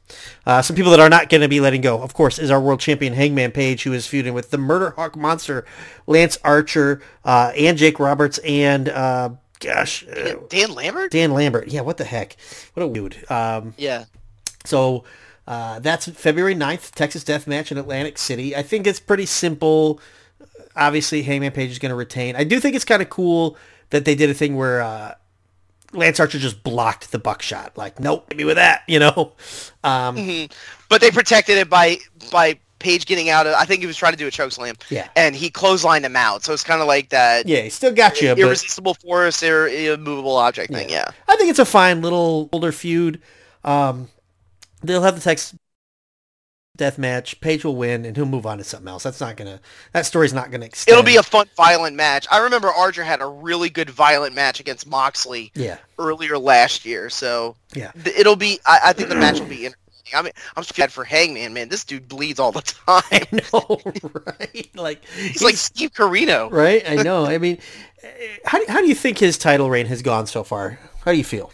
uh, 0.47 0.62
some 0.62 0.76
people 0.76 0.90
that 0.93 1.01
are 1.01 1.09
not 1.09 1.28
going 1.28 1.40
to 1.40 1.49
be 1.49 1.61
letting 1.61 1.80
go, 1.80 2.01
of 2.03 2.14
course, 2.14 2.38
is 2.38 2.51
our 2.51 2.61
world 2.61 2.80
champion 2.80 3.12
Hangman 3.14 3.53
Page, 3.53 3.82
who 3.82 3.93
is 3.93 4.07
feuding 4.07 4.34
with 4.34 4.51
the 4.51 4.59
Murder 4.59 4.90
Hawk 4.90 5.16
Monster, 5.16 5.64
Lance 6.07 6.38
Archer, 6.45 7.01
uh, 7.24 7.53
and 7.57 7.76
Jake 7.78 7.99
Roberts, 7.99 8.38
and 8.38 8.88
uh, 8.88 9.30
gosh, 9.61 10.07
uh, 10.09 10.14
Dan, 10.14 10.38
Dan 10.49 10.74
Lambert. 10.74 11.11
Dan 11.11 11.32
Lambert. 11.32 11.68
Yeah, 11.68 11.80
what 11.82 11.97
the 11.97 12.05
heck? 12.05 12.36
What 12.74 12.84
a 12.86 12.93
dude. 12.93 13.30
Um, 13.30 13.74
Yeah. 13.76 14.05
so 14.64 15.05
uh, 15.47 15.80
that's 15.80 16.07
February 16.09 16.55
9th, 16.55 16.93
Texas 16.93 17.24
Death 17.24 17.47
Match 17.47 17.72
in 17.72 17.78
Atlantic 17.78 18.18
City. 18.18 18.55
I 18.55 18.62
think 18.62 18.86
it's 18.86 19.01
pretty 19.01 19.26
simple. 19.26 20.01
Obviously, 20.76 21.22
Hangman 21.22 21.53
Page 21.53 21.70
is 21.70 21.78
going 21.78 21.90
to 21.90 21.97
retain. 21.97 22.36
I 22.36 22.45
do 22.45 22.59
think 22.61 22.74
it's 22.76 22.84
kind 22.84 23.03
of 23.03 23.11
cool 23.11 23.57
that 23.90 24.05
they 24.05 24.14
did 24.14 24.30
a 24.30 24.34
thing 24.34 24.57
where 24.57 24.80
uh, 24.80 25.14
Lance 25.93 26.18
Archer 26.20 26.38
just 26.38 26.62
blocked 26.62 27.12
the 27.12 27.18
buckshot. 27.18 27.76
Like, 27.76 28.01
nope, 28.01 28.26
hit 28.28 28.36
me 28.38 28.45
with 28.45 28.57
that, 28.57 28.82
you 28.88 28.99
know? 28.99 29.32
Um, 29.84 30.16
Mhm. 30.16 30.53
But 30.88 31.01
they 31.01 31.11
protected 31.11 31.59
it 31.59 31.68
by 31.68 31.99
by 32.30 32.59
Page 32.78 33.07
getting 33.07 33.30
out 33.30 33.47
of. 33.47 33.55
I 33.55 33.64
think 33.64 33.80
he 33.80 33.86
was 33.86 33.97
trying 33.97 34.12
to 34.12 34.18
do 34.18 34.26
a 34.26 34.30
choke 34.32 34.51
slam. 34.51 34.74
Yeah. 34.90 35.07
And 35.14 35.36
he 35.36 35.51
clotheslined 35.51 36.03
him 36.03 36.16
out. 36.16 36.43
So 36.45 36.53
it's 36.53 36.64
kind 36.64 36.80
of 36.80 36.88
like 36.88 37.11
that 37.11 37.47
yeah, 37.47 37.61
he 37.61 37.70
still 37.70 37.93
got 37.93 38.20
you, 38.20 38.30
but 38.30 38.38
irresistible 38.40 38.95
force 38.95 39.40
or 39.45 39.68
immovable 39.68 40.36
object 40.36 40.72
thing. 40.72 40.90
Yeah. 40.90 41.05
I 41.28 41.36
think 41.36 41.49
it's 41.51 41.61
a 41.61 41.64
fine 41.64 42.03
little 42.03 42.49
older 42.53 42.72
feud. 42.72 43.22
Um, 43.62 44.09
they'll 44.82 45.03
have 45.03 45.14
the 45.14 45.20
Texas 45.20 45.55
death 46.77 46.99
match. 46.99 47.41
Page 47.41 47.64
will 47.64 47.77
win, 47.77 48.05
and 48.05 48.16
he'll 48.16 48.27
move 48.27 48.47
on 48.47 48.59
to 48.59 48.64
something 48.64 48.89
else. 48.89 49.03
That's 49.03 49.20
not 49.20 49.37
gonna. 49.37 49.61
That 49.93 50.07
story's 50.07 50.33
not 50.33 50.51
gonna 50.51 50.66
extend. 50.66 50.93
It'll 50.93 51.07
be 51.07 51.16
a 51.16 51.23
fun, 51.23 51.49
violent 51.57 51.97
match. 51.97 52.27
I 52.31 52.39
remember 52.39 52.68
Archer 52.68 53.05
had 53.05 53.20
a 53.20 53.27
really 53.27 53.70
good 53.70 53.91
violent 53.91 54.35
match 54.35 54.61
against 54.61 54.87
Moxley 54.87 55.53
yeah, 55.55 55.79
earlier 55.99 56.39
last 56.39 56.85
year. 56.85 57.11
So 57.11 57.57
yeah. 57.75 57.93
it'll 58.16 58.37
be. 58.37 58.61
I, 58.66 58.81
I 58.87 58.93
think 58.93 59.09
the 59.09 59.16
match 59.16 59.39
will 59.39 59.47
be 59.47 59.66
interesting. 59.66 59.79
I 60.14 60.20
mean, 60.23 60.33
I'm 60.57 60.62
sad 60.62 60.93
for 60.93 61.05
Hangman, 61.05 61.55
man. 61.55 61.68
This 61.68 61.85
dude 61.85 62.07
bleeds 62.09 62.39
all 62.39 62.53
the 62.53 62.61
time. 62.87 63.03
I 63.11 63.27
know, 63.53 63.81
right? 64.27 64.70
Like 64.75 65.05
He's 65.16 65.43
like 65.43 65.57
Steve 65.57 65.93
Corino. 65.93 66.51
right. 66.51 66.83
I 66.89 66.97
know. 66.97 67.25
I 67.25 67.39
mean, 67.45 67.59
how 68.45 68.59
do, 68.59 68.64
how 68.68 68.81
do 68.81 68.89
you 68.89 68.95
think 68.95 69.18
his 69.18 69.39
title 69.39 69.70
reign 69.70 69.87
has 69.87 70.03
gone 70.03 70.27
so 70.27 70.45
far? 70.45 70.79
How 71.05 71.12
do 71.12 71.18
you 71.18 71.25
feel? 71.25 71.51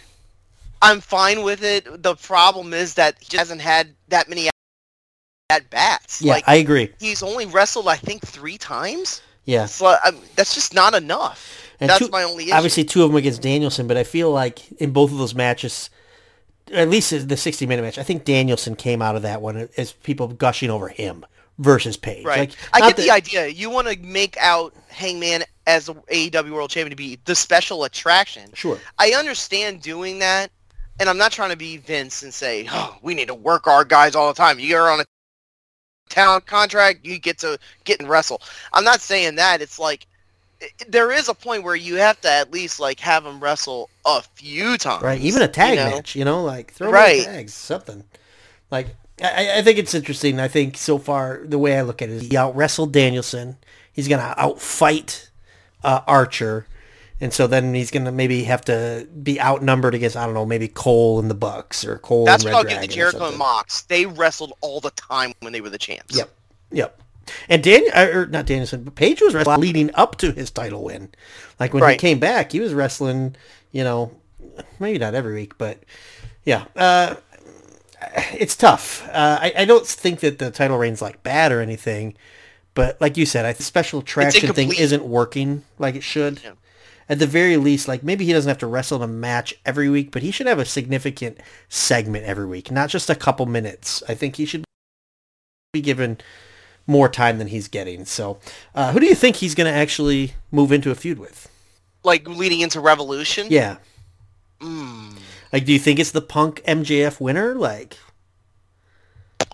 I'm 0.81 1.01
fine 1.01 1.43
with 1.43 1.65
it. 1.65 2.03
The 2.03 2.15
problem 2.15 2.73
is 2.73 2.95
that 2.95 3.17
he 3.21 3.37
hasn't 3.37 3.61
had 3.61 3.95
that 4.09 4.29
many 4.29 4.49
at 5.51 5.71
bats. 5.71 6.21
Yeah, 6.21 6.35
like 6.35 6.45
I 6.47 6.57
agree. 6.57 6.93
he's 7.01 7.23
only 7.23 7.47
wrestled, 7.47 7.89
I 7.89 7.97
think, 7.97 8.23
three 8.27 8.59
times. 8.59 9.23
Yeah, 9.45 9.65
So 9.65 9.87
I 10.05 10.11
mean, 10.11 10.21
that's 10.37 10.55
just 10.55 10.75
not 10.75 10.95
enough. 10.95 11.65
And 11.81 11.89
that's 11.89 12.01
two- 12.01 12.09
my 12.11 12.23
only 12.23 12.45
issue. 12.45 12.55
obviously 12.55 12.85
two 12.85 13.03
of 13.03 13.09
them 13.11 13.17
against 13.17 13.41
Danielson, 13.41 13.87
but 13.87 13.97
I 13.97 14.05
feel 14.05 14.31
like 14.31 14.71
in 14.73 14.91
both 14.91 15.11
of 15.11 15.17
those 15.17 15.35
matches, 15.35 15.89
at 16.71 16.91
least 16.91 17.29
the 17.29 17.37
60 17.37 17.65
minute 17.65 17.81
match, 17.83 17.97
I 17.97 18.03
think 18.03 18.25
Danielson 18.25 18.77
came 18.77 19.01
out 19.01 19.17
of 19.17 19.23
that 19.23 19.41
one 19.41 19.71
as 19.79 19.93
people 19.93 20.29
gushing 20.29 20.69
over 20.69 20.89
him 20.89 21.25
versus 21.59 21.97
Page. 21.97 22.27
Right. 22.27 22.51
Like, 22.51 22.57
I 22.75 22.81
get 22.89 22.97
the 22.99 23.05
that- 23.05 23.13
idea. 23.13 23.47
You 23.47 23.71
want 23.71 23.89
to 23.89 23.99
make 24.01 24.37
out 24.39 24.75
Hangman 24.89 25.45
as 25.67 25.87
the 25.87 25.95
AEW 25.95 26.51
World 26.53 26.69
Champion 26.71 26.91
to 26.91 26.97
be 26.97 27.19
the 27.25 27.35
special 27.35 27.85
attraction. 27.85 28.51
Sure. 28.53 28.79
I 28.99 29.13
understand 29.13 29.81
doing 29.81 30.19
that, 30.19 30.51
and 31.01 31.09
I'm 31.09 31.17
not 31.17 31.33
trying 31.33 31.51
to 31.51 31.57
be 31.57 31.79
Vince 31.79 32.23
and 32.23 32.35
say, 32.35 32.69
"Oh, 32.71 32.97
we 33.01 33.15
need 33.15 33.29
to 33.29 33.35
work 33.35 33.67
our 33.67 33.85
guys 33.85 34.15
all 34.15 34.29
the 34.29 34.37
time." 34.37 34.61
You're 34.61 34.91
on 34.91 35.01
a 35.01 35.05
talent 36.09 36.47
contract, 36.47 37.05
you 37.05 37.19
get 37.19 37.39
to 37.39 37.59
get 37.85 38.01
and 38.01 38.09
wrestle. 38.09 38.43
I'm 38.73 38.85
not 38.85 39.01
saying 39.01 39.37
that. 39.37 39.61
It's 39.63 39.79
like 39.79 40.07
there 40.89 41.13
is 41.13 41.29
a 41.29 41.35
point 41.35 41.63
where 41.63 41.77
you 41.77 41.97
have 41.97 42.21
to 42.23 42.31
at 42.31 42.51
least 42.53 42.81
like 42.81 43.01
have 43.01 43.25
them 43.25 43.41
wrestle 43.41 43.91
a 44.05 44.23
few 44.23 44.77
times. 44.77 45.03
Right. 45.03 45.21
Even 45.21 45.43
a 45.43 45.49
tag 45.49 45.79
you 45.79 45.85
know? 45.85 45.91
match, 45.91 46.17
you 46.17 46.25
know, 46.25 46.43
like 46.43 46.73
throw 46.73 46.91
Right. 46.91 47.25
tags, 47.25 47.55
something. 47.55 48.05
Like, 48.71 48.89
I, 49.23 49.59
I 49.59 49.63
think 49.63 49.79
it's 49.79 49.95
interesting. 49.95 50.39
I 50.41 50.49
think 50.49 50.77
so 50.77 50.99
far, 50.99 51.41
the 51.45 51.59
way 51.59 51.77
I 51.77 51.83
look 51.83 52.03
at 52.03 52.09
it 52.09 52.13
is 52.13 52.23
he 52.23 52.37
out 52.37 52.55
wrestled 52.57 52.93
Danielson. 52.93 53.57
He's 53.93 54.09
going 54.09 54.21
to 54.21 54.41
outfight 54.41 55.29
uh, 55.83 56.01
Archer. 56.07 56.67
And 57.21 57.33
so 57.33 57.47
then 57.47 57.75
he's 57.75 57.91
going 57.91 58.05
to 58.05 58.13
maybe 58.13 58.45
have 58.45 58.65
to 58.67 59.09
be 59.23 59.41
outnumbered 59.41 59.95
against, 59.95 60.17
I 60.17 60.25
don't 60.25 60.35
know, 60.35 60.47
maybe 60.47 60.69
Cole 60.69 61.19
and 61.19 61.29
the 61.29 61.35
Bucks 61.35 61.85
or 61.85 61.99
Cole 61.99 62.25
That's 62.25 62.45
and 62.45 62.53
what 62.53 62.59
Red 62.59 62.59
I'll 62.59 62.63
give 62.65 62.73
Dragon 62.79 62.89
the 62.89 62.95
Jericho 62.95 63.29
and. 63.29 63.39
Mox. 63.39 63.83
They 63.83 64.07
wrestled 64.07 64.53
all 64.61 64.81
the 64.81 64.93
time 64.93 65.33
when 65.41 65.53
they 65.53 65.61
were 65.61 65.71
the 65.71 65.79
champs. 65.79 66.17
Yep. 66.17 66.31
Yep. 66.71 67.03
And 67.49 67.63
Daniel, 67.63 67.93
or 67.95 68.27
not 68.27 68.47
Danielson, 68.47 68.85
but 68.85 68.95
Page 68.95 69.21
was 69.21 69.35
wrestling 69.35 69.61
leading 69.61 69.91
up 69.95 70.17
to 70.19 70.33
his 70.33 70.51
title 70.51 70.85
win. 70.85 71.11
Like 71.59 71.75
when 71.75 71.89
he 71.91 71.97
came 71.97 72.19
back, 72.19 72.53
he 72.53 72.61
was 72.61 72.73
wrestling, 72.73 73.37
you 73.73 73.85
know, 73.85 74.13
maybe 74.79 74.99
not 74.99 75.15
every 75.15 75.35
week, 75.35 75.59
but 75.59 75.83
yeah, 76.45 76.65
uh, 76.77 77.17
it's 78.33 78.57
tough. 78.57 79.07
Uh, 79.09 79.39
I, 79.43 79.53
I 79.59 79.65
don't 79.65 79.87
think 79.87 80.21
that 80.21 80.39
the 80.39 80.51
title 80.51 80.79
reign's 80.79 81.03
like 81.03 81.23
bad 81.23 81.53
or 81.53 81.61
anything, 81.61 82.15
but 82.75 82.99
like 83.01 83.17
you 83.17 83.27
said, 83.27 83.45
I, 83.45 83.53
the 83.53 83.63
special 83.63 84.01
attraction 84.01 84.53
thing 84.55 84.73
isn't 84.75 85.05
working 85.05 85.65
like 85.79 85.97
it 85.97 86.03
should. 86.03 86.41
Yeah. 86.43 86.53
At 87.11 87.19
the 87.19 87.27
very 87.27 87.57
least, 87.57 87.89
like 87.89 88.03
maybe 88.03 88.25
he 88.27 88.33
doesn't 88.35 88.49
have 88.49 88.59
to 88.59 88.67
wrestle 88.67 89.03
in 89.03 89.09
a 89.09 89.13
match 89.13 89.55
every 89.65 89.89
week, 89.89 90.11
but 90.11 90.23
he 90.23 90.31
should 90.31 90.47
have 90.47 90.59
a 90.59 90.65
significant 90.67 91.39
segment 91.69 92.25
every 92.27 92.47
week, 92.47 92.71
not 92.71 92.91
just 92.91 93.09
a 93.09 93.15
couple 93.15 93.47
minutes. 93.47 94.03
I 94.09 94.15
think 94.15 94.37
he 94.37 94.45
should 94.45 94.65
be 95.73 95.81
given 95.81 96.19
more 96.87 97.09
time 97.09 97.39
than 97.39 97.49
he's 97.49 97.69
getting. 97.69 98.05
So, 98.05 98.39
uh, 98.75 98.93
who 98.93 99.01
do 99.01 99.07
you 99.07 99.15
think 99.15 99.37
he's 99.37 99.55
going 99.55 99.73
to 99.73 99.79
actually 99.79 100.35
move 100.51 100.71
into 100.71 100.91
a 100.91 100.95
feud 100.95 101.19
with? 101.19 101.49
Like 102.05 102.29
leading 102.29 102.61
into 102.61 102.81
Revolution. 102.81 103.47
Yeah, 103.51 103.77
Mm. 104.61 105.17
like 105.53 105.65
do 105.65 105.73
you 105.73 105.79
think 105.79 105.99
it's 106.01 106.11
the 106.11 106.21
Punk 106.21 106.63
MJF 106.67 107.21
winner? 107.21 107.55
Like, 107.55 107.97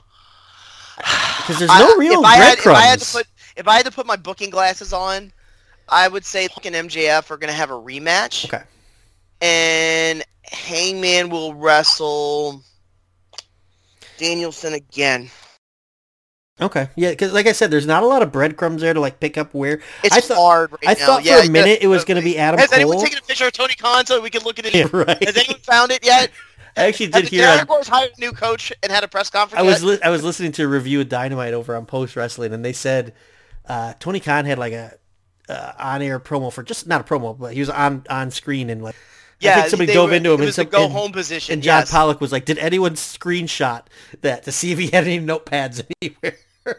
because 0.96 1.58
there's 1.58 1.68
no 1.70 1.96
real 1.96 2.20
if 2.20 2.24
I, 2.26 2.36
had, 2.36 2.58
if 2.58 2.66
I 2.66 2.80
had 2.82 3.00
to 3.00 3.12
put 3.12 3.26
if 3.56 3.68
I 3.68 3.76
had 3.76 3.86
to 3.86 3.92
put 3.92 4.06
my 4.06 4.16
booking 4.16 4.50
glasses 4.50 4.92
on, 4.92 5.32
I 5.88 6.08
would 6.08 6.24
say 6.24 6.48
Punk 6.48 6.66
and 6.66 6.88
MJF 6.88 7.30
are 7.30 7.36
going 7.36 7.48
to 7.50 7.56
have 7.56 7.70
a 7.70 7.74
rematch, 7.74 8.46
Okay, 8.46 8.62
and 9.40 10.22
Hangman 10.44 11.28
will 11.30 11.54
wrestle 11.54 12.62
Danielson 14.18 14.74
again. 14.74 15.30
okay, 16.60 16.88
yeah, 16.96 17.10
because 17.10 17.32
like 17.32 17.46
I 17.46 17.52
said, 17.52 17.70
there's 17.70 17.86
not 17.86 18.02
a 18.02 18.06
lot 18.06 18.22
of 18.22 18.30
breadcrumbs 18.32 18.80
there 18.82 18.94
to 18.94 19.00
like 19.00 19.20
pick 19.20 19.36
up 19.36 19.52
where. 19.54 19.80
It's 20.02 20.16
I 20.16 20.20
thought, 20.20 20.36
hard 20.36 20.72
right 20.72 20.80
I 20.86 20.92
now. 20.94 21.06
thought 21.06 21.24
yeah, 21.24 21.40
for 21.40 21.46
a 21.46 21.50
minute 21.50 21.78
it 21.82 21.88
was 21.88 22.04
going 22.04 22.20
to 22.20 22.24
be 22.24 22.38
Adam 22.38 22.58
Has 22.60 22.70
Cole. 22.70 22.76
anyone 22.78 22.98
taken 23.04 23.18
a 23.18 23.22
picture 23.22 23.46
of 23.46 23.52
Tony 23.52 23.74
Khan 23.74 24.06
so 24.06 24.20
we 24.20 24.30
can 24.30 24.42
look 24.44 24.58
at 24.58 24.66
it? 24.66 24.74
Yeah, 24.74 24.86
right. 24.92 25.22
Has 25.24 25.36
anyone 25.36 25.60
found 25.60 25.90
it 25.90 26.04
yet? 26.04 26.30
I 26.76 26.86
actually 26.86 27.06
did 27.08 27.26
the 27.26 27.28
hear. 27.28 27.42
Jaguars 27.56 27.86
hired 27.86 28.10
a 28.16 28.20
new 28.20 28.32
coach 28.32 28.72
and 28.82 28.90
had 28.90 29.04
a 29.04 29.08
press 29.08 29.30
conference? 29.30 29.60
I 29.60 29.62
was 29.62 29.84
li- 29.84 30.00
I 30.02 30.10
was 30.10 30.24
listening 30.24 30.50
to 30.52 30.64
a 30.64 30.66
review 30.68 31.00
of 31.00 31.08
Dynamite 31.08 31.54
over 31.54 31.76
on 31.76 31.86
Post 31.86 32.16
Wrestling, 32.16 32.52
and 32.52 32.64
they 32.64 32.72
said 32.72 33.14
uh, 33.68 33.94
Tony 34.00 34.18
Khan 34.18 34.44
had 34.44 34.58
like 34.58 34.72
a 34.72 34.94
uh, 35.48 35.72
on 35.78 36.02
air 36.02 36.18
promo 36.20 36.52
for 36.52 36.62
just 36.62 36.86
not 36.86 37.00
a 37.00 37.04
promo, 37.04 37.38
but 37.38 37.52
he 37.54 37.60
was 37.60 37.70
on 37.70 38.04
on 38.10 38.30
screen 38.30 38.70
and 38.70 38.82
like 38.82 38.94
I 38.94 38.98
yeah, 39.40 39.54
think 39.56 39.68
somebody 39.70 39.92
dove 39.92 40.10
were- 40.10 40.16
into 40.16 40.32
him 40.32 40.40
It 40.40 40.44
and, 40.46 40.54
some, 40.54 40.66
go 40.68 40.84
and, 40.84 40.92
home 40.92 41.12
position. 41.12 41.52
and 41.54 41.62
John 41.62 41.80
yes. 41.82 41.90
Pollock 41.90 42.20
was 42.20 42.32
like, 42.32 42.44
"Did 42.46 42.58
anyone 42.58 42.94
screenshot 42.94 43.82
that 44.22 44.44
to 44.44 44.52
see 44.52 44.72
if 44.72 44.78
he 44.78 44.86
had 44.86 45.04
any 45.04 45.20
notepads 45.24 45.84
anywhere?" 46.02 46.38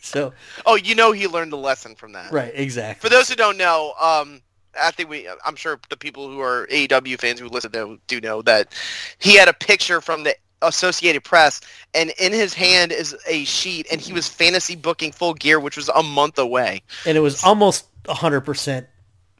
so 0.00 0.32
Oh, 0.66 0.74
you 0.76 0.94
know 0.94 1.12
he 1.12 1.26
learned 1.26 1.52
the 1.52 1.56
lesson 1.58 1.94
from 1.94 2.12
that. 2.12 2.32
right, 2.32 2.52
exactly. 2.54 3.06
For 3.08 3.14
those 3.14 3.28
who 3.28 3.36
don't 3.36 3.56
know, 3.56 3.94
um, 4.00 4.40
I 4.80 4.90
think 4.90 5.08
we, 5.08 5.28
I'm 5.46 5.56
sure 5.56 5.78
the 5.88 5.96
people 5.96 6.28
who 6.28 6.40
are 6.40 6.66
AEW 6.70 7.18
fans 7.20 7.40
who 7.40 7.48
listen 7.48 7.70
to 7.72 7.98
do 8.06 8.20
know 8.20 8.42
that 8.42 8.72
he 9.18 9.36
had 9.36 9.48
a 9.48 9.52
picture 9.52 10.00
from 10.00 10.24
the 10.24 10.34
Associated 10.66 11.22
Press, 11.24 11.60
and 11.94 12.12
in 12.18 12.32
his 12.32 12.54
hand 12.54 12.92
is 12.92 13.16
a 13.26 13.44
sheet, 13.44 13.86
and 13.90 14.00
he 14.00 14.12
was 14.12 14.28
fantasy 14.28 14.76
booking 14.76 15.12
full 15.12 15.34
gear, 15.34 15.60
which 15.60 15.76
was 15.76 15.88
a 15.88 16.02
month 16.02 16.38
away. 16.38 16.82
and 17.06 17.16
it 17.16 17.20
was 17.20 17.42
almost 17.44 17.86
hundred 18.08 18.42
percent 18.42 18.86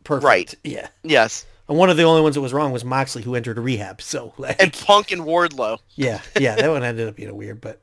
perfect. 0.04 0.24
Right. 0.24 0.54
Yeah. 0.64 0.88
Yes, 1.02 1.44
And 1.68 1.76
one 1.78 1.90
of 1.90 1.96
the 1.96 2.02
only 2.04 2.22
ones 2.22 2.34
that 2.34 2.40
was 2.40 2.52
wrong 2.52 2.72
was 2.72 2.84
Moxley, 2.84 3.22
who 3.22 3.34
entered 3.34 3.58
rehab. 3.58 4.00
So 4.02 4.32
like, 4.38 4.60
and 4.60 4.72
Punk 4.72 5.10
and 5.10 5.22
Wardlow. 5.22 5.78
Yeah, 5.96 6.20
yeah, 6.38 6.54
that 6.56 6.70
one 6.70 6.82
ended 6.82 7.08
up 7.08 7.16
being 7.16 7.28
a 7.30 7.34
weird, 7.34 7.60
but 7.60 7.80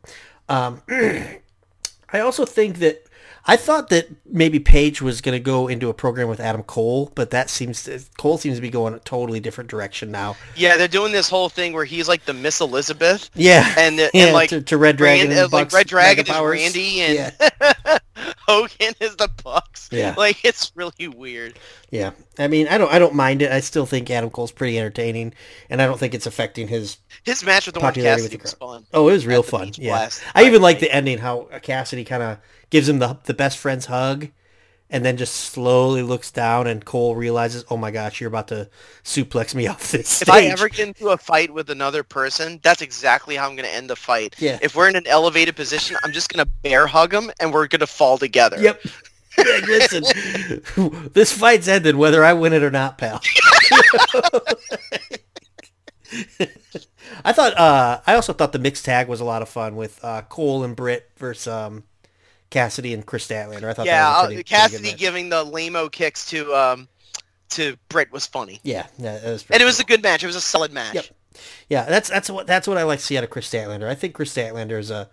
um, 0.49 0.81
I 0.89 2.19
also 2.19 2.45
think 2.45 2.79
that 2.79 3.05
I 3.47 3.55
thought 3.57 3.89
that 3.89 4.07
maybe 4.25 4.59
Page 4.59 5.01
was 5.01 5.19
going 5.21 5.33
to 5.33 5.39
go 5.43 5.67
into 5.67 5.89
a 5.89 5.93
program 5.93 6.27
with 6.27 6.39
Adam 6.39 6.63
Cole, 6.63 7.11
but 7.15 7.31
that 7.31 7.49
seems 7.49 7.83
to, 7.83 7.99
Cole 8.17 8.37
seems 8.37 8.57
to 8.57 8.61
be 8.61 8.69
going 8.69 8.93
a 8.93 8.99
totally 8.99 9.39
different 9.39 9.69
direction 9.69 10.11
now. 10.11 10.37
Yeah, 10.55 10.77
they're 10.77 10.87
doing 10.87 11.11
this 11.11 11.27
whole 11.29 11.49
thing 11.49 11.73
where 11.73 11.85
he's 11.85 12.07
like 12.07 12.25
the 12.25 12.33
Miss 12.33 12.61
Elizabeth, 12.61 13.29
Yeah, 13.33 13.73
and, 13.77 13.99
and 13.99 14.11
yeah, 14.13 14.31
like 14.31 14.49
to, 14.49 14.61
to 14.61 14.77
Red 14.77 14.97
Dragon, 14.97 15.29
Rand- 15.29 15.39
and 15.39 15.53
uh, 15.53 15.57
like 15.57 15.71
Red 15.73 15.87
Dragon 15.87 16.17
Mega 16.21 16.31
is 16.31 16.35
Powers. 16.35 16.59
Randy, 16.59 17.01
and 17.01 17.33
yeah, 17.41 17.97
Hogan 18.51 18.93
is 18.99 19.15
the 19.15 19.29
Bucks. 19.43 19.89
Yeah. 19.91 20.13
like 20.17 20.43
it's 20.43 20.71
really 20.75 21.07
weird. 21.07 21.57
yeah. 21.89 22.11
I 22.39 22.47
mean, 22.47 22.67
I 22.67 22.77
don't, 22.77 22.91
I 22.91 22.99
don't 22.99 23.13
mind 23.15 23.41
it. 23.41 23.51
I 23.51 23.59
still 23.59 23.85
think 23.85 24.09
Adam 24.09 24.29
Cole's 24.29 24.51
pretty 24.51 24.77
entertaining, 24.77 25.33
and 25.69 25.81
I 25.81 25.85
don't 25.85 25.99
think 25.99 26.13
it's 26.13 26.25
affecting 26.25 26.67
his. 26.67 26.97
His 27.23 27.43
match 27.43 27.65
with 27.67 27.77
Orange 27.77 27.95
Popularity 27.95 28.21
Cassidy 28.23 28.35
with 28.37 28.43
was 28.43 28.51
the 28.51 28.57
fun. 28.57 28.85
Oh, 28.93 29.09
it 29.09 29.13
was 29.13 29.27
real 29.27 29.43
fun. 29.43 29.71
Yeah, 29.75 29.91
Blast. 29.91 30.23
I 30.33 30.45
even 30.45 30.61
like 30.61 30.79
the 30.79 30.91
ending 30.93 31.17
how 31.17 31.47
Cassidy 31.61 32.03
kind 32.05 32.23
of 32.23 32.37
gives 32.69 32.87
him 32.89 32.99
the 32.99 33.17
the 33.25 33.33
best 33.33 33.57
friend's 33.57 33.85
hug, 33.85 34.29
and 34.91 35.05
then 35.05 35.15
just 35.15 35.33
slowly 35.33 36.03
looks 36.03 36.31
down, 36.31 36.67
and 36.67 36.83
Cole 36.83 37.15
realizes, 37.15 37.63
"Oh 37.71 37.77
my 37.77 37.89
gosh, 37.89 38.19
you're 38.19 38.27
about 38.27 38.49
to 38.49 38.69
suplex 39.03 39.55
me 39.55 39.65
off 39.67 39.91
this 39.91 40.09
stage." 40.09 40.27
If 40.27 40.33
I 40.33 40.41
ever 40.43 40.69
get 40.69 40.87
into 40.87 41.09
a 41.09 41.17
fight 41.17 41.51
with 41.51 41.69
another 41.69 42.03
person, 42.03 42.59
that's 42.61 42.81
exactly 42.81 43.35
how 43.35 43.49
I'm 43.49 43.55
going 43.55 43.67
to 43.67 43.73
end 43.73 43.89
the 43.89 43.95
fight. 43.95 44.35
Yeah. 44.37 44.59
If 44.61 44.75
we're 44.75 44.89
in 44.89 44.95
an 44.95 45.07
elevated 45.07 45.55
position, 45.55 45.95
I'm 46.03 46.11
just 46.11 46.29
going 46.31 46.45
to 46.45 46.51
bear 46.61 46.85
hug 46.85 47.13
him 47.13 47.31
and 47.39 47.53
we're 47.53 47.67
going 47.67 47.79
to 47.79 47.87
fall 47.87 48.17
together. 48.17 48.61
Yep. 48.61 48.81
Listen, 49.37 50.03
this 51.13 51.31
fight's 51.31 51.69
ended 51.69 51.95
whether 51.95 52.23
I 52.23 52.33
win 52.33 52.51
it 52.51 52.63
or 52.63 52.69
not, 52.71 52.97
pal. 52.97 53.21
I 57.23 57.31
thought. 57.31 57.57
Uh, 57.57 58.01
I 58.05 58.15
also 58.15 58.33
thought 58.33 58.51
the 58.51 58.59
mixed 58.59 58.83
tag 58.83 59.07
was 59.07 59.21
a 59.21 59.25
lot 59.25 59.41
of 59.41 59.47
fun 59.47 59.77
with 59.77 60.03
uh, 60.03 60.23
Cole 60.23 60.65
and 60.65 60.75
Britt 60.75 61.09
versus 61.15 61.47
um, 61.47 61.85
Cassidy 62.51 62.93
and 62.93 63.03
Kris 63.05 63.27
Statlander. 63.27 63.63
I 63.63 63.73
thought 63.73 63.87
yeah, 63.87 64.01
that 64.03 64.09
was 64.09 64.15
a 64.15 64.19
uh, 64.19 64.25
pretty, 64.27 64.35
pretty 64.35 64.43
good 64.43 64.45
Cassidy 64.45 64.89
match. 64.91 64.97
giving 64.99 65.29
the 65.29 65.43
lame 65.43 65.89
kicks 65.89 66.25
to 66.29 66.53
um 66.53 66.87
to 67.49 67.75
Britt 67.89 68.11
was 68.13 68.25
funny, 68.27 68.59
Yeah, 68.63 68.85
yeah, 68.97 69.17
that 69.17 69.29
was 69.31 69.45
and 69.49 69.61
it 69.61 69.65
was 69.65 69.77
cool. 69.77 69.83
a 69.83 69.87
good 69.87 70.03
match. 70.03 70.23
It 70.23 70.27
was 70.27 70.35
a 70.37 70.41
solid 70.41 70.71
match. 70.71 70.93
Yep. 70.95 71.05
Yeah, 71.69 71.85
that's 71.85 72.09
that's 72.09 72.29
what 72.29 72.45
that's 72.47 72.67
what 72.67 72.77
I 72.77 72.83
like 72.83 72.99
to 72.99 73.05
see 73.05 73.17
out 73.17 73.23
of 73.23 73.29
Kris 73.29 73.49
Statlander. 73.49 73.87
I 73.87 73.95
think 73.95 74.13
Kris 74.13 74.33
Statlander 74.33 74.77
is 74.79 74.91
a 74.91 75.09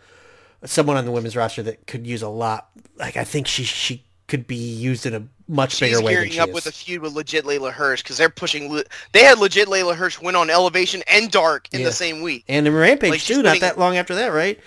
someone 0.65 0.97
on 0.97 1.05
the 1.05 1.11
women's 1.13 1.37
roster 1.37 1.63
that 1.63 1.87
could 1.87 2.07
use 2.07 2.23
a 2.23 2.29
lot. 2.29 2.69
Like 2.97 3.17
I 3.17 3.25
think 3.25 3.47
she 3.47 3.65
she 3.65 4.05
could 4.27 4.47
be 4.47 4.57
used 4.57 5.07
in 5.07 5.15
a 5.15 5.27
much 5.49 5.77
She's 5.77 5.89
bigger 5.91 6.03
way 6.05 6.15
than 6.17 6.25
gearing 6.25 6.39
up 6.41 6.49
is. 6.51 6.55
with 6.55 6.67
a 6.67 6.73
feud 6.73 7.01
with 7.01 7.15
legit 7.15 7.45
Leyla 7.45 7.73
Hirsch 7.73 8.03
because 8.03 8.19
they're 8.19 8.29
pushing. 8.29 8.71
Le- 8.71 8.85
they 9.13 9.23
had 9.25 9.39
legit 9.39 9.69
Leyla 9.69 9.95
Hirsch 9.95 10.21
win 10.21 10.37
on 10.37 10.51
Elevation 10.51 11.03
and 11.11 11.31
Dark 11.31 11.69
in 11.73 11.81
Yeah. 11.81 11.87
the 11.87 11.93
same 11.93 12.21
week. 12.21 12.45
and 12.49 12.67
in 12.67 12.75
Rampage 12.75 13.11
like, 13.11 13.21
too. 13.23 13.37
Not 13.37 13.45
winning- 13.45 13.61
that 13.63 13.79
long 13.79 13.97
after 13.97 14.15
that, 14.17 14.29
right? 14.29 14.59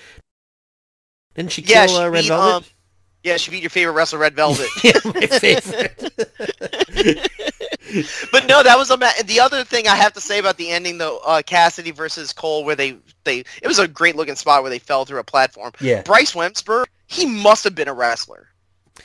Didn't 1.36 1.52
she 1.52 1.62
Yeah, 1.64 1.86
kill 1.86 1.88
she 1.88 2.04
uh, 2.04 2.10
Red 2.10 2.26
beat, 2.26 2.28
Velvet? 2.28 2.58
um, 2.58 2.64
Yeah, 3.24 3.38
she 3.38 3.52
beat 3.52 3.62
your 3.62 3.70
favorite 3.70 3.94
wrestler, 3.94 4.20
Red 4.20 4.36
Velvet. 4.36 4.74
yeah, 4.84 4.94
my 5.06 5.22
favorite. 5.28 6.12
but 8.32 8.46
no, 8.48 8.64
that 8.64 8.78
was 8.78 8.90
a 8.90 8.98
ma- 8.98 9.12
the 9.26 9.40
other 9.40 9.64
thing 9.64 9.88
I 9.88 9.96
have 9.96 10.14
to 10.14 10.22
say 10.22 10.40
about 10.40 10.58
the 10.58 10.70
ending 10.70 10.98
though. 10.98 11.20
Uh, 11.26 11.42
Cassidy 11.46 11.92
versus 11.92 12.32
Cole, 12.34 12.64
where 12.64 12.76
they 12.76 12.98
they 13.24 13.40
it 13.62 13.68
was 13.68 13.80
a 13.80 13.88
great 13.88 14.16
looking 14.16 14.36
spot 14.36 14.62
where 14.62 14.70
they 14.70 14.80
fell 14.80 15.06
through 15.06 15.20
a 15.20 15.24
platform. 15.24 15.72
yeah, 15.80 16.02
Bryce 16.04 16.34
Remsburg, 16.34 16.86
he 17.08 17.26
must 17.26 17.64
have 17.64 17.76
been 17.76 17.88
a 17.88 17.94
wrestler 17.94 18.48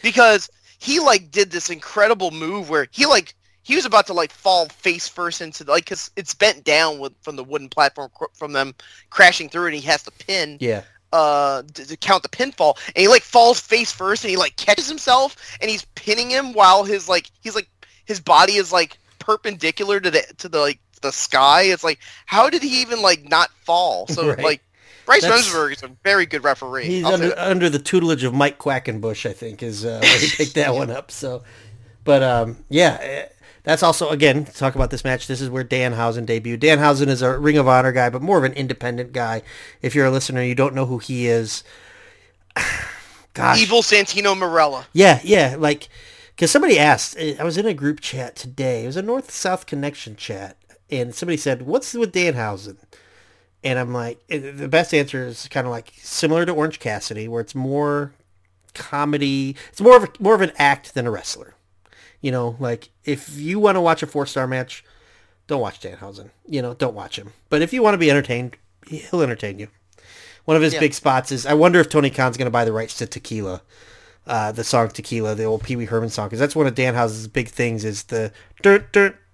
because 0.03 0.49
he 0.79 1.01
like 1.01 1.31
did 1.31 1.51
this 1.51 1.71
incredible 1.71 2.31
move 2.31 2.69
where 2.69 2.87
he 2.91 3.07
like 3.07 3.35
he 3.63 3.75
was 3.75 3.85
about 3.85 4.07
to 4.07 4.13
like 4.13 4.31
fall 4.33 4.67
face 4.69 5.09
first 5.09 5.41
into 5.41 5.65
the, 5.65 5.73
like 5.73 5.85
because 5.85 6.11
it's 6.17 6.35
bent 6.35 6.65
down 6.65 6.99
with 6.99 7.13
from 7.23 7.37
the 7.37 7.45
wooden 7.45 7.69
platform 7.69 8.11
cr- 8.15 8.25
from 8.35 8.53
them 8.53 8.75
crashing 9.11 9.49
through 9.49 9.67
and 9.67 9.75
he 9.75 9.81
has 9.83 10.03
to 10.03 10.11
pin 10.13 10.61
yeah, 10.61 10.83
uh 11.17 11.63
to, 11.75 11.87
to 11.87 11.97
count 11.97 12.23
the 12.23 12.29
pinfall 12.29 12.77
and 12.95 13.01
he 13.03 13.09
like 13.09 13.23
falls 13.23 13.59
face 13.61 13.91
first 13.93 14.25
and 14.25 14.31
he 14.31 14.37
like 14.37 14.55
catches 14.57 14.89
himself 14.89 15.37
and 15.61 15.71
he's 15.71 15.85
pinning 15.95 16.29
him 16.31 16.53
while 16.53 16.85
his 16.85 17.09
like 17.09 17.31
he's 17.41 17.55
like 17.55 17.69
his 18.05 18.21
body 18.21 18.55
is 18.55 18.73
like 18.73 18.99
perpendicular 19.19 19.99
to 20.01 20.11
the 20.11 20.23
to 20.39 20.49
the 20.49 20.59
like 20.59 20.79
the 21.03 21.11
sky 21.13 21.63
it's 21.63 21.85
like 21.85 21.99
how 22.27 22.49
did 22.51 22.63
he 22.63 22.81
even 22.83 23.01
like 23.03 23.29
not 23.29 23.51
fall 23.65 24.07
so 24.09 24.29
Right. 24.35 24.43
like 24.51 24.63
Bryce 25.07 25.23
That's- 25.23 25.49
Remsburg 25.49 25.73
is 25.73 25.83
a 25.85 25.91
very 26.03 26.27
good 26.27 26.43
referee 26.45 26.87
he's 26.87 27.05
under 27.05 27.33
under 27.39 27.69
the 27.71 27.79
tutelage 27.79 28.25
of 28.25 28.35
Mike 28.35 28.59
Quackenbush, 28.59 29.29
I 29.29 29.33
think, 29.33 29.63
is 29.63 29.85
uh, 29.85 30.01
where 30.03 30.19
he 30.19 30.29
picked 30.29 30.55
that 30.57 30.75
one 30.83 30.91
up. 30.91 31.13
So, 31.13 31.45
but 32.03 32.23
um, 32.25 32.65
yeah. 32.69 33.27
That's 33.67 33.83
also 33.83 34.11
again 34.11 34.45
talk 34.45 34.77
about 34.77 34.91
this 34.91 35.03
match. 35.03 35.27
This 35.27 35.41
is 35.41 35.51
where 35.51 35.65
Danhausen 35.65 36.25
debuted. 36.25 36.61
Danhausen 36.61 37.09
is 37.09 37.21
a 37.21 37.37
Ring 37.37 37.59
of 37.59 37.67
Honor 37.67 37.91
guy, 37.91 38.09
but 38.09 38.23
more 38.23 38.39
of 38.39 38.45
an 38.45 38.53
independent 38.53 39.13
guy. 39.13 39.43
If 39.83 39.93
you're 39.93 40.07
a 40.07 40.11
listener, 40.13 40.39
and 40.39 40.49
you 40.49 40.55
don't 40.55 40.73
know 40.75 40.87
who 40.87 40.99
he 40.99 41.27
is. 41.27 41.65
Gosh, 43.35 43.61
evil 43.61 43.83
Santino 43.83 44.35
Marella 44.37 44.87
Yeah, 44.93 45.21
yeah, 45.25 45.57
like 45.59 45.89
because 46.37 46.53
somebody 46.53 46.79
asked. 46.79 47.17
eh, 47.19 47.35
I 47.41 47.43
was 47.45 47.59
in 47.59 47.67
a 47.67 47.75
group 47.75 48.01
chat 48.01 48.37
today. 48.37 48.85
It 48.85 48.87
was 48.87 48.97
a 48.97 49.03
North 49.03 49.33
South 49.33 49.67
Connection 49.67 50.15
chat, 50.15 50.57
and 50.89 51.13
somebody 51.13 51.37
said, 51.37 51.63
"What's 51.63 51.93
with 51.93 52.13
Danhausen?" 52.13 52.77
And 53.65 53.81
I'm 53.81 53.93
like, 53.93 54.21
eh, 54.31 54.53
the 54.53 54.69
best 54.69 54.95
answer 54.95 55.27
is 55.27 55.49
kind 55.49 55.67
of 55.67 55.73
like 55.73 55.93
similar 55.97 56.47
to 56.47 56.53
Orange 56.53 56.79
Cassidy, 56.79 57.27
where 57.27 57.41
it's 57.41 57.55
more 57.57 58.13
comedy. 58.75 59.57
It's 59.71 59.81
more 59.81 59.97
of 59.97 60.05
a, 60.05 60.09
more 60.21 60.37
of 60.37 60.41
an 60.41 60.53
act 60.57 60.95
than 60.95 61.05
a 61.09 61.11
wrestler. 61.11 61.56
You 62.21 62.33
know, 62.33 62.57
like 62.59 62.91
if 63.05 63.37
you 63.37 63.59
want 63.59 63.77
to 63.77 63.81
watch 63.81 64.03
a 64.03 64.07
four 64.07 64.27
star 64.27 64.47
match, 64.47 64.85
don't 65.47 65.61
watch 65.61 65.81
Danhausen. 65.81 66.31
You 66.47 66.63
know, 66.63 66.75
don't 66.75 66.95
watch 66.95 67.19
him. 67.19 67.33
But 67.49 67.63
if 67.63 67.73
you 67.73 67.83
want 67.83 67.95
to 67.95 67.99
be 67.99 68.11
entertained, 68.11 68.57
he'll 68.87 69.23
entertain 69.23 69.59
you. 69.59 69.69
One 70.45 70.57
of 70.57 70.63
his 70.63 70.75
yeah. 70.75 70.81
big 70.81 70.95
spots 70.95 71.33
is 71.33 71.45
I 71.45 71.55
wonder 71.55 71.81
if 71.81 71.89
Tony 71.89 72.11
Khan's 72.11 72.37
going 72.37 72.47
to 72.47 72.53
buy 72.53 72.65
the 72.65 72.73
rights 72.73 72.97
to 72.99 73.07
Tequila, 73.07 73.63
uh, 74.27 74.53
the 74.53 74.65
song 74.65 74.89
Tequila, 74.89 75.35
the 75.35 75.45
old 75.45 75.63
Pee 75.63 75.77
Wee 75.77 75.87
Herman 75.87 76.09
song, 76.09 76.29
because 76.29 76.39
that's 76.39 76.57
one 76.57 76.67
of 76.67 76.75
Danhausen's 76.75 77.29
big 77.29 77.49
things 77.49 77.85
is 77.85 78.05
the. 78.05 78.33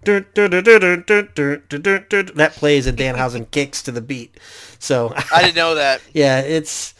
That 0.04 2.52
plays 2.54 2.86
and 2.86 2.98
Danhausen 2.98 3.50
kicks 3.50 3.82
to 3.84 3.92
the 3.92 4.00
beat. 4.00 4.38
So 4.78 5.14
I 5.32 5.42
didn't 5.42 5.56
know 5.56 5.76
that. 5.76 6.00
Yeah, 6.12 6.40
it's 6.40 6.94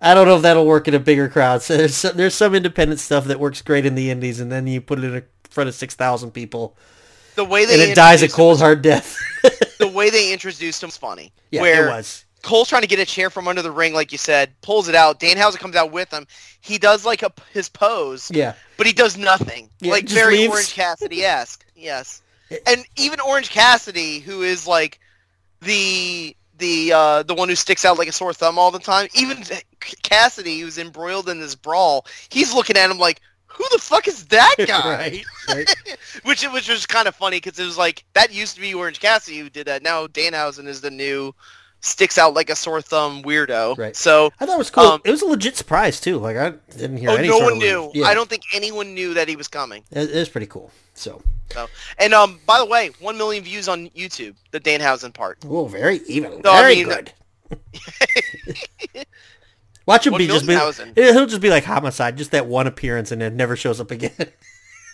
I 0.00 0.14
don't 0.14 0.26
know 0.26 0.36
if 0.36 0.42
that'll 0.42 0.66
work 0.66 0.86
in 0.86 0.94
a 0.94 1.00
bigger 1.00 1.28
crowd. 1.28 1.62
So 1.62 1.76
there's 1.76 1.96
some, 1.96 2.16
there's 2.16 2.34
some 2.34 2.54
independent 2.54 3.00
stuff 3.00 3.24
that 3.24 3.40
works 3.40 3.62
great 3.62 3.84
in 3.84 3.94
the 3.94 4.10
indies, 4.10 4.40
and 4.40 4.50
then 4.50 4.66
you 4.66 4.80
put 4.80 4.98
it 4.98 5.04
in 5.04 5.22
front 5.50 5.68
of 5.68 5.74
six 5.74 5.94
thousand 5.94 6.30
people, 6.32 6.76
the 7.34 7.44
way 7.44 7.64
they 7.64 7.74
and 7.74 7.92
it 7.92 7.94
dies 7.94 8.22
a 8.22 8.28
cold 8.28 8.54
was- 8.54 8.60
hard 8.60 8.82
death. 8.82 9.16
the 9.78 9.88
way 9.88 10.10
they 10.10 10.32
introduced 10.32 10.82
him 10.82 10.88
was 10.88 10.96
funny 10.96 11.32
yeah, 11.50 11.62
where 11.62 11.86
it 11.86 11.90
was. 11.90 12.24
Cole's 12.42 12.68
trying 12.68 12.82
to 12.82 12.88
get 12.88 13.00
a 13.00 13.04
chair 13.04 13.30
from 13.30 13.48
under 13.48 13.62
the 13.62 13.70
ring, 13.70 13.92
like 13.92 14.12
you 14.12 14.18
said, 14.18 14.52
pulls 14.60 14.88
it 14.88 14.94
out. 14.94 15.18
Danhausen 15.18 15.58
comes 15.58 15.74
out 15.74 15.90
with 15.90 16.12
him. 16.12 16.26
He 16.60 16.78
does 16.78 17.04
like 17.04 17.22
a, 17.22 17.32
his 17.52 17.68
pose, 17.68 18.30
Yeah, 18.32 18.54
but 18.76 18.86
he 18.86 18.92
does 18.92 19.16
nothing. 19.16 19.70
Yeah, 19.80 19.92
like 19.92 20.08
very 20.08 20.38
leaves. 20.38 20.52
Orange 20.52 20.72
Cassidy-esque. 20.74 21.64
Yes. 21.74 22.22
And 22.66 22.86
even 22.96 23.20
Orange 23.20 23.50
Cassidy, 23.50 24.20
who 24.20 24.40
is 24.40 24.66
like 24.66 24.98
the 25.60 26.34
the 26.58 26.92
uh, 26.92 27.22
the 27.22 27.34
one 27.34 27.48
who 27.48 27.54
sticks 27.54 27.84
out 27.84 27.98
like 27.98 28.08
a 28.08 28.12
sore 28.12 28.32
thumb 28.32 28.58
all 28.58 28.70
the 28.70 28.78
time, 28.78 29.08
even 29.14 29.42
Cassidy, 30.02 30.60
who's 30.60 30.78
embroiled 30.78 31.28
in 31.28 31.40
this 31.40 31.54
brawl, 31.54 32.06
he's 32.28 32.54
looking 32.54 32.76
at 32.76 32.90
him 32.90 32.98
like, 32.98 33.20
"Who 33.46 33.64
the 33.70 33.78
fuck 33.78 34.08
is 34.08 34.26
that 34.26 34.54
guy?" 34.66 34.96
right, 34.96 35.24
right. 35.48 35.76
which 36.24 36.46
which 36.48 36.68
was 36.68 36.86
kind 36.86 37.08
of 37.08 37.14
funny 37.14 37.36
because 37.38 37.58
it 37.58 37.64
was 37.64 37.78
like 37.78 38.04
that 38.14 38.32
used 38.32 38.54
to 38.56 38.60
be 38.60 38.74
Orange 38.74 39.00
Cassidy 39.00 39.38
who 39.38 39.50
did 39.50 39.66
that. 39.66 39.82
Now 39.82 40.06
Danhausen 40.06 40.66
is 40.66 40.80
the 40.80 40.90
new 40.90 41.34
sticks 41.80 42.18
out 42.18 42.34
like 42.34 42.50
a 42.50 42.56
sore 42.56 42.82
thumb 42.82 43.22
weirdo. 43.22 43.78
Right. 43.78 43.96
So 43.96 44.30
I 44.40 44.46
thought 44.46 44.54
it 44.54 44.58
was 44.58 44.70
cool. 44.70 44.84
Um, 44.84 45.00
it 45.04 45.10
was 45.10 45.22
a 45.22 45.26
legit 45.26 45.56
surprise 45.56 46.00
too. 46.00 46.18
Like 46.18 46.36
I 46.36 46.54
didn't 46.76 46.96
hear 46.98 47.10
oh, 47.10 47.16
no 47.16 47.38
one 47.38 47.58
knew. 47.58 47.90
Yeah, 47.94 48.06
I 48.06 48.14
don't 48.14 48.28
think 48.28 48.42
anyone 48.52 48.94
knew 48.94 49.14
that 49.14 49.28
he 49.28 49.36
was 49.36 49.48
coming. 49.48 49.84
It, 49.90 50.10
it 50.10 50.18
was 50.18 50.28
pretty 50.28 50.46
cool. 50.46 50.70
So, 50.94 51.22
And 51.98 52.14
um, 52.14 52.40
by 52.46 52.58
the 52.58 52.66
way, 52.66 52.90
one 53.00 53.16
million 53.18 53.42
views 53.44 53.68
on 53.68 53.88
YouTube. 53.90 54.34
The 54.50 54.60
Danhausen 54.60 55.12
part. 55.12 55.38
oh, 55.48 55.66
very 55.66 56.00
even, 56.06 56.42
So, 56.42 56.50
I 56.50 56.60
very 56.60 56.76
mean- 56.76 56.86
good. 56.88 57.12
Watch 59.86 60.06
him 60.06 60.14
be 60.18 60.26
just 60.26 60.46
be. 60.46 60.54
He'll 60.54 61.26
just 61.26 61.40
be 61.40 61.48
like 61.48 61.64
homicide, 61.64 62.18
just 62.18 62.32
that 62.32 62.46
one 62.46 62.66
appearance, 62.66 63.10
and 63.10 63.22
it 63.22 63.32
never 63.32 63.56
shows 63.56 63.80
up 63.80 63.90
again. 63.90 64.12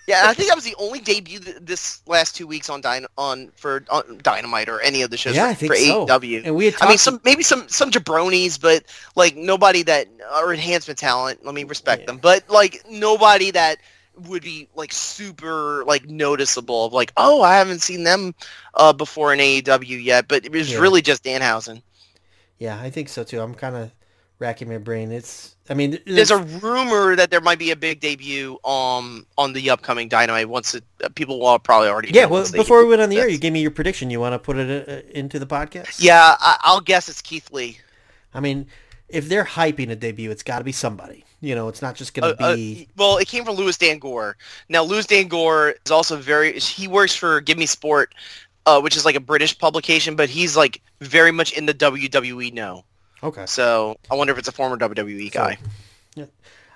Yeah, 0.07 0.25
I 0.27 0.35
think 0.35 0.51
that 0.51 0.55
was 0.55 0.65
the 0.65 0.75
only 0.79 1.01
debut 1.01 1.39
th- 1.41 1.57
this 1.63 2.03
last 2.07 2.37
two 2.37 2.47
weeks 2.47 2.69
on 2.69 2.83
Dyn- 2.83 3.07
on 3.17 3.51
for 3.57 3.87
on 3.89 4.19
Dynamite 4.23 4.69
or 4.69 4.79
any 4.83 5.01
of 5.01 5.09
the 5.09 5.17
shows 5.17 5.35
Yeah, 5.35 5.45
for, 5.47 5.49
I 5.51 5.55
think 5.55 5.73
for 5.73 5.77
so. 5.79 6.07
AEW. 6.07 6.43
and 6.45 6.55
we 6.55 6.67
had. 6.67 6.75
I 6.83 6.91
mean, 6.91 6.99
some 6.99 7.23
maybe 7.25 7.43
some 7.43 7.67
some 7.71 7.91
jabronis, 7.91 8.61
but 8.61 8.85
like 9.17 9.35
nobody 9.35 9.83
that 9.85 10.07
are 10.31 10.53
enhancement 10.53 10.99
talent. 10.99 11.43
Let 11.47 11.55
me 11.55 11.65
respect 11.65 12.03
Yeah. 12.03 12.07
them, 12.09 12.19
but 12.19 12.47
like 12.51 12.83
nobody 12.91 13.51
that 13.53 13.79
would 14.17 14.43
be 14.43 14.69
like 14.75 14.93
super 14.93 15.85
like 15.87 16.09
noticeable. 16.09 16.87
Of 16.87 16.93
like, 16.93 17.13
oh, 17.17 17.43
I 17.43 17.57
haven't 17.57 17.81
seen 17.81 18.05
them 18.05 18.35
uh, 18.75 18.93
before 18.93 19.33
in 19.33 19.39
AEW 19.41 20.03
yet. 20.03 20.29
But 20.29 20.45
it 20.45 20.53
was 20.53 20.73
Yeah. 20.73 20.79
really 20.79 21.03
just 21.03 21.25
Danhausen. 21.25 21.83
yeah, 22.59 22.81
I 22.81 22.91
think 22.91 23.09
so 23.09 23.25
too. 23.25 23.41
I'm 23.41 23.55
kind 23.55 23.77
of 23.77 23.91
racking 24.39 24.69
my 24.69 24.79
brain. 24.79 25.13
It's. 25.13 25.53
I 25.71 25.73
mean, 25.73 25.99
There's 26.07 26.31
a 26.31 26.39
rumor 26.43 27.17
that 27.17 27.31
there 27.31 27.41
might 27.41 27.59
be 27.59 27.71
a 27.71 27.77
big 27.77 28.01
debut 28.01 28.59
um 28.67 29.27
on 29.39 29.55
the 29.55 29.71
upcoming 29.71 30.09
Dynamite. 30.09 30.47
Once 30.49 30.75
it, 30.75 30.85
uh, 31.03 31.09
people 31.15 31.41
will 31.41 31.59
probably 31.59 31.89
already 31.89 32.11
Yeah, 32.13 32.27
well, 32.27 32.47
before 32.53 32.83
we 32.83 32.89
went 32.91 33.01
on 33.01 33.09
the 33.09 33.17
air, 33.19 33.29
you 33.29 33.39
gave 33.39 33.53
me 33.55 33.63
your 33.63 33.71
prediction. 33.71 34.11
You 34.11 34.21
want 34.21 34.35
to 34.35 34.39
put 34.39 34.59
it 34.59 34.89
uh, 34.89 35.09
into 35.19 35.39
the 35.39 35.47
podcast? 35.47 35.97
Yeah, 36.03 36.37
I, 36.39 36.59
I'll 36.63 36.83
guess 36.83 37.09
it's 37.09 37.23
Keith 37.23 37.51
Lee. 37.51 37.79
I 38.35 38.41
mean, 38.41 38.67
if 39.09 39.29
they're 39.29 39.45
hyping 39.45 39.91
a 39.91 39.97
debut, 39.97 40.31
it's 40.31 40.43
got 40.43 40.59
to 40.59 40.65
be 40.65 40.73
somebody. 40.73 41.25
You 41.41 41.55
know, 41.55 41.69
it's 41.69 41.83
not 41.83 41.95
just 41.95 42.15
going 42.15 42.33
Uh, 42.33 42.37
to 42.37 42.43
uh, 42.45 42.55
be. 42.57 42.89
well, 42.97 43.19
it 43.19 43.29
came 43.29 43.45
from 43.45 43.55
Louis 43.57 43.77
Dangoor. 43.77 44.37
Now, 44.69 44.83
Louis 44.83 45.07
Dangoor 45.07 45.75
is 45.85 45.91
also 45.91 46.17
very. 46.17 46.59
He 46.59 46.89
works 46.89 47.15
for 47.15 47.41
Give 47.41 47.59
Me 47.59 47.67
Sport, 47.67 48.15
uh, 48.67 48.81
which 48.81 48.97
is 48.97 49.05
like 49.05 49.15
a 49.15 49.21
British 49.21 49.59
publication, 49.59 50.17
but 50.17 50.29
he's 50.31 50.57
like 50.57 50.81
very 51.01 51.31
much 51.33 51.53
in 51.53 51.67
the 51.67 51.75
WWE 51.75 52.53
now. 52.55 52.85
okay. 53.23 53.45
So 53.47 53.97
I 54.11 54.15
wonder 54.15 54.33
if 54.33 54.39
it's 54.39 54.49
a 54.49 54.53
former 54.53 54.77
WWE 54.79 55.31
So- 55.33 55.39
guy. 55.39 55.59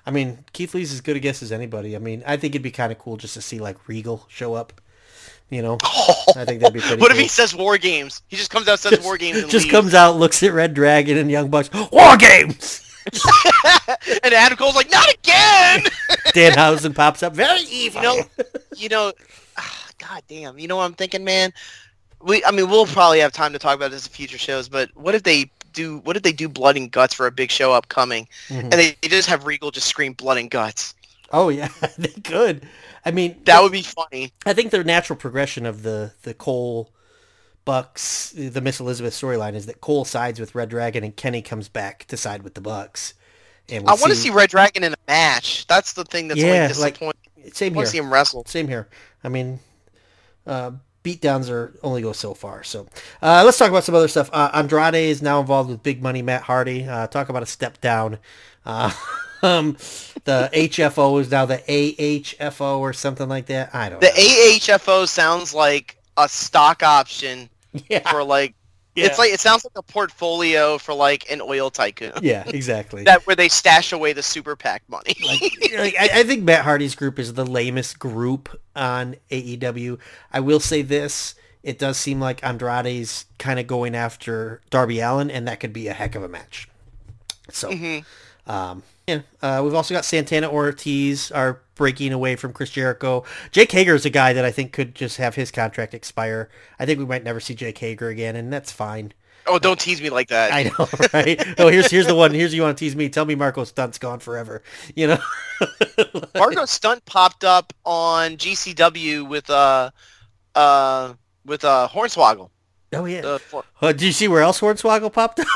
I 0.05 0.11
mean, 0.11 0.39
Keith 0.53 0.73
Lee's 0.73 0.91
as 0.91 1.01
good 1.01 1.17
a 1.17 1.19
guess 1.19 1.43
as 1.43 1.51
anybody. 1.51 1.95
I 1.95 1.99
mean, 1.99 2.23
I 2.25 2.35
think 2.37 2.55
it'd 2.55 2.63
be 2.63 2.71
kind 2.71 2.91
of 2.91 2.97
cool 2.97 3.17
just 3.17 3.35
to 3.35 3.41
see 3.41 3.59
like 3.59 3.87
Regal 3.87 4.25
show 4.27 4.55
up. 4.55 4.81
You 5.49 5.61
know, 5.63 5.77
I 5.83 6.45
think 6.45 6.59
that'd 6.61 6.73
be 6.73 6.79
pretty. 6.79 7.01
what 7.01 7.09
cool. 7.09 7.17
if 7.17 7.21
he 7.23 7.27
says 7.27 7.55
War 7.55 7.77
Games? 7.77 8.21
He 8.27 8.35
just 8.37 8.51
comes 8.51 8.67
out, 8.67 8.79
says 8.79 9.03
War 9.03 9.17
Games, 9.17 9.39
and 9.39 9.49
just 9.49 9.65
leaves. 9.65 9.71
comes 9.71 9.93
out, 9.95 10.17
looks 10.17 10.43
at 10.43 10.53
Red 10.53 10.73
Dragon 10.75 11.17
and 11.17 11.31
Young 11.31 11.49
Bucks. 11.49 11.69
War 11.91 12.17
games. 12.17 12.85
and 14.23 14.33
Adam 14.33 14.57
Cole's 14.57 14.75
like, 14.75 14.91
not 14.91 15.11
again. 15.11 15.81
Danhausen 16.33 16.93
pops 16.93 17.23
up. 17.23 17.33
Very 17.33 17.61
evil. 17.61 18.01
You 18.01 18.07
know, 18.07 18.23
you 18.77 18.89
know, 18.89 19.11
ah, 19.57 19.87
god 19.97 20.21
damn. 20.27 20.59
You 20.59 20.67
know 20.67 20.75
what 20.75 20.83
I'm 20.83 20.93
thinking, 20.93 21.23
man? 21.23 21.51
We, 22.21 22.43
I 22.45 22.51
mean, 22.51 22.69
we'll 22.69 22.85
probably 22.85 23.19
have 23.19 23.31
time 23.31 23.53
to 23.53 23.59
talk 23.59 23.75
about 23.75 23.91
this 23.91 24.05
in 24.05 24.11
future 24.11 24.37
shows, 24.37 24.69
but 24.69 24.89
what 24.95 25.15
if 25.15 25.23
they 25.23 25.49
do? 25.73 25.99
What 25.99 26.15
if 26.17 26.21
they 26.23 26.33
do 26.33 26.47
blood 26.49 26.75
and 26.77 26.91
guts 26.91 27.13
for 27.13 27.25
a 27.27 27.31
big 27.31 27.49
show 27.49 27.73
upcoming, 27.73 28.27
Mhm. 28.49 28.63
and 28.63 28.73
they, 28.73 28.95
they 29.01 29.07
just 29.07 29.29
have 29.29 29.45
Regal 29.47 29.71
just 29.71 29.87
scream 29.87 30.13
blood 30.13 30.37
and 30.37 30.51
guts? 30.51 30.93
Oh 31.31 31.49
yeah, 31.49 31.69
they 31.97 32.09
could. 32.09 32.67
I 33.05 33.11
mean, 33.11 33.41
That 33.45 33.61
would 33.63 33.71
be 33.71 33.81
funny. 33.83 34.33
I 34.45 34.53
think 34.53 34.71
their 34.71 34.83
natural 34.83 35.17
progression 35.17 35.65
of 35.65 35.83
the 35.83 36.13
the 36.23 36.33
Cole 36.33 36.91
Bucks, 37.65 38.31
the 38.31 38.61
Miss 38.61 38.79
Elizabeth 38.79 39.13
storyline 39.13 39.53
is 39.53 39.65
that 39.67 39.79
Cole 39.81 40.05
sides 40.05 40.39
with 40.39 40.55
Red 40.55 40.69
Dragon 40.69 41.03
and 41.03 41.15
Kenny 41.15 41.41
comes 41.41 41.69
back 41.69 42.05
to 42.07 42.17
side 42.17 42.41
with 42.43 42.55
the 42.55 42.61
Bucks. 42.61 43.13
And 43.69 43.87
I 43.87 43.91
want 43.93 44.07
to 44.07 44.15
see 44.15 44.31
Red 44.31 44.49
Dragon 44.49 44.83
in 44.83 44.93
a 44.93 44.97
match. 45.07 45.67
That's 45.67 45.93
the 45.93 46.03
thing 46.03 46.27
that's 46.29 46.39
Yeah, 46.41 46.71
like 46.79 46.99
like- 47.01 47.15
same 47.53 47.73
I 47.73 47.81
here. 47.81 47.85
see 47.85 47.97
him 47.99 48.11
wrestle. 48.11 48.43
Same 48.47 48.67
here. 48.67 48.89
I 49.23 49.29
mean, 49.29 49.59
uh, 50.47 50.71
beatdowns 51.03 51.49
are 51.51 51.73
only 51.83 52.01
go 52.01 52.11
so 52.11 52.33
far. 52.33 52.63
So 52.63 52.87
uh, 53.21 53.43
let's 53.45 53.57
talk 53.59 53.69
about 53.69 53.83
some 53.83 53.93
other 53.95 54.07
stuff. 54.07 54.29
Uh, 54.33 54.49
Andrade 54.53 54.95
is 54.95 55.21
now 55.21 55.39
involved 55.39 55.69
with 55.69 55.83
Big 55.83 56.01
Money 56.01 56.21
Matt 56.23 56.41
Hardy. 56.41 56.85
Uh, 56.85 57.05
talk 57.07 57.29
about 57.29 57.43
a 57.43 57.47
step 57.47 57.79
down. 57.81 58.17
Um, 59.41 59.73
the 60.25 60.49
HFO 60.53 61.21
is 61.21 61.31
now 61.31 61.45
the 61.45 61.57
AHFO 61.59 62.79
or 62.79 62.93
something 62.93 63.29
like 63.29 63.45
that. 63.47 63.73
I 63.73 63.89
don't 63.89 64.01
The 64.01 64.07
know. 64.07 64.13
AHFO 64.13 65.07
sounds 65.07 65.53
like 65.53 65.97
a 66.17 66.27
stock 66.27 66.83
option 66.83 67.49
yeah, 67.89 68.09
for 68.11 68.23
like. 68.23 68.53
yeah. 68.95 69.05
It's 69.05 69.17
like 69.17 69.31
it 69.31 69.39
sounds 69.39 69.63
like 69.63 69.73
a 69.77 69.81
portfolio 69.83 70.77
for 70.77 70.93
like 70.93 71.29
an 71.31 71.39
oil 71.41 71.69
tycoon. 71.69 72.11
yeah, 72.21 72.43
exactly. 72.47 73.03
That 73.05 73.25
where 73.27 73.35
they 73.35 73.47
stash 73.47 73.93
away 73.93 74.11
the 74.13 74.23
super 74.23 74.55
PAC 74.55 74.83
money. 74.89 75.15
like, 75.25 75.41
like 75.77 75.95
I, 75.99 76.09
I 76.19 76.23
think 76.23 76.43
Matt 76.43 76.63
Hardy's 76.65 76.95
group 76.95 77.17
is 77.19 77.33
the 77.35 77.45
lamest 77.45 77.97
group 77.99 78.59
on 78.75 79.15
AEW. 79.31 79.99
I 80.33 80.39
will 80.41 80.59
say 80.59 80.81
this: 80.81 81.35
it 81.63 81.79
does 81.79 81.97
seem 81.97 82.19
like 82.19 82.43
Andrade's 82.43 83.25
kind 83.37 83.59
of 83.59 83.67
going 83.67 83.95
after 83.95 84.59
Darby 84.69 84.99
Allin, 84.99 85.31
and 85.31 85.47
that 85.47 85.59
could 85.61 85.71
be 85.73 85.87
a 85.87 85.93
heck 85.93 86.15
of 86.15 86.23
a 86.23 86.27
match. 86.27 86.67
So, 87.51 87.69
Mhm. 87.71 88.03
Um, 88.49 88.83
yeah, 89.07 89.21
uh, 89.41 89.61
we've 89.63 89.73
also 89.73 89.93
got 89.93 90.05
Santana 90.05 90.49
Ortiz 90.51 91.31
are 91.31 91.61
breaking 91.75 92.11
away 92.11 92.35
from 92.35 92.51
Chris 92.51 92.71
Jericho. 92.71 93.23
Jake 93.51 93.71
Hager 93.71 93.95
is 93.95 94.05
a 94.05 94.09
guy 94.09 94.33
that 94.33 94.43
I 94.43 94.51
think 94.51 94.73
could 94.73 94.95
just 94.95 95.17
have 95.17 95.35
his 95.35 95.51
contract 95.51 95.93
expire. 95.93 96.49
I 96.79 96.85
think 96.85 96.99
we 96.99 97.05
might 97.05 97.23
never 97.23 97.39
see 97.39 97.53
Jake 97.53 97.77
Hager 97.77 98.09
again, 98.09 98.35
and 98.35 98.51
that's 98.51 98.71
fine. 98.71 99.13
Oh, 99.45 99.57
don't 99.57 99.79
tease 99.79 100.01
me 100.01 100.09
like 100.09 100.27
that. 100.29 100.51
I 100.53 100.63
know, 100.63 100.87
right? 101.13 101.59
oh, 101.59 101.69
here's 101.69 101.89
here's 101.89 102.07
the 102.07 102.15
one. 102.15 102.33
Here's 102.33 102.53
you 102.53 102.61
want 102.61 102.77
to 102.77 102.83
tease 102.83 102.95
me. 102.95 103.07
Tell 103.07 103.25
me 103.25 103.35
Marco 103.35 103.63
Stunt's 103.63 103.97
gone 103.97 104.19
forever. 104.19 104.61
You 104.95 105.07
know. 105.07 105.19
Marco 106.35 106.65
Stunt 106.65 107.05
popped 107.05 107.43
up 107.43 107.71
on 107.85 108.35
GCW 108.37 109.27
with 109.27 109.49
uh 109.49 109.91
uh 110.55 111.13
with 111.45 111.63
uh 111.63 111.87
Hornswoggle. 111.91 112.49
Oh 112.93 113.05
yeah. 113.05 113.21
The 113.21 113.63
Uh, 113.81 113.91
did 113.91 114.01
you 114.01 114.11
see 114.11 114.27
where 114.27 114.41
else 114.41 114.59
Hornswoggle 114.59 115.13
popped 115.13 115.39
up? 115.39 115.47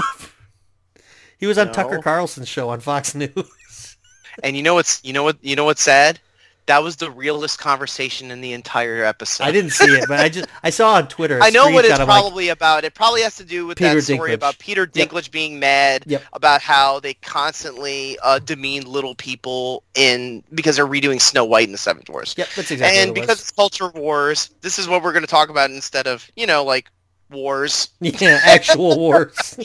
He 1.43 1.47
was 1.47 1.57
on 1.57 1.67
No. 1.67 1.73
Tucker 1.73 1.99
Carlson's 1.99 2.47
show 2.47 2.69
on 2.69 2.79
Fox 2.79 3.13
News. 3.15 3.97
and 4.41 4.55
you 4.55 4.63
know 4.63 4.75
what's 4.75 5.03
you 5.03 5.11
know 5.11 5.23
what 5.23 5.35
you 5.41 5.57
know 5.57 5.65
what's 5.65 5.81
sad? 5.81 6.21
That 6.67 6.81
was 6.81 6.95
the 6.95 7.11
realest 7.11 7.59
conversation 7.59 8.31
in 8.31 8.39
the 8.39 8.53
entire 8.53 9.03
episode. 9.03 9.43
I 9.43 9.51
didn't 9.51 9.71
see 9.71 9.83
it, 9.83 10.05
but 10.07 10.21
I 10.21 10.29
just 10.29 10.47
I 10.63 10.69
saw 10.69 10.93
on 10.93 11.09
Twitter. 11.09 11.37
I 11.43 11.49
know 11.49 11.69
what 11.69 11.83
it's 11.83 11.95
screenshot 11.95 12.03
of, 12.03 12.07
like, 12.07 12.21
probably 12.21 12.47
about. 12.47 12.85
It 12.85 12.93
probably 12.93 13.21
has 13.23 13.35
to 13.35 13.43
do 13.43 13.67
with 13.67 13.77
Peter 13.79 13.95
that 13.95 14.01
story 14.03 14.31
Dinklage. 14.31 14.35
about 14.35 14.59
Peter 14.59 14.89
Yep. 14.93 15.09
Dinklage 15.09 15.29
being 15.31 15.59
mad 15.59 16.05
Yep. 16.07 16.23
about 16.31 16.61
how 16.61 17.01
they 17.01 17.15
constantly 17.15 18.17
uh, 18.23 18.39
demean 18.39 18.85
little 18.89 19.13
people 19.15 19.83
in 19.95 20.41
because 20.53 20.77
they're 20.77 20.87
redoing 20.87 21.19
Snow 21.19 21.43
White 21.43 21.65
in 21.67 21.73
the 21.73 21.77
Seven 21.77 22.03
Dwarfs. 22.05 22.33
Yep, 22.37 22.47
that's 22.55 22.71
exactly 22.71 22.97
and 22.97 23.09
what 23.09 23.17
it 23.17 23.21
because 23.21 23.35
was. 23.39 23.41
it's 23.41 23.51
culture 23.51 23.89
wars, 23.89 24.51
this 24.61 24.79
is 24.79 24.87
what 24.87 25.03
we're 25.03 25.11
going 25.11 25.25
to 25.25 25.29
talk 25.29 25.49
about 25.49 25.69
instead 25.69 26.07
of 26.07 26.31
you 26.37 26.47
know 26.47 26.63
like 26.63 26.89
wars. 27.29 27.89
yeah, 27.99 28.39
actual 28.45 28.97
wars. 28.99 29.59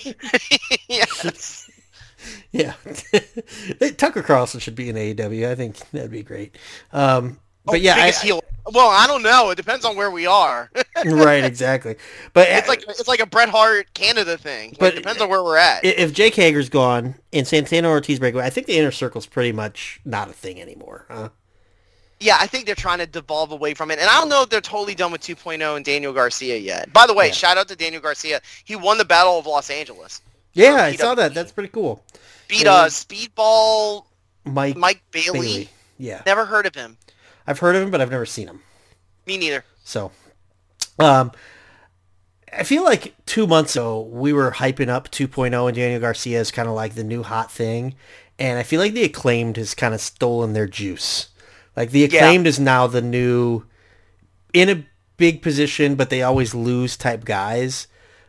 yes. 0.88 1.67
Yeah, 2.52 2.74
Tucker 3.96 4.22
Carlson 4.22 4.60
should 4.60 4.74
be 4.74 4.88
in 4.88 4.96
AEW. 4.96 5.48
I 5.48 5.54
think 5.54 5.76
that'd 5.90 6.10
be 6.10 6.22
great. 6.22 6.56
Um, 6.92 7.38
but 7.64 7.80
yeah, 7.80 7.96
I, 7.96 8.10
heel. 8.12 8.42
Well, 8.72 8.88
I 8.88 9.06
don't 9.06 9.22
know. 9.22 9.50
It 9.50 9.56
depends 9.56 9.84
on 9.84 9.96
where 9.96 10.10
we 10.10 10.26
are. 10.26 10.70
right, 11.04 11.44
exactly. 11.44 11.96
But 12.32 12.48
it's 12.50 12.68
like 12.68 12.82
it's 12.88 13.08
like 13.08 13.20
a 13.20 13.26
Bret 13.26 13.48
Hart 13.48 13.92
Canada 13.94 14.36
thing. 14.38 14.70
Like, 14.70 14.78
But- 14.78 14.92
it 14.94 14.96
depends 14.96 15.20
on 15.22 15.28
where 15.28 15.42
we're 15.42 15.56
at. 15.58 15.84
if 15.84 16.12
Jake 16.12 16.34
Hager's 16.34 16.68
gone 16.68 17.14
and 17.32 17.46
Santana 17.46 17.88
Ortiz 17.88 18.18
break 18.18 18.34
away, 18.34 18.44
I 18.44 18.50
think 18.50 18.66
the 18.66 18.76
inner 18.78 18.90
circle's 18.90 19.26
pretty 19.26 19.52
much 19.52 20.00
not 20.04 20.28
a 20.28 20.32
thing 20.32 20.60
anymore. 20.60 21.04
Huh? 21.10 21.28
Yeah, 22.20 22.36
I 22.40 22.46
think 22.48 22.66
they're 22.66 22.74
trying 22.74 22.98
to 22.98 23.06
devolve 23.06 23.52
away 23.52 23.74
from 23.74 23.90
it. 23.92 23.98
And 24.00 24.08
I 24.08 24.14
don't 24.18 24.28
know 24.28 24.42
if 24.42 24.48
they're 24.50 24.60
totally 24.60 24.94
done 24.96 25.12
with 25.12 25.20
2.0 25.20 25.76
and 25.76 25.84
Daniel 25.84 26.12
Garcia 26.12 26.56
yet. 26.56 26.92
By 26.92 27.06
the 27.06 27.14
way, 27.14 27.26
Yeah. 27.26 27.32
shout 27.32 27.58
out 27.58 27.68
to 27.68 27.76
Daniel 27.76 28.02
Garcia. 28.02 28.40
He 28.64 28.74
won 28.74 28.98
the 28.98 29.04
Battle 29.04 29.38
of 29.38 29.46
Los 29.46 29.70
Angeles. 29.70 30.20
Yeah, 30.52 30.74
I 30.76 30.96
saw 30.96 31.14
that. 31.14 31.34
That's 31.34 31.52
pretty 31.52 31.68
cool. 31.70 32.04
Beat 32.48 32.64
Yeah. 32.64 32.72
uh, 32.72 32.86
Speedball 32.88 34.04
Mike, 34.44 34.76
Mike 34.76 35.02
Bailey. 35.10 35.32
Bailey. 35.40 35.68
Yeah, 35.98 36.22
Never 36.26 36.46
heard 36.46 36.64
of 36.66 36.74
him. 36.74 36.96
I've 37.46 37.58
heard 37.58 37.74
of 37.76 37.82
him, 37.82 37.90
but 37.90 38.00
I've 38.00 38.10
never 38.10 38.26
seen 38.26 38.46
him. 38.48 38.60
Me 39.26 39.36
neither. 39.36 39.64
So, 39.84 40.12
um, 40.98 41.32
I 42.56 42.62
feel 42.62 42.84
like 42.84 43.14
two 43.26 43.46
months 43.46 43.74
ago 43.76 44.00
we 44.02 44.32
were 44.32 44.52
hyping 44.52 44.88
up 44.88 45.10
2.0 45.10 45.66
and 45.66 45.76
Daniel 45.76 46.00
Garcia 46.00 46.40
is 46.40 46.50
kind 46.50 46.68
of 46.68 46.74
like 46.74 46.94
the 46.94 47.04
new 47.04 47.22
hot 47.22 47.50
thing, 47.50 47.94
and 48.38 48.58
I 48.58 48.62
feel 48.62 48.80
like 48.80 48.94
the 48.94 49.02
acclaimed 49.04 49.56
has 49.56 49.74
kind 49.74 49.92
of 49.92 50.00
stolen 50.00 50.52
their 50.52 50.66
juice. 50.68 51.28
Like 51.76 51.90
the 51.90 52.00
Yeah. 52.00 52.06
acclaimed 52.06 52.46
is 52.46 52.58
now 52.60 52.86
the 52.86 53.02
new 53.02 53.64
in 54.54 54.68
a 54.68 54.86
big 55.16 55.42
position, 55.42 55.94
but 55.96 56.10
they 56.10 56.22
always 56.22 56.54
lose 56.54 56.96
type 56.96 57.24
guys. 57.24 57.86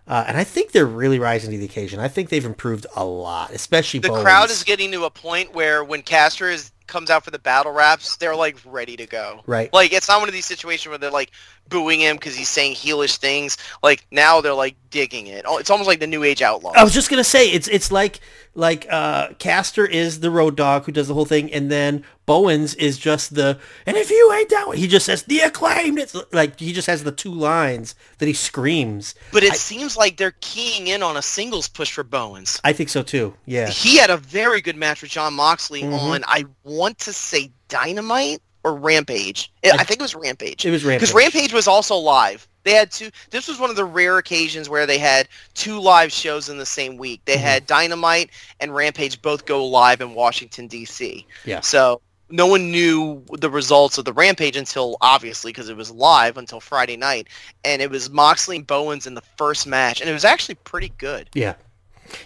Uh, 0.09 0.25
and 0.27 0.37
I 0.37 0.43
think 0.43 0.71
they're 0.71 0.87
really 0.87 1.19
rising 1.19 1.51
to 1.51 1.57
the 1.57 1.65
occasion. 1.65 1.99
I 1.99 2.07
think 2.07 2.29
they've 2.29 2.43
improved 2.43 2.87
a 2.95 3.05
lot, 3.05 3.51
especially 3.51 3.99
The 3.99 4.09
Bowens. 4.09 4.23
crowd 4.23 4.49
is 4.49 4.63
getting 4.63 4.91
to 4.93 5.03
a 5.05 5.09
point 5.11 5.53
where 5.53 5.83
when 5.83 6.01
Castor 6.01 6.49
is 6.49 6.71
comes 6.87 7.11
out 7.11 7.23
for 7.23 7.29
the 7.29 7.37
battle 7.37 7.71
raps, 7.71 8.17
they're 8.17 8.35
like 8.35 8.57
ready 8.65 8.97
to 8.97 9.05
go. 9.05 9.41
right. 9.45 9.71
Like 9.71 9.93
it's 9.93 10.07
not 10.09 10.19
one 10.19 10.27
of 10.27 10.33
these 10.33 10.47
situations 10.47 10.89
where 10.89 10.97
they're 10.97 11.11
like 11.11 11.29
booing 11.69 11.99
him 12.01 12.15
because 12.15 12.35
he's 12.35 12.49
saying 12.49 12.75
heelish 12.75 13.17
things. 13.17 13.57
Like 13.83 14.05
now 14.11 14.41
they're 14.41 14.53
like 14.53 14.75
digging 14.89 15.27
it. 15.27 15.45
Oh, 15.47 15.57
It's 15.57 15.69
almost 15.69 15.87
like 15.87 15.99
the 15.99 16.07
New 16.07 16.23
Age 16.23 16.41
Outlaws. 16.41 16.73
I 16.75 16.83
was 16.83 16.93
just 16.93 17.09
gonna 17.09 17.23
say 17.23 17.49
it's 17.49 17.67
it's 17.67 17.91
like 17.91 18.19
like 18.55 18.87
uh 18.89 19.29
Castor 19.37 19.85
is 19.85 20.19
the 20.21 20.31
road 20.31 20.55
dog 20.57 20.85
who 20.85 20.91
does 20.91 21.07
the 21.07 21.13
whole 21.13 21.25
thing, 21.25 21.53
and 21.53 21.71
then 21.71 22.03
Bowens 22.25 22.73
is 22.75 22.97
just 22.97 23.35
the 23.35 23.59
and 23.85 23.95
if 23.95 24.09
you 24.09 24.33
ain't 24.33 24.49
down, 24.49 24.75
he 24.75 24.87
just 24.87 25.05
says 25.05 25.23
the 25.23 25.39
acclaimed. 25.41 25.99
It's 25.99 26.15
like 26.33 26.59
he 26.59 26.73
just 26.73 26.87
has 26.87 27.03
the 27.03 27.11
two 27.11 27.31
lines 27.33 27.95
that 28.17 28.25
he 28.25 28.33
screams. 28.33 29.13
But 29.31 29.43
it 29.43 29.53
I- 29.53 29.55
seems 29.55 29.95
like 29.95 30.17
they're 30.17 30.35
keying 30.41 30.87
in 30.87 31.03
on 31.03 31.15
a 31.17 31.21
singles 31.21 31.67
push 31.67 31.91
for 31.91 32.03
Bowens. 32.03 32.59
I 32.63 32.73
think 32.73 32.89
so 32.89 33.03
too. 33.03 33.35
Yeah, 33.45 33.69
He 33.69 33.97
had 33.97 34.09
a 34.09 34.17
very 34.17 34.61
good 34.61 34.75
match 34.75 35.01
with 35.01 35.11
Jon 35.11 35.33
Moxley 35.35 35.83
Mhm. 35.83 35.93
on, 35.99 36.23
I 36.27 36.45
want 36.63 36.97
to 36.99 37.13
say 37.13 37.51
Dynamite 37.67 38.41
or 38.63 38.75
Rampage. 38.75 39.51
I, 39.63 39.69
I- 39.71 39.83
think 39.83 39.99
it 39.99 40.01
was 40.01 40.15
Rampage. 40.15 40.65
it 40.65 40.71
was 40.71 40.83
Rampage. 40.83 41.01
Because 41.09 41.15
Rampage 41.15 41.53
was 41.53 41.67
also 41.67 41.95
live. 41.95 42.47
They 42.63 42.73
had 42.73 42.91
two. 42.91 43.09
This 43.31 43.47
was 43.47 43.57
one 43.57 43.69
of 43.69 43.77
the 43.77 43.85
rare 43.85 44.17
occasions 44.17 44.67
where 44.69 44.85
they 44.85 44.97
had 44.97 45.29
two 45.53 45.79
live 45.79 46.11
shows 46.11 46.49
in 46.49 46.57
the 46.57 46.65
same 46.65 46.97
week. 46.97 47.21
They 47.25 47.35
Mhm. 47.35 47.39
had 47.41 47.65
Dynamite 47.65 48.31
and 48.59 48.75
Rampage 48.75 49.21
both 49.21 49.45
go 49.45 49.65
live 49.65 50.01
in 50.01 50.13
Washington 50.13 50.67
D.C. 50.67 51.25
Yeah. 51.45 51.61
So 51.61 52.01
no 52.29 52.45
one 52.47 52.69
knew 52.69 53.23
the 53.31 53.49
results 53.49 53.97
of 53.97 54.03
the 54.05 54.11
Rampage 54.13 54.57
until 54.57 54.97
obviously 54.99 55.51
because 55.51 55.69
it 55.69 55.77
was 55.77 55.89
live 55.89 56.37
until 56.37 56.59
Friday 56.59 56.97
night, 56.97 57.27
and 57.63 57.81
it 57.81 57.89
was 57.89 58.09
Moxley 58.09 58.57
and 58.57 58.67
Bowens 58.67 59.07
in 59.07 59.13
the 59.15 59.23
first 59.37 59.65
match, 59.65 60.01
and 60.01 60.09
it 60.09 60.13
was 60.13 60.25
actually 60.25 60.55
pretty 60.55 60.91
good. 60.97 61.29
Yeah, 61.33 61.55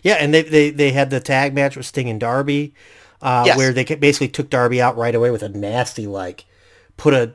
yeah, 0.02 0.16
and 0.16 0.34
they 0.34 0.42
they 0.42 0.72
they 0.72 0.92
had 0.92 1.12
the 1.12 1.20
tag 1.20 1.54
match 1.54 1.78
with 1.78 1.86
Sting 1.86 2.10
and 2.10 2.20
Darby, 2.20 2.74
uh, 3.24 3.44
Yes. 3.48 3.58
where 3.58 3.74
they 3.74 3.84
basically 3.84 4.28
took 4.28 4.50
Darby 4.52 4.80
out 4.82 4.96
right 4.98 5.16
away 5.16 5.32
with 5.32 5.42
a 5.42 5.50
nasty 5.50 6.06
like 6.06 6.46
put 6.98 7.14
a 7.16 7.34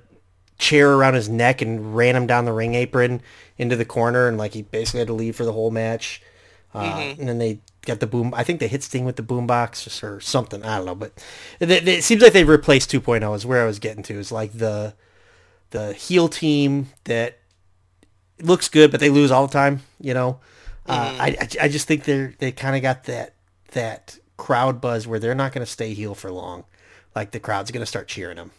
chair 0.59 0.93
around 0.93 1.15
his 1.15 1.29
neck 1.29 1.61
and 1.63 1.97
ran 1.97 2.15
him 2.15 2.27
down 2.29 2.45
the 2.45 2.53
ring 2.53 2.75
apron 2.77 3.21
into 3.57 3.75
the 3.75 3.85
corner, 3.85 4.29
and 4.29 4.39
like 4.39 4.53
he 4.55 4.63
basically 4.63 4.99
had 5.01 5.09
to 5.09 5.15
leave 5.15 5.35
for 5.35 5.45
the 5.45 5.53
whole 5.53 5.71
match. 5.73 6.23
Uh, 6.75 6.85
Mhm. 6.99 7.19
And 7.21 7.29
then 7.29 7.39
they 7.39 7.61
got 7.87 7.99
the 8.01 8.07
boom. 8.07 8.35
I 8.37 8.45
think 8.45 8.61
they 8.61 8.69
hit 8.69 8.83
Sting 8.83 9.05
with 9.07 9.17
the 9.17 9.23
boombox 9.23 10.03
or 10.03 10.21
something. 10.21 10.63
I 10.63 10.77
don't 10.77 10.85
know, 10.87 10.95
but 10.95 11.13
it, 11.59 11.71
it, 11.89 12.05
seems 12.05 12.23
like 12.23 12.35
they've 12.35 12.47
replaced 12.49 12.91
2.0 12.91 13.35
is 13.35 13.47
where 13.47 13.63
I 13.63 13.67
was 13.67 13.79
getting 13.79 14.03
to. 14.05 14.15
Is 14.19 14.31
like 14.31 14.53
the 14.53 14.95
the 15.71 15.93
heel 15.95 16.29
team 16.29 16.89
that 17.05 17.39
looks 18.41 18.69
good, 18.69 18.91
but 18.91 19.01
they 19.01 19.09
lose 19.11 19.31
all 19.31 19.47
the 19.47 19.53
time. 19.53 19.81
You 20.01 20.13
know, 20.15 20.41
uh, 20.87 21.13
Mhm. 21.13 21.21
I, 21.21 21.27
I 21.41 21.65
I 21.65 21.69
just 21.69 21.87
think 21.89 22.05
they're 22.05 22.35
they 22.39 22.53
kind 22.53 22.77
of 22.77 22.83
got 22.83 23.05
that 23.05 23.35
that 23.73 24.18
crowd 24.39 24.81
buzz 24.81 25.07
where 25.07 25.19
they're 25.19 25.35
not 25.35 25.53
going 25.53 25.65
to 25.65 25.71
stay 25.71 25.93
heel 25.93 26.15
for 26.15 26.31
long. 26.31 26.65
Like 27.15 27.33
the 27.33 27.41
crowd's 27.41 27.71
going 27.71 27.83
to 27.83 27.87
start 27.87 28.09
cheering 28.09 28.37
them. 28.37 28.51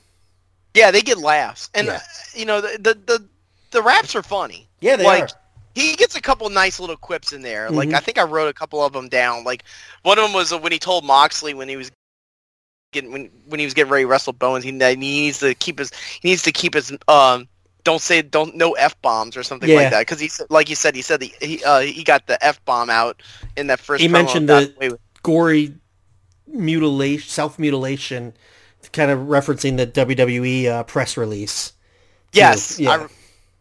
Yeah, 0.75 0.91
they 0.91 1.01
get 1.01 1.17
laughs, 1.17 1.69
and 1.73 1.87
Yeah. 1.87 1.93
uh, 1.95 1.99
you 2.35 2.45
know 2.45 2.61
the, 2.61 2.77
the 2.77 2.93
the 2.93 3.25
the 3.71 3.81
raps 3.81 4.15
are 4.15 4.21
funny. 4.21 4.67
Yeah, 4.81 4.95
they 4.97 5.03
like 5.05 5.23
are. 5.23 5.29
he 5.73 5.95
gets 5.95 6.15
a 6.15 6.21
couple 6.21 6.47
nice 6.49 6.79
little 6.79 6.95
quips 6.97 7.33
in 7.33 7.41
there. 7.41 7.69
Like 7.71 7.89
Mhm. 7.89 7.95
I 7.95 7.99
think 7.99 8.19
I 8.19 8.23
wrote 8.23 8.49
a 8.49 8.53
couple 8.53 8.83
of 8.83 8.93
them 8.93 9.09
down. 9.09 9.43
Like 9.43 9.63
one 10.03 10.19
of 10.19 10.25
them 10.25 10.33
was 10.33 10.53
uh, 10.53 10.59
when 10.59 10.71
he 10.71 10.77
told 10.79 11.03
Moxley 11.05 11.53
when 11.55 11.67
he 11.69 11.75
was 11.77 11.89
getting 12.91 13.11
when 13.11 13.29
when 13.47 13.59
he 13.59 13.65
was 13.65 13.73
getting 13.73 13.91
ready 13.91 14.03
to 14.03 14.07
wrestle 14.07 14.33
Bowens, 14.33 14.63
he, 14.63 14.71
he 14.71 14.95
needs 14.95 15.39
to 15.39 15.55
keep 15.55 15.79
his 15.79 15.91
he 16.21 16.29
needs 16.29 16.43
to 16.43 16.51
keep 16.51 16.73
his 16.75 16.95
um 17.07 17.47
don't 17.83 18.01
say 18.01 18.21
don't 18.21 18.55
no 18.55 18.73
f 18.73 18.99
bombs 19.01 19.35
or 19.37 19.43
something 19.43 19.69
Yeah. 19.69 19.75
like 19.77 19.91
that 19.91 20.01
because 20.01 20.19
he 20.19 20.29
like 20.49 20.69
you 20.69 20.75
said 20.75 20.95
he 20.95 21.01
said 21.01 21.19
the, 21.21 21.33
he 21.41 21.63
uh, 21.63 21.79
he 21.79 22.03
got 22.03 22.27
the 22.27 22.43
f 22.43 22.63
bomb 22.65 22.89
out 22.89 23.21
in 23.57 23.67
that 23.67 23.79
first. 23.79 24.01
He 24.01 24.07
mentioned 24.07 24.49
the- 24.49 24.97
Gory 25.23 25.75
mutilation, 26.47 27.27
self 27.27 27.59
mutilation 27.59 28.33
kind 28.91 29.11
of 29.11 29.19
referencing 29.19 29.77
the 29.77 29.85
WWE 29.85 30.67
uh, 30.67 30.83
press 30.83 31.17
release. 31.17 31.73
Yes, 32.31 32.79
yeah. 32.79 32.91
I, 32.91 33.07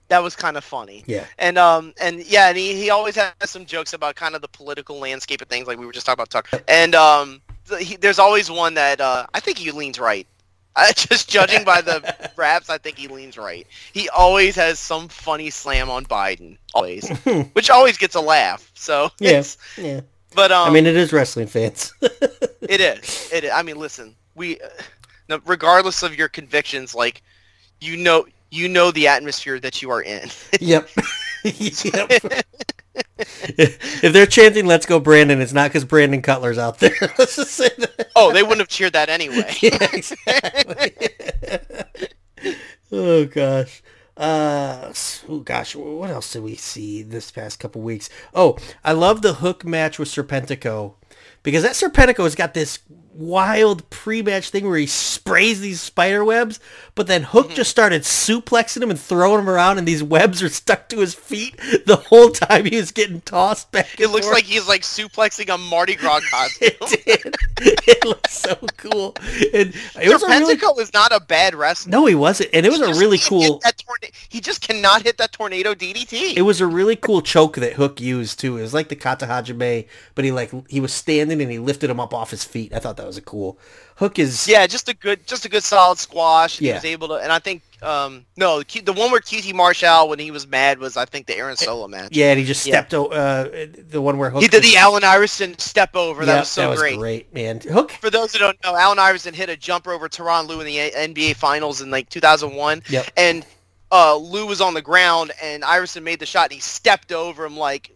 that 0.09 0.23
was 0.23 0.37
kind 0.37 0.57
of 0.57 0.65
funny. 0.65 1.05
Yeah. 1.07 1.25
And 1.39 1.59
um 1.59 1.93
and 2.01 2.25
yeah, 2.25 2.49
and 2.49 2.57
he, 2.57 2.75
he 2.75 2.91
always 2.91 3.17
has 3.17 3.33
some 3.45 3.67
jokes 3.67 3.93
about 3.93 4.15
kind 4.15 4.35
of 4.35 4.43
the 4.43 4.49
political 4.49 4.99
landscape 4.99 5.41
of 5.43 5.49
things, 5.49 5.67
like 5.67 5.79
we 5.79 5.87
were 5.87 5.93
just 5.93 6.07
talking 6.07 6.23
about 6.23 6.31
Tucker. 6.31 6.63
And 6.69 6.95
um, 6.95 7.43
he, 7.79 7.97
there's 7.97 8.19
always 8.19 8.51
one 8.51 8.75
that 8.75 9.01
uh, 9.01 9.27
I 9.35 9.41
think 9.41 9.59
he 9.59 9.71
leans 9.71 9.99
right. 9.99 10.27
I, 10.77 10.93
just 10.97 11.29
judging 11.29 11.65
by 11.65 11.81
the 11.81 12.31
raps, 12.37 12.71
I 12.71 12.79
think 12.79 12.97
he 12.97 13.09
leans 13.09 13.37
right. 13.37 13.67
He 13.93 14.09
always 14.11 14.57
has 14.57 14.79
some 14.79 15.09
funny 15.09 15.51
slam 15.51 15.91
on 15.91 16.07
Biden, 16.07 16.57
always, 16.75 17.09
which 17.53 17.69
always 17.69 17.99
gets 17.99 18.15
a 18.15 18.21
laugh. 18.21 18.71
So 18.75 19.11
Yeah. 19.19 19.43
Yeah. 19.77 20.01
But 20.35 20.53
um, 20.53 20.69
I 20.69 20.73
mean, 20.73 20.87
it 20.87 20.97
is 20.97 21.13
wrestling 21.13 21.47
fans. 21.47 21.93
it 22.01 22.81
is. 22.81 23.31
It. 23.33 23.45
Is. 23.45 23.51
I 23.53 23.63
mean, 23.63 23.77
listen, 23.77 24.15
we, 24.35 24.61
uh, 25.29 25.39
regardless 25.45 26.03
of 26.03 26.17
your 26.17 26.29
convictions, 26.29 26.95
like 26.95 27.23
you 27.81 27.97
know, 27.97 28.27
you 28.51 28.69
know 28.69 28.91
the 28.91 29.09
atmosphere 29.09 29.59
that 29.61 29.83
you 29.83 29.91
are 29.91 30.03
in. 30.03 30.29
yep. 30.61 30.89
yep. 31.45 32.45
if 33.19 34.13
they're 34.13 34.27
chanting 34.27 34.67
"Let's 34.67 34.87
go, 34.87 35.01
Brandon," 35.01 35.41
it's 35.41 35.53
not 35.53 35.71
because 35.71 35.85
Brandon 35.85 36.23
Cutler's 36.23 36.59
out 36.59 36.79
there. 36.79 36.95
Let's 37.19 37.37
just 37.37 37.53
say 37.53 37.69
that. 37.79 38.11
oh, 38.17 38.33
they 38.33 38.43
wouldn't 38.43 38.61
have 38.61 38.69
cheered 38.69 38.93
that 38.95 39.09
anyway. 39.09 39.55
Yeah, 39.61 39.89
exactly. 39.93 41.09
oh 42.93 43.25
gosh. 43.27 43.83
Uh, 44.19 44.93
oh 45.29 45.39
gosh, 45.39 45.77
what 45.77 46.11
else 46.11 46.33
did 46.33 46.43
we 46.43 46.57
see 46.57 47.03
this 47.03 47.31
past 47.31 47.61
couple 47.61 47.81
weeks? 47.81 48.11
Oh, 48.35 48.59
I 48.85 48.93
love 48.93 49.23
the 49.23 49.35
hook 49.35 49.65
match 49.65 49.97
with 49.97 50.09
Serpentico 50.09 50.95
because 51.45 51.63
that 51.63 51.73
Serpentico 51.73 52.25
has 52.25 52.35
got 52.35 52.53
this 52.53 52.81
wild 53.19 53.89
pre-match 53.91 54.51
thing 54.51 54.67
where 54.67 54.79
he 54.79 54.87
sprays 54.87 55.61
these 55.61 55.81
spider 55.81 56.25
webs, 56.25 56.61
but 56.95 57.09
then 57.09 57.25
Hook 57.25 57.47
mm-hmm. 57.47 57.57
just 57.57 57.71
started 57.71 58.03
suplexing 58.03 58.83
him 58.83 58.91
and 58.91 58.99
throwing 58.99 59.41
him 59.41 59.51
around, 59.51 59.79
and 59.79 59.87
these 59.87 60.03
webs 60.03 60.43
are 60.43 60.49
stuck 60.49 60.89
to 60.91 61.01
his 61.01 61.15
feet 61.15 61.57
the 61.87 61.97
whole 61.97 62.31
time 62.31 62.65
he 62.65 62.77
was 62.77 62.93
getting 62.93 63.21
tossed 63.23 63.71
back. 63.73 63.99
It 63.99 64.09
looks 64.09 64.27
forth. 64.27 64.39
like 64.39 64.45
he's 64.45 64.69
like 64.69 64.83
suplexing 64.83 65.53
a 65.53 65.59
Mardi 65.59 65.97
Gras 65.97 66.21
costume. 66.31 66.71
it 66.81 67.05
did. 67.05 67.37
it 67.89 68.05
looks 68.05 68.39
so 68.39 68.55
cool. 68.77 69.17
And 69.53 69.75
it 70.01 70.09
was 70.09 70.23
really 70.23 70.55
is 70.81 70.93
not 70.95 71.13
a 71.13 71.21
bad 71.21 71.55
wrestler. 71.55 71.91
no, 71.91 72.07
he 72.07 72.15
wasn't, 72.15 72.51
and 72.53 72.65
it 72.65 72.71
was 72.71 72.81
He 72.81 72.91
a 72.91 72.95
really 72.95 73.19
cool. 73.19 73.59
torna- 73.61 74.13
he 74.29 74.41
just 74.41 74.61
cannot 74.61 75.03
hit 75.03 75.19
that 75.19 75.33
tornado 75.33 75.75
DDT. 75.75 76.37
It 76.37 76.43
was 76.43 76.61
a 76.61 76.67
really 76.67 76.97
cool 76.97 77.21
choke 77.21 77.57
that 77.57 77.75
Hook 77.75 78.01
used 78.01 78.39
too. 78.39 78.57
It 78.57 78.63
was 78.63 78.75
like 78.75 78.89
the 78.89 78.97
Kata 78.97 79.27
Hajime, 79.27 79.87
but 80.15 80.25
he 80.25 80.31
like 80.31 80.53
he 80.69 80.79
was 80.81 80.93
standing 80.93 81.41
and 81.41 81.51
he 81.51 81.59
lifted 81.59 81.91
him 81.91 81.99
up 81.99 82.15
off 82.15 82.31
his 82.31 82.45
feet. 82.45 82.73
I 82.73 82.79
thought 82.79 82.97
that 82.99 83.08
was 83.09 83.17
a 83.17 83.23
cool. 83.23 83.59
Hook 83.97 84.19
is 84.21 84.47
yeah, 84.47 84.65
just 84.69 84.89
a 84.89 84.95
good, 84.95 85.27
just 85.27 85.45
a 85.45 85.49
good 85.49 85.65
solid 85.65 85.99
squash. 85.99 86.59
He 86.59 86.73
was 86.73 86.85
able 86.85 87.09
to, 87.09 87.15
and 87.15 87.33
I 87.33 87.41
think, 87.41 87.63
um, 87.83 88.25
no, 88.37 88.63
the 88.63 88.81
the 88.81 88.93
one 88.93 89.11
where 89.11 89.21
QT 89.21 89.53
Marshall 89.55 90.09
when 90.09 90.21
he 90.21 90.31
was 90.31 90.47
mad 90.47 90.79
was 90.79 90.97
I 90.97 91.05
think 91.05 91.27
the 91.27 91.37
Aaron 91.37 91.57
Solo 91.57 91.89
match. 91.89 92.11
yeah, 92.13 92.31
and 92.31 92.39
he 92.39 92.45
just 92.45 92.65
Yeah. 92.65 92.75
stepped 92.75 92.95
o 92.95 93.07
Uh, 93.07 93.67
the 93.89 94.01
one 94.01 94.17
where 94.19 94.31
Hook 94.31 94.43
He 94.43 94.49
did 94.49 94.63
was- 94.63 94.71
the 94.71 94.77
Allen 94.79 95.03
Iverson 95.03 95.59
step 95.59 95.97
over. 95.97 96.25
That 96.25 96.41
was 96.41 96.49
so 96.49 96.77
great. 96.77 97.33
man. 97.35 97.61
Hook. 97.61 97.91
For 97.93 98.09
those 98.11 98.33
who 98.33 98.39
don't 98.39 98.57
know, 98.65 98.77
Allen 98.77 99.01
Iverson 99.01 99.35
hit 99.35 99.49
a 99.49 99.57
jumper 99.57 99.93
over 99.93 100.09
Tyronn 100.09 100.47
Lue 100.47 100.61
in 100.61 100.67
the 100.67 100.79
NBA 100.79 101.35
Finals 101.35 101.81
in 101.81 101.91
like 101.91 102.09
2001, 102.09 102.83
Yep. 102.89 103.11
and 103.17 103.45
uh, 103.91 104.15
Lue 104.15 104.47
was 104.47 104.61
on 104.61 104.75
the 104.75 104.83
ground, 104.83 105.33
and 105.43 105.65
Iverson 105.65 106.05
made 106.05 106.21
the 106.21 106.27
shot, 106.27 106.45
and 106.45 106.53
he 106.53 106.61
stepped 106.61 107.11
over 107.11 107.45
him 107.47 107.57
like, 107.57 107.91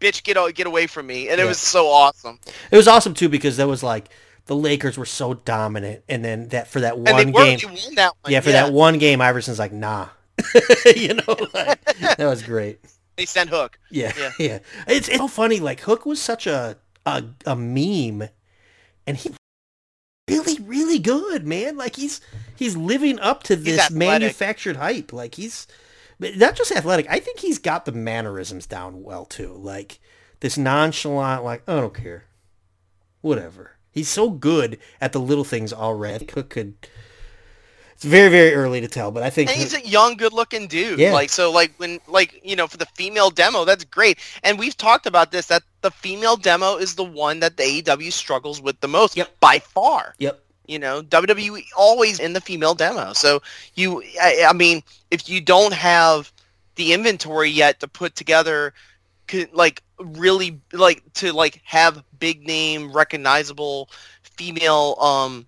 "Bitch, 0.00 0.22
get 0.24 0.36
get 0.56 0.66
away 0.66 0.86
from 0.88 1.06
me!" 1.06 1.28
And 1.28 1.38
it 1.40 1.44
Yeah. 1.44 1.48
was 1.50 1.60
so 1.60 1.88
awesome. 1.88 2.38
It 2.70 2.76
was 2.76 2.88
awesome 2.88 3.12
too 3.14 3.28
because 3.28 3.58
that 3.58 3.68
was 3.68 3.82
like 3.82 4.06
the 4.50 4.56
Lakers 4.56 4.98
were 4.98 5.06
so 5.06 5.34
dominant, 5.34 6.02
and 6.08 6.24
then 6.24 6.48
that 6.48 6.66
for 6.66 6.80
that 6.80 6.96
And 6.96 7.06
they 7.06 7.12
one 7.12 7.32
were 7.32 7.44
game, 7.44 7.58
won 7.62 7.94
that 7.94 8.14
one. 8.20 8.32
yeah, 8.32 8.40
for 8.40 8.50
that 8.50 8.72
one 8.72 8.98
game, 8.98 9.20
Iverson's 9.20 9.60
like, 9.60 9.70
nah, 9.70 10.08
you 10.96 11.14
know, 11.14 11.36
like, 11.54 11.84
that 11.84 12.18
was 12.18 12.42
great. 12.42 12.80
they 13.14 13.26
sent 13.26 13.48
Hook. 13.48 13.78
Yeah, 13.92 14.12
Yeah. 14.18 14.30
yeah. 14.40 14.58
It's, 14.88 15.08
it's 15.08 15.18
so 15.18 15.28
funny. 15.28 15.60
Like 15.60 15.78
Hook 15.78 16.04
was 16.04 16.20
such 16.20 16.48
a 16.48 16.76
a, 17.06 17.22
a 17.46 17.54
meme, 17.54 18.28
and 19.06 19.16
he 19.16 19.30
really, 20.28 20.60
really 20.64 20.98
good, 20.98 21.46
man. 21.46 21.76
Like 21.76 21.94
he's 21.94 22.20
he's 22.56 22.76
living 22.76 23.20
up 23.20 23.44
to 23.44 23.54
this 23.54 23.88
manufactured 23.92 24.74
hype. 24.78 25.12
Like 25.12 25.36
he's 25.36 25.68
not 26.18 26.56
just 26.56 26.72
athletic. 26.72 27.06
I 27.08 27.20
think 27.20 27.38
he's 27.38 27.60
got 27.60 27.84
the 27.84 27.92
mannerisms 27.92 28.66
down 28.66 29.04
well 29.04 29.26
too. 29.26 29.52
Like 29.52 30.00
this 30.40 30.58
nonchalant, 30.58 31.44
like 31.44 31.62
I 31.68 31.76
don't 31.76 31.94
care, 31.94 32.24
whatever. 33.20 33.76
He's 33.92 34.08
so 34.08 34.30
good 34.30 34.78
at 35.00 35.12
the 35.12 35.20
little 35.20 35.44
things 35.44 35.72
already. 35.72 36.28
Hook 36.32 36.50
could. 36.50 36.74
It's 37.92 38.04
very, 38.06 38.30
very 38.30 38.54
early 38.54 38.80
to 38.80 38.88
tell, 38.88 39.10
but 39.10 39.22
I 39.22 39.28
think 39.28 39.50
And 39.50 39.58
he's 39.58 39.74
a 39.74 39.86
young, 39.86 40.16
good-looking 40.16 40.68
dude. 40.68 40.98
Yeah. 40.98 41.12
Like 41.12 41.28
so, 41.28 41.52
like 41.52 41.74
when, 41.76 42.00
like 42.08 42.40
you 42.42 42.56
know, 42.56 42.66
for 42.66 42.78
the 42.78 42.86
female 42.86 43.28
demo, 43.30 43.66
that's 43.66 43.84
great. 43.84 44.18
And 44.42 44.58
we've 44.58 44.76
talked 44.76 45.04
about 45.06 45.32
this 45.32 45.46
that 45.48 45.62
the 45.82 45.90
female 45.90 46.36
demo 46.36 46.76
is 46.76 46.94
the 46.94 47.04
one 47.04 47.40
that 47.40 47.58
the 47.58 47.82
AEW 47.82 48.10
struggles 48.10 48.62
with 48.62 48.80
the 48.80 48.88
most 48.88 49.16
Yep. 49.18 49.38
by 49.40 49.58
far. 49.58 50.14
Yep. 50.18 50.42
You 50.66 50.78
know, 50.78 51.02
WWE 51.02 51.62
always 51.76 52.20
in 52.20 52.32
the 52.32 52.40
female 52.40 52.74
demo. 52.74 53.12
So 53.12 53.42
you, 53.74 54.02
I, 54.22 54.46
I 54.48 54.52
mean, 54.54 54.82
if 55.10 55.28
you 55.28 55.42
don't 55.42 55.74
have 55.74 56.32
the 56.76 56.94
inventory 56.94 57.50
yet 57.50 57.80
to 57.80 57.88
put 57.88 58.14
together, 58.14 58.72
like 59.52 59.82
really, 59.98 60.60
like 60.72 61.02
to 61.14 61.32
like 61.32 61.60
have 61.64 62.02
big 62.18 62.46
name, 62.46 62.92
recognizable 62.92 63.90
female, 64.22 64.96
um, 65.00 65.46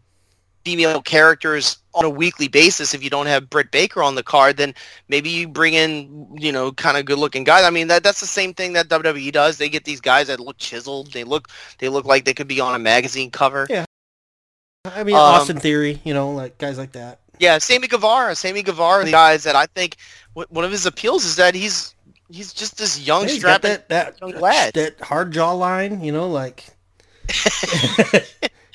female 0.65 1.03
characters 1.03 1.79
on 1.95 2.05
a 2.05 2.11
weekly 2.11 2.49
basis. 2.49 2.95
If 2.95 3.03
you 3.03 3.11
don't 3.11 3.27
have 3.27 3.51
Britt 3.51 3.71
Baker 3.71 4.03
on 4.03 4.15
the 4.15 4.23
card, 4.23 4.57
then 4.57 4.75
maybe 5.09 5.29
you 5.29 5.49
bring 5.49 5.75
in, 5.75 6.29
you 6.39 6.53
know, 6.53 6.73
kind 6.73 6.97
of 6.97 7.05
good 7.05 7.19
looking 7.19 7.45
guys. 7.45 7.65
I 7.65 7.71
mean, 7.71 7.89
that 7.89 8.03
that's 8.03 8.21
the 8.21 8.27
same 8.27 8.55
thing 8.55 8.73
that 8.75 8.89
WWE 8.89 9.33
does. 9.33 9.59
They 9.59 9.69
get 9.69 9.85
these 9.85 10.01
guys 10.01 10.29
that 10.29 10.41
look 10.41 10.59
chiseled. 10.59 11.13
They 11.13 11.25
look, 11.25 11.49
they 11.79 11.89
look 11.89 12.05
like 12.05 12.25
they 12.25 12.35
could 12.35 12.49
be 12.49 12.61
on 12.61 12.75
a 12.75 12.79
magazine 12.79 13.31
cover. 13.31 13.67
Yeah. 13.69 13.85
I 14.85 15.05
mean, 15.05 15.15
Um, 15.15 15.21
Austin 15.21 15.61
Theory, 15.61 16.01
you 16.05 16.13
know, 16.13 16.33
like 16.33 16.59
guys 16.59 16.79
like 16.79 16.93
that. 16.93 17.21
Yeah, 17.39 17.59
Sammy 17.59 17.89
Guevara. 17.89 18.37
Sammy 18.37 18.63
Guevara, 18.63 19.05
the 19.05 19.11
guys 19.11 19.45
that 19.45 19.57
I 19.57 19.67
think 19.67 19.97
one 20.35 20.65
of 20.65 20.71
his 20.71 20.87
appeals 20.87 21.25
is 21.25 21.37
that 21.37 21.55
he's 21.55 21.95
he's 22.31 22.53
just 22.53 22.79
this 22.79 23.01
young, 23.07 23.23
Yeah, 23.29 23.35
strapping. 23.35 23.71
that 23.71 23.89
that 23.89 24.21
young 24.21 24.33
lad. 24.41 24.75
that 24.75 25.01
hard 25.01 25.33
jawline, 25.33 26.05
you 26.05 26.13
know, 26.13 26.29
like 26.29 26.65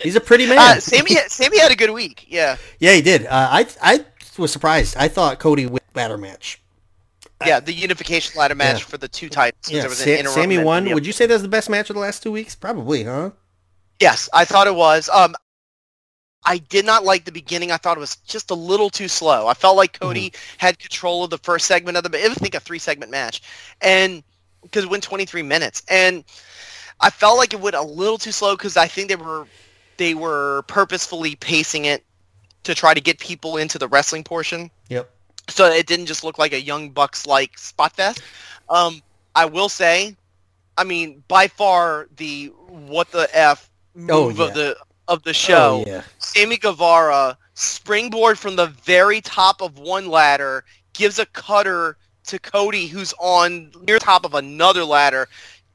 he's 0.02 0.16
a 0.16 0.22
pretty 0.22 0.48
man. 0.48 0.58
Uh, 0.60 0.80
Sammy, 0.80 1.12
Sammy 1.28 1.60
had 1.60 1.72
a 1.72 1.76
good 1.76 1.92
week. 1.92 2.26
Yeah, 2.28 2.58
yeah, 2.80 2.94
he 2.94 3.02
did. 3.02 3.26
Uh, 3.26 3.30
I 3.52 3.68
I 3.82 4.06
was 4.38 4.52
surprised. 4.52 4.96
I 4.98 5.08
thought 5.08 5.40
Cody 5.40 5.66
would 5.66 5.82
ladder 5.96 6.18
match. 6.18 6.62
yeah, 7.46 7.60
the 7.60 7.74
unification 7.74 8.38
ladder 8.38 8.56
match 8.56 8.80
Yeah. 8.80 8.86
for 8.86 8.98
the 8.98 9.08
two 9.08 9.30
titles. 9.30 9.72
Yeah, 9.72 9.88
Sa- 9.88 10.30
Sammy 10.32 10.58
won. 10.64 10.92
Would 10.94 11.06
you 11.06 11.14
say 11.14 11.26
that's 11.26 11.42
the 11.42 11.48
best 11.48 11.70
match 11.70 11.90
of 11.90 11.96
the 11.96 12.00
last 12.00 12.24
two 12.24 12.32
weeks? 12.32 12.56
Probably, 12.56 13.04
huh? 13.04 13.32
Yes, 14.00 14.30
I 14.34 14.46
thought 14.46 14.68
it 14.68 14.76
was. 14.76 15.10
Um, 15.10 15.36
I 16.48 16.60
did 16.60 16.86
not 16.86 17.04
like 17.04 17.26
the 17.26 17.32
beginning. 17.32 17.72
I 17.74 17.78
thought 17.78 17.98
it 17.98 18.00
was 18.00 18.16
just 18.26 18.52
a 18.52 18.56
little 18.56 18.90
too 18.90 19.10
slow. 19.10 19.48
I 19.48 19.54
felt 19.54 19.76
like 19.76 20.00
Cody 20.00 20.32
had 20.58 20.80
control 20.80 21.26
of 21.26 21.30
the 21.30 21.38
first 21.38 21.66
segment 21.66 21.98
of 21.98 22.04
the. 22.04 22.18
It 22.18 22.30
was 22.30 22.38
I 22.38 22.42
think 22.42 22.56
a 22.56 22.62
three 22.62 22.80
segment 22.80 23.12
match, 23.12 23.42
and 23.82 24.24
because 24.64 24.86
it 24.86 24.90
went 24.90 25.04
23 25.04 25.42
minutes, 25.44 25.84
and 25.90 26.24
I 27.02 27.10
felt 27.10 27.38
like 27.38 27.54
it 27.54 27.60
went 27.60 27.76
a 27.76 27.82
little 27.82 28.18
too 28.18 28.32
slow 28.32 28.56
because 28.56 28.78
I 28.78 28.88
think 28.88 29.10
they 29.10 29.18
were 29.18 29.46
they 29.98 30.14
were 30.14 30.64
purposefully 30.68 31.36
pacing 31.36 31.84
it 31.86 32.06
to 32.64 32.74
try 32.74 32.94
to 32.94 33.02
get 33.02 33.20
people 33.20 33.58
into 33.58 33.78
the 33.78 33.88
wrestling 33.90 34.24
portion, 34.24 34.72
Yep. 34.88 35.10
so 35.50 35.66
it 35.66 35.86
didn't 35.86 36.06
just 36.06 36.24
look 36.24 36.38
like 36.38 36.54
a 36.54 36.62
young 36.62 36.92
bucks 36.92 37.26
like 37.28 37.58
spot 37.58 37.94
fest. 37.94 38.22
Um, 38.70 39.02
I 39.36 39.46
will 39.46 39.70
say, 39.70 40.16
I 40.78 40.86
mean, 40.86 41.24
by 41.28 41.48
far 41.50 42.08
the 42.16 42.48
what 42.70 43.12
the 43.12 43.28
f 43.34 43.70
move 43.96 44.40
Oh, 44.40 44.46
of 44.46 44.54
the 44.54 44.78
of 45.08 45.24
the 45.24 45.32
oh, 45.32 45.34
show. 45.34 45.84
Oh, 45.86 45.90
yeah. 45.90 46.02
Sammy 46.20 46.58
Guevara 46.58 47.38
springboard 47.54 48.38
from 48.38 48.56
the 48.56 48.68
very 48.68 49.22
top 49.22 49.62
of 49.62 49.80
one 49.80 50.10
ladder, 50.10 50.64
gives 50.94 51.20
a 51.20 51.26
cutter 51.28 51.98
to 52.26 52.40
Cody, 52.40 52.88
who's 52.88 53.14
on 53.20 53.72
near 53.88 54.00
top 54.00 54.26
of 54.26 54.34
another 54.34 54.84
ladder. 54.84 55.28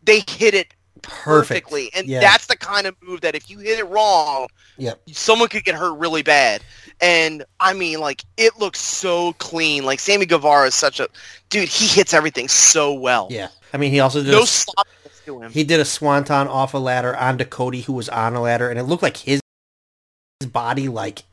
They 0.02 0.20
hit 0.28 0.54
it 0.54 0.74
Perfect. 1.02 1.24
perfectly, 1.66 1.90
and 1.94 2.06
Yeah. 2.06 2.20
that's 2.20 2.46
the 2.46 2.56
kind 2.56 2.86
of 2.86 2.94
move 3.02 3.22
that 3.22 3.34
if 3.34 3.50
you 3.50 3.58
hit 3.58 3.78
it 3.78 3.84
wrong, 3.84 4.48
Yep. 4.78 5.00
someone 5.12 5.48
could 5.48 5.64
get 5.64 5.74
hurt 5.74 5.94
really 5.94 6.22
bad. 6.22 6.62
And 7.00 7.44
I 7.58 7.72
mean, 7.72 7.98
like 7.98 8.22
it 8.36 8.58
looks 8.58 8.80
so 8.80 9.32
clean. 9.34 9.84
Like 9.84 9.98
Sammy 9.98 10.26
Guevara 10.26 10.68
is 10.68 10.74
such 10.74 11.00
a 11.00 11.08
dude. 11.50 11.68
He 11.68 11.86
hits 11.86 12.14
everything 12.14 12.48
so 12.48 12.92
well. 12.92 13.26
Yeah. 13.30 13.48
I 13.72 13.78
mean, 13.78 13.90
he 13.90 13.98
also 14.00 14.22
did 14.22 14.30
No 14.30 14.42
a, 14.42 14.46
sloppiness 14.46 15.01
to 15.24 15.40
him. 15.40 15.50
he 15.50 15.64
did 15.64 15.80
a 15.80 15.84
swanton 15.84 16.48
off 16.48 16.74
a 16.74 16.78
ladder 16.78 17.16
onto 17.16 17.44
Cody, 17.44 17.82
who 17.82 17.92
was 17.92 18.08
on 18.08 18.34
a 18.34 18.40
ladder, 18.40 18.70
and 18.70 18.78
it 18.78 18.84
looked 18.84 19.02
like 19.02 19.16
his 19.18 19.40
his 20.40 20.50
body 20.50 20.88
like 20.88 21.24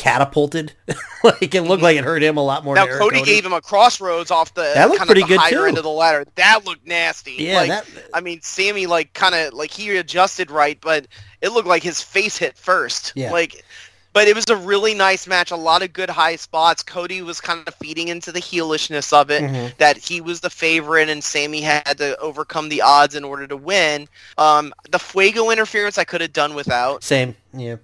catapulted. 0.00 0.72
like 1.24 1.54
it 1.54 1.62
looked 1.62 1.78
mm-hmm. 1.78 1.82
like 1.82 1.96
it 1.96 2.04
hurt 2.04 2.22
him 2.22 2.36
a 2.36 2.42
lot 2.42 2.64
more. 2.64 2.74
Now 2.74 2.86
than 2.86 2.94
it 2.94 2.98
Cody, 2.98 3.22
gave 3.22 3.44
him 3.44 3.52
a 3.52 3.60
crossroads 3.60 4.30
off 4.30 4.54
the 4.54 4.72
That 4.74 4.88
looked 4.88 5.04
pretty 5.04 5.22
good, 5.22 5.38
higher 5.38 5.50
too. 5.50 5.64
end 5.64 5.78
of 5.78 5.84
the 5.84 5.90
ladder. 5.90 6.24
That 6.36 6.64
looked 6.64 6.86
nasty. 6.86 7.36
Yeah, 7.38 7.56
like, 7.56 7.68
that 7.68 7.86
I 8.14 8.20
mean, 8.20 8.40
Sammy 8.42 8.86
like 8.86 9.12
kind 9.12 9.34
of 9.34 9.52
like 9.52 9.70
he 9.70 9.96
adjusted 9.96 10.50
right, 10.50 10.78
but 10.80 11.06
it 11.40 11.50
looked 11.50 11.68
like 11.68 11.82
his 11.82 12.00
face 12.00 12.38
hit 12.38 12.56
first. 12.56 13.12
Yeah. 13.14 13.30
Like, 13.30 13.64
But 14.12 14.26
it 14.26 14.34
was 14.34 14.48
a 14.48 14.56
really 14.56 14.92
nice 14.94 15.26
match. 15.28 15.52
A 15.52 15.56
lot 15.56 15.82
of 15.82 15.92
good 15.92 16.10
high 16.10 16.36
spots. 16.36 16.82
Cody 16.82 17.22
was 17.22 17.40
kind 17.40 17.66
of 17.68 17.74
feeding 17.76 18.08
into 18.08 18.32
the 18.32 18.40
heelishness 18.40 19.12
of 19.12 19.30
it. 19.30 19.42
Mhm. 19.42 19.76
That 19.78 19.96
he 19.98 20.20
was 20.20 20.40
the 20.40 20.50
favorite 20.50 21.08
and 21.08 21.22
Sammy 21.22 21.60
had 21.60 21.98
to 21.98 22.18
overcome 22.18 22.68
the 22.68 22.82
odds 22.82 23.14
in 23.14 23.22
order 23.22 23.46
to 23.46 23.56
win. 23.56 24.08
Um, 24.36 24.74
the 24.90 24.98
Fuego 24.98 25.50
interference 25.50 25.96
I 25.96 26.04
could 26.04 26.20
have 26.22 26.32
done 26.32 26.54
without. 26.54 27.04
Same. 27.04 27.36
Yeah. 27.54 27.76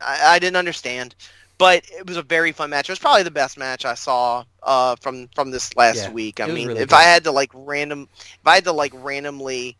I, 0.00 0.34
I 0.34 0.38
didn't 0.38 0.56
understand. 0.56 1.14
But 1.56 1.84
it 1.90 2.06
was 2.06 2.16
a 2.16 2.22
very 2.22 2.52
fun 2.52 2.70
match. 2.70 2.88
It 2.88 2.92
was 2.92 2.98
probably 2.98 3.22
the 3.22 3.30
best 3.30 3.58
match 3.58 3.84
I 3.84 3.92
saw 3.94 4.44
uh, 4.62 4.96
from 4.96 5.28
from 5.34 5.50
this 5.50 5.76
last 5.76 5.96
Yeah, 5.96 6.10
week. 6.10 6.40
I 6.40 6.46
mean, 6.46 6.68
really 6.68 6.80
if 6.80 6.88
good. 6.88 6.94
I 6.96 7.02
had 7.02 7.24
to 7.24 7.32
like 7.32 7.50
random, 7.52 8.08
if 8.18 8.46
I 8.46 8.54
had 8.54 8.64
to 8.64 8.72
like 8.72 8.92
randomly 8.94 9.76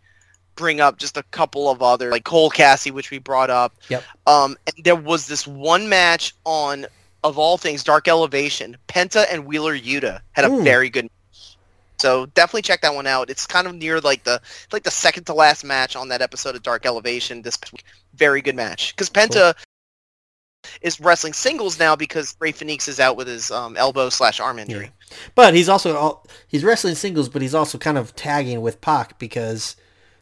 bring 0.60 0.80
up 0.80 0.98
just 0.98 1.16
a 1.16 1.22
couple 1.24 1.68
of 1.70 1.82
other 1.82 2.10
like 2.10 2.24
Cole 2.24 2.50
Cassie, 2.50 2.90
which 2.90 3.10
we 3.10 3.18
brought 3.18 3.50
up. 3.50 3.74
Yep. 3.88 4.04
Um, 4.26 4.56
and 4.66 4.84
there 4.84 4.94
was 4.96 5.26
this 5.26 5.46
one 5.46 5.88
match 5.88 6.34
on 6.44 6.86
of 7.24 7.38
all 7.38 7.56
things 7.58 7.82
Dark 7.82 8.06
Elevation. 8.08 8.76
Penta 8.88 9.24
and 9.30 9.46
Wheeler 9.46 9.76
Yuta 9.76 10.20
had 10.32 10.44
a 10.44 10.48
Mm. 10.48 10.62
very 10.64 10.90
good. 10.90 11.04
match. 11.04 11.56
So 11.98 12.26
definitely 12.26 12.62
check 12.62 12.80
that 12.82 12.94
one 12.94 13.06
out. 13.06 13.28
It's 13.30 13.46
kind 13.46 13.66
of 13.66 13.74
near 13.74 14.00
like 14.00 14.24
the 14.24 14.40
like 14.72 14.84
the 14.84 14.90
second 14.90 15.24
to 15.24 15.34
last 15.34 15.64
match 15.64 15.96
on 15.96 16.08
that 16.08 16.22
episode 16.22 16.54
of 16.56 16.62
Dark 16.62 16.86
Elevation. 16.86 17.42
This 17.42 17.58
very 18.14 18.40
good 18.42 18.56
match 18.56 18.94
because 18.94 19.10
Penta 19.10 19.54
is 20.82 21.00
wrestling 21.00 21.32
singles 21.32 21.78
now 21.78 21.96
because 21.96 22.36
Rey 22.38 22.52
Fenix 22.52 22.86
is 22.88 23.00
out 23.00 23.16
with 23.16 23.26
his 23.26 23.50
um, 23.50 23.76
elbow 23.76 24.08
slash 24.10 24.40
arm 24.40 24.58
injury. 24.58 24.90
But 25.34 25.54
he's 25.54 25.68
also 25.70 25.96
all, 25.96 26.26
he's 26.48 26.62
wrestling 26.64 26.94
singles, 26.94 27.28
but 27.30 27.40
he's 27.42 27.54
also 27.54 27.78
kind 27.78 27.96
of 27.98 28.14
tagging 28.14 28.60
with 28.60 28.80
Pac 28.80 29.18
because 29.18 29.74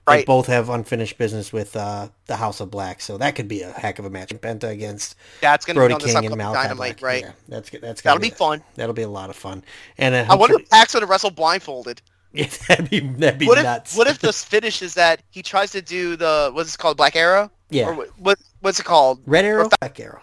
they 0.09 0.25
both 0.25 0.47
have 0.47 0.69
unfinished 0.69 1.19
business 1.19 1.53
with 1.53 1.77
uh, 1.77 2.09
the 2.27 2.37
House 2.37 2.61
of 2.61 2.71
Black. 2.71 3.01
So 3.01 3.19
that 3.19 3.35
could 3.35 3.49
be 3.49 3.63
a 3.63 3.71
heck 3.73 3.99
of 3.99 4.05
a 4.05 4.11
match. 4.11 4.31
Penta 4.31 4.65
against 4.71 5.15
That's 5.41 5.65
going 5.67 5.75
to 5.75 5.81
be 5.81 5.81
Brody 5.81 5.95
on 5.95 6.01
this 6.01 6.13
King 6.15 6.27
and 6.27 6.37
Malachi 6.37 6.69
Dynamite, 6.69 6.99
Black. 6.99 7.03
right? 7.03 7.23
Yeah, 7.23 7.33
that's. 7.49 7.71
That's 7.71 8.03
That'll 8.03 8.19
gotta 8.19 8.31
be 8.31 8.37
fun. 8.37 8.63
That'll 8.77 8.95
be 8.95 9.03
a 9.03 9.09
lot 9.09 9.31
of 9.31 9.37
fun. 9.37 9.63
And 9.99 10.15
uh, 10.15 10.27
I 10.33 10.35
wonder 10.37 10.59
if 10.61 10.69
Pax 10.71 10.95
would 10.95 11.09
wrestle 11.09 11.31
blindfolded. 11.31 12.03
Yeah, 12.31 12.47
that'd 12.69 12.91
be 12.91 13.01
that'd 13.01 13.39
be 13.39 13.47
What 13.47 13.57
if 13.57 13.65
nuts. 13.65 13.97
what 13.97 14.07
if 14.07 14.19
this 14.19 14.45
finish 14.55 14.83
is 14.83 14.93
that 14.95 15.23
he 15.31 15.43
tries 15.43 15.73
to 15.73 15.81
do 15.81 16.15
the 16.15 16.51
what's 16.53 16.75
it 16.75 16.79
called 16.79 16.99
Black 16.99 17.17
Arrow? 17.17 17.51
yeah, 17.71 17.89
Or 17.89 17.95
what, 17.95 18.09
what 18.19 18.39
what's 18.61 18.79
it 18.79 18.85
called? 18.85 19.23
red 19.25 19.47
arrow, 19.47 19.65
or 19.65 19.71
black 19.81 19.99
arrow. 19.99 20.21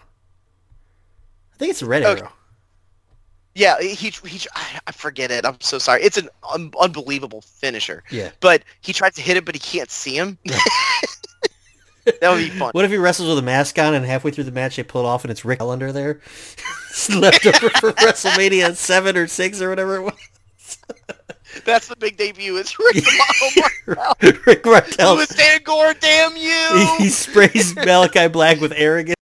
I 1.53 1.57
think 1.57 1.72
it's 1.72 1.82
a 1.82 1.88
red 1.88 2.03
Okay. 2.03 2.22
arrow. 2.22 2.32
Yeah, 3.56 3.80
he 3.80 3.94
he 3.95 4.48
I 4.53 4.80
I 4.88 4.91
forget 4.91 5.32
it. 5.32 5.45
I'm 5.45 5.60
so 5.61 5.80
sorry. 5.80 6.03
It's 6.03 6.18
an 6.18 6.27
un- 6.53 6.73
unbelievable 6.80 7.41
finisher. 7.41 8.03
Yeah. 8.11 8.32
But 8.41 8.64
he 8.82 8.91
tries 8.91 9.14
to 9.15 9.22
hit 9.22 9.38
it, 9.38 9.45
but 9.45 9.56
he 9.56 9.60
can't 9.60 9.90
see 9.90 10.18
him. 10.18 10.38
that 12.06 12.30
would 12.30 12.38
be 12.38 12.49
fun. 12.49 12.72
What 12.73 12.84
if 12.84 12.91
he 12.91 12.98
wrestles 12.98 13.30
with 13.30 13.38
a 13.38 13.41
mask 13.41 13.80
on 13.80 13.94
and 13.94 14.06
halfway 14.06 14.32
through 14.32 14.44
the 14.44 14.52
match 14.52 14.76
they 14.76 14.84
pull 14.84 15.03
it 15.03 15.07
off 15.07 15.23
and 15.23 15.32
it's 15.32 15.45
Rick 15.45 15.61
under 15.61 15.94
there, 15.94 16.19
left 17.15 17.45
over 17.45 17.69
for 17.69 17.94
WrestleMania 17.94 18.76
seven 18.76 19.15
or 19.15 19.26
six 19.27 19.61
or 19.61 19.69
whatever 19.69 19.95
it 19.95 20.02
was. 20.02 20.77
That's 21.64 21.88
the 21.88 21.95
big 21.95 22.18
debut. 22.18 22.57
It's 22.57 22.77
Rick 22.77 22.95
the 22.95 23.64
Model 23.88 23.95
Martel. 23.95 24.41
Rick 24.45 24.65
Martel. 24.65 25.15
Louis 25.15 25.27
Dangoor, 25.27 25.94
damn 26.02 26.36
you! 26.36 26.95
He 26.98 27.07
sprays 27.07 27.73
Malachi 27.73 28.27
Black 28.27 28.60
with 28.60 28.73
arrogance. 28.76 29.15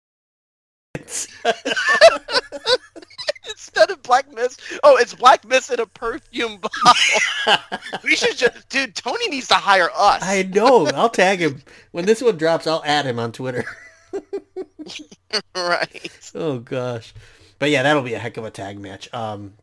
Black 4.12 4.36
Mist, 4.36 4.62
oh, 4.84 4.98
it's 4.98 5.14
Black 5.14 5.48
Mist 5.48 5.72
in 5.72 5.80
a 5.80 5.86
perfume 5.86 6.58
bottle. 6.58 7.80
we 8.04 8.18
should 8.18 8.38
just, 8.38 8.68
dude. 8.68 8.94
Tony 8.94 9.30
needs 9.30 9.48
to 9.48 9.54
hire 9.54 9.90
us. 9.96 10.22
I 10.22 10.44
know. 10.44 10.86
I'll 10.88 11.08
tag 11.08 11.40
him 11.40 11.62
when 11.92 12.06
this 12.06 12.22
one 12.22 12.36
drops. 12.36 12.68
I'll 12.68 12.84
add 12.86 13.06
him 13.06 13.20
on 13.20 13.32
Twitter. 13.32 13.64
right. 15.56 16.32
Oh 16.36 16.60
gosh, 16.60 17.14
but 17.58 17.70
yeah, 17.70 17.84
that'll 17.84 18.02
be 18.02 18.14
a 18.14 18.20
heck 18.20 18.36
of 18.36 18.44
a 18.44 18.52
tag 18.52 18.78
match. 18.78 19.08
Um, 19.14 19.54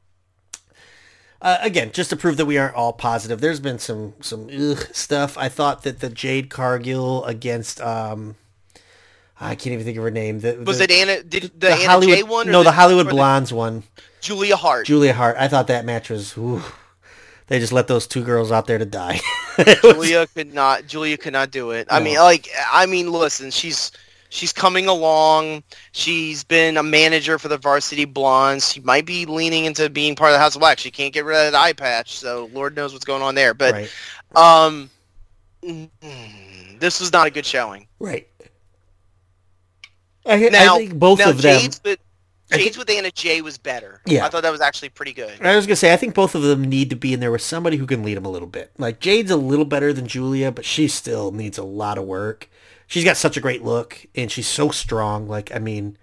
uh, 1.43 1.59
again, 1.61 1.93
just 1.93 2.09
to 2.09 2.17
prove 2.17 2.39
that 2.39 2.47
we 2.47 2.57
aren't 2.57 2.75
all 2.75 2.95
positive, 2.95 3.43
there's 3.43 3.61
been 3.61 3.79
some 3.79 4.15
some 4.23 4.49
ugh 4.49 4.79
stuff. 4.95 5.37
I 5.37 5.51
thought 5.51 5.83
that 5.83 6.01
the 6.01 6.09
Jade 6.09 6.49
Cargill 6.49 7.23
against 7.27 7.83
um, 7.83 8.37
I 9.41 9.55
can't 9.55 9.73
even 9.73 9.85
think 9.85 9.97
of 9.97 10.03
her 10.05 10.11
name. 10.11 10.41
The, 10.41 10.63
Was 10.67 10.79
the, 10.79 10.85
it 10.85 10.91
Anna? 10.91 11.23
Did 11.23 11.45
the, 11.45 11.49
the 11.59 11.73
Anna 11.73 11.87
Hollywood 11.87 12.17
J 12.17 12.23
one? 12.25 12.49
Or 12.49 12.53
No, 12.53 12.63
the, 12.63 12.73
Hollywood 12.73 13.09
Blondes 13.09 13.53
one. 13.53 13.85
Julia 14.21 14.57
Hart. 14.57 14.87
Julia 14.87 15.15
Hart. 15.15 15.37
I 15.39 15.49
thought 15.49 15.69
that 15.69 15.85
match 15.85 16.11
was. 16.11 16.37
Ooh, 16.37 16.63
they 17.47 17.61
just 17.61 17.73
let 17.73 17.87
those 17.87 18.07
two 18.07 18.25
girls 18.25 18.51
out 18.51 18.67
there 18.67 18.79
to 18.79 18.85
die. 18.85 19.21
Was- 19.59 19.77
Julia 19.81 20.27
could 20.27 20.53
not. 20.53 20.87
Julia 20.87 21.17
could 21.17 21.33
not 21.33 21.51
do 21.51 21.71
it. 21.71 21.87
I 21.91 22.01
mean, 22.01 22.17
like, 22.19 22.49
I 22.73 22.87
mean, 22.87 23.13
listen, 23.13 23.51
she's 23.51 23.93
she's 24.29 24.53
coming 24.53 24.87
along. 24.87 25.63
She's 25.93 26.45
been 26.45 26.77
a 26.77 26.83
manager 26.83 27.39
for 27.39 27.49
the 27.49 27.59
Varsity 27.59 28.05
Blondes. 28.05 28.73
She 28.73 28.81
might 28.81 29.07
be 29.07 29.25
leaning 29.25 29.65
into 29.65 29.89
being 29.89 30.15
part 30.15 30.31
of 30.31 30.35
the 30.35 30.41
House 30.41 30.55
of 30.55 30.61
Black. 30.61 30.79
She 30.79 30.91
can't 30.91 31.15
get 31.15 31.25
rid 31.25 31.37
of 31.37 31.53
that 31.53 31.59
eye 31.59 31.73
patch, 31.73 32.19
so 32.19 32.51
Lord 32.53 32.77
knows 32.77 32.93
what's 32.93 33.05
going 33.05 33.23
on 33.23 33.35
there. 33.35 33.55
But 33.55 33.73
right, 33.73 33.91
um, 34.37 34.91
mm, 35.63 35.89
this 36.79 37.01
was 37.01 37.13
not 37.13 37.27
a 37.27 37.31
good 37.31 37.47
showing. 37.47 37.87
right. 37.99 38.28
I, 40.29 40.37
Now, 40.49 40.77
I 40.77 40.79
think 40.79 40.95
both 40.95 41.19
now 41.19 41.31
of 41.31 41.43
them. 41.43 41.61
Jade's 41.61 41.81
with 41.85 41.99
think- 42.51 42.77
with 42.77 42.91
Anna 42.91 43.11
Jay 43.11 43.41
was 43.43 43.59
better. 43.59 44.01
Yeah. 44.07 44.25
I 44.25 44.29
thought 44.29 44.43
that 44.43 44.53
was 44.53 44.61
actually 44.61 44.89
pretty 44.91 45.13
good. 45.13 45.41
I 45.45 45.57
was 45.57 45.67
gonna 45.67 45.77
say 45.77 45.93
I 45.93 45.97
think 45.97 46.15
both 46.15 46.35
of 46.35 46.43
them 46.43 46.63
need 46.65 46.91
to 46.91 46.97
be 46.97 47.13
in 47.13 47.21
there 47.21 47.31
with 47.31 47.43
somebody 47.43 47.77
who 47.77 47.87
can 47.87 48.03
lead 48.03 48.17
them 48.17 48.25
a 48.25 48.31
little 48.31 48.49
bit. 48.49 48.73
Like 48.79 49.01
Jade's 49.01 49.31
a 49.31 49.37
little 49.37 49.65
better 49.65 49.93
than 49.93 50.07
Julia, 50.07 50.51
but 50.51 50.65
she 50.65 50.89
still 50.89 51.31
needs 51.33 51.59
a 51.59 51.65
lot 51.65 51.99
of 51.99 52.05
work. 52.05 52.49
She's 52.87 53.05
got 53.05 53.19
such 53.19 53.37
a 53.37 53.41
great 53.41 53.63
look, 53.63 54.07
and 54.15 54.31
she's 54.33 54.47
so 54.47 54.71
strong. 54.71 55.29
Like 55.29 55.55
I 55.55 55.59
mean, 55.59 55.99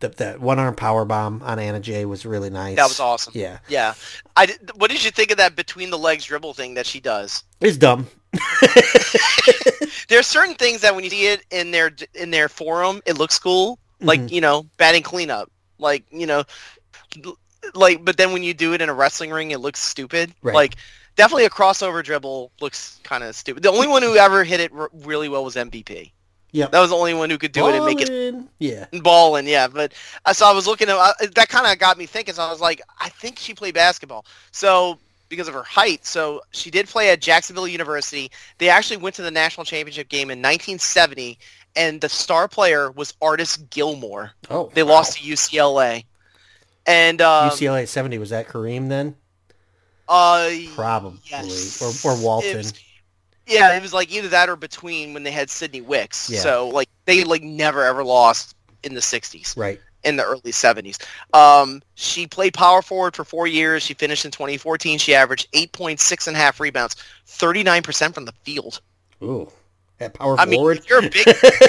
the 0.00 0.08
that 0.08 0.40
one 0.40 0.58
arm 0.58 0.74
power 0.74 1.04
bomb 1.04 1.40
on 1.44 1.58
Anna 1.60 1.78
Jay 1.78 2.04
was 2.04 2.26
really 2.26 2.50
nice. 2.50 2.76
That 2.76 2.88
was 2.88 2.98
awesome. 3.00 3.32
Yeah, 3.36 3.58
Yeah. 3.68 3.94
I 4.36 4.46
did, 4.46 4.70
what 4.74 4.90
did 4.90 5.04
you 5.04 5.10
think 5.12 5.30
of 5.30 5.36
that 5.38 5.54
between 5.54 5.90
the 5.90 5.98
legs 5.98 6.24
dribble 6.24 6.54
thing 6.54 6.74
that 6.74 6.86
she 6.86 6.98
does? 7.00 7.44
it's 7.60 7.76
dumb. 7.76 8.08
There 10.08 10.18
are 10.20 10.22
certain 10.22 10.54
things 10.54 10.82
that 10.82 10.94
when 10.94 11.02
you 11.04 11.10
see 11.10 11.26
it 11.26 11.42
in 11.50 11.70
their 11.72 11.90
in 12.14 12.30
their 12.30 12.48
forum, 12.48 13.02
it 13.06 13.18
looks 13.18 13.38
cool. 13.38 13.78
Like 14.00 14.20
Mhm. 14.20 14.30
you 14.30 14.40
know, 14.40 14.66
batting 14.76 15.02
cleanup. 15.02 15.50
Like 15.78 16.04
you 16.10 16.26
know, 16.26 16.44
like 17.74 18.04
but 18.04 18.16
then 18.16 18.32
when 18.32 18.42
you 18.42 18.54
do 18.54 18.72
it 18.72 18.80
in 18.80 18.88
a 18.88 18.94
wrestling 18.94 19.30
ring, 19.30 19.50
it 19.50 19.58
looks 19.60 19.80
stupid. 19.80 20.32
Right. 20.42 20.54
Like 20.54 20.76
definitely 21.16 21.44
a 21.46 21.50
crossover 21.50 22.04
dribble 22.04 22.52
looks 22.60 23.00
kind 23.02 23.24
of 23.24 23.34
stupid. 23.34 23.62
The 23.62 23.70
only 23.70 23.88
one 23.88 24.02
who 24.02 24.16
ever 24.16 24.44
hit 24.44 24.60
it 24.60 24.70
r- 24.76 24.90
really 24.92 25.28
well 25.28 25.44
was 25.44 25.56
MVP. 25.56 26.12
Yeah, 26.52 26.68
That 26.68 26.80
was 26.80 26.88
the 26.90 26.96
only 26.96 27.12
one 27.12 27.28
who 27.28 27.36
could 27.36 27.52
do 27.52 27.66
it 27.68 27.74
and 27.74 27.84
make 27.84 28.00
it 28.00 28.08
Ballin'. 28.08 28.48
Yeah, 28.60 28.86
balling. 29.02 29.46
Yeah, 29.46 29.66
but 29.68 29.92
uh, 30.24 30.32
so 30.32 30.46
I 30.46 30.52
was 30.52 30.66
looking 30.66 30.88
at 30.88 30.96
uh, 30.96 31.12
that 31.34 31.48
kind 31.50 31.70
of 31.70 31.78
got 31.78 31.98
me 31.98 32.06
thinking. 32.06 32.32
So 32.34 32.42
I 32.42 32.50
was 32.50 32.60
like, 32.60 32.80
I 32.98 33.10
think 33.10 33.38
she 33.38 33.52
played 33.52 33.74
basketball. 33.74 34.24
So 34.52 34.98
because 35.28 35.48
of 35.48 35.54
her 35.54 35.62
height, 35.62 36.04
so 36.06 36.40
she 36.52 36.70
did 36.70 36.86
play 36.88 37.10
at 37.10 37.20
Jacksonville 37.20 37.66
University. 37.68 38.30
They 38.58 38.68
actually 38.68 38.98
went 38.98 39.14
to 39.16 39.22
the 39.22 39.30
national 39.30 39.64
championship 39.64 40.08
game 40.08 40.30
in 40.30 40.38
1970, 40.38 41.38
and 41.76 42.00
the 42.00 42.08
star 42.08 42.48
player 42.48 42.90
was 42.90 43.14
Artis 43.20 43.56
Gilmore. 43.56 44.32
Oh, 44.50 44.70
They 44.74 44.82
wow. 44.82 44.90
lost 44.94 45.18
to 45.18 45.24
UCLA, 45.24 46.04
and 46.86 47.20
um, 47.20 47.50
UCLA 47.50 47.82
at 47.82 47.88
seventy. 47.88 48.18
Was 48.18 48.30
that 48.30 48.48
Kareem 48.48 48.88
then? 48.88 49.16
uh, 50.08 50.50
Probably, 50.74 51.18
yes. 51.24 51.82
or 52.04 52.10
or 52.10 52.16
It 52.16 52.20
Walton. 52.22 52.56
was- 52.56 52.72
yeah, 53.48 53.76
it 53.76 53.82
was 53.82 53.92
like 53.92 54.10
either 54.12 54.28
that 54.28 54.48
or 54.48 54.56
between 54.56 55.14
when 55.14 55.22
they 55.22 55.30
had 55.30 55.50
Sidney 55.50 55.80
Wicks. 55.80 56.28
Yeah. 56.28 56.40
So 56.40 56.68
like 56.68 56.88
they 57.04 57.22
like 57.22 57.42
never 57.44 57.84
ever 57.84 58.02
lost 58.02 58.56
in 58.82 58.94
the 58.94 59.00
60s. 59.00 59.56
Right. 59.56 59.80
In 60.06 60.16
the 60.16 60.24
early 60.24 60.52
70s. 60.52 61.02
Um, 61.34 61.82
she 61.94 62.26
played 62.26 62.54
power 62.54 62.80
forward 62.80 63.14
for 63.14 63.24
four 63.24 63.46
years. 63.46 63.82
She 63.82 63.92
finished 63.94 64.24
in 64.24 64.30
2014. 64.30 64.98
She 64.98 65.14
averaged 65.14 65.50
8.6 65.52 66.26
and 66.28 66.36
a 66.36 66.40
half 66.40 66.60
rebounds, 66.60 66.96
39% 67.26 68.14
from 68.14 68.24
the 68.24 68.32
field. 68.44 68.80
Ooh, 69.22 69.50
at 70.00 70.14
power 70.14 70.36
I 70.38 70.44
mean, 70.46 70.58
forward. 70.60 70.78
if 70.78 70.88
you're 70.88 71.00
a 71.00 71.10
big... 71.10 71.26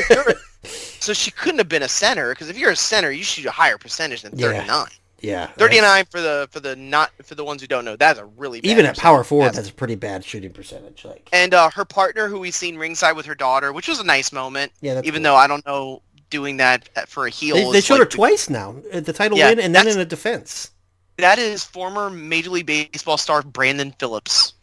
you're 0.09 0.29
a- 0.29 0.35
so 0.67 1.13
she 1.13 1.31
couldn't 1.31 1.57
have 1.59 1.69
been 1.69 1.83
a 1.83 1.87
center 1.89 2.29
because 2.31 2.49
if 2.49 2.57
you're 2.57 2.71
a 2.71 2.75
center, 2.75 3.11
you 3.11 3.23
shoot 3.23 3.45
a 3.45 3.51
higher 3.51 3.77
percentage 3.77 4.21
than 4.23 4.37
Yeah. 4.37 4.47
39. 4.65 4.85
yeah, 5.21 5.35
that's- 5.55 5.57
39 5.57 6.05
for 6.11 6.21
the 6.21 6.47
for 6.51 6.59
the 6.59 6.75
not 6.75 7.11
for 7.23 7.35
the 7.35 7.43
ones 7.43 7.61
who 7.61 7.67
don't 7.67 7.85
know. 7.85 7.95
That's 7.95 8.19
a 8.19 8.25
really 8.25 8.59
bad 8.61 8.69
Even 8.69 8.85
at 8.85 8.97
power 8.97 9.23
forward, 9.23 9.45
That's- 9.45 9.55
that's 9.65 9.69
a 9.69 9.73
pretty 9.73 9.95
bad 9.95 10.25
shooting 10.25 10.51
percentage. 10.51 11.05
Like, 11.05 11.29
And 11.31 11.53
uh, 11.53 11.69
her 11.71 11.85
partner, 11.85 12.27
who 12.27 12.39
we've 12.39 12.53
seen 12.53 12.75
ringside 12.77 13.15
with 13.15 13.25
her 13.27 13.35
daughter, 13.35 13.71
which 13.71 13.87
was 13.87 13.99
a 13.99 14.03
nice 14.03 14.31
moment. 14.33 14.71
yeah, 14.81 14.95
that's 14.95 15.07
even 15.07 15.23
cool. 15.23 15.31
though 15.31 15.35
I 15.37 15.47
don't 15.47 15.65
know 15.65 16.01
doing 16.29 16.57
that 16.57 16.89
uh, 16.95 17.01
for 17.07 17.27
a 17.27 17.29
heel. 17.29 17.55
They, 17.55 17.71
they 17.71 17.81
showed 17.81 17.95
like 17.95 18.11
her 18.11 18.17
twice 18.17 18.49
now. 18.49 18.75
Uh, 18.91 18.99
the 18.99 19.13
title 19.13 19.37
Yeah, 19.37 19.49
win 19.49 19.59
and 19.59 19.73
then 19.73 19.87
in 19.87 19.99
a 19.99 20.05
defense. 20.05 20.71
That 21.17 21.39
is 21.39 21.63
former 21.63 22.09
Major 22.09 22.51
League 22.51 22.65
Baseball 22.65 23.17
star 23.17 23.41
Brandon 23.41 23.93
Phillips 23.97 24.53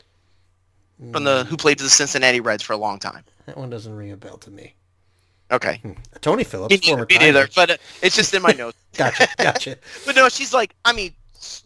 from 1.13 1.25
the 1.25 1.43
hmm. 1.43 1.49
who 1.49 1.57
played 1.57 1.79
for 1.79 1.85
the 1.85 1.91
Cincinnati 1.91 2.41
Reds 2.41 2.63
for 2.63 2.73
a 2.73 2.77
long 2.77 2.99
time. 2.99 3.25
That 3.47 3.57
one 3.57 3.71
doesn't 3.71 3.95
ring 3.95 4.13
a 4.13 4.17
bell 4.17 4.39
to 4.39 4.51
me. 4.51 4.75
Okay, 5.51 5.79
hmm. 5.83 5.93
Tony 6.21 6.45
Phillips, 6.45 6.71
me 6.71 6.77
neither, 6.77 6.91
former 6.91 7.07
me 7.09 7.19
neither, 7.19 7.49
but 7.55 7.71
uh, 7.71 7.77
it's 8.03 8.17
just 8.17 8.33
in 8.35 8.43
my 8.43 8.53
notes. 8.53 8.79
Gotcha, 8.97 9.29
gotcha. 9.39 9.77
But 10.07 10.15
no, 10.15 10.29
she's 10.29 10.55
like, 10.55 10.73
I 10.85 10.93
mean, 10.93 11.13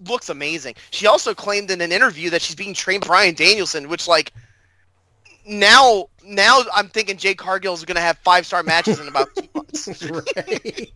looks 0.09 0.31
amazing. 0.31 0.77
She 0.91 1.07
also 1.07 1.35
claimed 1.35 1.71
in 1.71 1.83
an 1.83 1.93
interview 1.93 2.31
that 2.31 2.41
she's 2.41 2.57
being 2.57 2.73
trained 2.73 3.03
by 3.03 3.09
Bryan 3.09 3.35
Danielson, 3.35 3.91
which 3.91 4.09
like 4.09 4.33
now 5.47 6.09
now 6.29 6.61
I'm 6.75 6.89
thinking 6.89 7.17
Jade 7.17 7.39
Cargill 7.39 7.75
is 7.75 7.85
going 7.85 7.97
to 7.97 8.01
have 8.01 8.19
five 8.19 8.47
star 8.47 8.63
matches 8.63 9.01
in 9.01 9.09
about 9.09 9.29
two 9.35 9.49
months. 9.55 9.89
right. 10.11 10.93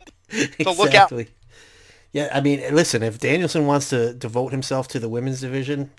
So 0.63 0.73
look 0.73 0.95
out. 0.95 1.11
exactly. 1.13 1.29
Yeah, 2.13 2.29
I 2.33 2.41
mean, 2.41 2.63
listen, 2.75 3.03
if 3.03 3.19
Danielson 3.19 3.67
wants 3.67 3.89
to 3.91 4.13
devote 4.13 4.53
himself 4.53 4.87
to 4.89 4.99
the 4.99 5.09
women's 5.09 5.41
division, 5.41 5.91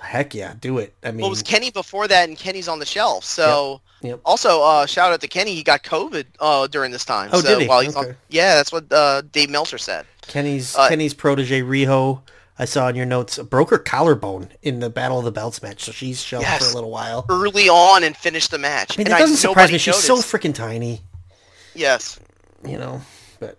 heck 0.00 0.34
yeah, 0.34 0.54
do 0.60 0.78
it. 0.78 0.94
I 1.04 1.12
mean, 1.12 1.18
Well, 1.18 1.26
it 1.28 1.30
was 1.30 1.42
Kenny 1.42 1.70
before 1.70 2.08
that, 2.08 2.28
and 2.28 2.36
Kenny's 2.36 2.66
on 2.66 2.80
the 2.80 2.86
shelf. 2.86 3.24
So 3.24 3.80
Yep. 4.02 4.20
also, 4.24 4.62
uh, 4.62 4.86
shout 4.86 5.12
out 5.12 5.20
to 5.20 5.28
Kenny. 5.28 5.54
He 5.54 5.62
got 5.62 5.84
COVID 5.84 6.24
uh, 6.40 6.66
during 6.66 6.90
this 6.90 7.04
time. 7.04 7.30
Oh, 7.32 7.40
so 7.40 7.48
did 7.48 7.62
he? 7.62 7.68
While 7.68 7.80
he's 7.82 7.96
Okay. 7.96 8.08
on, 8.10 8.16
yeah, 8.30 8.54
that's 8.56 8.72
what 8.72 8.90
uh, 8.92 9.22
Dave 9.32 9.50
Meltzer 9.50 9.78
said. 9.78 10.06
Kenny's 10.26 10.74
uh, 10.74 10.88
Kenny's 10.88 11.14
protege 11.14 11.60
Riho. 11.62 12.20
I 12.60 12.66
saw 12.66 12.88
in 12.88 12.94
your 12.94 13.06
notes 13.06 13.38
broke 13.38 13.70
her 13.70 13.78
collarbone 13.78 14.50
in 14.60 14.80
the 14.80 14.90
Battle 14.90 15.18
of 15.18 15.24
the 15.24 15.32
Belts 15.32 15.62
match, 15.62 15.82
so 15.84 15.92
she's 15.92 16.22
shelved 16.22 16.46
for 16.46 16.70
a 16.70 16.74
little 16.74 16.90
while. 16.90 17.24
Early 17.30 17.70
on 17.70 18.04
and 18.04 18.14
finished 18.14 18.50
the 18.50 18.58
match. 18.58 18.98
I 18.98 19.00
mean, 19.00 19.06
and 19.06 19.18
doesn't 19.18 19.36
surprise 19.36 19.56
nobody 19.56 19.72
me. 19.72 19.78
She's 19.78 19.96
so 19.96 20.16
freaking 20.16 20.54
tiny, 20.54 21.00
yes. 21.74 22.20
you 22.62 22.76
know. 22.76 23.00
But 23.38 23.56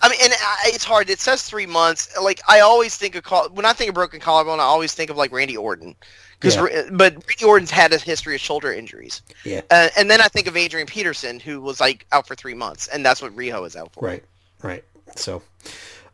I 0.00 0.08
mean, 0.08 0.18
and 0.24 0.32
I, 0.32 0.56
it's 0.68 0.84
hard. 0.84 1.10
It 1.10 1.18
says 1.18 1.42
three 1.42 1.66
months. 1.66 2.16
Like 2.18 2.40
I 2.48 2.60
always 2.60 2.96
think 2.96 3.14
of 3.14 3.24
call 3.24 3.50
when 3.50 3.66
I 3.66 3.74
think 3.74 3.90
of 3.90 3.94
broken 3.94 4.20
collarbone, 4.20 4.58
I 4.58 4.62
always 4.62 4.94
think 4.94 5.10
of 5.10 5.18
like 5.18 5.32
Randy 5.32 5.58
Orton, 5.58 5.94
because 6.40 6.56
Yeah. 6.56 6.88
but 6.92 7.12
Randy 7.28 7.44
Orton's 7.44 7.70
had 7.70 7.92
a 7.92 7.98
history 7.98 8.34
of 8.34 8.40
shoulder 8.40 8.72
injuries, 8.72 9.20
yeah, 9.44 9.60
uh, 9.70 9.88
and 9.98 10.10
then 10.10 10.22
I 10.22 10.28
think 10.28 10.46
of 10.46 10.56
Adrian 10.56 10.86
Peterson, 10.86 11.40
who 11.40 11.60
was 11.60 11.78
like 11.78 12.06
out 12.10 12.26
for 12.26 12.34
three 12.34 12.54
months, 12.54 12.88
and 12.88 13.04
that's 13.04 13.20
what 13.20 13.36
Riho 13.36 13.66
is 13.66 13.76
out 13.76 13.92
for. 13.92 14.06
right, 14.06 14.24
right. 14.62 14.82
So, 15.14 15.42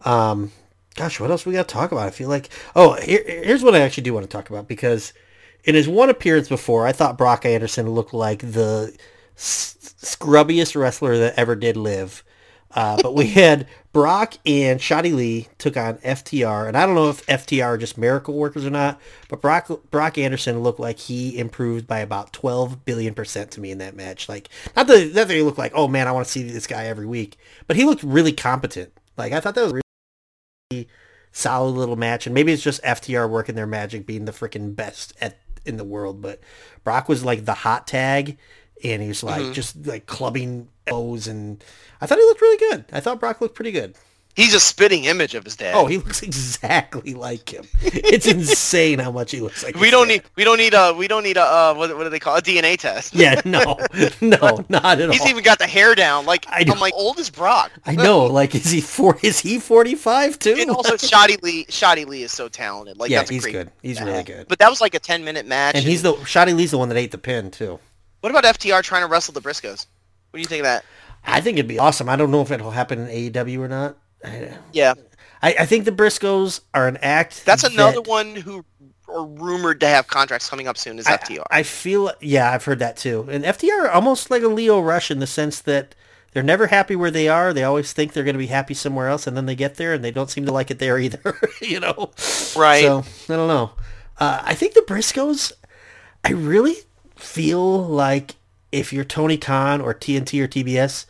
um, 0.05 0.51
gosh, 0.97 1.21
what 1.21 1.31
else 1.31 1.47
we 1.47 1.53
got 1.53 1.69
to 1.69 1.73
talk 1.75 1.93
about? 1.93 2.07
I 2.07 2.11
feel 2.11 2.29
like 2.29 2.49
oh, 2.75 2.95
here, 2.95 3.23
here's 3.27 3.63
what 3.63 3.75
I 3.75 3.81
actually 3.81 4.05
do 4.05 4.15
want 4.15 4.25
to 4.25 4.35
talk 4.35 4.51
about 4.51 4.69
because 4.69 5.13
in 5.65 5.75
his 5.75 5.89
one 5.89 6.11
appearance 6.11 6.49
before, 6.49 6.87
I 6.87 6.93
thought 6.93 7.19
Brock 7.19 7.45
Anderson 7.45 7.91
looked 7.91 8.15
like 8.15 8.41
the 8.41 8.97
s- 9.37 9.77
scrubbiest 10.01 10.81
wrestler 10.81 11.19
that 11.19 11.39
ever 11.39 11.55
did 11.55 11.77
live. 11.77 12.25
Uh, 12.73 12.99
but 13.03 13.15
we 13.15 13.27
had 13.29 13.67
Brock 13.93 14.35
and 14.45 14.79
Shotty 14.79 15.15
Lee 15.15 15.49
took 15.59 15.77
on 15.77 15.95
FTR, 15.99 16.69
and 16.69 16.77
I 16.77 16.87
don't 16.87 16.95
know 16.95 17.09
if 17.09 17.27
FTR 17.27 17.65
are 17.65 17.79
just 17.79 17.99
miracle 17.99 18.35
workers 18.35 18.67
or 18.67 18.71
not, 18.71 19.01
but 19.29 19.41
Brock 19.41 19.69
Brock 19.91 20.19
Anderson 20.19 20.63
looked 20.63 20.79
like 20.81 20.99
he 20.99 21.39
improved 21.39 21.87
by 21.87 22.01
about 22.01 22.33
12 22.33 22.85
billion 22.85 23.15
percent 23.15 23.51
to 23.53 23.61
me 23.61 23.71
in 23.71 23.79
that 23.79 23.97
match. 23.97 24.29
Like, 24.29 24.51
not 24.77 24.87
that, 24.87 25.15
not 25.15 25.29
that 25.29 25.35
he 25.35 25.43
looked 25.43 25.59
like, 25.59 25.73
oh 25.75 25.89
man, 25.89 26.07
I 26.07 26.13
want 26.13 26.27
to 26.27 26.33
see 26.33 26.43
this 26.43 26.67
guy 26.67 26.85
every 26.85 27.07
week, 27.07 27.37
but 27.67 27.77
he 27.77 27.85
looked 27.85 28.03
really 28.03 28.33
competent. 28.33 28.93
Like, 29.17 29.33
I 29.33 29.41
thought 29.41 29.55
that 29.55 29.65
was 29.65 29.73
really 29.73 29.83
solid 31.33 31.71
little 31.73 31.97
match, 31.97 32.27
and 32.27 32.35
maybe 32.35 32.53
it's 32.53 32.63
just 32.63 32.83
FTR 32.83 33.29
working 33.29 33.55
their 33.55 33.67
magic, 33.67 34.07
being 34.07 34.25
the 34.25 34.33
freaking 34.33 34.75
best 34.75 35.13
at 35.21 35.39
in 35.65 35.77
the 35.77 35.85
world. 35.85 36.23
But 36.23 36.41
Brock 36.85 37.09
was 37.09 37.25
like 37.25 37.45
the 37.45 37.55
hot 37.55 37.87
tag, 37.87 38.39
and 38.85 39.03
he 39.03 39.09
was 39.09 39.23
like 39.23 39.43
Mhm. 39.43 39.53
just 39.53 39.87
like 39.87 40.07
clubbing 40.07 40.69
O's, 40.89 41.27
and 41.27 41.63
I 42.01 42.07
thought 42.07 42.19
he 42.19 42.25
looked 42.25 42.41
really 42.41 42.71
good. 42.71 42.85
I 42.93 43.01
thought 43.01 43.21
Brock 43.21 43.41
looked 43.41 43.55
pretty 43.57 43.73
good. 43.73 43.97
He's 44.37 44.53
a 44.53 44.61
spitting 44.61 45.05
image 45.05 45.35
of 45.35 45.45
his 45.45 45.57
dad. 45.57 45.75
Oh, 45.75 45.87
he 45.87 45.97
looks 45.97 46.23
exactly 46.23 47.15
like 47.15 47.49
him. 47.49 47.67
It's 47.83 48.27
insane 48.27 48.99
how 48.99 49.11
much 49.11 49.31
he 49.31 49.41
looks 49.41 49.65
like. 49.65 49.77
we 49.77 49.91
don't 49.91 50.09
dad. 50.09 50.15
need 50.15 50.23
we 50.37 50.45
don't 50.45 50.59
need 50.59 50.75
a 50.75 50.93
we 50.93 51.09
don't 51.09 51.23
need 51.23 51.39
a 51.39 51.43
uh, 51.43 51.75
what, 51.75 51.97
what 51.97 52.05
do 52.05 52.11
they 52.11 52.19
call 52.19 52.37
it? 52.37 52.47
a 52.47 52.51
DNA 52.51 52.79
test. 52.79 53.15
Yeah, 53.15 53.41
no, 53.47 53.79
no, 54.21 54.65
not 54.69 54.85
at 54.85 54.99
He's 54.99 55.07
all. 55.07 55.13
He's 55.13 55.27
even 55.27 55.43
got 55.43 55.59
the 55.59 55.67
hair 55.67 55.95
down. 55.95 56.27
Like 56.27 56.47
I 56.51 56.67
I'm 56.69 56.79
like 56.79 56.93
old 56.95 57.19
as 57.19 57.31
Brock. 57.31 57.73
I 57.87 57.95
know. 57.95 58.27
Like, 58.27 58.55
is 58.55 58.71
he 58.71 58.83
four? 58.83 59.19
Is 59.23 59.41
he 59.41 59.59
forty 59.59 59.95
five 59.95 60.39
too? 60.39 60.55
And 60.59 60.71
also, 60.71 60.95
Shotty 60.97 61.43
Lee, 61.43 61.65
Shotty 61.67 62.07
Lee 62.07 62.23
is 62.23 62.33
so 62.33 62.49
talented. 62.49 62.99
Like 62.99 63.11
yeah, 63.11 63.21
that's 63.21 63.31
he's 63.31 63.43
great 63.43 63.53
good. 63.53 63.73
He's 63.83 64.03
really 64.03 64.23
good. 64.23 64.49
But 64.49 64.59
that 64.59 64.69
was 64.69 64.81
like 64.81 64.95
a 64.95 64.99
10 64.99 65.25
minute 65.25 65.47
match. 65.47 65.77
And 65.77 65.85
he's 65.85 66.03
the 66.03 66.13
Shotty 66.15 66.55
Lee's 66.55 66.73
the 66.73 66.79
one 66.79 66.89
that 66.91 66.99
ate 66.99 67.11
the 67.11 67.19
pin 67.19 67.51
too. 67.51 67.79
What 68.21 68.31
about 68.31 68.45
FTR 68.45 68.83
trying 68.83 69.03
to 69.03 69.09
wrestle 69.09 69.33
the 69.33 69.41
Briscoes? 69.41 69.87
What 70.31 70.39
do 70.39 70.41
you 70.41 70.47
think 70.47 70.61
of 70.61 70.65
that? 70.65 70.85
I 71.25 71.41
think 71.41 71.59
it'd 71.59 71.69
be 71.69 71.79
awesome. 71.79 72.09
I 72.09 72.17
don't 72.17 72.31
know 72.31 72.43
if 72.43 72.51
it'll 72.51 72.71
happen 72.71 73.01
in 73.01 73.33
AEW 73.33 73.61
or 73.61 73.69
not. 73.69 73.97
I, 74.27 74.57
Yeah, 74.73 74.95
I 75.43 75.55
I 75.61 75.67
think 75.67 75.85
the 75.85 75.93
Briscoes 75.93 76.61
are 76.75 76.89
an 76.89 76.99
act. 77.03 77.45
that's 77.47 77.65
another 77.65 78.01
that- 78.03 78.09
one 78.09 78.35
who 78.37 78.65
are 79.09 79.25
rumored 79.25 79.79
to 79.81 79.87
have 79.87 80.09
contracts 80.09 80.51
coming 80.51 80.67
up 80.67 80.77
soon. 80.77 80.99
Is 80.99 81.07
I- 81.07 81.17
FTR? 81.19 81.45
I, 81.51 81.63
feel 81.63 82.13
yeah, 82.21 82.51
I've 82.51 82.65
heard 82.65 82.81
that 82.81 82.97
too. 82.97 83.27
And 83.31 83.45
FTR 83.45 83.85
are 83.85 83.91
almost 83.91 84.31
like 84.31 84.43
a 84.43 84.49
Lio 84.49 84.81
Rush 84.81 85.11
in 85.13 85.21
the 85.21 85.27
sense 85.29 85.61
that 85.61 85.95
they're 86.33 86.43
never 86.43 86.67
happy 86.67 86.97
where 86.97 87.11
they 87.13 87.29
are. 87.29 87.53
They 87.55 87.63
always 87.65 87.93
think 87.93 88.13
they're 88.13 88.25
going 88.25 88.35
to 88.35 88.39
be 88.39 88.49
happy 88.49 88.75
somewhere 88.75 89.09
else, 89.09 89.27
and 89.27 89.37
then 89.37 89.47
they 89.47 89.55
get 89.55 89.77
there 89.77 89.95
and 89.95 90.05
they 90.05 90.11
don't 90.11 90.29
seem 90.31 90.45
to 90.47 90.53
like 90.53 90.71
it 90.71 90.79
there 90.81 90.99
either. 90.99 91.39
you 91.63 91.81
know, 91.81 92.11
Right. 92.57 92.83
So 92.83 93.05
I 93.29 93.37
don't 93.37 93.49
know. 93.49 93.71
Uh, 94.19 94.43
I 94.45 94.55
think 94.55 94.75
the 94.75 94.81
Briscoes. 94.87 95.53
I 96.25 96.33
really 96.33 96.75
feel 97.15 97.85
like 97.87 98.35
if 98.73 98.93
you're 98.93 99.05
Tony 99.05 99.39
Khan 99.39 99.81
or 99.81 99.95
TNT 99.95 100.43
or 100.43 100.49
TBS, 100.49 101.07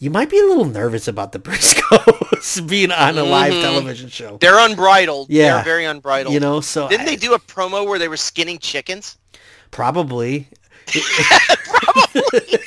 you 0.00 0.10
might 0.10 0.28
be 0.30 0.38
a 0.40 0.44
little 0.46 0.64
nervous 0.64 1.06
about 1.06 1.30
the 1.32 1.38
Briscoes 1.38 2.66
being 2.68 2.90
on 2.90 3.16
a 3.16 3.22
live 3.22 3.52
Mhm. 3.52 3.62
television 3.62 4.08
show. 4.08 4.38
They're 4.40 4.58
unbridled. 4.58 5.28
Yeah. 5.30 5.56
They're 5.56 5.64
very 5.64 5.84
unbridled. 5.84 6.34
You 6.34 6.40
know, 6.40 6.60
so 6.60 6.88
Didn't 6.88 7.02
I- 7.06 7.10
they 7.10 7.16
do 7.16 7.34
a 7.34 7.38
promo 7.38 7.86
where 7.86 7.98
they 7.98 8.08
were 8.08 8.16
skinning 8.16 8.58
chickens? 8.58 9.16
Probably. 9.70 10.48
probably. 11.66 12.58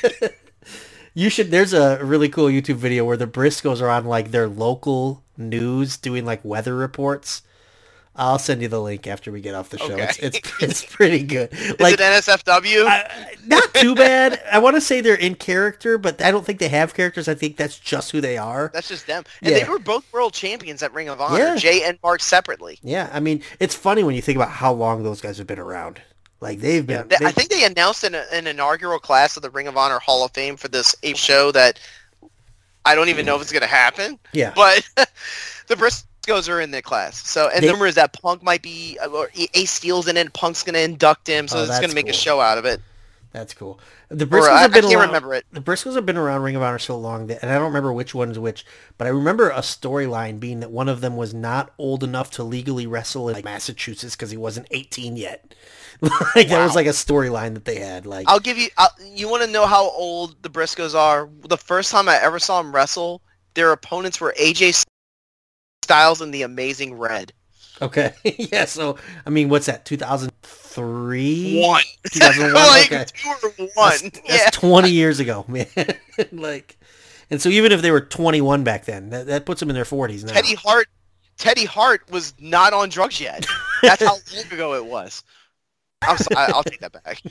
you 1.14 1.30
should. 1.30 1.52
There's 1.52 1.74
a 1.74 2.00
really 2.04 2.30
cool 2.30 2.46
YouTube 2.48 2.76
video 2.76 3.04
where 3.04 3.18
the 3.18 3.28
Briscoes 3.28 3.82
are 3.82 3.90
on 3.90 4.06
like 4.06 4.32
their 4.32 4.48
local 4.48 5.24
news 5.38 5.98
doing 5.98 6.26
like 6.26 6.40
weather 6.46 6.76
reports. 6.76 7.42
I'll 8.16 8.38
send 8.38 8.62
you 8.62 8.68
the 8.68 8.80
link 8.80 9.08
after 9.08 9.32
we 9.32 9.42
get 9.42 9.56
off 9.56 9.70
the 9.70 9.80
show. 9.80 9.92
Okay. 9.94 10.04
It's, 10.04 10.20
it's 10.20 10.64
it's 10.64 10.86
pretty 10.86 11.24
good. 11.24 11.50
Is 11.54 11.80
Like 11.80 11.96
it 11.96 12.00
NSFW? 12.00 12.86
I- 12.86 13.34
not 13.48 13.74
too 13.74 13.96
bad. 13.96 14.40
I 14.52 14.60
want 14.60 14.76
to 14.76 14.82
say 14.82 15.02
they're 15.02 15.16
in 15.16 15.34
character, 15.36 15.98
but 15.98 16.22
I 16.22 16.30
don't 16.30 16.46
think 16.46 16.60
they 16.60 16.68
have 16.70 16.94
characters. 16.94 17.28
I 17.28 17.34
think 17.34 17.58
that's 17.58 17.80
just 17.80 18.12
who 18.12 18.22
they 18.22 18.38
are. 18.38 18.70
That's 18.74 18.88
just 18.88 19.08
them. 19.08 19.24
And 19.42 19.52
Yeah. 19.56 19.64
they 19.64 19.70
were 19.70 19.80
both 19.80 20.06
world 20.14 20.34
champions 20.34 20.84
at 20.84 20.94
Ring 20.94 21.10
of 21.10 21.20
Honor. 21.20 21.40
Yeah. 21.40 21.56
Jay 21.56 21.84
and 21.84 21.98
Mark 22.04 22.22
separately. 22.22 22.78
Yeah, 22.84 23.10
I 23.12 23.20
mean, 23.20 23.42
it's 23.60 23.74
funny 23.76 24.04
when 24.04 24.14
you 24.16 24.22
think 24.22 24.36
about 24.36 24.50
how 24.52 24.72
long 24.74 25.02
those 25.04 25.20
guys 25.20 25.40
have 25.40 25.48
been 25.48 25.58
around. 25.60 26.00
Like 26.40 26.60
they've 26.60 26.86
been. 26.86 27.08
They- 27.08 27.18
they- 27.18 27.26
I 27.26 27.32
think 27.32 27.50
they 27.50 27.64
announced 27.66 28.04
an, 28.04 28.14
an 28.16 28.46
inaugural 28.48 29.00
class 29.00 29.36
of 29.38 29.42
the 29.44 29.50
Ring 29.50 29.68
of 29.68 29.76
Honor 29.76 29.98
Hall 30.00 30.24
of 30.24 30.32
Fame 30.34 30.56
for 30.58 30.68
this 30.68 30.96
show 31.16 31.52
that 31.54 31.80
I 32.86 32.96
don't 32.96 33.10
even 33.10 33.26
know 33.26 33.36
if 33.38 33.42
it's 33.42 33.52
going 33.52 33.62
to 33.62 33.68
happen. 33.68 34.20
yeah. 34.34 34.52
But 34.56 34.88
the 35.68 35.76
Briscoes 36.24 36.50
are 36.50 36.62
in 36.62 36.72
the 36.72 36.82
class. 36.82 37.28
So, 37.28 37.50
and 37.50 37.64
They- 37.64 37.68
the 37.68 37.74
rumor 37.74 37.88
is 37.88 37.96
that 37.96 38.14
Punk 38.14 38.44
might 38.44 38.62
be, 38.62 38.98
uh, 39.04 39.08
or 39.08 39.30
Ace 39.54 39.72
Steel's 39.72 40.08
in 40.08 40.18
it. 40.18 40.34
Punk's 40.34 40.64
going 40.64 40.74
to 40.74 40.82
induct 40.82 41.28
him, 41.28 41.48
so 41.48 41.60
Oh, 41.60 41.64
it's 41.64 41.80
gonna 41.80 41.94
make 41.94 42.10
a 42.10 42.14
show 42.14 42.40
out 42.40 42.58
of 42.58 42.66
it. 42.66 42.82
That's 43.32 43.56
cool. 43.56 43.80
The 44.10 44.26
Or, 44.26 44.28
Briscoes 44.28 44.50
I, 44.50 44.54
I 44.58 44.62
have 44.62 44.74
been 44.74 44.84
can't 44.84 44.96
around. 44.96 45.08
remember 45.08 45.34
it. 45.34 45.46
The 45.52 45.60
Briscoes 45.60 45.96
have 45.96 46.06
been 46.06 46.18
around 46.18 46.44
Ring 46.44 46.56
of 46.56 46.62
Honor 46.62 46.78
so 46.78 46.96
long 46.96 47.26
that, 47.28 47.42
and 47.42 47.52
I 47.52 47.56
don't 47.56 47.64
remember 47.66 47.92
which 47.92 48.14
one's 48.14 48.38
which, 48.38 48.64
but 49.00 49.08
I 49.08 49.10
remember 49.10 49.50
a 49.50 49.62
storyline 49.62 50.40
being 50.40 50.60
that 50.60 50.70
one 50.70 50.88
of 50.88 51.02
them 51.02 51.18
was 51.18 51.34
not 51.34 51.74
old 51.80 52.04
enough 52.04 52.30
to 52.32 52.44
legally 52.44 52.86
wrestle 52.86 53.30
in 53.30 53.36
like 53.36 53.44
Massachusetts 53.44 54.16
because 54.16 54.30
he 54.30 54.38
wasn't 54.38 54.68
18 54.70 55.18
yet. 55.18 55.56
like 56.36 56.48
that 56.50 56.64
was 56.64 56.76
like 56.76 56.86
a 56.86 56.90
storyline 56.90 57.56
that 57.56 57.66
they 57.66 57.80
had. 57.80 58.06
Like 58.06 58.30
I'll 58.30 58.40
give 58.40 58.58
you. 58.60 58.70
i 58.78 58.88
you 59.04 59.28
want 59.30 59.42
to 59.44 59.50
know 59.50 59.66
how 59.66 59.90
old 59.90 60.36
the 60.44 60.50
Briscoes 60.50 60.94
are? 60.94 61.28
The 61.48 61.58
first 61.58 61.92
time 61.92 62.08
I 62.08 62.18
ever 62.22 62.38
saw 62.38 62.62
them 62.62 62.74
wrestle, 62.74 63.22
their 63.56 63.72
opponents 63.72 64.22
were 64.22 64.36
AJ 64.40 64.84
Styles 65.84 66.22
and 66.22 66.34
the 66.34 66.42
Amazing 66.44 66.98
Red. 66.98 67.34
okay, 67.82 68.14
yeah. 68.24 68.66
So 68.66 68.98
I 69.26 69.30
mean, 69.30 69.50
what's 69.50 69.68
that? 69.68 69.86
2003. 69.86 71.62
One. 71.62 71.84
2001. 72.12 72.54
like 72.68 72.92
okay. 72.92 73.06
two 73.14 73.30
or 73.30 73.50
one. 73.76 73.92
That's, 73.92 74.02
that's 74.02 74.30
yeah. 74.30 74.50
20 74.52 74.90
years 74.90 75.20
ago, 75.20 75.46
man. 75.48 75.68
like, 76.32 76.78
and 77.30 77.42
so 77.42 77.50
even 77.50 77.72
if 77.72 77.82
they 77.82 77.92
were 77.92 78.02
21 78.02 78.64
back 78.64 78.86
then, 78.86 79.10
that, 79.10 79.28
that 79.28 79.46
puts 79.46 79.60
them 79.60 79.70
in 79.70 79.76
their 79.76 79.86
40s 79.86 80.24
now. 80.26 80.34
Teddy 80.34 80.56
Hart. 80.56 80.88
Teddy 81.38 81.66
Hart 81.66 82.10
was 82.12 82.34
not 82.40 82.74
on 82.74 82.90
drugs 82.90 83.20
yet. 83.20 83.46
That's 83.82 84.04
how 84.04 84.18
long 84.34 84.52
ago 84.52 84.76
it 84.76 84.86
was. 84.86 85.24
I'm 86.04 86.18
so, 86.18 86.28
I, 86.36 86.52
I'll 86.54 86.64
take 86.64 86.80
that 86.82 86.92
back. 86.92 87.22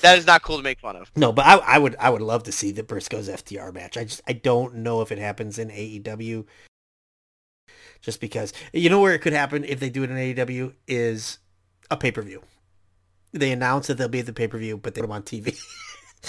that 0.00 0.18
is 0.18 0.26
not 0.26 0.42
cool 0.42 0.56
to 0.56 0.62
make 0.62 0.80
fun 0.80 0.96
of. 0.96 1.10
No, 1.16 1.32
but 1.32 1.44
I, 1.44 1.56
I 1.56 1.78
would 1.78 1.96
I 1.98 2.10
would 2.10 2.22
love 2.22 2.44
to 2.44 2.52
see 2.52 2.70
the 2.70 2.82
Briscoes 2.82 3.28
FTR 3.28 3.72
match. 3.72 3.96
I 3.96 4.04
just 4.04 4.20
I 4.26 4.32
don't 4.32 4.76
know 4.76 5.00
if 5.00 5.10
it 5.12 5.18
happens 5.18 5.58
in 5.58 5.70
AEW. 5.70 6.46
Just 8.00 8.20
because 8.20 8.52
you 8.72 8.88
know 8.90 9.00
where 9.00 9.12
it 9.14 9.18
could 9.20 9.32
happen 9.32 9.64
if 9.64 9.80
they 9.80 9.90
do 9.90 10.04
it 10.04 10.10
in 10.10 10.16
AEW 10.16 10.72
is 10.86 11.38
a 11.90 11.96
pay 11.96 12.10
per 12.12 12.22
view. 12.22 12.42
They 13.32 13.52
announce 13.52 13.88
that 13.88 13.94
they'll 13.98 14.08
be 14.08 14.20
at 14.20 14.26
the 14.26 14.32
pay 14.32 14.48
per 14.48 14.58
view, 14.58 14.76
but 14.78 14.94
they 14.94 15.00
put 15.00 15.08
them 15.08 15.12
on 15.12 15.22
TV. 15.22 15.58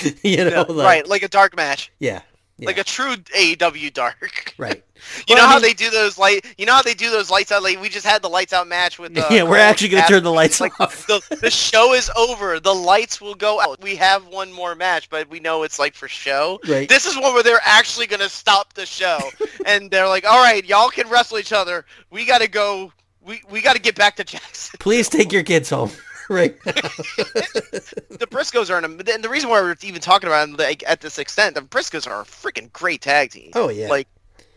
you 0.23 0.37
know, 0.45 0.49
Yeah, 0.49 0.59
like, 0.61 0.85
right, 0.85 1.07
like 1.07 1.23
a 1.23 1.27
dark 1.29 1.55
match, 1.55 1.91
Yeah, 1.99 2.21
Yeah. 2.57 2.65
like 2.67 2.77
a 2.77 2.83
true 2.83 3.15
AEW 3.15 3.93
dark. 3.93 4.53
right. 4.57 4.83
You 5.27 5.35
Well, 5.35 5.45
know 5.45 5.49
how 5.49 5.59
they 5.59 5.73
do 5.73 5.89
those 5.89 6.17
light? 6.17 6.45
You 6.57 6.65
know 6.65 6.73
how 6.73 6.81
they 6.81 6.93
do 6.93 7.09
those 7.09 7.30
lights 7.30 7.51
out? 7.51 7.63
Like 7.63 7.81
we 7.81 7.89
just 7.89 8.05
had 8.05 8.21
the 8.21 8.30
lights 8.30 8.53
out 8.53 8.67
match 8.67 8.99
with. 8.99 9.17
Uh, 9.17 9.26
yeah, 9.31 9.43
we're 9.43 9.57
actually 9.57 9.89
gonna 9.89 10.07
turn 10.07 10.23
the 10.23 10.31
lights 10.31 10.59
like 10.61 10.80
off. 10.80 11.07
the, 11.07 11.21
the 11.41 11.49
show 11.51 11.93
is 11.93 12.09
over. 12.17 12.59
The 12.59 12.73
lights 12.73 13.19
will 13.21 13.35
go 13.35 13.59
out. 13.61 13.81
We 13.81 13.95
have 13.97 14.27
one 14.27 14.51
more 14.51 14.76
match, 14.76 15.09
but 15.09 15.30
we 15.30 15.39
know 15.39 15.63
it's 15.63 15.80
like 15.80 15.95
for 15.95 16.07
show. 16.07 16.59
Right. 16.67 16.88
This 16.89 17.05
is 17.05 17.15
one 17.17 17.34
where 17.34 17.43
they're 17.43 17.61
actually 17.63 18.07
gonna 18.07 18.30
stop 18.30 18.73
the 18.73 18.85
show, 18.85 19.19
and 19.65 19.89
they're 19.91 20.07
like, 20.07 20.26
"All 20.26 20.41
right, 20.43 20.63
y'all 20.65 20.89
can 20.89 21.07
wrestle 21.09 21.38
each 21.39 21.53
other. 21.53 21.85
We 22.11 22.26
gotta 22.26 22.47
go. 22.47 22.91
We 23.21 23.41
we 23.49 23.61
gotta 23.61 23.80
get 23.80 23.95
back 23.95 24.15
to 24.17 24.23
Jackson." 24.23 24.77
Please 24.80 25.09
take 25.09 25.31
your 25.31 25.43
kids 25.43 25.69
home. 25.69 25.91
right. 26.30 26.55
the 26.63 28.27
Briscoes 28.30 28.49
Briscoes 28.49 28.69
are, 28.69 28.77
an, 28.77 28.85
and 28.85 29.23
the 29.23 29.30
reason 29.30 29.49
why 29.49 29.61
we're 29.61 29.76
even 29.81 29.99
talking 30.01 30.27
about 30.27 30.47
them 30.47 30.55
like, 30.57 30.84
at 30.88 31.01
this 31.01 31.17
extent, 31.17 31.55
the 31.55 31.61
Briscoes 31.61 32.07
are 32.07 32.21
a 32.21 32.23
freaking 32.23 32.71
great 32.71 33.01
tag 33.01 33.31
team. 33.31 33.51
Oh 33.55 33.69
yeah. 33.69 33.89
Like, 33.89 34.07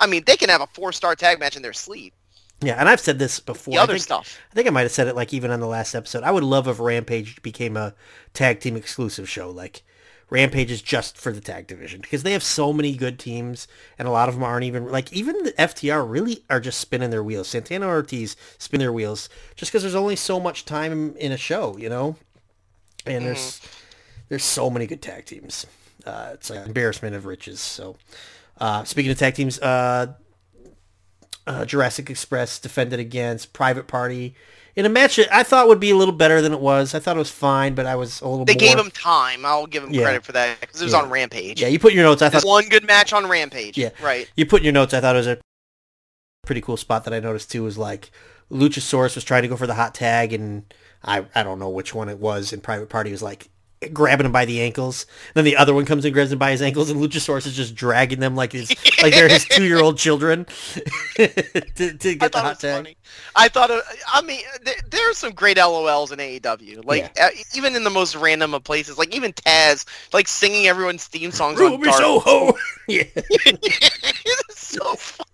I 0.02 0.06
mean, 0.06 0.24
they 0.26 0.36
can 0.36 0.48
have 0.48 0.60
a 0.60 0.66
four-star 0.66 1.14
tag 1.14 1.38
match 1.38 1.56
in 1.56 1.62
their 1.62 1.72
sleep. 1.72 2.12
Yeah, 2.60 2.74
and 2.78 2.88
I've 2.88 3.00
said 3.00 3.18
this 3.18 3.40
before. 3.40 3.72
The 3.72 3.80
other 3.80 3.94
I 3.94 3.96
think, 3.96 4.04
stuff. 4.04 4.38
I 4.50 4.54
think 4.54 4.66
I 4.66 4.70
might 4.70 4.82
have 4.82 4.92
said 4.92 5.06
it 5.06 5.16
like 5.16 5.32
even 5.32 5.50
on 5.50 5.60
the 5.60 5.66
last 5.66 5.94
episode. 5.94 6.24
I 6.24 6.30
would 6.30 6.44
love 6.44 6.68
if 6.68 6.80
Rampage 6.80 7.40
became 7.42 7.76
a 7.76 7.94
tag 8.34 8.60
team 8.60 8.76
exclusive 8.76 9.28
show. 9.28 9.50
Like 9.50 9.82
Rampage 10.30 10.70
is 10.70 10.82
just 10.82 11.16
for 11.16 11.32
the 11.32 11.40
tag 11.40 11.66
division 11.66 12.00
because 12.00 12.22
they 12.22 12.32
have 12.32 12.42
so 12.42 12.72
many 12.72 12.96
good 12.96 13.18
teams, 13.18 13.68
and 13.98 14.08
a 14.08 14.10
lot 14.10 14.28
of 14.28 14.34
them 14.34 14.44
aren't 14.44 14.64
even 14.64 14.90
like 14.90 15.12
even 15.12 15.42
the 15.42 15.52
FTR 15.52 16.08
really 16.08 16.44
are 16.50 16.60
just 16.60 16.80
spinning 16.80 17.10
their 17.10 17.22
wheels. 17.22 17.48
Santana 17.48 17.86
Ortiz 17.86 18.36
spin 18.58 18.80
their 18.80 18.92
wheels 18.92 19.28
just 19.56 19.70
because 19.70 19.82
there's 19.82 19.94
only 19.94 20.16
so 20.16 20.38
much 20.38 20.64
time 20.64 21.16
in 21.16 21.32
a 21.32 21.36
show, 21.36 21.76
you 21.76 21.88
know. 21.88 22.16
And 23.06 23.24
there's 23.24 23.60
there's 24.28 24.44
so 24.44 24.70
many 24.70 24.86
good 24.86 25.02
tag 25.02 25.26
teams. 25.26 25.66
Uh, 26.06 26.30
it's 26.34 26.48
like 26.50 26.64
embarrassment 26.66 27.14
of 27.14 27.26
riches. 27.26 27.60
So 27.60 27.96
uh, 28.58 28.84
speaking 28.84 29.10
of 29.10 29.18
tag 29.18 29.34
teams, 29.34 29.58
uh, 29.60 30.14
uh, 31.46 31.64
Jurassic 31.64 32.10
Express 32.10 32.58
defended 32.58 33.00
against 33.00 33.52
Private 33.52 33.86
Party 33.88 34.34
in 34.76 34.86
a 34.86 34.88
match 34.88 35.16
that 35.16 35.34
I 35.34 35.42
thought 35.42 35.68
would 35.68 35.80
be 35.80 35.90
a 35.90 35.96
little 35.96 36.14
better 36.14 36.40
than 36.40 36.52
it 36.52 36.60
was. 36.60 36.94
I 36.94 36.98
thought 36.98 37.16
it 37.16 37.18
was 37.18 37.30
fine, 37.30 37.74
but 37.74 37.84
I 37.84 37.94
was 37.96 38.20
a 38.20 38.28
little 38.28 38.44
They 38.44 38.54
more... 38.54 38.58
gave 38.60 38.78
him 38.78 38.90
time. 38.90 39.44
I'll 39.44 39.66
give 39.66 39.82
him 39.84 39.92
Yeah. 39.92 40.02
credit 40.02 40.24
for 40.24 40.32
that 40.32 40.60
because 40.60 40.80
it 40.80 40.84
was 40.84 40.92
Yeah. 40.92 41.00
on 41.00 41.10
Rampage. 41.10 41.60
Yeah, 41.60 41.68
you 41.68 41.78
put 41.78 41.92
your 41.92 42.04
notes. 42.04 42.22
I 42.22 42.28
There's 42.28 42.42
thought 42.44 42.48
one 42.48 42.68
good 42.68 42.84
match 42.86 43.12
on 43.12 43.26
Rampage. 43.28 43.76
Yeah. 43.76 43.90
Right. 44.00 44.28
you 44.36 44.46
put 44.46 44.60
in 44.60 44.64
your 44.64 44.72
notes. 44.72 44.94
I 44.94 45.00
thought 45.00 45.14
it 45.14 45.18
was 45.18 45.26
a 45.26 45.38
pretty 46.46 46.60
cool 46.60 46.76
spot 46.76 47.04
that 47.04 47.12
I 47.14 47.20
noticed 47.20 47.50
too. 47.50 47.62
Was 47.64 47.76
like 47.76 48.10
Luchasaurus 48.50 49.14
was 49.14 49.24
trying 49.24 49.42
to 49.42 49.48
go 49.48 49.56
for 49.56 49.66
the 49.66 49.74
hot 49.74 49.94
tag, 49.94 50.32
and 50.32 50.72
I 51.04 51.26
I 51.34 51.42
don't 51.42 51.58
know 51.58 51.68
which 51.68 51.94
one 51.94 52.08
it 52.08 52.18
was. 52.18 52.52
And 52.52 52.62
Private 52.62 52.88
Party 52.88 53.10
was 53.10 53.22
like 53.22 53.48
grabbing 53.92 54.26
him 54.26 54.32
by 54.32 54.44
the 54.44 54.60
ankles. 54.60 55.06
then 55.34 55.44
the 55.44 55.56
other 55.56 55.74
one 55.74 55.84
comes 55.84 56.04
and 56.04 56.14
grabs 56.14 56.32
him 56.32 56.38
by 56.38 56.50
his 56.50 56.62
ankles, 56.62 56.90
and 56.90 57.00
Luchasaurus 57.00 57.46
is 57.46 57.54
just 57.54 57.74
dragging 57.74 58.20
them 58.20 58.34
like 58.36 58.52
his 58.52 58.70
like 59.02 59.14
they're 59.14 59.28
his 59.28 59.44
two 59.50 59.64
year 59.64 59.80
old 59.80 59.98
children 59.98 60.44
to, 61.16 61.26
to 61.96 62.10
I 62.10 62.14
get 62.14 62.32
the 62.32 62.40
hot 62.40 62.60
tag. 62.60 62.76
funny. 62.76 62.96
I 63.36 63.48
thought, 63.48 63.70
it, 63.70 63.82
I 64.12 64.22
mean, 64.22 64.40
th- 64.64 64.82
there 64.90 65.10
are 65.10 65.14
some 65.14 65.32
great 65.32 65.56
LOLs 65.56 66.12
in 66.12 66.18
AEW. 66.18 66.84
Like 66.84 67.12
uh, 67.20 67.28
even 67.54 67.74
in 67.76 67.84
the 67.84 67.90
most 67.90 68.16
random 68.16 68.54
of 68.54 68.64
places, 68.64 68.98
like 68.98 69.14
even 69.14 69.32
Taz, 69.32 69.84
like 70.12 70.28
singing 70.28 70.66
everyone's 70.66 71.06
theme 71.06 71.30
songs 71.30 71.60
on 71.60 71.72
Ruby 71.72 71.84
Dark. 71.84 71.96
Soho. 72.00 72.54
yeah. 72.88 73.04
it's 73.16 74.66
so 74.66 74.94
fun. 74.94 75.26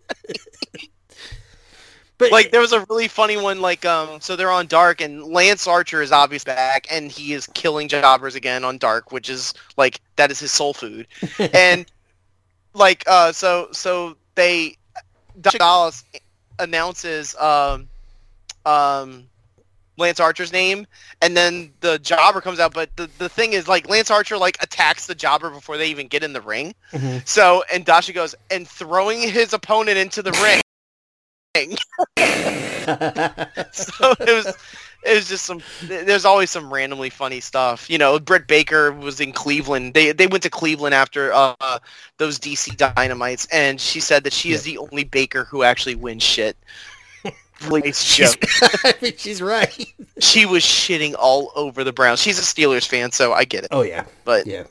But 2.18 2.32
Like 2.32 2.50
there 2.50 2.60
was 2.60 2.72
a 2.72 2.84
really 2.90 3.06
funny 3.06 3.36
one. 3.36 3.60
Like 3.60 3.84
um, 3.84 4.20
so 4.20 4.34
they're 4.34 4.50
on 4.50 4.66
Dark, 4.66 5.00
and 5.00 5.22
Lance 5.24 5.68
Archer 5.68 6.02
is 6.02 6.10
obviously 6.10 6.52
back, 6.52 6.86
and 6.90 7.10
he 7.10 7.32
is 7.32 7.46
killing 7.54 7.86
jobbers 7.88 8.34
again 8.34 8.64
on 8.64 8.76
Dark, 8.76 9.12
which 9.12 9.30
is 9.30 9.54
like 9.76 10.00
that 10.16 10.30
is 10.30 10.40
his 10.40 10.50
soul 10.50 10.74
food. 10.74 11.06
and 11.54 11.86
like 12.74 13.04
uh, 13.06 13.30
so 13.30 13.68
so 13.70 14.16
they 14.34 14.76
Dallas 15.40 16.04
announces 16.58 17.36
um 17.36 17.88
um 18.66 19.28
Lance 19.96 20.20
Archer's 20.20 20.52
name, 20.52 20.86
and 21.22 21.36
then 21.36 21.72
the 21.80 21.98
jobber 21.98 22.40
comes 22.40 22.60
out. 22.60 22.72
But 22.74 22.94
the, 22.96 23.08
the 23.18 23.28
thing 23.28 23.52
is, 23.52 23.68
like 23.68 23.88
Lance 23.88 24.10
Archer 24.10 24.36
like 24.36 24.56
attacks 24.62 25.06
the 25.06 25.14
jobber 25.14 25.50
before 25.50 25.76
they 25.76 25.88
even 25.88 26.08
get 26.08 26.22
in 26.24 26.32
the 26.32 26.40
ring. 26.40 26.74
Mhm. 26.92 27.26
So 27.28 27.62
and 27.72 27.84
Dasha 27.84 28.12
goes 28.12 28.34
and 28.50 28.66
throwing 28.66 29.20
his 29.20 29.52
opponent 29.52 29.98
into 29.98 30.22
the 30.22 30.32
ring. 30.32 30.60
so 33.72 34.14
it 34.20 34.34
was 34.34 34.56
it 35.04 35.14
was 35.14 35.28
just 35.28 35.44
some 35.44 35.60
there's 35.84 36.24
always 36.24 36.50
some 36.50 36.72
randomly 36.72 37.10
funny 37.10 37.40
stuff 37.40 37.88
you 37.90 37.98
know 37.98 38.18
britt 38.18 38.46
baker 38.46 38.92
was 38.92 39.20
in 39.20 39.32
cleveland 39.32 39.94
they 39.94 40.12
they 40.12 40.26
went 40.26 40.42
to 40.42 40.50
cleveland 40.50 40.94
after 40.94 41.32
uh 41.32 41.54
those 42.18 42.38
dc 42.38 42.76
dynamites 42.76 43.46
and 43.52 43.80
she 43.80 44.00
said 44.00 44.24
that 44.24 44.32
she 44.32 44.50
is 44.52 44.62
the 44.62 44.78
only 44.78 45.04
baker 45.04 45.44
who 45.44 45.62
actually 45.62 45.94
wins 45.94 46.22
shit 46.22 46.56
Nice 47.70 48.00
she's. 48.00 48.36
I 48.84 48.94
mean, 49.02 49.14
she's 49.16 49.42
right. 49.42 49.84
she 50.20 50.46
was 50.46 50.62
shitting 50.62 51.14
all 51.18 51.50
over 51.56 51.82
the 51.82 51.92
browns 51.92 52.20
she's 52.20 52.38
a 52.38 52.42
steelers 52.42 52.86
fan 52.86 53.10
so 53.10 53.32
i 53.32 53.44
get 53.44 53.64
it 53.64 53.68
Oh 53.72 53.82
yeah, 53.82 54.04
but 54.24 54.46
yeah, 54.46 54.62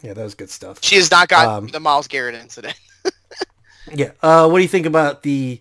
yeah. 0.00 0.14
That 0.14 0.22
was 0.22 0.34
good 0.36 0.50
stuff. 0.50 0.78
she 0.82 0.94
has 0.96 1.10
not 1.10 1.28
got 1.28 1.48
Um, 1.48 1.66
the 1.66 1.80
Myles 1.80 2.06
Garrett 2.06 2.36
incident 2.36 2.78
Yeah. 3.92 4.12
Uh, 4.22 4.48
what 4.48 4.58
do 4.58 4.62
you 4.62 4.68
think 4.68 4.86
about 4.86 5.24
the 5.24 5.60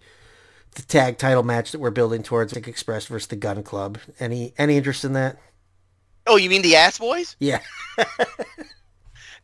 the 0.75 0.81
tag 0.83 1.17
title 1.17 1.43
match 1.43 1.71
that 1.71 1.79
we're 1.79 1.89
building 1.91 2.23
towards 2.23 2.53
Nick 2.55 2.67
Express 2.67 3.05
versus 3.07 3.27
the 3.27 3.35
Gun 3.35 3.63
Club? 3.63 3.97
Any 4.19 4.53
any 4.57 4.77
interest 4.77 5.03
in 5.05 5.13
that? 5.13 5.37
oh 6.29 6.37
you 6.37 6.49
mean 6.49 6.61
the 6.61 6.75
ass 6.75 6.99
boys 6.99 7.35
Yeah. 7.39 7.59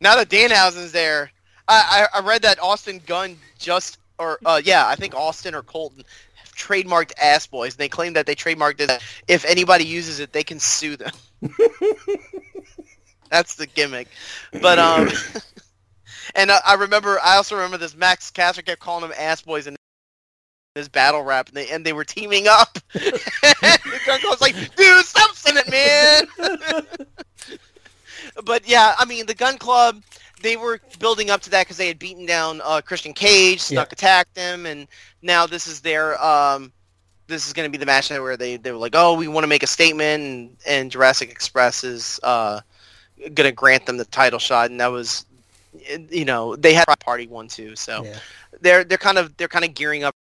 now 0.00 0.14
that 0.16 0.28
danhausen's 0.28 0.92
there 0.92 1.30
I, 1.68 2.06
I 2.14 2.18
i 2.20 2.24
read 2.24 2.42
that 2.42 2.62
austin 2.62 3.00
gunn 3.06 3.36
just 3.58 3.98
or 4.18 4.38
uh 4.46 4.60
yeah 4.64 4.86
i 4.86 4.94
think 4.94 5.14
austin 5.14 5.54
or 5.54 5.62
colten 5.62 6.04
have 6.36 6.54
trademarked 6.54 7.12
ass 7.20 7.46
boys 7.46 7.72
and 7.72 7.78
they 7.78 7.88
claim 7.88 8.12
that 8.14 8.26
they 8.26 8.34
trademarked 8.34 8.80
it 8.80 9.02
if 9.28 9.44
anybody 9.44 9.84
uses 9.84 10.20
it 10.20 10.32
they 10.32 10.44
can 10.44 10.60
sue 10.60 10.96
them 10.96 11.12
that's 13.30 13.56
the 13.56 13.66
gimmick 13.66 14.08
but 14.62 14.78
um 14.78 15.08
and 16.34 16.50
I, 16.50 16.60
I 16.64 16.74
remember 16.74 17.18
i 17.22 17.36
also 17.36 17.56
remember 17.56 17.78
this 17.78 17.96
max 17.96 18.30
caster 18.30 18.62
kept 18.62 18.80
calling 18.80 19.02
them 19.02 19.12
ass 19.18 19.42
boys 19.42 19.66
in 19.66 19.76
this 20.76 20.88
battle 20.88 21.22
rap 21.22 21.48
and 21.48 21.56
they 21.56 21.68
and 21.70 21.84
they 21.84 21.92
were 21.92 22.04
teaming 22.04 22.46
up. 22.46 22.78
And 22.94 23.02
the 23.12 24.00
Gun 24.06 24.20
Club's 24.20 24.40
like 24.40 24.54
dude 24.76 25.04
stop 25.04 25.34
saying 25.34 25.56
it 25.58 25.70
man. 25.70 26.86
But 28.44 28.68
yeah, 28.68 28.94
I 28.98 29.04
mean, 29.06 29.26
the 29.26 29.34
Gun 29.34 29.56
Club, 29.56 30.02
they 30.42 30.56
were 30.56 30.80
building 30.98 31.30
up 31.30 31.40
to 31.42 31.50
that 31.50 31.64
because 31.64 31.78
they 31.78 31.88
had 31.88 31.98
beaten 31.98 32.26
down 32.26 32.60
uh, 32.64 32.80
Christian 32.84 33.14
Cage, 33.14 33.60
Snuck 33.60 33.92
attacked 33.92 34.36
him, 34.36 34.66
and 34.66 34.86
now 35.22 35.46
this 35.46 35.66
is 35.66 35.80
their 35.80 36.22
um, 36.22 36.72
this 37.28 37.46
is 37.46 37.52
going 37.52 37.66
to 37.66 37.70
be 37.70 37.78
the 37.78 37.86
match 37.86 38.10
where 38.10 38.36
they 38.36 38.56
they 38.56 38.72
were 38.72 38.78
like, 38.78 38.94
oh, 38.94 39.14
we 39.14 39.28
want 39.28 39.44
to 39.44 39.48
make 39.48 39.62
a 39.62 39.66
statement, 39.66 40.22
and, 40.22 40.56
and 40.66 40.90
Jurassic 40.90 41.30
Express 41.30 41.82
is 41.84 42.20
uh, 42.22 42.60
going 43.18 43.48
to 43.48 43.52
grant 43.52 43.86
them 43.86 43.96
the 43.96 44.04
title 44.06 44.38
shot, 44.38 44.70
and 44.70 44.80
that 44.80 44.88
was, 44.88 45.24
you 46.10 46.24
know, 46.24 46.56
they 46.56 46.74
had 46.74 46.84
party 47.00 47.26
one 47.26 47.48
too, 47.48 47.74
so 47.74 48.04
Yeah. 48.04 48.18
they're 48.60 48.84
they're 48.84 48.98
kind 48.98 49.18
of 49.18 49.36
they're 49.36 49.48
kind 49.48 49.64
of 49.64 49.74
gearing 49.74 50.04
up 50.04 50.14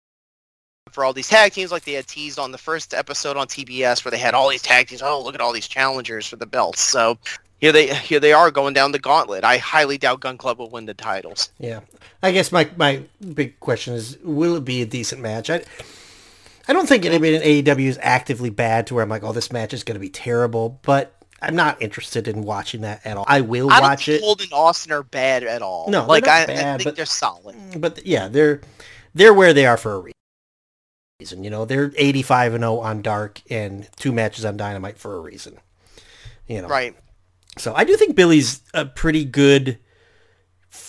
for 0.91 1.05
all 1.05 1.13
these 1.13 1.29
tag 1.29 1.53
teams 1.53 1.71
like 1.71 1.85
they 1.85 1.93
had 1.93 2.07
teased 2.07 2.39
on 2.39 2.51
the 2.53 2.59
first 2.59 2.93
episode 2.95 3.37
on 3.37 3.47
TBS 3.47 4.05
where 4.05 4.11
they 4.11 4.19
had 4.19 4.35
all 4.35 4.49
these 4.49 4.63
tag 4.63 4.89
teams. 4.89 5.03
Oh, 5.03 5.23
look 5.23 5.35
at 5.35 5.41
all 5.41 5.53
these 5.53 5.69
challengers 5.69 6.27
for 6.27 6.37
the 6.37 6.47
belts. 6.47 6.81
So 6.81 7.19
here 7.61 7.73
they 7.73 7.95
here 7.95 8.21
they 8.21 8.33
are 8.33 8.51
going 8.51 8.75
down 8.75 8.93
the 8.93 8.99
gauntlet. 8.99 9.45
I 9.45 9.59
highly 9.59 9.97
doubt 9.99 10.21
Gun 10.21 10.37
Club 10.37 10.59
will 10.59 10.71
win 10.71 10.87
the 10.87 10.95
titles. 10.95 11.51
Yeah. 11.59 11.81
I 12.23 12.33
guess 12.33 12.53
my 12.53 12.69
my 12.77 13.03
big 13.35 13.59
question 13.61 13.95
is, 13.95 14.19
will 14.23 14.57
it 14.57 14.65
be 14.65 14.83
a 14.83 14.87
decent 14.87 15.21
match? 15.23 15.51
I 15.51 15.63
I 16.69 16.73
don't 16.73 16.89
think 16.89 17.05
anybody 17.05 17.35
in 17.37 17.43
AEW 17.65 17.87
is 17.89 17.99
actively 18.03 18.51
bad 18.51 18.87
to 18.89 18.95
where 18.95 19.03
I'm 19.03 19.09
like, 19.11 19.25
oh, 19.25 19.33
this 19.33 19.51
match 19.53 19.73
is 19.73 19.83
going 19.85 19.95
to 19.97 20.01
be 20.01 20.11
terrible, 20.11 20.79
but 20.83 21.15
I'm 21.41 21.57
not 21.57 21.81
interested 21.83 22.29
in 22.29 22.43
watching 22.43 22.83
that 22.83 23.05
at 23.05 23.17
all. 23.17 23.25
I 23.27 23.41
will 23.41 23.69
I 23.71 23.81
don't 23.81 23.89
watch 23.89 24.07
think 24.07 24.23
it. 24.23 24.25
Colten 24.25 24.45
and 24.45 24.53
Austin 24.53 24.93
are 24.93 25.03
bad 25.03 25.43
at 25.43 25.61
all. 25.63 25.89
No, 25.91 26.07
like 26.07 26.29
I, 26.29 26.43
I 26.43 26.47
bad, 26.47 26.77
think 26.79 26.85
but- 26.85 26.97
they're 26.97 27.07
solid. 27.07 27.57
but 27.81 28.05
yeah, 28.07 28.29
they're 28.29 28.61
they're 29.15 29.35
where 29.35 29.53
they 29.55 29.65
are 29.67 29.77
for 29.77 29.95
a 29.95 29.99
reason. 29.99 30.13
You 31.31 31.51
know, 31.51 31.65
they're 31.65 31.93
85 31.97 32.55
and 32.55 32.63
0 32.63 32.79
on 32.79 33.03
Dark 33.03 33.41
and 33.49 33.89
two 33.97 34.11
matches 34.13 34.45
on 34.45 34.57
Dynamite 34.57 34.99
for 34.99 35.17
a 35.17 35.21
reason. 35.21 35.59
You 36.49 36.63
know, 36.63 36.69
Right. 36.69 36.97
So 37.59 37.75
I 37.75 37.85
do 37.85 37.97
think 37.97 38.17
Billy's 38.17 38.63
a 38.73 38.87
pretty 38.87 39.25
good, 39.27 39.79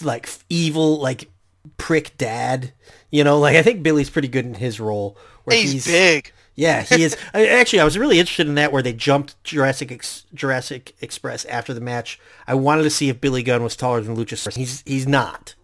like 0.02 0.30
evil, 0.50 1.00
like 1.00 1.30
prick 1.78 2.18
dad. 2.18 2.72
You 3.12 3.24
know, 3.24 3.38
like 3.40 3.56
I 3.56 3.62
think 3.62 3.84
Billy's 3.84 4.10
pretty 4.10 4.28
good 4.30 4.46
in 4.46 4.54
his 4.56 4.80
role. 4.80 5.18
Where 5.44 5.58
He's, 5.58 5.86
big. 5.86 6.32
Yeah, 6.56 6.82
he 6.84 7.04
is. 7.04 7.18
I, 7.34 7.48
actually, 7.48 7.80
I 7.80 7.84
was 7.84 7.98
really 7.98 8.20
interested 8.20 8.48
in 8.48 8.56
that 8.56 8.72
where 8.72 8.82
they 8.82 8.94
jumped 8.94 9.42
Jurassic 9.44 9.92
Ex- 9.92 10.26
Jurassic 10.34 10.96
Express 11.02 11.46
after 11.46 11.74
the 11.74 11.82
match. 11.82 12.20
I 12.48 12.56
wanted 12.56 12.84
to 12.84 12.90
see 12.90 13.10
if 13.10 13.20
Billy 13.20 13.44
Gunn 13.44 13.64
was 13.64 13.76
taller 13.76 14.02
than 14.02 14.16
Luchasaurus. 14.16 14.56
He's 14.56 14.84
he's 14.86 15.08
not, 15.08 15.56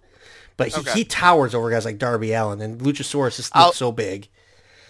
but 0.57 0.69
he, 0.69 0.81
Okay. 0.81 0.91
he 0.91 1.05
towers 1.05 1.55
over 1.55 1.69
guys 1.69 1.85
like 1.85 1.97
Darby 1.97 2.33
Allin 2.33 2.61
and 2.61 2.81
Luchasaurus 2.81 3.39
is 3.39 3.49
so 3.75 3.91
big. 3.91 4.27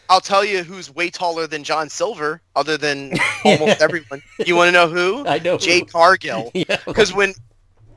I'll 0.10 0.20
tell 0.22 0.44
you 0.44 0.64
who's 0.64 0.94
way 0.94 1.10
taller 1.10 1.46
than 1.48 1.64
John 1.64 1.88
Silver, 1.90 2.42
other 2.56 2.78
than 2.78 3.14
almost 3.46 3.80
everyone. 3.82 4.22
You 4.46 4.56
want 4.56 4.70
to 4.70 4.72
know 4.72 4.88
who? 4.88 5.26
I 5.28 5.38
know 5.40 5.58
Jade 5.58 5.92
Cargill. 5.92 6.52
Yeah, 6.56 6.78
Because 6.86 7.14
when 7.14 7.34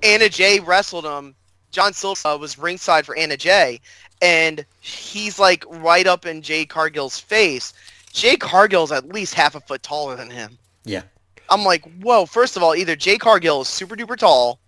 Anna 0.03 0.29
Jay 0.29 0.61
wrestled 0.61 1.05
him, 1.07 1.35
John 1.71 1.93
Silver 1.95 2.29
uh, 2.29 2.37
was 2.37 2.59
ringside 2.59 3.07
for 3.07 3.17
Anna 3.17 3.37
Jay, 3.37 3.81
and 4.21 4.65
he's 4.81 5.39
like 5.39 5.65
right 5.69 6.07
up 6.07 6.27
in 6.27 6.43
Jade 6.43 6.69
Cargill's 6.69 7.19
face. 7.19 7.73
Jade 8.13 8.41
Cargill's 8.41 8.93
at 8.93 9.09
least 9.09 9.33
half 9.33 9.55
a 9.55 9.61
foot 9.61 9.83
taller 9.83 10.15
than 10.17 10.29
him. 10.29 10.59
yeah, 10.85 11.03
I'm 11.49 11.65
like, 11.65 11.83
whoa! 12.03 12.27
First 12.27 12.59
of 12.59 12.63
all, 12.63 12.75
either 12.75 12.95
Jade 12.95 13.21
Cargill 13.21 13.63
is 13.63 13.69
super 13.69 13.97
duper 13.97 14.19
tall, 14.19 14.59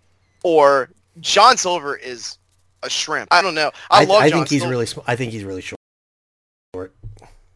or 0.43 0.89
John 1.19 1.57
Silver 1.57 1.95
is 1.95 2.39
a 2.81 2.89
shrimp. 2.89 3.27
I 3.31 3.43
don't 3.43 3.53
know. 3.55 3.69
I, 3.91 4.01
I, 4.01 4.05
love. 4.05 4.23
I 4.23 4.29
John 4.31 4.39
think 4.39 4.49
he's 4.49 4.61
Silver. 4.61 4.71
really. 4.71 4.87
I 5.05 5.15
think 5.15 5.31
he's 5.31 5.43
really 5.43 5.61
short. 5.61 5.74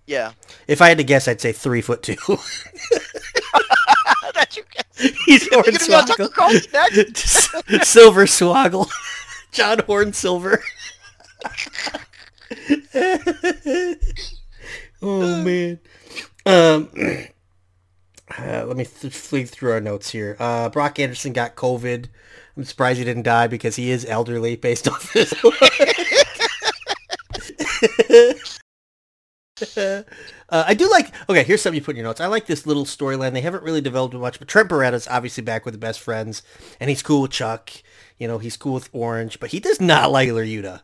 Yeah. 0.09 0.31
If 0.67 0.81
I 0.81 0.89
had 0.89 0.97
to 0.97 1.03
guess, 1.03 1.27
I'd 1.27 1.39
say 1.39 1.51
three 1.51 1.81
foot 1.81 2.01
two. 2.01 2.15
That's 4.33 4.57
your 4.57 4.65
guess. 4.71 5.13
He's 5.25 5.45
You're 5.51 5.61
gonna 5.61 5.77
be 5.77 5.93
on 5.93 6.07
Tucker 6.07 6.23
Hornswoggle. 6.23 6.33
Carlson 6.33 6.71
next? 6.73 7.87
Silver 7.87 8.25
Swoggle. 8.25 8.89
John 9.51 9.77
Horn 9.85 10.13
Silver. 10.13 10.63
oh 15.03 15.43
man. 15.43 15.79
Um. 16.43 16.89
uh, 18.39 18.65
let 18.65 18.77
me 18.77 18.85
th- 18.85 19.13
fleet 19.13 19.47
through 19.47 19.73
our 19.73 19.81
notes 19.81 20.09
here. 20.09 20.35
Uh, 20.39 20.69
Brock 20.69 20.97
Anderson 20.97 21.33
got 21.33 21.55
COVID. 21.55 22.07
I'm 22.57 22.63
surprised 22.63 22.97
he 22.97 23.05
didn't 23.05 23.23
die 23.23 23.45
because 23.45 23.75
he 23.75 23.91
is 23.91 24.05
elderly 24.05 24.55
based 24.55 24.87
off 24.87 25.13
this. 25.13 25.31
Uh, 29.77 30.03
I 30.49 30.73
do 30.73 30.89
like. 30.89 31.13
Okay, 31.29 31.43
here's 31.43 31.61
something 31.61 31.79
you 31.79 31.85
put 31.85 31.91
in 31.91 31.97
your 31.97 32.05
notes. 32.05 32.21
I 32.21 32.27
like 32.27 32.45
this 32.45 32.65
little 32.65 32.85
storyline. 32.85 33.33
They 33.33 33.41
haven't 33.41 33.63
really 33.63 33.81
developed 33.81 34.13
much, 34.15 34.39
but 34.39 34.47
Trent 34.47 34.69
Beretta's 34.69 35.07
obviously 35.07 35.43
back 35.43 35.65
with 35.65 35.73
the 35.73 35.79
best 35.79 35.99
friends, 35.99 36.43
and 36.79 36.89
he's 36.89 37.03
cool 37.03 37.21
with 37.21 37.31
Chuck. 37.31 37.71
You 38.17 38.27
know, 38.27 38.37
he's 38.37 38.57
cool 38.57 38.73
with 38.73 38.89
Orange, 38.91 39.39
but 39.39 39.51
he 39.51 39.59
does 39.59 39.79
not 39.79 40.11
like 40.11 40.29
Yuta. 40.29 40.81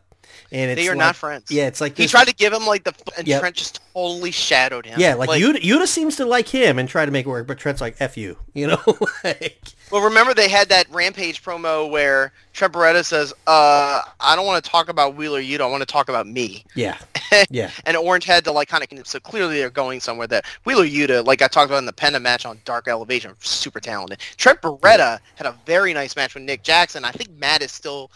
And 0.52 0.70
it's 0.70 0.80
They 0.80 0.86
are 0.88 0.92
like- 0.92 0.98
not 0.98 1.16
friends. 1.16 1.50
Yeah, 1.50 1.66
it's 1.66 1.80
like 1.80 1.96
He 1.96 2.06
tried 2.06 2.28
to 2.28 2.34
give 2.34 2.52
him 2.52 2.66
like 2.66 2.84
the, 2.84 2.94
and 3.18 3.26
Yep. 3.26 3.40
Trent 3.40 3.56
just 3.56 3.80
totally 3.92 4.30
shadowed 4.30 4.86
him. 4.86 4.98
Yeah, 5.00 5.14
like, 5.14 5.28
Yuta, 5.40 5.60
Yuta 5.60 5.86
seems 5.86 6.16
to 6.16 6.24
like 6.24 6.48
him 6.48 6.78
and 6.78 6.88
try 6.88 7.04
to 7.04 7.10
make 7.10 7.26
it 7.26 7.28
work, 7.28 7.46
but 7.46 7.58
Trent's 7.58 7.80
like, 7.80 7.96
"F 7.98 8.16
you," 8.16 8.36
you 8.54 8.66
know. 8.66 8.80
like, 9.24 9.58
Well, 9.90 10.02
remember 10.02 10.34
they 10.34 10.48
had 10.48 10.68
that 10.68 10.86
Rampage 10.90 11.42
promo 11.42 11.90
where 11.90 12.32
Trent 12.52 12.72
Beretta 12.72 13.04
says, 13.04 13.32
uh, 13.46 14.02
I 14.20 14.34
don't 14.36 14.46
want 14.46 14.62
to 14.64 14.70
talk 14.70 14.88
about 14.88 15.14
Wheeler 15.16 15.40
Yuta, 15.42 15.60
I 15.60 15.66
want 15.66 15.80
to 15.82 15.86
talk 15.86 16.08
about 16.08 16.26
me. 16.26 16.64
yeah, 16.74 16.98
yeah, 17.50 17.70
And 17.84 17.96
Orange 17.96 18.24
had 18.24 18.44
to 18.44 18.52
like 18.52 18.68
kind 18.68 18.82
of, 18.84 19.06
so 19.06 19.18
clearly 19.20 19.58
they're 19.58 19.70
going 19.70 20.00
somewhere 20.00 20.26
that 20.28 20.44
Wheeler 20.64 20.86
Yuta, 20.86 21.24
like 21.24 21.42
I 21.42 21.48
talked 21.48 21.70
about 21.70 21.78
in 21.78 21.86
the 21.86 21.92
Penta 21.92 22.20
match 22.20 22.44
on 22.46 22.60
Dark 22.64 22.88
Elevation, 22.88 23.34
super 23.40 23.80
talented. 23.80 24.20
Trent 24.36 24.60
Beretta 24.62 25.18
had 25.36 25.46
a 25.46 25.54
very 25.66 25.92
nice 25.94 26.16
match 26.16 26.34
with 26.34 26.42
Nick 26.44 26.62
Jackson. 26.62 27.04
I 27.04 27.10
think 27.12 27.30
Matt 27.38 27.62
is 27.62 27.72
still 27.72 28.10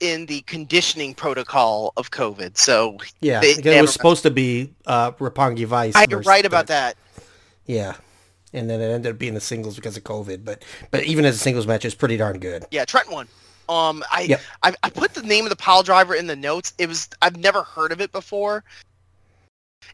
in 0.00 0.26
the 0.26 0.40
conditioning 0.42 1.14
protocol 1.14 1.92
of 1.96 2.10
COVID. 2.10 2.56
So 2.56 2.98
yeah. 3.20 3.40
They- 3.40 3.76
it 3.76 3.80
was 3.80 3.92
supposed 3.92 4.22
to 4.24 4.30
be 4.30 4.72
uh, 4.86 5.12
Roppongi 5.12 5.64
Vice. 5.66 5.94
I, 5.96 6.06
right 6.06 6.44
about 6.44 6.66
that. 6.68 6.96
Yeah, 7.66 7.94
and 8.52 8.68
then 8.68 8.80
it 8.80 8.90
ended 8.92 9.12
up 9.12 9.18
being 9.18 9.34
the 9.34 9.40
singles 9.40 9.76
because 9.76 9.96
of 9.96 10.04
COVID. 10.04 10.44
But 10.44 10.64
but 10.90 11.04
even 11.04 11.24
as 11.24 11.36
a 11.36 11.38
singles 11.38 11.66
match, 11.66 11.84
it's 11.84 11.94
pretty 11.94 12.16
darn 12.16 12.38
good. 12.40 12.66
Yeah, 12.70 12.84
Trent 12.84 13.10
won. 13.10 13.28
Um, 13.68 14.02
I, 14.10 14.22
Yep. 14.22 14.40
I 14.64 14.74
I 14.82 14.90
put 14.90 15.14
the 15.14 15.22
name 15.22 15.44
of 15.44 15.50
the 15.50 15.56
pile 15.56 15.82
driver 15.84 16.14
in 16.14 16.26
the 16.26 16.36
notes. 16.36 16.72
It 16.78 16.88
was 16.88 17.08
I've 17.22 17.36
never 17.36 17.62
heard 17.62 17.92
of 17.92 18.00
it 18.00 18.10
before. 18.10 18.64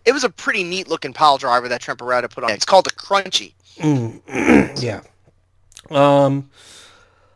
It 0.05 0.13
was 0.13 0.25
a 0.25 0.31
pretty 0.31 0.65
neat 0.65 0.89
looking 0.89 1.13
pile 1.13 1.37
driver 1.39 1.69
that 1.69 1.81
Trent 1.83 2.01
Beretta 2.01 2.31
put 2.31 2.45
on. 2.45 2.51
It's 2.51 2.65
called 2.65 2.87
the 2.87 2.91
Crunchy. 2.91 3.53
Mm. 3.77 4.23
yeah. 4.83 5.03
Um, 5.91 6.51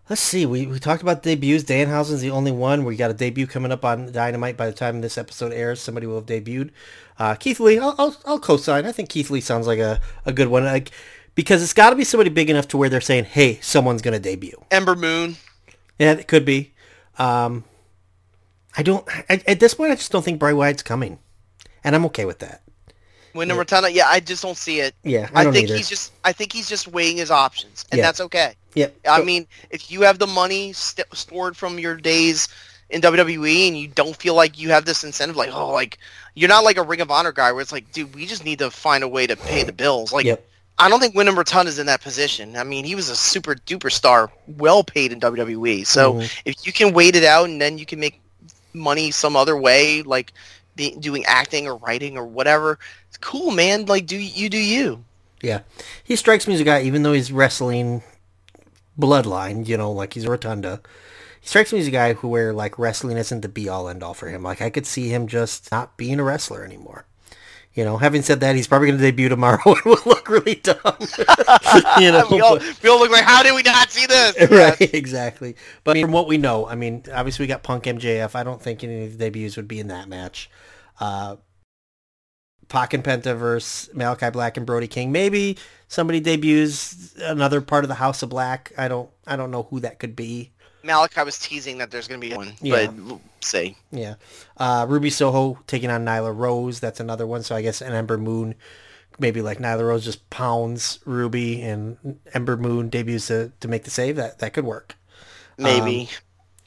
let's 0.08 0.20
see. 0.22 0.46
We 0.46 0.66
we 0.66 0.78
talked 0.78 1.02
about 1.02 1.22
debuts. 1.22 1.64
Danhausen's 1.64 2.20
the 2.20 2.30
only 2.30 2.52
one. 2.52 2.84
We 2.84 2.96
got 2.96 3.10
a 3.10 3.14
debut 3.14 3.46
coming 3.46 3.72
up 3.72 3.84
on 3.84 4.12
Dynamite. 4.12 4.56
By 4.56 4.66
the 4.66 4.72
time 4.72 5.00
this 5.00 5.18
episode 5.18 5.52
airs, 5.52 5.80
somebody 5.80 6.06
will 6.06 6.16
have 6.16 6.26
debuted. 6.26 6.70
Uh, 7.18 7.34
Keith 7.34 7.60
Lee, 7.60 7.78
I'll, 7.78 7.94
I'll, 7.98 8.16
I'll 8.24 8.40
co-sign. 8.40 8.86
I 8.86 8.92
think 8.92 9.08
Keith 9.08 9.30
Lee 9.30 9.40
sounds 9.40 9.66
like 9.66 9.78
a, 9.78 10.00
a 10.24 10.32
good 10.32 10.48
one. 10.48 10.64
Like, 10.64 10.90
because 11.34 11.62
it's 11.62 11.74
got 11.74 11.90
to 11.90 11.96
be 11.96 12.04
somebody 12.04 12.30
big 12.30 12.50
enough 12.50 12.68
to 12.68 12.76
where 12.76 12.88
they're 12.88 13.00
saying, 13.00 13.24
"Hey, 13.24 13.58
someone's 13.62 14.02
going 14.02 14.14
to 14.14 14.20
debut." 14.20 14.60
Ember 14.70 14.94
Moon. 14.96 15.36
Yeah, 15.98 16.12
it 16.12 16.26
could 16.28 16.44
be. 16.44 16.72
Um, 17.18 17.64
I 18.76 18.82
don't. 18.82 19.06
I, 19.30 19.42
at 19.46 19.60
this 19.60 19.74
point, 19.74 19.92
I 19.92 19.96
just 19.96 20.10
don't 20.12 20.24
think 20.24 20.38
Bray 20.38 20.52
Wyatt's 20.52 20.82
coming, 20.82 21.18
and 21.84 21.94
I'm 21.94 22.04
okay 22.06 22.24
with 22.24 22.38
that. 22.40 22.62
Wyndham 23.34 23.56
Rotunda. 23.56 23.90
Yeah, 23.90 24.08
I 24.08 24.20
just 24.20 24.42
don't 24.42 24.56
see 24.56 24.80
it. 24.80 24.94
Yeah, 25.04 25.28
I 25.34 25.42
I, 25.46 25.50
think 25.50 25.64
either. 25.64 25.76
he's 25.76 25.88
just 25.88 26.12
I 26.24 26.32
think 26.32 26.52
he's 26.52 26.68
just 26.68 26.88
weighing 26.88 27.16
his 27.16 27.30
options, 27.30 27.84
and 27.90 27.98
Yeah. 27.98 28.04
that's 28.06 28.20
okay. 28.22 28.54
Yep. 28.74 28.96
I 29.08 29.22
mean, 29.22 29.46
if 29.70 29.90
you 29.90 30.02
have 30.02 30.18
the 30.18 30.26
money 30.26 30.72
st- 30.72 31.06
stored 31.14 31.56
from 31.56 31.78
your 31.78 31.94
days 31.96 32.48
in 32.90 33.00
WWE 33.00 33.68
and 33.68 33.78
you 33.78 33.88
don't 33.88 34.16
feel 34.16 34.34
like 34.34 34.58
you 34.58 34.70
have 34.70 34.84
this 34.84 35.04
incentive, 35.04 35.36
like 35.36 35.50
oh, 35.52 35.70
like 35.70 35.98
you're 36.34 36.48
not 36.48 36.64
like 36.64 36.76
a 36.78 36.82
Ring 36.82 37.00
of 37.00 37.10
Honor 37.10 37.32
guy 37.32 37.52
where 37.52 37.60
it's 37.62 37.72
like, 37.72 37.90
dude, 37.92 38.14
we 38.14 38.26
just 38.26 38.44
need 38.44 38.58
to 38.60 38.70
find 38.70 39.04
a 39.04 39.08
way 39.08 39.26
to 39.26 39.36
pay 39.36 39.62
the 39.62 39.72
bills. 39.72 40.12
Like, 40.12 40.24
Yep. 40.24 40.46
I 40.78 40.88
don't 40.88 41.00
think 41.00 41.14
Wyndham 41.14 41.36
Rotunda 41.36 41.68
is 41.68 41.78
in 41.78 41.86
that 41.86 42.00
position. 42.00 42.56
I 42.56 42.64
mean, 42.64 42.84
he 42.86 42.94
was 42.94 43.10
a 43.10 43.14
super 43.14 43.54
duper 43.54 43.92
star, 43.92 44.30
well 44.46 44.82
paid 44.82 45.12
in 45.12 45.20
WWE. 45.20 45.84
So 45.86 46.14
Mhm. 46.14 46.32
if 46.46 46.66
you 46.66 46.72
can 46.72 46.92
wait 46.94 47.14
it 47.14 47.24
out 47.24 47.44
and 47.48 47.60
then 47.60 47.76
you 47.78 47.84
can 47.86 48.00
make 48.00 48.18
money 48.72 49.10
some 49.10 49.36
other 49.36 49.56
way, 49.56 50.00
like 50.02 50.32
be, 50.74 50.96
doing 50.96 51.24
acting 51.26 51.68
or 51.68 51.76
writing 51.76 52.16
or 52.16 52.24
whatever, 52.24 52.78
it's 53.08 53.18
cool, 53.18 53.50
man. 53.50 53.84
Like, 53.84 54.06
do 54.06 54.16
you 54.16 54.48
do 54.48 54.56
you? 54.58 55.04
Yeah. 55.42 55.60
He 56.02 56.16
strikes 56.16 56.48
me 56.48 56.54
as 56.54 56.60
a 56.60 56.64
guy, 56.64 56.82
even 56.82 57.02
though 57.02 57.12
he's 57.12 57.30
wrestling 57.30 58.02
bloodline, 59.06 59.66
you 59.66 59.76
know, 59.76 59.90
like 59.92 60.14
he's 60.14 60.24
a 60.24 60.30
rotunda. 60.30 60.80
He 61.40 61.48
strikes 61.48 61.72
me 61.72 61.80
as 61.80 61.88
a 61.88 61.90
guy 61.90 62.12
who 62.14 62.28
where 62.28 62.52
like 62.52 62.78
wrestling 62.78 63.16
isn't 63.16 63.40
the 63.40 63.48
be 63.48 63.68
all 63.68 63.88
end 63.88 64.02
all 64.02 64.14
for 64.14 64.28
him. 64.28 64.42
Like 64.42 64.62
I 64.62 64.70
could 64.70 64.86
see 64.86 65.08
him 65.08 65.26
just 65.26 65.70
not 65.72 65.96
being 65.96 66.20
a 66.20 66.24
wrestler 66.24 66.64
anymore. 66.64 67.06
You 67.74 67.84
know, 67.84 67.96
having 67.96 68.20
said 68.20 68.40
that, 68.40 68.54
he's 68.54 68.66
probably 68.66 68.88
going 68.88 68.98
to 68.98 69.04
debut 69.04 69.30
tomorrow 69.30 69.58
and 69.64 69.84
will 69.84 69.98
look 70.04 70.28
really 70.28 70.56
dumb. 70.56 70.76
you 71.98 72.12
know, 72.12 72.26
we, 72.30 72.40
all, 72.40 72.58
but- 72.58 72.82
we 72.82 72.88
all 72.90 72.98
look 72.98 73.10
like, 73.10 73.24
how 73.24 73.42
did 73.42 73.54
we 73.54 73.62
not 73.62 73.90
see 73.90 74.04
this? 74.06 74.50
right, 74.50 74.94
exactly. 74.94 75.56
But 75.82 75.92
I 75.92 75.94
mean, 75.94 76.04
from 76.04 76.12
what 76.12 76.28
we 76.28 76.36
know, 76.36 76.66
I 76.66 76.74
mean, 76.74 77.04
obviously 77.12 77.44
we 77.44 77.46
got 77.48 77.62
Punk 77.62 77.84
MJF. 77.84 78.34
I 78.34 78.42
don't 78.42 78.60
think 78.60 78.84
any 78.84 79.06
of 79.06 79.16
the 79.16 79.30
debuts 79.30 79.56
would 79.56 79.68
be 79.68 79.80
in 79.80 79.88
that 79.88 80.06
match. 80.06 80.50
Uh, 81.00 81.36
Pac 82.72 82.94
and 82.94 83.04
Penta 83.04 83.36
versus 83.36 83.92
Malachi 83.94 84.30
Black 84.30 84.56
and 84.56 84.64
Brody 84.64 84.88
King. 84.88 85.12
Maybe 85.12 85.58
somebody 85.88 86.20
debuts 86.20 87.14
another 87.20 87.60
part 87.60 87.84
of 87.84 87.88
the 87.88 87.94
House 87.94 88.22
of 88.22 88.30
Black. 88.30 88.72
I 88.78 88.88
don't. 88.88 89.10
I 89.26 89.36
don't 89.36 89.50
know 89.50 89.64
who 89.64 89.80
that 89.80 89.98
could 89.98 90.16
be. 90.16 90.50
Malachi 90.82 91.22
was 91.22 91.38
teasing 91.38 91.78
that 91.78 91.90
there's 91.92 92.08
going 92.08 92.20
to 92.20 92.28
be 92.28 92.34
one, 92.34 92.54
Yeah. 92.60 92.86
but 92.86 92.94
we'll 92.96 93.20
see. 93.40 93.76
Yeah. 93.92 94.14
Uh, 94.56 94.86
Ruby 94.88 95.10
Soho 95.10 95.58
taking 95.68 95.90
on 95.90 96.04
Nyla 96.04 96.36
Rose. 96.36 96.80
That's 96.80 96.98
another 96.98 97.24
one. 97.26 97.42
So 97.44 97.54
I 97.54 97.62
guess 97.62 97.80
an 97.82 97.92
Ember 97.92 98.18
Moon. 98.18 98.54
Maybe 99.18 99.42
like 99.42 99.58
Nyla 99.58 99.86
Rose 99.86 100.04
just 100.04 100.28
pounds 100.30 100.98
Ruby 101.04 101.60
and 101.62 102.18
Ember 102.32 102.56
Moon 102.56 102.88
debuts 102.88 103.26
to, 103.28 103.52
to 103.60 103.68
make 103.68 103.84
the 103.84 103.90
save. 103.90 104.16
That 104.16 104.38
that 104.38 104.54
could 104.54 104.64
work. 104.64 104.96
Maybe. 105.58 106.08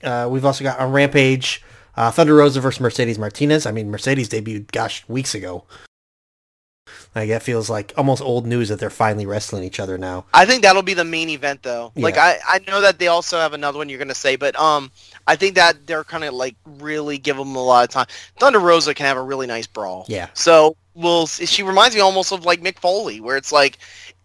Uh, 0.03 0.27
we've 0.29 0.45
also 0.45 0.63
got 0.63 0.79
on 0.79 0.91
Rampage, 0.91 1.63
uh, 1.97 2.11
Thunder 2.11 2.35
Rosa 2.35 2.61
versus 2.61 2.79
Mercedes 2.79 3.17
Martinez. 3.17 3.65
I 3.65 3.71
mean, 3.71 3.89
Mercedes 3.89 4.29
debuted, 4.29 4.71
gosh, 4.71 5.03
weeks 5.09 5.33
ago. 5.33 5.65
Like, 7.15 7.29
that 7.29 7.43
feels 7.43 7.69
like 7.69 7.93
almost 7.95 8.21
old 8.21 8.45
news 8.45 8.67
that 8.67 8.77
they're 8.79 8.89
finally 8.89 9.25
wrestling 9.25 9.63
each 9.63 9.79
other 9.79 9.97
now. 9.97 10.25
I 10.33 10.45
think 10.45 10.63
that'll 10.63 10.81
be 10.83 10.93
the 10.93 11.05
main 11.05 11.29
event, 11.29 11.63
though. 11.63 11.93
Like, 11.95 12.17
I, 12.17 12.37
I 12.45 12.59
know 12.67 12.81
that 12.81 12.99
they 12.99 13.07
also 13.07 13.37
have 13.37 13.53
another 13.53 13.77
one 13.77 13.87
you're 13.87 13.97
going 13.97 14.09
to 14.09 14.13
say, 14.15 14.35
but 14.35 14.53
um, 14.59 14.91
I 15.25 15.37
think 15.37 15.55
that 15.55 15.87
they're 15.87 16.03
kind 16.03 16.25
of, 16.25 16.33
like, 16.33 16.55
really 16.65 17.17
give 17.17 17.37
them 17.37 17.55
a 17.55 17.63
lot 17.63 17.85
of 17.85 17.89
time. 17.89 18.07
Thunder 18.37 18.59
Rosa 18.59 18.93
can 18.93 19.05
have 19.05 19.15
a 19.15 19.21
really 19.23 19.47
nice 19.47 19.65
brawl. 19.65 20.05
Yeah. 20.09 20.27
So, 20.33 20.75
we'll 20.93 21.25
she 21.27 21.63
reminds 21.63 21.95
me 21.95 22.01
almost 22.01 22.33
of, 22.33 22.43
like, 22.43 22.59
Mick 22.61 22.79
Foley, 22.79 23.21
where 23.21 23.37
it's 23.37 23.53
like, 23.53 23.77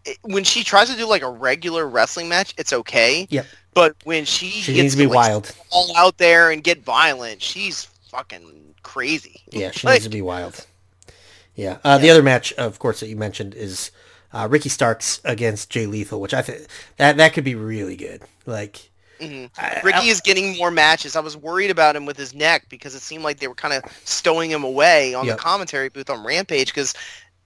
it, 0.05 0.19
when 0.23 0.43
she 0.43 0.65
tries 0.65 0.91
to 0.91 0.97
do, 0.97 1.07
like, 1.07 1.23
a 1.23 1.31
regular 1.31 1.87
wrestling 1.89 2.29
match, 2.29 2.55
it's 2.59 2.73
okay. 2.73 3.29
Yep. 3.31 3.47
But 3.73 3.95
when 4.03 4.25
she, 4.25 4.47
She 4.49 4.73
gets 4.75 4.83
needs 4.83 4.95
to 4.95 4.99
be 4.99 5.07
like, 5.07 5.15
wild. 5.15 5.55
all 5.71 5.97
out 5.97 6.19
there 6.19 6.51
and 6.51 6.65
get 6.65 6.83
violent, 6.83 7.41
she's 7.41 7.85
fucking 8.09 8.75
crazy. 8.83 9.43
Yeah, 9.51 9.71
she 9.71 9.87
Like- 9.87 9.95
needs 9.95 10.05
to 10.07 10.11
be 10.11 10.23
wild. 10.23 10.67
Yeah. 11.55 11.79
Uh, 11.85 11.99
The 11.99 12.11
other 12.11 12.23
match, 12.23 12.53
of 12.55 12.79
course, 12.79 13.01
that 13.01 13.09
you 13.09 13.17
mentioned 13.17 13.55
is 13.55 13.91
uh, 14.33 14.47
Ricky 14.51 14.69
Starks 14.69 15.21
against 15.25 15.71
Jay 15.71 15.87
Lethal, 15.87 16.21
which 16.21 16.33
I 16.35 16.43
think 16.43 16.67
that 16.99 17.17
that 17.17 17.33
could 17.33 17.45
be 17.45 17.55
really 17.57 17.97
good. 17.97 18.23
Like, 18.47 18.91
Mhm. 19.21 19.51
I- 19.59 19.81
Ricky 19.83 19.99
I- 20.09 20.13
is 20.13 20.21
getting 20.21 20.57
more 20.57 20.71
matches. 20.71 21.17
I 21.17 21.21
was 21.21 21.37
worried 21.37 21.71
about 21.71 21.97
him 21.97 22.07
with 22.07 22.17
his 22.17 22.33
neck 22.33 22.67
because 22.69 22.95
it 22.95 23.03
seemed 23.03 23.25
like 23.25 23.41
they 23.41 23.49
were 23.49 23.55
kind 23.57 23.75
of 23.75 23.83
stowing 24.05 24.51
him 24.51 24.63
away 24.65 25.13
on 25.15 25.27
Yep. 25.27 25.37
the 25.37 25.43
commentary 25.43 25.89
booth 25.89 26.09
on 26.09 26.25
Rampage 26.25 26.69
because 26.69 26.95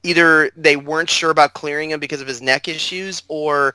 either 0.02 0.50
they 0.56 0.76
weren't 0.76 1.08
sure 1.10 1.30
about 1.30 1.54
clearing 1.54 1.90
him 1.90 1.98
because 2.00 2.20
of 2.20 2.26
his 2.28 2.42
neck 2.42 2.68
issues 2.68 3.22
or 3.28 3.74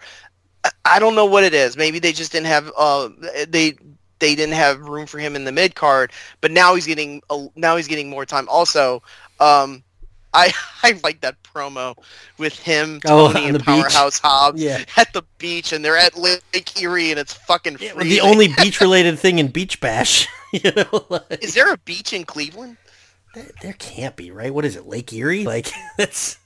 I- 0.85 0.99
don't 0.99 1.15
know 1.15 1.25
what 1.25 1.43
it 1.43 1.53
is. 1.53 1.75
Maybe 1.75 1.97
they 1.99 2.11
just 2.13 2.31
didn't 2.31 2.47
have 2.47 2.71
uh 2.77 3.09
they 3.47 3.75
they 4.19 4.35
didn't 4.35 4.53
have 4.55 4.81
room 4.81 5.07
for 5.07 5.17
him 5.17 5.35
in 5.35 5.45
the 5.45 5.51
mid 5.51 5.75
card, 5.75 6.11
but 6.41 6.51
now 6.51 6.75
he's 6.75 6.85
getting 6.85 7.21
a, 7.29 7.47
now 7.55 7.75
he's 7.77 7.87
getting 7.87 8.09
more 8.09 8.25
time. 8.25 8.47
Also, 8.49 9.01
um, 9.39 9.81
I 10.33 10.53
I 10.83 10.99
like 11.03 11.21
that 11.21 11.41
promo 11.43 11.95
with 12.37 12.57
him, 12.59 12.99
Oh, 13.05 13.31
Tony, 13.31 13.39
on 13.41 13.45
and 13.47 13.55
the 13.55 13.59
beach? 13.59 13.65
Powerhouse 13.67 14.19
Hobbs 14.19 14.61
Yeah. 14.61 14.83
at 14.97 15.11
the 15.13 15.23
beach, 15.37 15.73
and 15.73 15.83
they're 15.83 15.97
at 15.97 16.17
Lake 16.17 16.81
Erie, 16.81 17.11
and 17.11 17.19
it's 17.19 17.33
fucking 17.33 17.75
the 17.77 18.21
only 18.21 18.47
beach-related 18.57 19.17
thing 19.19 19.39
in 19.39 19.47
Beach 19.47 19.79
Bash. 19.81 20.27
you 20.53 20.71
know, 20.75 21.05
like, 21.09 21.43
Is 21.43 21.53
there 21.53 21.71
a 21.73 21.77
beach 21.77 22.13
in 22.13 22.23
Cleveland? 22.23 22.77
there, 23.35 23.49
there 23.61 23.73
can't 23.73 24.15
be, 24.15 24.31
right? 24.31 24.53
What 24.53 24.65
is 24.65 24.75
it, 24.75 24.87
Lake 24.87 25.11
Erie? 25.13 25.45
Like, 25.45 25.69
that's... 25.97 26.37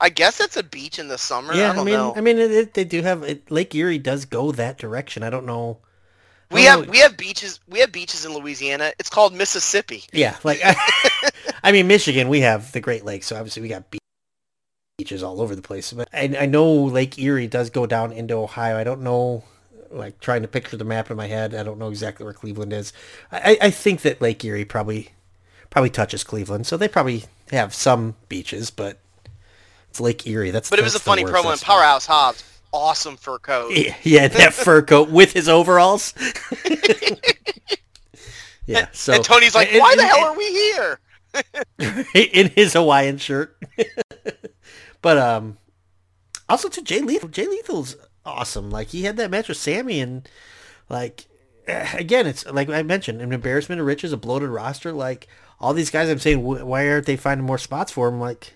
I 0.00 0.08
guess 0.10 0.38
that's 0.38 0.56
a 0.56 0.62
beach 0.62 0.98
in 1.00 1.08
the 1.08 1.18
summer. 1.18 1.54
Yeah, 1.54 1.72
I 1.72 1.80
I, 1.80 1.84
mean, 1.84 1.94
know. 1.94 2.12
I 2.16 2.20
mean, 2.20 2.38
it, 2.38 2.50
it, 2.52 2.74
they 2.74 2.84
do 2.84 3.02
have 3.02 3.24
it, 3.24 3.50
Lake 3.50 3.74
Erie 3.74 3.98
does 3.98 4.24
go 4.26 4.52
that 4.52 4.78
direction. 4.78 5.24
I 5.24 5.30
don't 5.30 5.44
know. 5.46 5.78
I 6.50 6.54
we 6.54 6.62
don't 6.62 6.70
have 6.78 6.86
know. 6.86 6.90
we 6.92 6.98
have 7.00 7.16
beaches 7.16 7.58
we 7.68 7.80
have 7.80 7.90
beaches 7.92 8.24
in 8.24 8.32
Louisiana. 8.32 8.92
It's 9.00 9.10
called 9.10 9.34
Mississippi. 9.34 10.04
yeah, 10.12 10.36
like 10.44 10.60
I, 10.64 10.74
I 11.62 11.72
mean, 11.72 11.86
Michigan, 11.86 12.28
we 12.28 12.40
have 12.40 12.72
the 12.72 12.80
Great 12.80 13.04
Lakes, 13.04 13.26
so 13.26 13.36
obviously 13.36 13.62
we 13.62 13.68
got 13.68 13.84
beaches 14.98 15.22
all 15.22 15.40
over 15.40 15.54
the 15.54 15.62
place. 15.62 15.92
But 15.92 16.08
I, 16.12 16.36
I 16.40 16.46
know 16.46 16.72
Lake 16.72 17.18
Erie 17.18 17.46
does 17.46 17.70
go 17.70 17.86
down 17.86 18.12
into 18.12 18.34
Ohio. 18.34 18.76
I 18.76 18.84
don't 18.84 19.02
know, 19.02 19.44
like 19.90 20.20
trying 20.20 20.42
to 20.42 20.48
picture 20.48 20.76
the 20.76 20.84
map 20.84 21.10
in 21.10 21.16
my 21.16 21.26
head. 21.26 21.54
I 21.54 21.62
don't 21.62 21.78
know 21.78 21.88
exactly 21.88 22.24
where 22.24 22.34
Cleveland 22.34 22.72
is. 22.72 22.92
I, 23.32 23.58
I 23.60 23.70
think 23.70 24.02
that 24.02 24.20
Lake 24.20 24.44
Erie 24.44 24.64
probably 24.64 25.10
probably 25.70 25.90
touches 25.90 26.24
Cleveland, 26.24 26.66
so 26.66 26.76
they 26.76 26.88
probably 26.88 27.24
have 27.50 27.74
some 27.74 28.16
beaches, 28.28 28.70
but 28.70 28.98
it's 29.88 30.00
Lake 30.00 30.26
Erie. 30.26 30.50
That's 30.50 30.70
but 30.70 30.78
it 30.78 30.82
was 30.82 30.94
a 30.94 31.00
funny 31.00 31.24
promo 31.24 31.52
in 31.52 31.58
Powerhouse 31.58 32.06
Hobbs. 32.06 32.44
Awesome 32.72 33.16
fur 33.16 33.38
coat. 33.38 33.72
Yeah, 33.72 33.94
yeah 34.02 34.28
that 34.28 34.54
fur 34.64 34.82
coat 34.82 35.10
with 35.10 35.32
his 35.32 35.48
overalls. 35.48 36.14
yeah. 38.66 38.88
So 38.92 39.14
and 39.14 39.24
Tony's 39.24 39.54
like, 39.54 39.70
"Why 39.72 39.92
and, 39.92 40.00
the 40.00 40.06
hell 40.06 40.24
are 40.24 40.36
we 40.36 40.46
here?" 40.46 41.00
in 42.14 42.48
his 42.50 42.72
Hawaiian 42.72 43.18
shirt. 43.18 43.56
but 45.02 45.18
um, 45.18 45.58
also 46.48 46.68
to 46.68 46.82
Jay 46.82 47.00
Lethal. 47.00 47.28
Jay 47.28 47.46
Lethal's 47.46 47.96
awesome. 48.24 48.70
Like 48.70 48.88
he 48.88 49.02
had 49.02 49.16
that 49.16 49.30
match 49.30 49.48
with 49.48 49.58
Sammy, 49.58 50.00
and 50.00 50.28
like 50.88 51.26
again, 51.66 52.26
it's 52.26 52.46
like 52.46 52.68
I 52.68 52.82
mentioned, 52.82 53.20
an 53.20 53.32
embarrassment 53.32 53.80
of 53.80 53.86
riches, 53.86 54.12
a 54.12 54.16
bloated 54.16 54.50
roster. 54.50 54.92
Like 54.92 55.28
all 55.60 55.74
these 55.74 55.90
guys, 55.90 56.08
I'm 56.08 56.18
saying, 56.18 56.42
why 56.42 56.88
aren't 56.88 57.06
they 57.06 57.16
finding 57.16 57.46
more 57.46 57.58
spots 57.58 57.92
for 57.92 58.08
him? 58.08 58.20
Like 58.20 58.54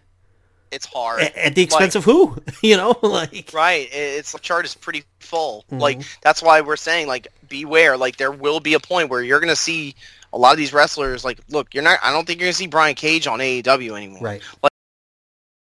it's 0.70 0.86
hard 0.86 1.20
at, 1.20 1.36
at 1.36 1.54
the 1.54 1.62
expense 1.62 1.94
like, 1.94 2.00
of 2.00 2.04
who? 2.04 2.36
you 2.62 2.76
know, 2.76 2.96
like 3.02 3.50
right. 3.52 3.88
It's 3.92 4.32
the 4.32 4.38
chart 4.38 4.64
is 4.64 4.74
pretty 4.74 5.04
full. 5.20 5.64
Mm-hmm. 5.66 5.78
Like 5.78 6.02
that's 6.22 6.42
why 6.42 6.60
we're 6.60 6.76
saying 6.76 7.06
like 7.06 7.28
beware. 7.48 7.96
Like 7.96 8.16
there 8.16 8.32
will 8.32 8.60
be 8.60 8.74
a 8.74 8.80
point 8.80 9.10
where 9.10 9.22
you're 9.22 9.40
gonna 9.40 9.56
see 9.56 9.94
a 10.32 10.38
lot 10.38 10.52
of 10.52 10.58
these 10.58 10.72
wrestlers 10.72 11.24
like 11.24 11.40
look 11.50 11.74
you're 11.74 11.82
not 11.82 11.98
i 12.02 12.10
don't 12.10 12.26
think 12.26 12.40
you're 12.40 12.46
going 12.46 12.52
to 12.52 12.58
see 12.58 12.66
brian 12.66 12.94
cage 12.94 13.26
on 13.26 13.38
aew 13.38 13.96
anymore. 13.96 14.22
Right. 14.22 14.42
Like, 14.62 14.72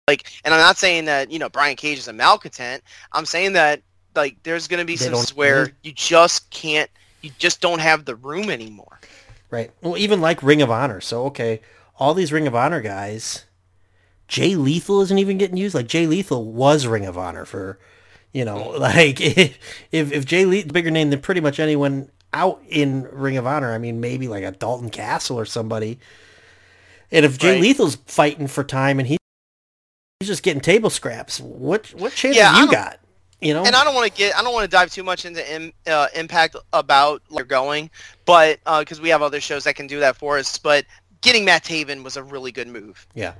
like 0.08 0.32
and 0.44 0.54
i'm 0.54 0.60
not 0.60 0.76
saying 0.76 1.04
that 1.06 1.30
you 1.30 1.38
know 1.38 1.48
brian 1.48 1.76
cage 1.76 1.98
is 1.98 2.08
a 2.08 2.12
malcontent. 2.12 2.82
I'm 3.12 3.26
saying 3.26 3.52
that 3.54 3.82
like 4.14 4.42
there's 4.42 4.68
going 4.68 4.80
to 4.80 4.86
be 4.86 4.96
some 4.96 5.14
where 5.36 5.72
you 5.82 5.92
just 5.92 6.50
can't 6.50 6.90
you 7.22 7.30
just 7.38 7.60
don't 7.60 7.78
have 7.78 8.04
the 8.04 8.16
room 8.16 8.50
anymore. 8.50 8.98
Right. 9.50 9.70
Well 9.80 9.96
even 9.96 10.20
like 10.20 10.42
ring 10.42 10.62
of 10.62 10.70
honor. 10.70 11.00
So 11.00 11.24
okay 11.26 11.60
all 11.98 12.14
these 12.14 12.32
ring 12.32 12.46
of 12.46 12.54
honor 12.54 12.80
guys 12.80 13.44
jay 14.28 14.56
lethal 14.56 15.02
isn't 15.02 15.18
even 15.18 15.38
getting 15.38 15.56
used. 15.56 15.74
Like 15.74 15.86
jay 15.86 16.06
lethal 16.06 16.50
was 16.50 16.86
ring 16.86 17.06
of 17.06 17.18
honor 17.18 17.44
for 17.44 17.78
you 18.32 18.44
know 18.44 18.70
like 18.78 19.20
if 19.20 19.58
if 19.92 20.24
jay 20.24 20.44
lethal 20.44 20.72
bigger 20.72 20.90
name 20.90 21.10
than 21.10 21.20
pretty 21.20 21.40
much 21.40 21.60
anyone 21.60 22.10
out 22.32 22.62
in 22.68 23.02
Ring 23.12 23.36
of 23.36 23.46
Honor. 23.46 23.72
I 23.72 23.78
mean, 23.78 24.00
maybe 24.00 24.28
like 24.28 24.44
a 24.44 24.52
Dalton 24.52 24.90
Castle 24.90 25.38
or 25.38 25.44
somebody. 25.44 25.98
And 27.10 27.24
if 27.24 27.38
Jay 27.38 27.54
right. 27.54 27.62
Lethal's 27.62 27.96
fighting 28.06 28.46
for 28.46 28.64
time 28.64 28.98
and 28.98 29.06
he's 29.06 29.18
just 30.22 30.42
getting 30.42 30.60
table 30.60 30.90
scraps, 30.90 31.40
what 31.40 31.88
what 31.94 32.12
chance 32.12 32.36
yeah, 32.36 32.58
you 32.58 32.70
got? 32.70 32.98
You 33.40 33.54
know, 33.54 33.64
and 33.64 33.74
I 33.74 33.82
don't 33.82 33.94
want 33.94 34.10
to 34.10 34.16
get, 34.16 34.36
I 34.36 34.42
don't 34.42 34.54
want 34.54 34.64
to 34.64 34.70
dive 34.70 34.92
too 34.92 35.02
much 35.02 35.24
into 35.24 35.54
in, 35.54 35.72
uh, 35.88 36.06
impact 36.14 36.54
about 36.72 37.22
where 37.28 37.40
you're 37.40 37.46
going, 37.46 37.90
but 38.24 38.60
because 38.78 39.00
uh, 39.00 39.02
we 39.02 39.08
have 39.08 39.20
other 39.20 39.40
shows 39.40 39.64
that 39.64 39.74
can 39.74 39.88
do 39.88 39.98
that 39.98 40.16
for 40.16 40.38
us. 40.38 40.56
But 40.58 40.86
getting 41.22 41.44
Matt 41.44 41.64
Taven 41.64 42.04
was 42.04 42.16
a 42.16 42.22
really 42.22 42.52
good 42.52 42.68
move. 42.68 43.04
Yeah, 43.14 43.34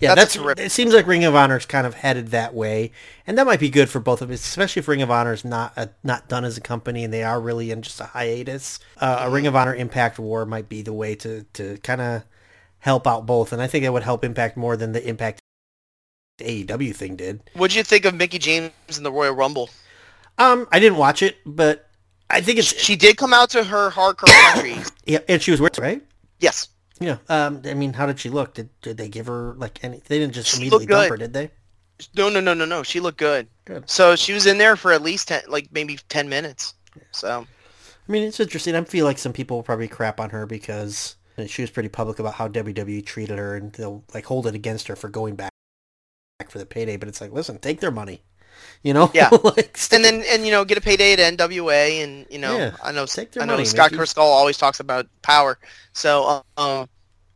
yeah, 0.00 0.14
that's, 0.14 0.34
that's 0.34 0.60
it. 0.60 0.70
Seems 0.70 0.94
like 0.94 1.06
Ring 1.06 1.24
of 1.24 1.34
Honor's 1.34 1.66
kind 1.66 1.86
of 1.86 1.94
headed 1.94 2.28
that 2.28 2.54
way, 2.54 2.92
and 3.26 3.36
that 3.36 3.46
might 3.46 3.60
be 3.60 3.68
good 3.68 3.90
for 3.90 4.00
both 4.00 4.22
of 4.22 4.30
us, 4.30 4.40
especially 4.40 4.80
if 4.80 4.88
Ring 4.88 5.02
of 5.02 5.10
Honor's 5.10 5.44
not 5.44 5.72
a, 5.76 5.90
not 6.02 6.28
done 6.28 6.44
as 6.44 6.56
a 6.56 6.60
company 6.60 7.04
and 7.04 7.12
they 7.12 7.22
are 7.22 7.40
really 7.40 7.70
in 7.70 7.82
just 7.82 8.00
a 8.00 8.04
hiatus. 8.04 8.80
Uh, 8.96 9.20
a 9.22 9.30
Ring 9.30 9.46
of 9.46 9.54
Honor 9.54 9.74
Impact 9.74 10.18
War 10.18 10.46
might 10.46 10.68
be 10.68 10.82
the 10.82 10.92
way 10.92 11.14
to 11.16 11.44
to 11.52 11.76
kind 11.78 12.00
of 12.00 12.24
help 12.78 13.06
out 13.06 13.26
both, 13.26 13.52
and 13.52 13.60
I 13.60 13.66
think 13.66 13.84
it 13.84 13.90
would 13.90 14.02
help 14.02 14.24
Impact 14.24 14.56
more 14.56 14.76
than 14.76 14.92
the 14.92 15.06
Impact 15.06 15.40
AEW 16.38 16.94
thing 16.94 17.16
did. 17.16 17.42
What'd 17.54 17.76
you 17.76 17.84
think 17.84 18.04
of 18.06 18.14
Mickie 18.14 18.38
James 18.38 18.72
in 18.96 19.02
the 19.02 19.12
Royal 19.12 19.34
Rumble? 19.34 19.70
Um, 20.38 20.66
I 20.72 20.80
didn't 20.80 20.98
watch 20.98 21.22
it, 21.22 21.36
but 21.44 21.90
I 22.30 22.40
think 22.40 22.58
it's 22.58 22.68
she 22.68 22.96
did 22.96 23.18
come 23.18 23.34
out 23.34 23.50
to 23.50 23.64
her 23.64 23.90
hardcore 23.90 24.28
country. 24.52 24.76
yeah, 25.04 25.18
and 25.28 25.42
she 25.42 25.50
was 25.50 25.60
with 25.60 25.78
right. 25.78 26.02
Yes. 26.38 26.68
Yeah. 27.00 27.16
Um. 27.28 27.62
I 27.64 27.74
mean, 27.74 27.94
how 27.94 28.06
did 28.06 28.20
she 28.20 28.28
look? 28.28 28.54
Did 28.54 28.68
did 28.82 28.98
they 28.98 29.08
give 29.08 29.26
her 29.26 29.54
like 29.54 29.82
any? 29.82 30.02
They 30.06 30.18
didn't 30.18 30.34
just 30.34 30.50
she 30.50 30.58
immediately 30.58 30.86
dump 30.86 31.10
her, 31.10 31.16
did 31.16 31.32
they? 31.32 31.50
No, 32.14 32.28
no, 32.28 32.40
no, 32.40 32.54
no, 32.54 32.64
no. 32.64 32.82
She 32.82 33.00
looked 33.00 33.18
good. 33.18 33.48
Good. 33.64 33.88
So 33.88 34.16
she 34.16 34.32
was 34.32 34.46
in 34.46 34.58
there 34.58 34.76
for 34.76 34.92
at 34.92 35.02
least 35.02 35.28
ten, 35.28 35.42
like 35.48 35.68
maybe 35.72 35.98
ten 36.08 36.28
minutes. 36.28 36.74
So. 37.12 37.46
I 38.08 38.12
mean, 38.12 38.24
it's 38.24 38.40
interesting. 38.40 38.74
I 38.74 38.82
feel 38.84 39.04
like 39.06 39.18
some 39.18 39.32
people 39.32 39.58
will 39.58 39.62
probably 39.62 39.88
crap 39.88 40.18
on 40.18 40.30
her 40.30 40.44
because 40.44 41.16
she 41.46 41.62
was 41.62 41.70
pretty 41.70 41.88
public 41.88 42.18
about 42.18 42.34
how 42.34 42.48
WWE 42.48 43.04
treated 43.06 43.38
her, 43.38 43.56
and 43.56 43.72
they'll 43.72 44.04
like 44.12 44.26
hold 44.26 44.46
it 44.46 44.54
against 44.54 44.88
her 44.88 44.96
for 44.96 45.08
going 45.08 45.36
back 45.36 45.50
for 46.48 46.58
the 46.58 46.66
payday. 46.66 46.96
But 46.96 47.08
it's 47.08 47.20
like, 47.20 47.32
listen, 47.32 47.58
take 47.58 47.80
their 47.80 47.90
money. 47.90 48.22
You 48.82 48.94
know, 48.94 49.10
yeah, 49.12 49.28
like, 49.44 49.78
and 49.92 50.02
then 50.02 50.24
and 50.30 50.46
you 50.46 50.52
know 50.52 50.64
get 50.64 50.78
a 50.78 50.80
payday 50.80 51.12
at 51.12 51.18
NWA, 51.18 52.02
and 52.02 52.26
you 52.30 52.38
know 52.38 52.56
yeah, 52.56 52.76
I 52.82 52.92
know 52.92 53.06
I 53.38 53.44
know 53.44 53.52
money, 53.52 53.64
Scott 53.66 53.92
Mickey. 53.92 54.12
always 54.16 54.56
talks 54.56 54.80
about 54.80 55.06
power, 55.20 55.58
so 55.92 56.42
um, 56.56 56.88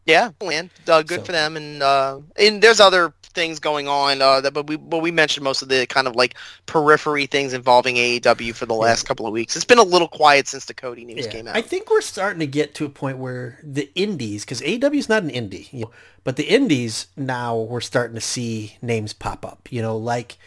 yeah, 0.07 0.31
man, 0.43 0.71
uh, 0.89 1.03
good 1.03 1.21
so. 1.21 1.27
for 1.27 1.33
them, 1.33 1.57
and 1.57 1.83
uh, 1.83 2.21
and 2.39 2.63
there's 2.63 2.81
other 2.81 3.13
things 3.35 3.59
going 3.59 3.89
on 3.89 4.23
uh, 4.23 4.41
that, 4.41 4.55
but 4.55 4.67
we 4.67 4.77
but 4.77 5.03
we 5.03 5.11
mentioned 5.11 5.45
most 5.45 5.61
of 5.61 5.69
the 5.69 5.87
kind 5.87 6.07
of 6.07 6.17
like 6.17 6.35
periphery 6.67 7.27
things 7.27 7.53
involving 7.53 7.97
AEW 7.97 8.55
for 8.55 8.67
the 8.67 8.75
last 8.75 9.05
yeah. 9.05 9.09
couple 9.09 9.27
of 9.27 9.33
weeks. 9.33 9.57
It's 9.57 9.65
been 9.65 9.79
a 9.79 9.85
little 9.85 10.09
quiet 10.09 10.49
since 10.49 10.65
the 10.65 10.75
Cody 10.75 11.05
news 11.05 11.27
yeah. 11.27 11.33
came 11.33 11.49
out. 11.49 11.57
I 11.57 11.63
think 11.63 11.91
we're 11.91 12.01
starting 12.01 12.41
to 12.41 12.47
get 12.47 12.75
to 12.77 12.85
a 12.85 12.89
point 12.89 13.19
where 13.19 13.59
the 13.63 13.91
indies, 13.95 14.45
because 14.45 14.61
AEW 14.61 14.97
is 14.97 15.09
not 15.09 15.23
an 15.23 15.31
indie, 15.31 15.71
you 15.73 15.83
know, 15.83 15.91
but 16.23 16.37
the 16.37 16.45
indies 16.45 17.09
now 17.17 17.59
we're 17.59 17.81
starting 17.81 18.15
to 18.15 18.21
see 18.21 18.79
names 18.81 19.13
pop 19.13 19.45
up. 19.45 19.69
You 19.71 19.83
know, 19.83 19.97
like 19.97 20.39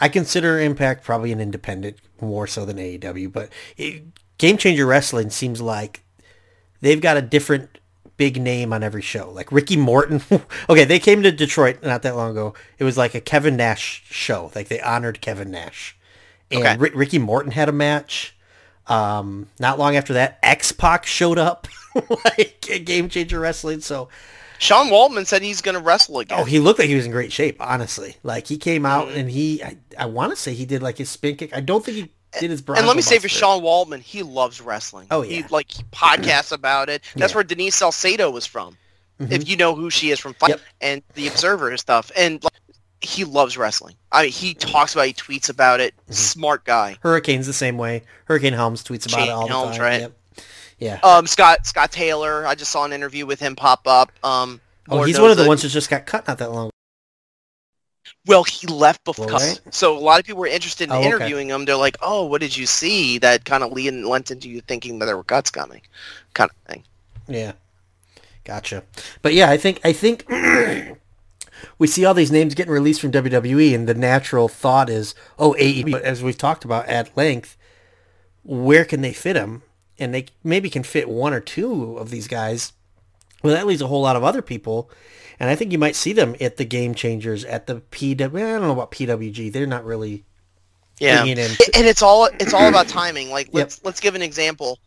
I 0.00 0.08
consider 0.08 0.60
Impact 0.60 1.04
probably 1.04 1.32
an 1.32 1.40
independent 1.40 1.98
more 2.20 2.46
so 2.46 2.64
than 2.64 2.76
AEW, 2.76 3.32
but 3.32 3.50
it, 3.76 4.02
Game 4.38 4.56
Changer 4.56 4.86
Wrestling 4.86 5.30
seems 5.30 5.60
like 5.60 6.02
they've 6.80 7.00
got 7.00 7.16
a 7.16 7.22
different 7.22 7.78
big 8.16 8.40
name 8.40 8.72
on 8.72 8.82
every 8.82 9.02
show. 9.02 9.30
Like 9.30 9.50
Ricky 9.52 9.76
Morton. 9.76 10.22
okay, 10.68 10.84
they 10.84 10.98
came 10.98 11.22
to 11.22 11.32
Detroit 11.32 11.82
not 11.82 12.02
that 12.02 12.16
long 12.16 12.30
ago. 12.30 12.54
It 12.78 12.84
was 12.84 12.96
like 12.96 13.14
a 13.14 13.20
Kevin 13.20 13.56
Nash 13.56 14.04
show. 14.06 14.50
Like 14.54 14.68
they 14.68 14.80
honored 14.80 15.20
Kevin 15.20 15.50
Nash. 15.50 15.96
And 16.50 16.60
okay. 16.60 16.76
R- 16.78 16.98
Ricky 16.98 17.18
Morton 17.18 17.52
had 17.52 17.68
a 17.68 17.72
match. 17.72 18.36
Um, 18.86 19.48
not 19.58 19.78
long 19.78 19.96
after 19.96 20.12
that, 20.14 20.38
X 20.42 20.70
Pac 20.72 21.06
showed 21.06 21.38
up, 21.38 21.66
like 22.24 22.84
Game 22.84 23.08
Changer 23.08 23.40
Wrestling. 23.40 23.80
So 23.80 24.08
Sean 24.64 24.86
Waltman 24.86 25.26
said 25.26 25.42
he's 25.42 25.60
going 25.60 25.74
to 25.74 25.80
wrestle 25.80 26.20
again. 26.20 26.40
Oh, 26.40 26.44
he 26.44 26.58
looked 26.58 26.78
like 26.78 26.88
he 26.88 26.94
was 26.94 27.04
in 27.04 27.12
great 27.12 27.30
shape, 27.30 27.60
honestly. 27.60 28.16
Like 28.22 28.46
he 28.46 28.56
came 28.56 28.86
out 28.86 29.08
mm-hmm. 29.08 29.18
and 29.18 29.30
he, 29.30 29.62
I, 29.62 29.76
I 29.98 30.06
want 30.06 30.32
to 30.32 30.36
say 30.36 30.54
he 30.54 30.64
did 30.64 30.82
like 30.82 30.96
his 30.96 31.10
spin 31.10 31.36
kick. 31.36 31.54
I 31.54 31.60
don't 31.60 31.84
think 31.84 31.96
he 31.98 32.10
did 32.40 32.50
his 32.50 32.62
And 32.66 32.86
let 32.86 32.96
me 32.96 33.02
say 33.02 33.18
for 33.18 33.28
Sean 33.28 33.62
Waltman, 33.62 34.00
he 34.00 34.22
loves 34.22 34.62
wrestling. 34.62 35.06
Oh 35.10 35.22
yeah, 35.22 35.42
he 35.42 35.44
like 35.50 35.70
he 35.70 35.82
podcasts 35.92 36.50
about 36.50 36.88
it. 36.88 37.02
That's 37.14 37.32
yeah. 37.32 37.36
where 37.36 37.44
Denise 37.44 37.74
Salcedo 37.76 38.30
was 38.30 38.46
from. 38.46 38.78
Mm-hmm. 39.20 39.32
If 39.32 39.48
you 39.48 39.56
know 39.58 39.74
who 39.74 39.90
she 39.90 40.10
is 40.10 40.18
from 40.18 40.32
Fight 40.32 40.48
yep. 40.50 40.60
and 40.80 41.02
the 41.12 41.28
Observer 41.28 41.68
and 41.68 41.78
stuff, 41.78 42.10
and 42.16 42.42
like, 42.42 42.54
he 43.02 43.24
loves 43.24 43.58
wrestling. 43.58 43.94
I 44.10 44.22
mean, 44.22 44.32
he 44.32 44.54
talks 44.54 44.94
about, 44.94 45.06
it, 45.06 45.20
he 45.20 45.38
tweets 45.38 45.50
about 45.50 45.80
it. 45.80 45.94
Mm-hmm. 45.94 46.12
Smart 46.14 46.64
guy. 46.64 46.96
Hurricane's 47.00 47.46
the 47.46 47.52
same 47.52 47.76
way. 47.76 48.02
Hurricane 48.24 48.54
Helms 48.54 48.82
tweets 48.82 49.06
about 49.06 49.18
Shane 49.20 49.28
it 49.28 49.32
all 49.32 49.46
Helms, 49.46 49.72
the 49.72 49.76
time. 49.76 49.82
Right? 49.82 50.00
Yep. 50.00 50.12
Yeah. 50.84 51.00
Um, 51.02 51.26
Scott 51.26 51.66
Scott 51.66 51.90
Taylor. 51.90 52.46
I 52.46 52.54
just 52.54 52.70
saw 52.70 52.84
an 52.84 52.92
interview 52.92 53.24
with 53.24 53.40
him 53.40 53.56
pop 53.56 53.86
up. 53.86 54.12
Um, 54.22 54.60
oh, 54.90 55.02
he's 55.02 55.18
one 55.18 55.30
of 55.30 55.38
the 55.38 55.48
ones 55.48 55.62
that 55.62 55.70
just 55.70 55.88
got 55.88 56.04
cut 56.04 56.28
not 56.28 56.36
that 56.38 56.52
long. 56.52 56.68
Well, 58.26 58.44
he 58.44 58.66
left 58.66 59.02
before, 59.04 59.26
right. 59.26 59.60
so 59.70 59.96
a 59.96 59.98
lot 59.98 60.20
of 60.20 60.26
people 60.26 60.40
were 60.40 60.46
interested 60.46 60.84
in 60.90 60.92
oh, 60.94 61.02
interviewing 61.02 61.50
okay. 61.50 61.54
him. 61.54 61.64
They're 61.64 61.76
like, 61.76 61.96
"Oh, 62.02 62.26
what 62.26 62.42
did 62.42 62.54
you 62.54 62.66
see 62.66 63.16
that 63.18 63.46
kind 63.46 63.62
of 63.62 63.72
lent 63.72 64.30
into 64.30 64.48
you 64.48 64.60
thinking 64.60 64.98
that 64.98 65.06
there 65.06 65.16
were 65.16 65.24
cuts 65.24 65.50
coming?" 65.50 65.80
Kind 66.34 66.50
of 66.50 66.56
thing. 66.70 66.84
Yeah, 67.28 67.52
gotcha. 68.44 68.82
But 69.22 69.32
yeah, 69.32 69.48
I 69.48 69.56
think 69.56 69.80
I 69.84 69.94
think 69.94 70.26
we 71.78 71.86
see 71.86 72.04
all 72.04 72.12
these 72.12 72.32
names 72.32 72.54
getting 72.54 72.72
released 72.72 73.00
from 73.00 73.10
WWE, 73.12 73.74
and 73.74 73.88
the 73.88 73.94
natural 73.94 74.48
thought 74.48 74.90
is, 74.90 75.14
"Oh, 75.38 75.54
AEW." 75.58 75.92
But 75.92 76.02
As 76.02 76.22
we've 76.22 76.36
talked 76.36 76.66
about 76.66 76.86
at 76.88 77.16
length, 77.16 77.56
where 78.42 78.84
can 78.84 79.00
they 79.00 79.14
fit 79.14 79.32
them? 79.32 79.62
And 79.98 80.14
they 80.14 80.26
maybe 80.42 80.70
can 80.70 80.82
fit 80.82 81.08
one 81.08 81.32
or 81.32 81.40
two 81.40 81.96
of 81.96 82.10
these 82.10 82.28
guys. 82.28 82.72
Well, 83.42 83.54
that 83.54 83.66
leaves 83.66 83.82
a 83.82 83.86
whole 83.86 84.02
lot 84.02 84.16
of 84.16 84.24
other 84.24 84.42
people 84.42 84.90
and 85.40 85.50
I 85.50 85.56
think 85.56 85.72
you 85.72 85.78
might 85.78 85.96
see 85.96 86.12
them 86.12 86.36
at 86.40 86.56
the 86.56 86.64
Game 86.64 86.94
Changers, 86.94 87.44
at 87.44 87.66
the 87.66 87.76
PW. 87.90 88.36
I 88.36 88.52
don't 88.52 88.62
know 88.62 88.72
about 88.72 88.92
PWG. 88.92 89.52
They're 89.52 89.66
not 89.66 89.84
really. 89.84 90.24
Yeah, 91.00 91.24
and 91.24 91.38
it's 91.38 92.02
all 92.02 92.28
it's 92.38 92.54
all 92.54 92.68
about 92.68 92.86
timing. 92.86 93.30
Like 93.30 93.48
let's 93.52 93.78
yep. 93.78 93.84
let's 93.84 94.00
give 94.00 94.14
an 94.14 94.22
example. 94.22 94.78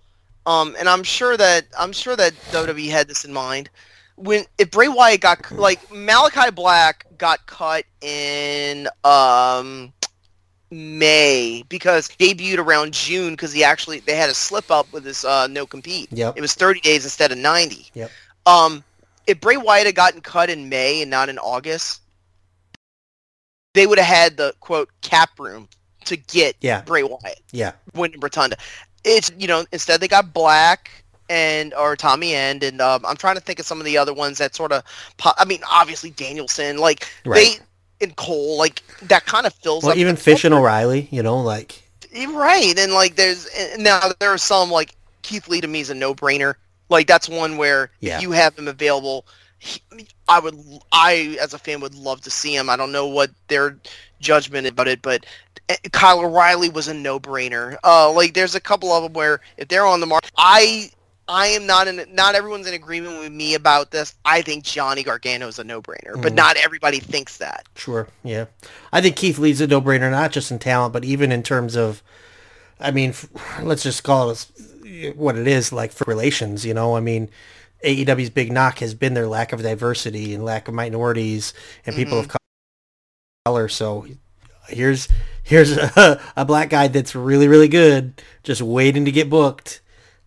Um, 0.45 0.73
and 0.79 0.87
I'm 0.87 1.03
sure 1.03 1.35
that 1.35 1.65
I'm 1.77 1.91
sure 1.91 2.15
that 2.15 2.33
WWE 2.51 2.89
had 2.89 3.09
this 3.09 3.25
in 3.25 3.33
mind 3.33 3.69
when 4.15 4.45
if 4.57 4.71
Bray 4.71 4.87
Wyatt 4.87 5.19
got 5.19 5.51
like 5.51 5.91
Malachi 5.91 6.49
Black 6.51 7.05
got 7.17 7.45
cut 7.45 7.83
in 8.01 8.87
um 9.03 9.91
May 10.69 11.63
because 11.69 12.09
debuted 12.09 12.57
around 12.57 12.93
June 12.93 13.33
because 13.33 13.53
he 13.53 13.63
actually 13.63 13.99
they 14.01 14.15
had 14.15 14.29
a 14.29 14.33
slip 14.33 14.69
up 14.69 14.91
with 14.91 15.05
his 15.05 15.23
uh, 15.23 15.47
no 15.47 15.65
compete. 15.65 16.09
Yep. 16.11 16.37
It 16.37 16.41
was 16.41 16.53
30 16.53 16.81
days 16.81 17.03
instead 17.05 17.31
of 17.31 17.37
90. 17.37 17.87
Yep. 17.93 18.11
Um, 18.45 18.83
if 19.27 19.39
Bray 19.39 19.57
Wyatt 19.57 19.85
had 19.85 19.95
gotten 19.95 20.21
cut 20.21 20.49
in 20.49 20.69
May 20.69 21.01
and 21.01 21.09
not 21.11 21.29
in 21.29 21.37
August, 21.37 22.01
they 23.73 23.87
would 23.87 23.97
have 23.99 24.07
had 24.07 24.37
the 24.37 24.53
quote 24.59 24.89
cap 25.01 25.39
room 25.39 25.67
to 26.05 26.17
get 26.17 26.55
Yeah. 26.61 26.81
Bray 26.81 27.03
Wyatt, 27.03 27.41
Yeah. 27.51 27.73
Wyndham 27.93 28.21
Rotunda. 28.21 28.57
It's 29.03 29.31
you 29.37 29.47
know 29.47 29.65
instead 29.71 30.01
they 30.01 30.07
got 30.07 30.33
Black 30.33 30.89
and 31.29 31.73
or 31.73 31.95
Tommy 31.95 32.33
End 32.33 32.63
and 32.63 32.81
um, 32.81 33.05
I'm 33.05 33.17
trying 33.17 33.35
to 33.35 33.41
think 33.41 33.59
of 33.59 33.65
some 33.65 33.79
of 33.79 33.85
the 33.85 33.97
other 33.97 34.13
ones 34.13 34.37
that 34.37 34.55
sort 34.55 34.71
of 34.71 34.83
po- 35.17 35.33
I 35.37 35.45
mean 35.45 35.59
obviously 35.69 36.09
Danielson 36.09 36.77
like 36.77 37.07
Right. 37.25 37.61
And 38.01 38.15
Cole 38.15 38.57
like 38.57 38.81
that 39.03 39.25
kind 39.25 39.45
of 39.45 39.53
fills 39.53 39.83
Well, 39.83 39.97
even 39.97 40.15
Fish 40.15 40.43
and. 40.43 40.53
O'Reilly, 40.53 41.07
you 41.11 41.23
know, 41.23 41.39
like 41.41 41.83
right 42.29 42.77
and 42.77 42.93
like 42.93 43.15
there's 43.15 43.45
and 43.57 43.83
now 43.83 43.99
there 44.19 44.29
are 44.31 44.37
some 44.37 44.71
like 44.71 44.95
Keith 45.21 45.47
Lee 45.47 45.61
to 45.61 45.67
me 45.67 45.81
is 45.81 45.89
a 45.89 45.95
no 45.95 46.15
brainer 46.15 46.55
like 46.89 47.07
that's 47.07 47.29
one 47.29 47.57
where 47.57 47.91
Yeah. 47.99 48.17
if 48.17 48.23
you 48.23 48.31
have 48.31 48.57
him 48.57 48.67
available 48.67 49.25
he, 49.59 49.81
I 50.27 50.39
would 50.39 50.57
I 50.91 51.37
as 51.41 51.53
a 51.53 51.59
fan 51.59 51.79
would 51.81 51.95
love 51.95 52.21
to 52.21 52.31
see 52.31 52.55
him 52.55 52.69
I 52.69 52.75
don't 52.75 52.91
know 52.91 53.07
what 53.07 53.31
their 53.49 53.77
judgment 54.19 54.67
about 54.67 54.87
it 54.87 55.01
but 55.01 55.25
eh, 55.69 55.75
Kyle 55.91 56.19
O'Reilly 56.19 56.69
was 56.69 56.87
a 56.87 56.93
no 56.93 57.19
brainer 57.19 57.77
uh 57.83 58.11
like 58.11 58.33
there's 58.33 58.55
a 58.55 58.59
couple 58.61 58.91
of 58.91 59.03
them 59.03 59.13
where 59.13 59.41
if 59.57 59.67
they're 59.67 59.85
on 59.85 59.99
the 59.99 60.07
market 60.07 60.31
I 60.37 60.89
I 61.29 61.47
am 61.47 61.65
not 61.65 61.87
in 61.87 62.05
not 62.13 62.35
everyone's 62.35 62.67
in 62.67 62.73
agreement 62.73 63.19
with 63.19 63.31
me 63.31 63.53
about 63.53 63.91
this 63.91 64.15
I 64.25 64.41
think 64.41 64.63
Johnny 64.63 65.03
Gargano 65.03 65.47
is 65.47 65.59
a 65.59 65.63
no 65.63 65.81
brainer 65.81 66.21
but 66.21 66.31
Mhm. 66.33 66.35
not 66.35 66.57
everybody 66.57 66.99
thinks 66.99 67.37
that 67.37 67.65
Sure, 67.75 68.07
yeah. 68.23 68.45
I 68.93 69.01
think 69.01 69.15
Keith 69.15 69.37
Lee's 69.37 69.61
a 69.61 69.67
no-brainer, 69.67 70.09
not 70.11 70.31
just 70.31 70.51
in 70.51 70.59
talent, 70.59 70.93
but 70.93 71.03
even 71.05 71.31
in 71.31 71.43
terms 71.43 71.75
of, 71.75 72.01
I 72.79 72.91
mean, 72.91 73.09
f- 73.11 73.27
let's 73.61 73.83
just 73.83 74.03
call 74.03 74.31
it 74.31 74.45
what 75.15 75.37
it 75.37 75.47
is, 75.47 75.71
like 75.73 75.91
for 75.91 76.05
relations, 76.07 76.65
you 76.65 76.73
know? 76.73 76.95
I 76.95 76.99
mean, 77.01 77.29
AEW's 77.83 78.29
big 78.31 78.51
knock 78.51 78.79
has 78.79 78.93
been 78.95 79.13
their 79.13 79.27
lack 79.27 79.53
of 79.53 79.61
diversity 79.61 80.33
and 80.33 80.43
lack 80.43 80.67
of 80.67 80.73
minorities 80.73 81.53
and 81.85 81.95
people 81.95 82.19
of 82.19 82.35
color. 83.45 83.67
So 83.69 84.07
here's 84.67 85.07
here's 85.43 85.71
a, 85.77 86.19
a 86.35 86.45
black 86.45 86.69
guy 86.69 86.87
that's 86.87 87.13
really, 87.15 87.47
really 87.47 87.67
good, 87.67 88.21
just 88.43 88.61
waiting 88.61 89.05
to 89.05 89.11
get 89.11 89.29
booked. 89.29 89.81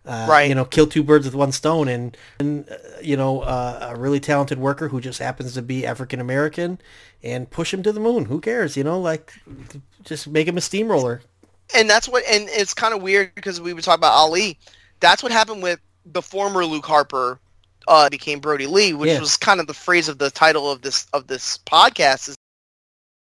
Uh, 0.05 0.25
Right. 0.29 0.49
You 0.49 0.55
know, 0.55 0.65
kill 0.65 0.87
two 0.87 1.03
birds 1.03 1.25
with 1.25 1.35
one 1.35 1.51
stone, 1.51 1.87
and, 1.87 2.17
and 2.39 2.67
uh, 2.69 2.75
you 3.01 3.15
know, 3.15 3.41
uh, 3.41 3.89
a 3.93 3.99
really 3.99 4.19
talented 4.19 4.57
worker 4.57 4.87
who 4.89 4.99
just 4.99 5.19
happens 5.19 5.53
to 5.53 5.61
be 5.61 5.85
African 5.85 6.19
American, 6.19 6.79
and 7.23 7.49
push 7.49 7.71
him 7.73 7.83
to 7.83 7.91
the 7.91 7.99
moon. 7.99 8.25
Who 8.25 8.41
cares? 8.41 8.75
You 8.75 8.83
know, 8.83 8.99
like 8.99 9.33
just 10.03 10.27
make 10.27 10.47
him 10.47 10.57
a 10.57 10.61
steamroller. 10.61 11.21
and 11.75 11.87
that's 11.89 12.09
what 12.09 12.23
and 12.27 12.49
it's 12.49 12.73
kind 12.73 12.93
of 12.95 13.01
weird 13.03 13.33
because 13.35 13.61
we 13.61 13.73
were 13.73 13.81
talking 13.81 13.99
about 13.99 14.13
Ali. 14.13 14.57
That's 15.01 15.21
what 15.21 15.31
happened 15.31 15.61
with 15.61 15.79
the 16.05 16.21
former 16.21 16.65
Luke 16.65 16.85
Harper 16.85 17.39
uh, 17.87 18.09
became 18.09 18.39
Brodie 18.39 18.65
Lee, 18.67 18.93
which 18.93 19.09
Yeah. 19.11 19.19
was 19.19 19.37
kind 19.37 19.59
of 19.59 19.67
the 19.67 19.73
phrase 19.73 20.09
of 20.09 20.17
the 20.17 20.31
title 20.31 20.69
of 20.71 20.81
this 20.81 21.05
of 21.13 21.27
this 21.27 21.59
podcast. 21.59 22.29
Is 22.29 22.35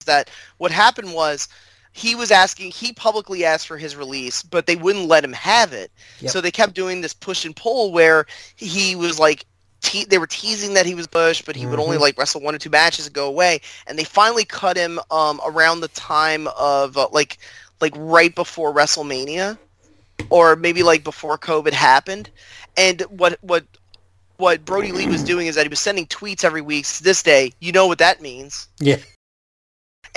that 0.06 0.30
what 0.57 0.72
happened 0.72 1.14
was 1.14 1.48
he 1.97 2.15
was 2.15 2.31
asking 2.31 2.71
he 2.71 2.93
publicly 2.93 3.43
asked 3.43 3.67
for 3.67 3.77
his 3.77 3.95
release, 3.95 4.43
but 4.43 4.67
they 4.67 4.75
wouldn't 4.75 5.07
let 5.07 5.23
him 5.23 5.33
have 5.33 5.73
it. 5.73 5.91
Yep. 6.21 6.31
So 6.31 6.41
they 6.41 6.51
kept 6.51 6.73
doing 6.75 7.01
this 7.01 7.13
push 7.13 7.43
and 7.45 7.55
pull 7.55 7.91
where 7.91 8.25
he 8.55 8.95
was 8.95 9.19
like. 9.19 9.45
Te- 9.79 10.05
they 10.05 10.17
were 10.17 10.27
teasing 10.27 10.73
that 10.73 10.87
he 10.87 10.95
was 10.95 11.05
Bush, 11.05 11.43
but 11.45 11.55
he 11.55 11.67
would 11.67 11.79
only 11.79 11.97
Mhm. 11.97 12.01
like 12.01 12.17
wrestle 12.17 12.41
one 12.41 12.55
or 12.55 12.57
two 12.57 12.71
matches 12.71 13.05
and 13.05 13.13
go 13.13 13.27
away. 13.27 13.61
And 13.85 13.97
they 13.97 14.03
finally 14.03 14.43
cut 14.43 14.75
him 14.75 14.99
um, 15.11 15.39
around 15.45 15.81
the 15.81 15.87
time 15.89 16.47
of 16.57 16.97
uh, 16.97 17.07
like 17.11 17.37
like 17.79 17.93
right 17.95 18.33
before 18.33 18.73
WrestleMania, 18.73 19.55
or 20.31 20.55
maybe 20.55 20.81
like 20.81 21.03
before 21.03 21.37
COVID 21.37 21.73
happened. 21.73 22.31
And 22.75 23.01
what 23.03 23.37
what 23.41 23.65
what 24.37 24.65
Brodie 24.65 24.91
Lee 24.91 25.07
was 25.07 25.23
doing 25.23 25.45
is 25.45 25.55
that 25.55 25.63
he 25.63 25.69
was 25.69 25.79
sending 25.79 26.07
tweets 26.07 26.43
every 26.43 26.61
week. 26.61 26.85
to 26.87 27.03
This 27.03 27.21
day, 27.21 27.51
you 27.59 27.71
know 27.71 27.85
what 27.85 27.99
that 27.99 28.19
means. 28.19 28.67
Yeah. 28.79 28.97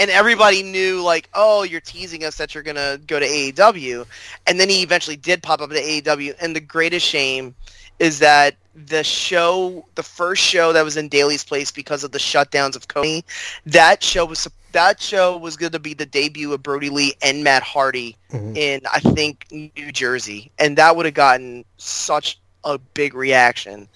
And 0.00 0.10
everybody 0.10 0.62
knew, 0.62 1.02
like, 1.02 1.28
oh, 1.34 1.62
you're 1.62 1.80
teasing 1.82 2.24
us 2.24 2.36
that 2.38 2.54
you're 2.54 2.62
gonna 2.62 2.98
go 3.06 3.20
to 3.20 3.26
AEW, 3.26 4.06
and 4.46 4.58
then 4.58 4.70
he 4.70 4.82
eventually 4.82 5.16
did 5.16 5.42
pop 5.42 5.60
up 5.60 5.70
at 5.70 5.76
AEW. 5.76 6.34
And 6.40 6.56
the 6.56 6.60
greatest 6.60 7.06
shame 7.06 7.54
is 7.98 8.18
that 8.20 8.56
the 8.74 9.04
show, 9.04 9.84
the 9.96 10.02
first 10.02 10.42
show 10.42 10.72
that 10.72 10.84
was 10.84 10.96
in 10.96 11.08
Daily's 11.08 11.44
Place 11.44 11.70
because 11.70 12.02
of 12.02 12.12
the 12.12 12.18
shutdowns 12.18 12.76
of 12.76 12.88
Coney, 12.88 13.24
that 13.66 14.02
show 14.02 14.24
was 14.24 14.48
that 14.72 15.02
show 15.02 15.36
was 15.36 15.56
going 15.56 15.72
to 15.72 15.78
be 15.78 15.92
the 15.92 16.06
debut 16.06 16.52
of 16.52 16.62
Brodie 16.62 16.88
Lee 16.90 17.12
and 17.22 17.44
Matt 17.44 17.62
Hardy 17.62 18.16
Mhm. 18.32 18.56
in 18.56 18.80
I 18.90 19.00
think 19.00 19.46
New 19.50 19.92
Jersey, 19.92 20.50
and 20.58 20.78
that 20.78 20.96
would 20.96 21.04
have 21.04 21.14
gotten 21.14 21.64
such 21.76 22.38
a 22.64 22.78
big 22.78 23.14
reaction. 23.14 23.88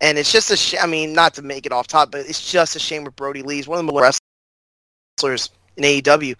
And 0.00 0.16
it's 0.16 0.32
just 0.32 0.50
a 0.50 0.56
sh- 0.56 0.76
I 0.80 0.86
mean, 0.86 1.12
not 1.12 1.34
to 1.34 1.42
make 1.42 1.66
it 1.66 1.72
off 1.72 1.86
top, 1.86 2.12
but 2.12 2.20
it's 2.26 2.50
just 2.50 2.76
a 2.76 2.78
shame 2.78 3.04
with 3.04 3.16
Brodie 3.16 3.42
Lee. 3.42 3.56
He's 3.56 3.68
one 3.68 3.80
of 3.80 3.86
the 3.86 4.00
best 4.00 4.20
wrestlers 5.22 5.50
in 5.76 5.84
AEW, 5.84 6.36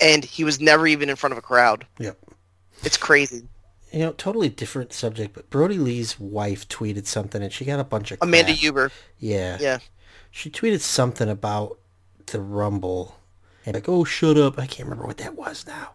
and 0.00 0.24
he 0.24 0.44
was 0.44 0.60
never 0.60 0.86
even 0.86 1.08
in 1.08 1.16
front 1.16 1.32
of 1.32 1.38
a 1.38 1.42
crowd. 1.42 1.86
Yep. 1.98 2.18
It's 2.82 2.96
crazy. 2.96 3.46
You 3.92 4.00
know, 4.00 4.12
totally 4.12 4.48
different 4.48 4.92
subject, 4.92 5.32
but 5.34 5.48
Brodie 5.48 5.78
Lee's 5.78 6.18
wife 6.20 6.68
tweeted 6.68 7.06
something, 7.06 7.42
and 7.42 7.52
she 7.52 7.64
got 7.64 7.80
a 7.80 7.84
bunch 7.84 8.10
of 8.10 8.18
Amanda 8.20 8.52
crap. 8.52 8.58
Huber. 8.58 8.90
Yeah. 9.18 9.58
Yeah. 9.60 9.78
She 10.30 10.50
tweeted 10.50 10.80
something 10.80 11.28
about 11.28 11.78
the 12.26 12.40
Rumble. 12.40 13.16
And 13.64 13.74
like, 13.74 13.88
oh, 13.88 14.04
shut 14.04 14.36
up. 14.36 14.58
I 14.58 14.66
can't 14.66 14.88
remember 14.88 15.06
what 15.06 15.16
that 15.18 15.34
was 15.34 15.66
now. 15.66 15.92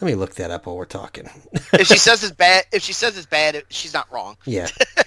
Let 0.00 0.06
me 0.06 0.14
look 0.14 0.36
that 0.36 0.50
up 0.50 0.64
while 0.66 0.76
we're 0.76 0.86
talking. 0.86 1.28
If 1.74 1.86
she 1.88 1.98
says 1.98 2.22
it's 2.24 2.32
bad, 2.32 2.64
if 2.72 2.82
she 2.82 2.92
says 2.94 3.16
it's 3.18 3.26
bad, 3.26 3.54
it- 3.54 3.66
she's 3.68 3.92
not 3.92 4.10
wrong. 4.10 4.36
yeah. 4.46 4.68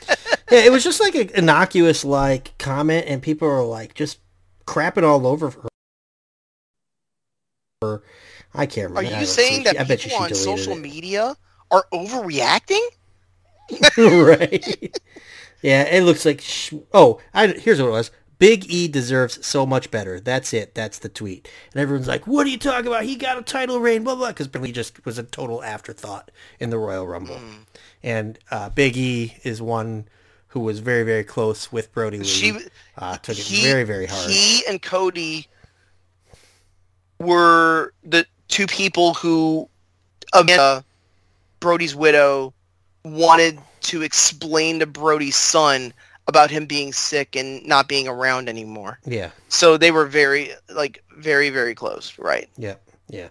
yeah, 0.52 0.60
it 0.60 0.72
was 0.72 0.84
just 0.84 1.02
like 1.02 1.16
an 1.16 1.30
innocuous, 1.36 2.06
like, 2.06 2.56
comment, 2.60 3.06
and 3.08 3.22
people 3.22 3.48
are, 3.48 3.64
like, 3.64 3.96
just 3.96 4.20
crapping 4.68 5.04
all 5.04 5.26
over 5.26 5.50
her. 5.50 5.68
I 8.54 8.66
can't 8.66 8.90
remember. 8.90 9.16
Are 9.16 9.20
you 9.20 9.26
saying 9.26 9.64
that 9.64 9.90
you 9.90 9.98
people 9.98 10.18
on 10.20 10.34
social 10.34 10.74
it. 10.74 10.80
media 10.80 11.36
are 11.72 11.86
overreacting? 11.92 12.86
right. 13.98 15.00
Yeah, 15.62 15.84
it 15.84 16.04
looks 16.04 16.26
like. 16.26 16.42
Sh- 16.42 16.74
oh, 16.94 17.20
I, 17.34 17.48
here's 17.48 17.82
what 17.82 17.88
it 17.88 17.92
was. 17.92 18.12
Big 18.38 18.70
E 18.70 18.90
deserves 18.90 19.46
so 19.46 19.66
much 19.66 19.90
better. 19.90 20.20
That's 20.20 20.54
it. 20.54 20.76
That's 20.76 21.00
the 21.00 21.08
tweet. 21.08 21.50
And 21.72 21.82
everyone's 21.82 22.08
like, 22.08 22.28
"What 22.28 22.46
are 22.46 22.50
you 22.50 22.58
talking 22.58 22.88
about? 22.88 23.04
He 23.04 23.16
got 23.16 23.38
a 23.38 23.42
title 23.42 23.80
reign, 23.80 24.04
blah 24.04 24.16
blah." 24.16 24.30
Because 24.30 24.50
Billy 24.50 24.72
just 24.72 25.06
was 25.06 25.18
a 25.18 25.24
total 25.24 25.64
afterthought 25.64 26.30
in 26.60 26.70
the 26.70 26.78
Royal 26.78 27.08
Rumble. 27.08 27.38
Mm. 27.38 27.66
And 28.04 28.40
uh, 28.52 28.70
Big 28.70 28.98
E 28.98 29.38
is 29.44 29.62
one 29.62 30.10
who 30.48 30.60
was 30.60 30.80
very 30.80 31.04
very 31.04 31.24
close 31.24 31.72
with 31.72 31.94
Brodie 31.94 32.20
Lee. 32.20 32.26
She 32.26 32.58
uh, 32.98 33.18
took 33.18 33.40
it 33.40 33.46
very 33.46 33.86
very 33.86 34.08
hard. 34.08 34.30
He 34.30 34.66
and 34.68 34.82
Cody 34.82 35.48
were 37.24 37.94
the 38.04 38.26
two 38.48 38.68
people 38.68 39.14
who 39.14 39.68
Amanda, 40.34 40.84
Brodie's 41.60 41.96
widow, 41.96 42.54
wanted 43.04 43.60
to 43.82 44.02
explain 44.02 44.80
to 44.80 44.86
Brodie's 44.86 45.36
son 45.36 45.94
about 46.28 46.50
him 46.50 46.66
being 46.66 46.94
sick 46.94 47.36
and 47.36 47.66
not 47.66 47.88
being 47.88 48.08
around 48.08 48.48
anymore. 48.48 49.00
yeah, 49.06 49.32
So 49.50 49.78
they 49.78 49.92
were 49.92 50.06
very, 50.06 50.52
like, 50.70 51.04
very, 51.18 51.50
very 51.50 51.76
close, 51.76 52.18
right? 52.18 52.50
yeah, 52.58 52.76
yeah. 53.10 53.28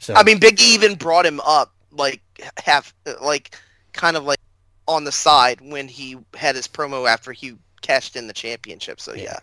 So 0.00 0.14
I 0.14 0.24
mean, 0.24 0.38
Big 0.38 0.60
E 0.60 0.64
even 0.74 0.96
brought 0.96 1.24
him 1.24 1.40
up, 1.40 1.72
like, 1.92 2.20
half, 2.58 2.92
like, 3.22 3.56
kind 3.92 4.16
of 4.16 4.24
like 4.24 4.40
on 4.88 5.04
the 5.04 5.12
side 5.12 5.60
when 5.60 5.88
he 5.88 6.18
had 6.34 6.56
his 6.56 6.66
promo 6.66 7.08
after 7.08 7.32
he 7.32 7.54
cashed 7.80 8.16
in 8.16 8.26
the 8.26 8.32
championship. 8.32 9.00
So, 9.00 9.14
yeah. 9.14 9.38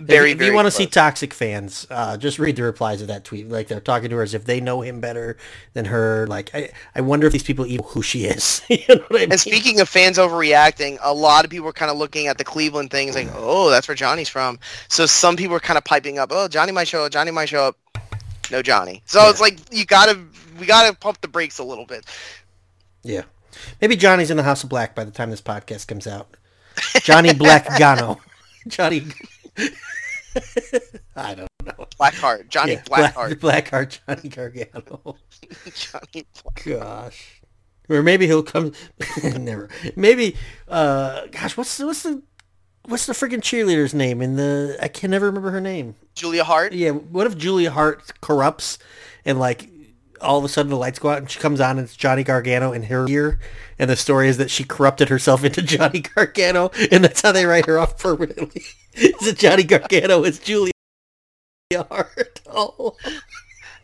Very, 0.00 0.32
if, 0.32 0.40
if 0.40 0.46
you 0.46 0.52
want 0.54 0.66
to 0.66 0.70
see 0.70 0.86
toxic 0.86 1.34
fans, 1.34 1.86
uh, 1.90 2.16
just 2.16 2.38
read 2.38 2.56
the 2.56 2.62
replies 2.62 3.02
of 3.02 3.08
that 3.08 3.24
tweet. 3.24 3.48
Like 3.48 3.68
they're 3.68 3.80
talking 3.80 4.10
to 4.10 4.16
her 4.16 4.22
as 4.22 4.34
if 4.34 4.44
they 4.44 4.60
know 4.60 4.80
him 4.80 5.00
better 5.00 5.36
than 5.74 5.84
her. 5.86 6.26
Like 6.26 6.50
I, 6.54 6.70
I 6.94 7.00
wonder 7.02 7.26
if 7.26 7.32
these 7.32 7.42
people 7.42 7.66
even 7.66 7.84
who 7.88 8.02
she 8.02 8.24
is. 8.24 8.62
you 8.68 8.78
know 8.88 8.96
what 9.08 9.12
I 9.12 9.14
mean? 9.20 9.32
And 9.32 9.40
speaking 9.40 9.80
of 9.80 9.88
fans 9.88 10.18
overreacting, 10.18 10.98
a 11.02 11.12
lot 11.14 11.44
of 11.44 11.50
people 11.50 11.66
were 11.66 11.72
kind 11.72 11.90
of 11.90 11.96
looking 11.98 12.26
at 12.26 12.38
the 12.38 12.44
Cleveland 12.44 12.90
thing, 12.90 13.12
like, 13.14 13.28
oh, 13.34 13.70
that's 13.70 13.86
where 13.88 13.94
Johnny's 13.94 14.28
from. 14.28 14.58
So 14.88 15.06
some 15.06 15.36
people 15.36 15.52
were 15.52 15.60
kind 15.60 15.76
of 15.78 15.84
piping 15.84 16.18
up, 16.18 16.30
oh, 16.32 16.48
Johnny 16.48 16.72
might 16.72 16.88
show 16.88 17.04
up, 17.04 17.12
Johnny 17.12 17.30
might 17.30 17.48
show 17.48 17.64
up. 17.64 17.76
No 18.50 18.62
Johnny. 18.62 19.02
So 19.06 19.20
Yeah. 19.20 19.30
it's 19.30 19.40
like 19.40 19.58
you 19.70 19.84
gotta, 19.84 20.18
we 20.58 20.66
gotta 20.66 20.96
pump 20.96 21.20
the 21.20 21.28
brakes 21.28 21.58
a 21.58 21.64
little 21.64 21.86
bit. 21.86 22.04
yeah, 23.02 23.22
maybe 23.80 23.96
Johnny's 23.96 24.30
in 24.30 24.36
the 24.36 24.42
House 24.42 24.62
of 24.64 24.68
Black 24.70 24.94
by 24.94 25.04
the 25.04 25.10
time 25.10 25.30
this 25.30 25.40
podcast 25.42 25.86
comes 25.86 26.06
out. 26.06 26.36
Johnny 27.02 27.32
Black 27.34 27.78
Gano. 27.78 28.20
Johnny. 28.68 29.04
I 31.16 31.34
don't 31.34 31.48
know. 31.64 31.86
Blackheart, 31.98 32.48
Johnny 32.48 32.72
Yeah, 32.72 32.82
Blackheart, 32.82 33.40
Black, 33.40 33.68
Blackheart 33.70 33.98
Johnny 34.06 34.28
Gargano. 34.28 35.16
Johnny. 35.74 36.26
Black- 36.42 36.64
Gosh. 36.64 37.42
Or 37.88 38.02
maybe 38.02 38.26
he'll 38.26 38.42
come. 38.44 38.72
Never. 39.24 39.68
Maybe. 39.96 40.36
Uh. 40.68 41.26
Gosh. 41.32 41.56
What's 41.56 41.76
the, 41.76 41.86
what's 41.86 42.04
the 42.04 42.22
what's 42.84 43.06
the 43.06 43.12
freaking 43.12 43.40
cheerleader's 43.40 43.92
name 43.92 44.22
in 44.22 44.36
the? 44.36 44.78
I 44.80 44.86
can 44.86 45.10
never 45.10 45.26
remember 45.26 45.50
her 45.50 45.60
name. 45.60 45.96
Julia 46.14 46.44
Hart. 46.44 46.72
Yeah. 46.72 46.90
What 46.92 47.26
if 47.26 47.36
Julia 47.36 47.72
Hart 47.72 48.20
corrupts 48.20 48.78
and 49.24 49.40
like 49.40 49.68
all 50.20 50.38
of 50.38 50.44
a 50.44 50.48
sudden 50.48 50.70
the 50.70 50.76
lights 50.76 50.98
go 50.98 51.10
out 51.10 51.18
and 51.18 51.30
she 51.30 51.38
comes 51.38 51.60
on 51.60 51.78
and 51.78 51.86
it's 51.86 51.96
Johnny 51.96 52.22
Gargano 52.24 52.72
in 52.72 52.84
her 52.84 53.08
ear 53.08 53.38
and 53.78 53.88
the 53.88 53.96
story 53.96 54.28
is 54.28 54.36
that 54.38 54.50
she 54.50 54.64
corrupted 54.64 55.08
herself 55.08 55.44
into 55.44 55.62
Johnny 55.62 56.00
Gargano 56.00 56.70
and 56.90 57.04
that's 57.04 57.20
how 57.22 57.32
they 57.32 57.46
write 57.46 57.66
her 57.66 57.78
off 57.78 57.98
permanently. 57.98 58.62
is 58.94 59.26
it 59.26 59.38
Johnny 59.38 59.62
Gargano? 59.64 60.24
It's 60.24 60.38
Julia 60.38 60.72
Hart. 61.74 62.40
Oh. 62.46 62.96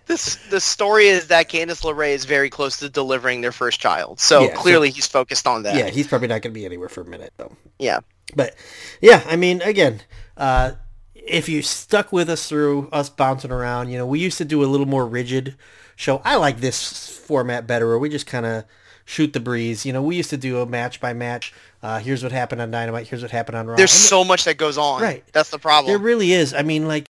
This 0.07 0.37
the 0.51 0.61
story 0.61 1.09
is 1.09 1.27
that 1.29 1.49
Candice 1.49 1.83
LeRae 1.83 2.15
is 2.15 2.27
very 2.27 2.49
close 2.49 2.77
to 2.79 2.89
delivering 2.89 3.41
their 3.41 3.51
first 3.51 3.81
child, 3.81 4.21
so 4.21 4.43
Yeah, 4.43 4.55
so- 4.55 4.61
clearly 4.61 4.91
he's 4.91 5.09
focused 5.09 5.49
on 5.49 5.65
that. 5.65 5.75
Yeah, 5.75 5.89
he's 5.91 6.07
probably 6.07 6.29
not 6.29 6.43
going 6.43 6.55
to 6.55 6.61
be 6.61 6.65
anywhere 6.65 6.89
for 6.89 7.01
a 7.01 7.05
minute 7.05 7.33
though. 7.39 7.51
Yeah. 7.81 8.01
But 8.37 8.55
yeah, 9.01 9.25
I 9.27 9.35
mean, 9.35 9.63
again, 9.63 10.03
uh, 10.37 10.73
if 11.13 11.49
you 11.49 11.61
stuck 11.61 12.13
with 12.13 12.31
us 12.31 12.49
through 12.49 12.89
us 12.93 13.09
bouncing 13.09 13.51
around, 13.51 13.91
you 13.91 13.99
know, 13.99 14.07
we 14.07 14.21
used 14.21 14.39
to 14.39 14.45
do 14.45 14.63
a 14.63 14.67
little 14.67 14.87
more 14.87 15.05
rigid 15.05 15.57
show. 15.97 16.23
I 16.25 16.37
like 16.37 16.61
this 16.61 17.09
format 17.19 17.67
better, 17.67 17.89
where 17.89 17.99
we 17.99 18.09
just 18.09 18.27
kind 18.27 18.47
of 18.47 18.65
shoot 19.05 19.33
the 19.33 19.41
breeze. 19.41 19.85
You 19.85 19.93
know, 19.93 20.03
we 20.03 20.17
used 20.17 20.31
to 20.31 20.37
do 20.37 20.61
a 20.61 20.67
match 20.67 21.01
by 21.01 21.13
match. 21.13 21.53
Uh, 21.83 21.99
here's 21.99 22.23
what 22.23 22.33
happened 22.33 22.61
on 22.61 22.71
Dynamite. 22.71 23.09
Here's 23.09 23.23
what 23.23 23.31
happened 23.31 23.57
on 23.57 23.67
Raw. 23.67 23.77
There's 23.77 23.91
so 23.91 24.23
much 24.23 24.45
that 24.45 24.59
goes 24.59 24.79
on. 24.79 25.03
Right. 25.03 25.25
That's 25.33 25.51
the 25.51 25.59
problem. 25.59 25.91
There 25.91 25.99
really 25.99 26.33
is. 26.33 26.55
I 26.55 26.63
mean, 26.63 26.87
like 26.87 27.07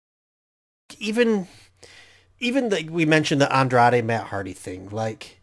even 0.98 1.47
even 2.39 2.70
like 2.70 2.89
we 2.90 3.05
mentioned 3.05 3.40
the 3.40 3.55
Andrade 3.55 4.05
Matt 4.05 4.28
Hardy 4.28 4.55
thing, 4.55 4.89
like 4.90 5.40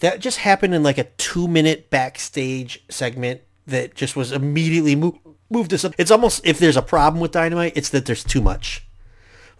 that 0.00 0.20
just 0.20 0.38
happened 0.38 0.74
in 0.74 0.82
like 0.82 0.98
a 0.98 1.04
two 1.04 1.48
minute 1.48 1.90
backstage 1.90 2.84
segment 2.88 3.40
that 3.66 3.94
just 3.94 4.16
was 4.16 4.32
immediately 4.32 4.94
moved 4.94 5.18
moved 5.48 5.72
us 5.72 5.84
up. 5.84 5.94
It's 5.98 6.10
almost 6.10 6.44
if 6.44 6.58
there's 6.58 6.76
a 6.76 6.82
problem 6.82 7.20
with 7.20 7.32
Dynamite, 7.32 7.72
it's 7.76 7.90
that 7.90 8.06
there's 8.06 8.24
too 8.24 8.40
much. 8.40 8.84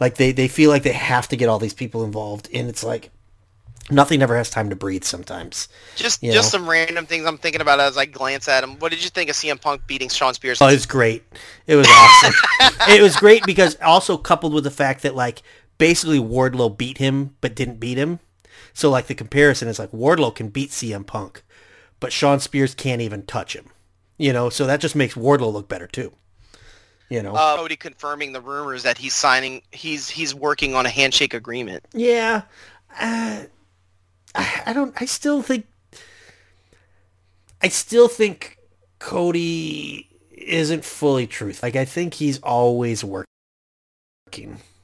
Like 0.02 0.16
they 0.16 0.32
they 0.32 0.48
feel 0.48 0.68
like 0.68 0.82
they 0.82 0.92
have 0.92 1.28
to 1.28 1.36
get 1.36 1.48
all 1.48 1.60
these 1.60 1.74
people 1.74 2.02
involved, 2.02 2.48
and 2.52 2.68
it's 2.68 2.82
like 2.82 3.12
nothing 3.88 4.20
ever 4.20 4.36
has 4.36 4.50
time 4.50 4.68
to 4.70 4.74
breathe 4.74 5.04
sometimes. 5.04 5.68
just 5.94 6.20
just 6.20 6.52
know. 6.52 6.58
some 6.58 6.68
random 6.68 7.06
things 7.06 7.24
I'm 7.24 7.38
thinking 7.38 7.60
about 7.60 7.78
as 7.78 7.96
I 7.96 8.06
glance 8.06 8.48
at 8.48 8.64
him. 8.64 8.80
What 8.80 8.90
did 8.90 9.04
you 9.04 9.10
think 9.10 9.30
of 9.30 9.36
CM 9.36 9.60
Punk 9.60 9.86
beating 9.86 10.08
Shawn 10.08 10.34
Spears? 10.34 10.60
Oh, 10.60 10.66
it 10.66 10.72
was 10.72 10.86
great. 10.86 11.22
It 11.68 11.76
was 11.76 11.86
awesome. 11.88 12.34
it 12.88 13.00
was 13.00 13.14
great 13.14 13.44
because 13.46 13.76
also 13.80 14.16
coupled 14.16 14.52
with 14.52 14.64
the 14.64 14.72
fact 14.72 15.02
that 15.02 15.14
like 15.14 15.40
basically 15.78 16.18
Wardlow 16.18 16.76
beat 16.76 16.98
him 16.98 17.36
but 17.40 17.54
didn't 17.54 17.78
beat 17.78 17.96
him. 17.96 18.18
So 18.74 18.90
like 18.90 19.06
the 19.06 19.14
comparison 19.14 19.68
is 19.68 19.78
like 19.78 19.92
Wardlow 19.92 20.34
can 20.34 20.48
beat 20.48 20.70
CM 20.70 21.06
Punk, 21.06 21.44
but 22.00 22.12
Shawn 22.12 22.40
Spears 22.40 22.74
can't 22.74 23.02
even 23.02 23.22
touch 23.22 23.54
him. 23.54 23.66
You 24.18 24.32
know, 24.32 24.50
so 24.50 24.66
that 24.66 24.80
just 24.80 24.96
makes 24.96 25.14
Wardlow 25.14 25.52
look 25.52 25.68
better 25.68 25.86
too. 25.86 26.12
You 27.12 27.22
know. 27.22 27.34
uh, 27.34 27.56
Cody 27.58 27.76
confirming 27.76 28.32
the 28.32 28.40
rumors 28.40 28.82
that 28.84 28.96
he's 28.96 29.12
signing. 29.12 29.60
He's 29.70 30.08
he's 30.08 30.34
working 30.34 30.74
on 30.74 30.86
a 30.86 30.88
handshake 30.88 31.34
agreement. 31.34 31.84
yeah. 31.92 32.42
Uh, 32.98 33.44
I, 34.34 34.62
I 34.66 34.72
don't 34.72 34.94
I 35.00 35.04
still 35.04 35.42
think 35.42 35.66
I 37.60 37.68
still 37.68 38.08
think 38.08 38.58
Cody 38.98 40.08
isn't 40.30 40.84
fully 40.84 41.26
truth. 41.26 41.62
Like 41.62 41.76
I 41.76 41.84
think 41.84 42.14
he's 42.14 42.38
always 42.40 43.04
working. 43.04 43.26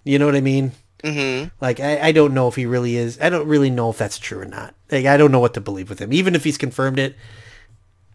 You 0.04 0.18
know 0.18 0.26
what 0.26 0.36
I 0.36 0.40
mean? 0.42 0.72
Mm-hmm. 1.02 1.48
Like 1.60 1.80
I, 1.80 2.08
I 2.08 2.12
don't 2.12 2.34
know 2.34 2.48
if 2.48 2.56
he 2.56 2.66
really 2.66 2.96
is. 2.96 3.18
I 3.20 3.30
don't 3.30 3.48
really 3.48 3.70
know 3.70 3.88
if 3.90 3.98
that's 3.98 4.18
true 4.18 4.40
or 4.40 4.44
not. 4.44 4.74
Like 4.90 5.06
I 5.06 5.16
don't 5.16 5.32
know 5.32 5.40
what 5.40 5.54
to 5.54 5.60
believe 5.60 5.88
with 5.88 5.98
him. 6.00 6.12
Even 6.12 6.34
if 6.34 6.44
he's 6.44 6.58
confirmed 6.58 6.98
it, 6.98 7.16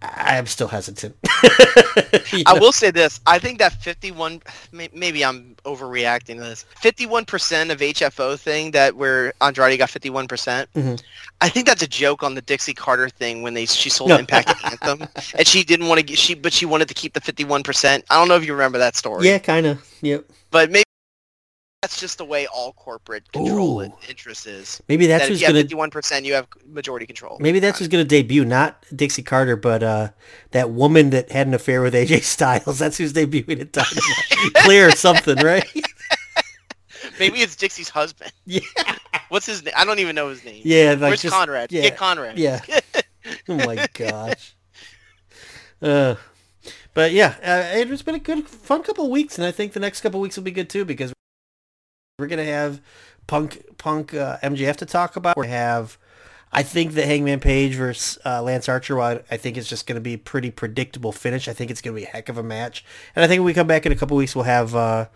I 0.04 0.38
am 0.38 0.46
still 0.48 0.68
hesitant. 0.68 1.16
You 2.32 2.44
I 2.48 2.54
will 2.54 2.72
say 2.72 2.90
this. 2.90 3.20
I 3.28 3.38
think 3.38 3.60
that 3.60 3.74
51, 3.84 4.42
maybe 4.72 5.24
I'm 5.24 5.56
overreacting 5.66 6.38
to 6.38 6.42
this. 6.42 6.66
51% 6.82 7.70
of 7.72 7.80
HFO 7.80 8.40
thing 8.40 8.72
that 8.72 8.96
where 8.96 9.34
Andrade 9.42 9.78
got 9.78 9.90
51%. 9.90 10.28
percent 10.28 10.70
Mhm. 10.74 11.02
I 11.42 11.50
think 11.50 11.68
that's 11.68 11.84
a 11.84 11.88
joke 11.88 12.24
on 12.24 12.34
the 12.36 12.42
Dixie 12.42 12.74
Carter 12.74 13.10
thing 13.10 13.44
when 13.44 13.54
they 13.54 13.66
she 13.66 13.90
sold 13.90 14.10
No. 14.10 14.18
Impact 14.18 14.52
Anthem 14.64 15.08
and 15.38 15.48
she 15.48 15.64
didn't 15.64 15.88
want 15.88 16.08
to 16.08 16.16
she 16.16 16.34
but 16.34 16.54
she 16.54 16.66
wanted 16.66 16.88
to 16.88 16.94
keep 16.94 17.14
the 17.14 17.22
51%. 17.22 18.04
I 18.10 18.16
don't 18.16 18.28
know 18.28 18.36
if 18.36 18.46
you 18.46 18.54
remember 18.54 18.80
that 18.80 18.96
story. 18.96 19.28
Yeah, 19.28 19.38
kind 19.38 19.66
of. 19.68 19.86
Yep. 20.02 20.26
But 20.50 20.72
maybe 20.72 20.84
that's 21.84 22.00
just 22.00 22.18
the 22.18 22.24
way 22.24 22.48
all 22.48 22.72
corporate 22.72 23.30
control 23.34 23.82
Ooh. 23.82 23.94
interest 24.08 24.48
is. 24.48 24.82
Maybe 24.88 25.06
that's 25.06 25.26
that 25.26 25.30
who's 25.30 25.42
gonna. 25.42 25.64
51%, 25.64 26.24
you 26.24 26.34
have 26.34 26.48
majority 26.66 27.06
control. 27.06 27.36
Maybe 27.42 27.60
that's 27.60 27.78
who's 27.78 27.90
gonna 27.90 28.06
debut. 28.06 28.46
Not 28.46 28.82
Dixie 28.96 29.22
Carter, 29.22 29.58
but 29.58 29.84
uh, 29.84 30.12
that 30.52 30.70
woman 30.70 31.10
that 31.10 31.30
had 31.30 31.46
an 31.46 31.54
affair 31.54 31.82
with 31.82 31.94
AJ 31.94 32.24
Styles. 32.24 32.80
That's 32.84 32.98
who's 32.98 33.12
debuting 33.12 33.60
at 33.60 33.74
Dynamite. 33.74 34.54
Clear 34.64 34.92
something, 34.92 35.36
right? 35.40 35.70
Maybe 37.20 37.40
it's 37.40 37.58
Dixie's 37.58 37.90
husband. 37.90 38.32
Yeah. 38.46 38.62
What's 39.28 39.46
his 39.46 39.66
name? 39.66 39.74
I 39.76 39.84
don't 39.84 40.00
even 40.00 40.16
know 40.16 40.30
his 40.30 40.46
name. 40.46 40.62
Yeah. 40.64 40.92
Like 40.92 41.02
Where's 41.02 41.22
just, 41.22 41.36
Conrad? 41.36 41.74
yeah, 41.74 41.82
Get 41.82 41.98
Conrad. 41.98 42.40
Yeah. 42.40 42.62
oh 43.50 43.56
my 43.58 43.88
gosh. 43.94 44.56
Uh, 45.82 46.16
but 46.94 47.12
yeah, 47.12 47.36
uh, 47.44 47.78
it 47.78 47.90
has 47.90 48.04
been 48.04 48.16
a 48.16 48.20
good, 48.20 48.48
fun 48.48 48.84
couple 48.84 49.04
of 49.04 49.12
weeks, 49.12 49.38
and 49.38 49.46
I 49.46 49.52
think 49.52 49.74
the 49.74 49.82
next 49.82 50.00
couple 50.00 50.22
of 50.22 50.22
weeks 50.22 50.38
will 50.38 50.46
be 50.46 50.52
good 50.52 50.70
too 50.70 50.86
because 50.86 51.12
we're 52.20 52.28
gonna 52.28 52.46
have 52.46 52.80
Punk, 53.26 53.64
Punk, 53.80 54.14
uh, 54.14 54.38
MJF 54.44 54.76
to 54.78 54.86
talk 54.86 55.16
about. 55.16 55.36
We 55.36 55.48
have, 55.48 55.98
I 56.52 56.62
think 56.62 56.94
the 56.94 57.08
Hangman 57.08 57.40
Page 57.40 57.74
versus 57.74 58.20
uh, 58.24 58.42
Lance 58.44 58.70
Archer. 58.70 58.96
While 58.96 59.22
I 59.32 59.38
think 59.38 59.58
it's 59.58 59.68
just 59.68 59.88
gonna 59.88 60.00
be 60.00 60.14
a 60.14 60.18
pretty 60.20 60.52
predictable 60.52 61.12
finish. 61.12 61.48
I 61.48 61.54
think 61.54 61.72
it's 61.72 61.82
gonna 61.82 61.96
be 61.96 62.04
a 62.04 62.08
heck 62.08 62.30
of 62.30 62.38
a 62.38 62.44
match, 62.44 62.86
and 63.16 63.26
I 63.26 63.28
think 63.28 63.40
when 63.40 63.48
we 63.48 63.54
come 63.54 63.68
back 63.68 63.86
in 63.86 63.92
a 63.92 63.96
couple 63.96 64.18
weeks, 64.18 64.36
we'll 64.36 64.46
have. 64.46 64.76
Uh, 64.76 65.08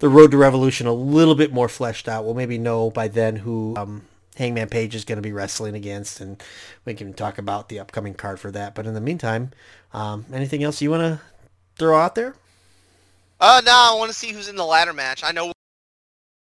the 0.00 0.08
Road 0.08 0.32
to 0.32 0.36
Revolution 0.36 0.88
a 0.88 0.92
little 0.92 1.36
bit 1.36 1.52
more 1.52 1.68
fleshed 1.68 2.08
out. 2.08 2.24
We'll 2.24 2.34
maybe 2.34 2.58
know 2.58 2.90
by 2.90 3.06
then 3.06 3.36
who 3.36 3.74
um, 3.76 4.02
Hangman 4.36 4.68
Page 4.68 4.92
is 4.96 5.04
going 5.04 5.18
to 5.18 5.22
be 5.22 5.32
wrestling 5.32 5.76
against, 5.76 6.20
and 6.20 6.42
we 6.84 6.94
can 6.94 7.14
talk 7.14 7.38
about 7.38 7.68
the 7.68 7.78
upcoming 7.78 8.12
card 8.12 8.40
for 8.40 8.50
that. 8.50 8.74
But 8.74 8.86
in 8.86 8.94
the 8.94 9.00
meantime, 9.00 9.52
um, 9.92 10.26
anything 10.32 10.64
else 10.64 10.82
you 10.82 10.90
want 10.90 11.02
to 11.02 11.20
throw 11.78 11.96
out 11.96 12.16
there? 12.16 12.34
Uh, 13.40 13.62
no, 13.64 13.72
I 13.72 13.94
want 13.96 14.10
to 14.10 14.18
see 14.18 14.32
who's 14.32 14.48
in 14.48 14.56
the 14.56 14.66
ladder 14.66 14.92
match. 14.92 15.22
I 15.22 15.30
know 15.30 15.52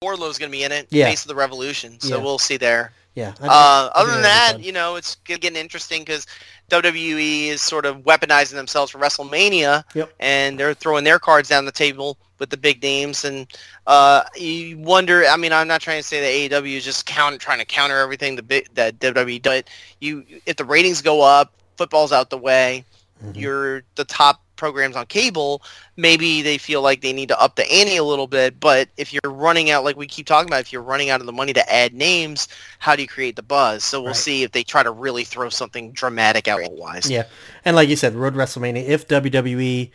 Wardlow's 0.02 0.36
going 0.38 0.50
to 0.50 0.56
be 0.56 0.64
in 0.64 0.72
it. 0.72 0.88
Yeah. 0.90 1.06
Face 1.06 1.22
of 1.22 1.28
the 1.28 1.34
Revolution. 1.34 1.98
So 2.00 2.16
Yeah. 2.16 2.22
we'll 2.22 2.38
see 2.38 2.56
there. 2.58 2.92
Yeah. 3.14 3.32
I- 3.40 3.46
Uh, 3.46 3.90
other 3.94 4.10
than 4.12 4.22
that, 4.22 4.56
you 4.60 4.72
know, 4.72 4.96
it's 4.96 5.16
getting 5.24 5.54
interesting 5.56 6.02
because 6.02 6.26
WWE 6.70 7.48
is 7.48 7.60
sort 7.60 7.84
of 7.86 7.98
weaponizing 7.98 8.52
themselves 8.54 8.90
for 8.90 8.98
WrestleMania, 8.98 9.84
Yep. 9.94 10.12
and 10.20 10.58
they're 10.58 10.74
throwing 10.74 11.04
their 11.04 11.18
cards 11.18 11.48
down 11.48 11.64
the 11.66 11.72
table 11.72 12.16
with 12.38 12.48
the 12.50 12.56
big 12.56 12.82
names. 12.82 13.24
And 13.24 13.46
uh, 13.86 14.22
you 14.34 14.78
wonder. 14.78 15.26
I 15.26 15.36
mean, 15.36 15.52
I'm 15.52 15.68
not 15.68 15.80
trying 15.82 16.00
to 16.00 16.06
say 16.06 16.20
that 16.48 16.60
AEW 16.62 16.76
is 16.78 16.84
just 16.84 17.04
count, 17.06 17.38
trying 17.40 17.58
to 17.58 17.64
counter 17.66 17.98
everything 17.98 18.36
the 18.36 18.42
big, 18.42 18.66
that 18.74 18.98
WWE 18.98 19.40
does. 19.42 19.62
You, 20.00 20.24
if 20.46 20.56
the 20.56 20.64
ratings 20.64 21.02
go 21.02 21.20
up, 21.20 21.52
football's 21.76 22.12
out 22.12 22.30
the 22.30 22.38
way. 22.38 22.84
Mhm. 23.24 23.36
You're 23.36 23.82
the 23.94 24.04
top 24.04 24.42
programs 24.56 24.94
on 24.94 25.06
cable. 25.06 25.62
Maybe 25.96 26.40
they 26.42 26.56
feel 26.56 26.82
like 26.82 27.00
they 27.00 27.12
need 27.12 27.28
to 27.28 27.40
up 27.40 27.56
the 27.56 27.70
ante 27.72 27.96
a 27.96 28.04
little 28.04 28.28
bit. 28.28 28.60
But 28.60 28.88
if 28.96 29.12
you're 29.12 29.20
running 29.32 29.70
out, 29.70 29.82
like 29.82 29.96
we 29.96 30.06
keep 30.06 30.26
talking 30.26 30.48
about, 30.48 30.60
if 30.60 30.72
you're 30.72 30.82
running 30.82 31.10
out 31.10 31.20
of 31.20 31.26
the 31.26 31.32
money 31.32 31.52
to 31.52 31.72
add 31.72 31.94
names, 31.94 32.46
how 32.78 32.94
do 32.94 33.02
you 33.02 33.08
create 33.08 33.34
the 33.36 33.42
buzz? 33.42 33.82
So 33.82 34.00
we'll 34.00 34.08
Right. 34.08 34.16
see 34.16 34.42
if 34.44 34.52
they 34.52 34.62
try 34.62 34.82
to 34.84 34.90
really 34.92 35.24
throw 35.24 35.48
something 35.48 35.92
dramatic 35.92 36.46
out 36.46 36.60
wise. 36.72 37.10
Yeah, 37.10 37.24
and 37.64 37.74
like 37.74 37.88
you 37.88 37.96
said, 37.96 38.14
Road 38.14 38.34
WrestleMania. 38.34 38.86
If 38.86 39.08
WWE 39.08 39.90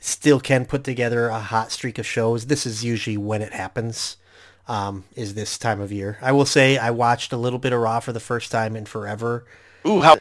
still 0.00 0.40
can 0.40 0.64
put 0.64 0.82
together 0.82 1.28
a 1.28 1.38
hot 1.38 1.70
streak 1.70 1.96
of 1.98 2.06
shows, 2.06 2.46
this 2.46 2.66
is 2.66 2.82
usually 2.84 3.16
when 3.16 3.40
it 3.40 3.52
happens. 3.52 4.16
Um, 4.66 5.04
is 5.14 5.34
this 5.34 5.58
time 5.58 5.80
of 5.80 5.92
year? 5.92 6.18
I 6.22 6.32
will 6.32 6.46
say 6.46 6.76
I 6.78 6.90
watched 6.90 7.32
a 7.32 7.36
little 7.36 7.58
bit 7.60 7.72
of 7.72 7.80
Raw 7.80 8.00
for 8.00 8.12
the 8.12 8.20
first 8.20 8.50
time 8.50 8.74
in 8.74 8.84
forever. 8.86 9.44
Ooh, 9.86 10.00
how 10.00 10.18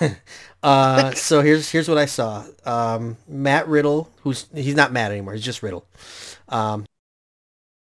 Uh, 0.66 1.12
so 1.12 1.42
here's 1.42 1.70
here's 1.70 1.88
what 1.88 1.96
I 1.96 2.06
saw. 2.06 2.44
Um, 2.64 3.16
Matt 3.28 3.68
Riddle, 3.68 4.10
who's 4.22 4.46
he's 4.52 4.74
not 4.74 4.92
Matt 4.92 5.12
anymore. 5.12 5.34
He's 5.34 5.44
just 5.44 5.62
Riddle. 5.62 5.86
Um, 6.48 6.86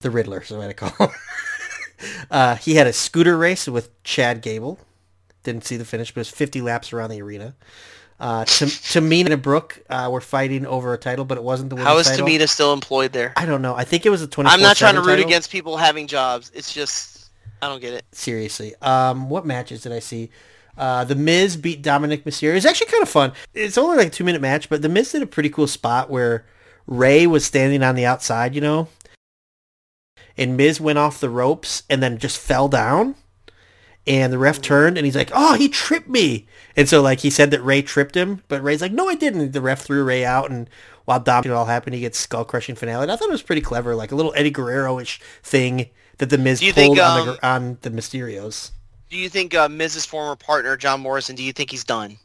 the 0.01 0.11
Riddler, 0.11 0.43
is 0.43 0.51
what 0.51 0.69
I 0.69 0.75
call 0.75 1.09
him. 1.09 1.15
uh, 2.31 2.57
he 2.57 2.75
had 2.75 2.87
a 2.87 2.93
scooter 2.93 3.39
race 3.39 3.67
with 3.67 4.03
Chad 4.05 4.43
Gable. 4.43 4.79
Didn't 5.45 5.65
see 5.65 5.79
the 5.79 5.87
finish, 5.87 6.13
but 6.13 6.19
it 6.19 6.21
was 6.21 6.31
50 6.31 6.61
laps 6.61 6.93
around 6.93 7.09
the 7.09 7.23
arena. 7.23 7.55
Uh, 8.21 8.45
Tam- 8.45 8.69
Tamina 8.69 9.31
and 9.31 9.41
Brooke 9.41 9.83
uh, 9.89 10.11
were 10.13 10.21
fighting 10.21 10.67
over 10.67 10.93
a 10.93 10.99
title, 10.99 11.25
but 11.25 11.39
it 11.39 11.45
wasn't 11.45 11.71
the 11.71 11.77
women's 11.77 11.89
how 11.89 11.99
is 11.99 12.07
title. 12.07 12.27
Tamina 12.27 12.49
still 12.49 12.75
employed 12.75 13.13
there? 13.13 13.33
I 13.37 13.47
don't 13.47 13.63
know. 13.63 13.75
I 13.75 13.85
think 13.85 14.05
it 14.05 14.11
was 14.11 14.21
a 14.21 14.27
24 14.27 14.53
I'm 14.53 14.61
not 14.61 14.77
trying 14.77 14.95
to 14.95 15.01
root 15.01 15.17
title. 15.17 15.25
against 15.25 15.51
people 15.51 15.79
having 15.79 16.07
jobs. 16.07 16.53
It's 16.55 16.75
just 16.75 17.31
I 17.63 17.69
don't 17.69 17.81
get 17.81 17.95
it. 17.95 18.05
Seriously. 18.13 18.75
Um, 18.83 19.31
what 19.31 19.47
matches 19.47 19.83
did 19.83 19.93
I 19.93 20.01
see? 20.01 20.31
Uh, 20.79 21.05
the 21.05 21.17
Miz 21.17 21.57
beat 21.57 21.83
Dominik 21.83 22.23
Mysterio. 22.23 22.55
It's 22.55 22.65
actually 22.65 22.91
kind 22.91 23.03
of 23.03 23.09
fun. 23.09 23.33
It's 23.53 23.77
only 23.77 23.97
like 23.97 24.07
a 24.07 24.11
two 24.11 24.25
minute 24.25 24.41
match, 24.41 24.69
but 24.69 24.81
the 24.81 24.89
Miz 24.89 25.11
did 25.13 25.23
a 25.23 25.27
pretty 25.27 25.51
cool 25.51 25.67
spot 25.67 26.09
where 26.09 26.47
Rey 26.87 27.27
was 27.27 27.45
standing 27.45 27.83
on 27.83 27.97
the 27.97 28.07
outside, 28.07 28.55
you 28.55 28.61
know, 28.61 28.89
and 30.37 30.57
Miz 30.57 30.81
went 30.81 30.99
off 30.99 31.21
the 31.21 31.29
ropes 31.29 31.83
and 31.91 32.03
then 32.03 32.19
just 32.19 32.39
fell 32.39 32.69
down. 32.69 33.17
And 34.07 34.33
the 34.33 34.39
ref 34.39 34.63
turned 34.63 34.97
and 34.97 35.05
he's 35.05 35.17
like, 35.17 35.31
"Oh, 35.35 35.55
he 35.55 35.69
tripped 35.69 36.09
me." 36.09 36.47
And 36.77 36.89
so 36.89 37.03
like 37.03 37.21
he 37.21 37.29
said 37.29 37.51
that 37.51 37.63
Rey 37.63 37.83
tripped 37.83 38.17
him, 38.17 38.43
but 38.49 38.63
Rey's 38.63 38.81
like, 38.81 38.93
"No, 38.93 39.09
I 39.09 39.17
didn't." 39.17 39.53
The 39.53 39.61
ref 39.61 39.83
threw 39.83 40.03
Ray 40.03 40.25
out, 40.25 40.51
and 40.51 40.71
while 41.05 41.21
Dom 41.21 41.45
it 41.45 41.51
all 41.51 41.67
happened, 41.67 41.95
he 41.95 42.01
gets 42.01 42.19
skull 42.19 42.45
crushing 42.45 42.75
finale. 42.75 43.03
And 43.03 43.13
I 43.13 43.17
thought 43.17 43.29
it 43.29 43.33
was 43.33 43.43
pretty 43.43 43.61
clever, 43.61 43.95
like 43.95 44.13
a 44.13 44.15
little 44.15 44.33
Eddie 44.35 44.51
Guerrero-ish 44.51 45.21
thing 45.43 45.91
that 46.19 46.31
the 46.31 46.39
Miz 46.39 46.61
pulled 46.61 46.75
think, 46.75 46.99
on, 46.99 47.27
the, 47.27 47.33
um, 47.33 47.39
on 47.43 47.79
the 47.83 47.91
Mysterios. 47.91 48.71
Do 49.11 49.17
you 49.17 49.29
think 49.29 49.55
uh, 49.55 49.69
Miz's 49.69 50.05
former 50.05 50.37
partner 50.37 50.77
John 50.77 51.01
Morrison? 51.01 51.35
Do 51.37 51.43
you 51.43 51.53
think 51.53 51.71
he's 51.71 51.85
done 51.85 52.19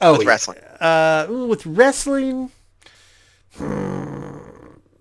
Oh, 0.00 0.12
with 0.12 0.22
yeah. 0.22 0.28
wrestling? 0.28 0.58
Uh, 0.80 1.26
with 1.48 1.64
wrestling, 1.64 2.50
hmm, 3.54 4.36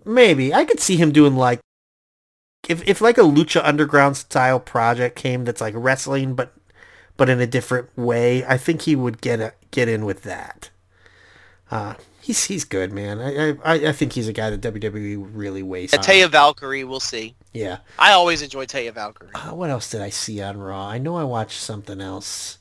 maybe 0.06 0.53
I 0.53 0.64
could 0.66 0.80
see 0.80 0.95
him 0.95 1.12
doing 1.12 1.36
like 1.36 1.60
if 2.70 2.88
if 2.88 3.02
like 3.02 3.18
a 3.18 3.22
Lucha 3.22 3.62
Underground 3.64 4.18
style 4.18 4.60
project 4.60 5.16
came 5.16 5.44
that's 5.44 5.62
like 5.62 5.74
wrestling, 5.78 6.34
but 6.34 6.53
but 7.18 7.30
in 7.30 7.40
a 7.41 7.48
different 7.48 7.90
way, 7.98 8.45
I 8.45 8.57
think 8.57 8.84
he 8.84 8.95
would 8.95 9.22
get 9.22 9.40
a, 9.40 9.53
get 9.72 9.88
in 9.90 10.06
with 10.06 10.24
that. 10.24 10.70
Uh, 11.70 11.95
he's 12.26 12.43
he's 12.45 12.64
good, 12.65 12.91
man. 12.91 13.19
I 13.19 13.49
I, 13.64 13.89
I 13.89 13.91
think 13.91 14.14
he's 14.14 14.27
a 14.27 14.34
guy 14.34 14.49
that 14.49 14.61
WWE 14.61 15.30
really 15.34 15.64
wastes. 15.64 15.97
Taya 15.97 16.30
Valkyrie, 16.30 16.84
we'll 16.84 16.99
see. 16.99 17.35
Yeah. 17.53 17.77
I 17.99 18.11
always 18.11 18.41
enjoy 18.41 18.65
Taya 18.65 18.93
Valkyrie. 18.93 19.30
Uh, 19.34 19.53
what 19.56 19.69
else 19.69 19.89
did 19.89 20.02
I 20.02 20.10
see 20.10 20.41
on 20.41 20.57
Raw? 20.57 20.88
I 20.88 20.97
know 20.97 21.15
I 21.15 21.23
watched 21.23 21.60
something 21.60 22.02
else. 22.02 22.57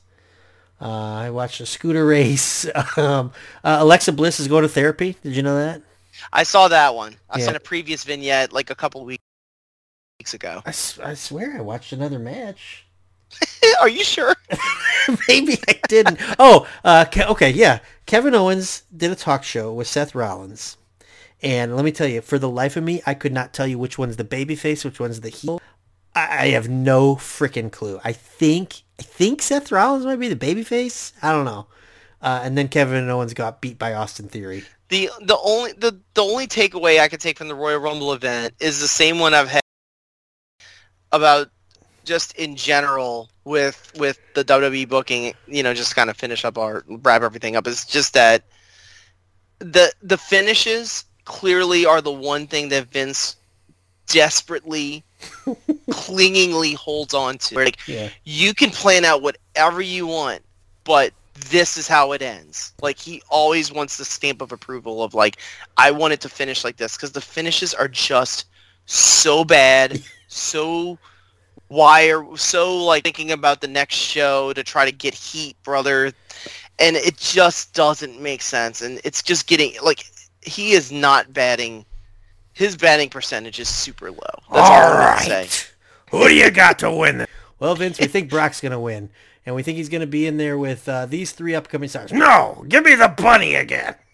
Uh, 0.79 0.89
I 1.15 1.29
watched 1.29 1.59
a 1.61 1.65
scooter 1.65 2.05
race. 2.15 2.65
um, 2.97 3.31
uh, 3.63 3.77
Alexa 3.79 4.11
Bliss 4.11 4.39
is 4.39 4.47
going 4.47 4.63
to 4.63 4.69
therapy. 4.69 5.17
Did 5.23 5.35
you 5.35 5.43
know 5.43 5.57
that? 5.57 5.81
I 6.31 6.43
saw 6.43 6.67
that 6.69 6.95
one. 6.95 7.15
I 7.29 7.39
Yeah. 7.39 7.45
sent 7.45 7.57
a 7.57 7.59
previous 7.61 8.03
vignette 8.03 8.53
like 8.53 8.69
a 8.69 8.75
couple 8.75 9.03
weeks 9.03 9.23
weeks 10.19 10.33
ago. 10.33 10.61
I 10.65 10.71
swear 10.71 11.57
I 11.57 11.61
watched 11.61 11.91
another 11.91 12.19
match. 12.19 12.85
Are 13.81 13.89
you 13.89 14.03
sure? 14.03 14.33
Maybe 15.27 15.57
I 15.67 15.79
didn't. 15.89 16.19
Oh, 16.39 16.67
uh, 16.85 17.05
okay, 17.15 17.49
yeah. 17.51 17.79
Kevin 18.05 18.35
Owens 18.35 18.83
did 18.95 19.11
a 19.11 19.15
talk 19.15 19.43
show 19.43 19.73
with 19.73 19.87
Seth 19.87 20.13
Rollins. 20.13 20.77
And 21.41 21.75
let 21.75 21.85
me 21.85 21.91
tell 21.91 22.07
you, 22.07 22.21
for 22.21 22.39
the 22.39 22.49
life 22.49 22.77
of 22.77 22.83
me, 22.83 23.01
I 23.05 23.13
could 23.13 23.33
not 23.33 23.53
tell 23.53 23.67
you 23.67 23.77
which 23.77 23.97
one's 23.97 24.17
the 24.17 24.23
babyface, 24.23 24.85
which 24.85 24.99
one's 24.99 25.21
the 25.21 25.29
heel. 25.29 25.61
I, 26.15 26.21
I 26.21 26.47
have 26.49 26.69
no 26.69 27.15
freaking 27.15 27.71
clue. 27.71 27.99
I 28.03 28.13
think 28.13 28.83
I 28.99 29.03
think 29.03 29.41
Seth 29.41 29.71
Rollins 29.71 30.05
might 30.05 30.19
be 30.19 30.33
the 30.33 30.35
babyface. 30.35 31.13
I 31.21 31.31
don't 31.31 31.45
know. 31.45 31.67
Uh, 32.21 32.41
and 32.43 32.57
then 32.57 32.67
Kevin 32.67 33.09
Owens 33.09 33.33
got 33.33 33.61
beat 33.61 33.77
by 33.77 33.93
Austin 33.93 34.29
Theory. 34.29 34.63
The 34.89 35.09
the 35.21 35.37
only 35.43 35.73
the, 35.73 35.99
the 36.13 36.23
only 36.23 36.47
takeaway 36.47 36.99
I 36.99 37.07
could 37.07 37.19
take 37.19 37.37
from 37.39 37.47
the 37.47 37.55
Royal 37.55 37.79
Rumble 37.79 38.13
event 38.13 38.53
is 38.59 38.79
the 38.79 38.87
same 38.87 39.19
one 39.19 39.33
I've 39.33 39.49
had 39.49 39.61
about 41.11 41.49
just 42.05 42.33
in 42.35 42.55
general 42.55 43.29
with 43.45 43.91
with 43.97 44.19
the 44.35 44.43
WWE 44.45 44.87
booking, 44.87 45.33
you 45.47 45.63
know, 45.63 45.73
just 45.73 45.95
kind 45.95 46.09
of 46.09 46.17
finish 46.17 46.45
up 46.45 46.57
our 46.57 46.83
wrap 46.87 47.23
everything 47.23 47.55
up. 47.55 47.67
It's 47.67 47.85
just 47.85 48.13
that 48.13 48.43
the 49.59 49.91
the 50.01 50.17
finishes 50.17 51.05
clearly 51.25 51.85
are 51.85 52.01
the 52.01 52.11
one 52.11 52.47
thing 52.47 52.69
that 52.69 52.87
Vince 52.87 53.37
desperately 54.07 55.03
clingingly 55.91 56.73
holds 56.73 57.13
on 57.13 57.37
to. 57.39 57.55
Like 57.55 57.77
Yeah. 57.87 58.09
you 58.23 58.53
can 58.53 58.71
plan 58.71 59.05
out 59.05 59.21
whatever 59.21 59.81
you 59.81 60.07
want, 60.07 60.43
but 60.83 61.13
this 61.49 61.77
is 61.77 61.87
how 61.87 62.11
it 62.13 62.21
ends. 62.21 62.73
Like 62.81 62.99
he 62.99 63.21
always 63.29 63.71
wants 63.71 63.97
the 63.97 64.05
stamp 64.05 64.41
of 64.41 64.51
approval 64.51 65.03
of 65.03 65.13
like, 65.13 65.37
I 65.77 65.91
want 65.91 66.13
it 66.13 66.21
to 66.21 66.29
finish 66.29 66.63
like 66.63 66.77
this 66.77 66.95
because 66.95 67.11
the 67.11 67.21
finishes 67.21 67.73
are 67.73 67.87
just 67.87 68.45
so 68.85 69.43
bad, 69.43 70.01
so 70.27 70.97
wire, 71.69 72.23
so 72.35 72.77
like 72.83 73.03
thinking 73.03 73.31
about 73.31 73.61
the 73.61 73.67
next 73.67 73.95
show 73.95 74.53
to 74.53 74.63
try 74.63 74.85
to 74.85 74.91
get 74.91 75.13
heat, 75.13 75.55
brother, 75.63 76.11
and 76.79 76.95
it 76.95 77.17
just 77.17 77.73
doesn't 77.73 78.21
make 78.21 78.41
sense. 78.41 78.81
And 78.81 78.99
it's 79.03 79.21
just 79.21 79.47
getting 79.47 79.73
like 79.83 80.05
he 80.41 80.71
is 80.71 80.91
not 80.91 81.33
batting. 81.33 81.85
His 82.53 82.77
batting 82.77 83.09
percentage 83.09 83.59
is 83.59 83.67
super 83.67 84.11
low. 84.11 84.19
That's 84.51 84.69
all, 84.69 85.17
say. 85.17 85.49
Who 86.11 86.27
do 86.27 86.33
you 86.33 86.49
got 86.51 86.79
to 86.79 86.91
win? 86.91 87.17
This? 87.19 87.27
Well, 87.59 87.75
Vince, 87.75 87.99
we 87.99 88.07
think 88.07 88.29
Brock's 88.29 88.61
to 88.71 88.79
win. 88.79 89.09
And 89.45 89.55
we 89.55 89.61
think 89.61 89.77
he's 89.77 89.89
to 90.01 90.07
be 90.07 90.25
in 90.25 90.37
there 90.37 90.57
with 90.57 90.89
uh, 90.89 91.05
these 91.05 91.31
three 91.31 91.53
upcoming 91.53 91.89
stars. 91.89 92.11
No, 92.11 92.65
give 92.67 92.83
me 92.83 92.95
the 92.95 93.09
bunny 93.09 93.55
again. 93.55 93.95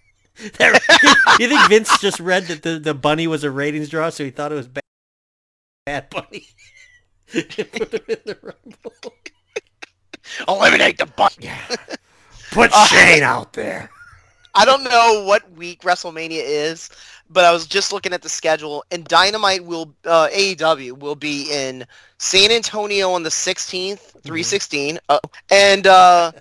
You 1.39 1.47
think 1.47 1.69
Vince 1.69 1.99
just 1.99 2.19
read 2.19 2.47
that 2.47 2.61
the, 2.61 2.77
the 2.79 2.93
bunny 2.93 3.27
was 3.27 3.43
a 3.43 3.51
ratings 3.51 3.89
draw, 3.89 4.09
so 4.09 4.23
he 4.23 4.31
thought 4.31 4.51
it 4.51 4.55
was 4.55 4.67
bad, 4.67 4.83
bad 5.85 6.09
bunny? 6.09 6.47
Put 7.31 7.53
him 7.53 8.01
in 8.07 8.17
the 8.25 8.37
Rumble. 8.41 9.13
Eliminate 10.47 10.97
the 10.97 11.05
butt. 11.05 11.37
Put 12.51 12.71
Uh, 12.73 12.85
Shane 12.87 13.23
out 13.23 13.53
there. 13.53 13.89
I 14.53 14.65
don't 14.65 14.83
know 14.83 15.23
what 15.25 15.49
week 15.53 15.81
WrestleMania 15.81 16.41
is, 16.43 16.89
but 17.29 17.45
I 17.45 17.51
was 17.51 17.65
just 17.65 17.93
looking 17.93 18.11
at 18.13 18.21
the 18.21 18.29
schedule, 18.29 18.83
and 18.91 19.05
Dynamite 19.05 19.63
will 19.63 19.93
uh, 20.05 20.27
AEW 20.33 20.99
will 20.99 21.15
be 21.15 21.49
in 21.51 21.85
San 22.17 22.51
Antonio 22.51 23.11
on 23.11 23.23
the 23.23 23.29
16th, 23.29 23.99
316, 24.23 24.99
uh, 25.07 25.19
and 25.49 25.87
uh, 25.87 26.31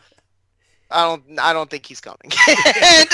I 0.91 1.05
don't 1.05 1.23
I 1.39 1.53
don't 1.53 1.71
think 1.71 1.87
he's 1.87 2.01
coming, 2.01 2.33
and, 2.83 3.09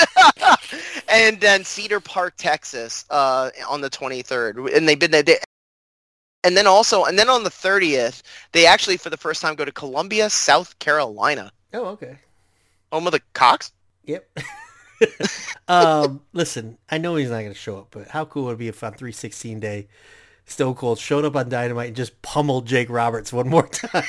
and 1.07 1.39
then 1.39 1.63
Cedar 1.63 1.99
Park, 1.99 2.33
Texas, 2.37 3.05
uh, 3.11 3.51
on 3.69 3.81
the 3.81 3.89
23rd, 3.91 4.75
and 4.75 4.87
they've 4.89 4.97
been 4.97 5.11
there. 5.11 5.21
They, 5.23 5.37
and 6.43 6.55
then 6.57 6.67
also, 6.67 7.03
and 7.05 7.17
then 7.17 7.29
on 7.29 7.43
the 7.43 7.49
30th, 7.49 8.21
they 8.51 8.65
actually 8.65 8.97
for 8.97 9.09
the 9.09 9.17
first 9.17 9.41
time 9.41 9.55
go 9.55 9.65
to 9.65 9.71
Columbia, 9.71 10.29
South 10.29 10.77
Carolina, 10.79 11.51
Oh, 11.73 11.85
okay. 11.87 12.17
home 12.91 13.07
of 13.07 13.11
the 13.13 13.21
Cox. 13.33 13.71
Yep. 14.05 14.27
um, 15.67 16.21
listen, 16.33 16.77
I 16.89 16.97
know 16.97 17.15
he's 17.15 17.29
not 17.29 17.39
going 17.41 17.49
to 17.49 17.53
show 17.55 17.77
up, 17.77 17.87
but 17.91 18.07
how 18.07 18.25
cool 18.25 18.45
would 18.45 18.53
it 18.53 18.57
be 18.59 18.67
if 18.69 18.83
on 18.83 18.93
316 18.93 19.59
day, 19.59 19.87
Stone 20.45 20.75
Cold 20.75 20.97
showed 20.97 21.25
up 21.25 21.35
on 21.35 21.49
Dynamite 21.49 21.87
and 21.87 21.95
just 21.95 22.21
pummeled 22.21 22.65
Jake 22.65 22.89
Roberts 22.89 23.33
one 23.33 23.49
more 23.49 23.67
time? 23.67 24.03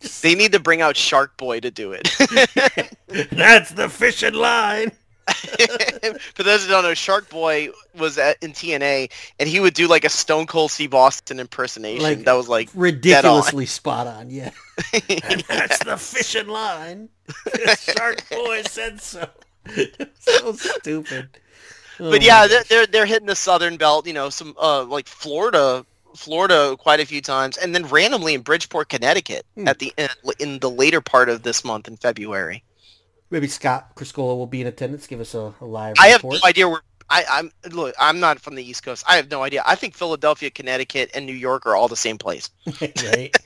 Just- 0.00 0.22
They 0.22 0.34
need 0.34 0.52
to 0.52 0.60
bring 0.60 0.80
out 0.80 0.96
Shark 0.96 1.36
Boy 1.36 1.60
to 1.60 1.70
do 1.70 1.92
it. 1.92 2.04
That's 3.30 3.70
the 3.70 3.88
fishing 3.90 4.32
line. 4.34 4.92
For 6.34 6.42
those 6.42 6.64
who 6.64 6.70
don't 6.70 6.82
know, 6.84 6.94
Shark 6.94 7.28
Boy 7.28 7.68
was 7.96 8.18
at, 8.18 8.42
in 8.42 8.52
TNA, 8.52 9.10
and 9.38 9.48
he 9.48 9.60
would 9.60 9.74
do 9.74 9.88
like 9.88 10.04
a 10.04 10.08
Stone 10.08 10.46
Cold 10.46 10.70
Steve 10.70 10.94
Austin 10.94 11.40
impersonation. 11.40 12.02
Like, 12.02 12.24
that 12.24 12.34
was 12.34 12.48
like, 12.48 12.70
Ridiculously 12.74 13.66
spot 13.66 14.06
on, 14.06 14.30
yeah. 14.30 14.50
That's 15.48 15.84
the 15.84 15.96
fishing 15.98 16.48
line. 16.48 17.08
Shark 17.78 18.28
Boy 18.30 18.62
said 18.62 19.00
so. 19.00 19.28
so 20.18 20.52
stupid. 20.52 21.28
Oh 22.00 22.10
but 22.10 22.20
my 22.20 22.26
yeah, 22.26 22.46
they're, 22.46 22.64
they're 22.64 22.86
they're 22.86 23.06
hitting 23.06 23.26
the 23.28 23.36
Southern 23.36 23.76
Belt. 23.76 24.06
You 24.06 24.12
know, 24.12 24.28
some 24.28 24.54
uh 24.60 24.82
like 24.84 25.06
Florida, 25.06 25.86
Florida 26.16 26.76
quite 26.76 26.98
a 27.00 27.06
few 27.06 27.20
times, 27.22 27.56
and 27.56 27.72
then 27.74 27.86
randomly 27.86 28.34
in 28.34 28.40
Bridgeport, 28.42 28.88
Connecticut 28.88 29.46
Hmm. 29.56 29.68
at 29.68 29.78
the 29.78 29.92
end, 29.96 30.10
in 30.40 30.58
the 30.58 30.68
later 30.70 31.00
part 31.00 31.28
of 31.28 31.44
this 31.44 31.64
month 31.64 31.86
in 31.88 31.96
February. 31.96 32.62
Maybe 33.34 33.48
Scott 33.48 33.96
Criscola 33.96 34.36
will 34.36 34.46
be 34.46 34.60
in 34.60 34.68
attendance. 34.68 35.08
Give 35.08 35.18
us 35.18 35.34
a, 35.34 35.52
a 35.60 35.64
live 35.64 35.96
I 35.98 36.06
have 36.06 36.22
no 36.22 36.38
idea 36.44 36.68
where. 36.68 36.82
I, 37.10 37.24
I'm 37.28 37.50
look. 37.72 37.92
I'm 37.98 38.20
not 38.20 38.38
from 38.38 38.54
the 38.54 38.62
East 38.62 38.84
Coast. 38.84 39.04
I 39.08 39.16
have 39.16 39.28
no 39.28 39.42
idea. 39.42 39.64
I 39.66 39.74
think 39.74 39.96
Philadelphia, 39.96 40.50
Connecticut, 40.50 41.10
and 41.14 41.26
New 41.26 41.34
York 41.34 41.66
are 41.66 41.74
all 41.74 41.88
the 41.88 41.96
same 41.96 42.16
place. 42.16 42.48
right? 42.80 43.36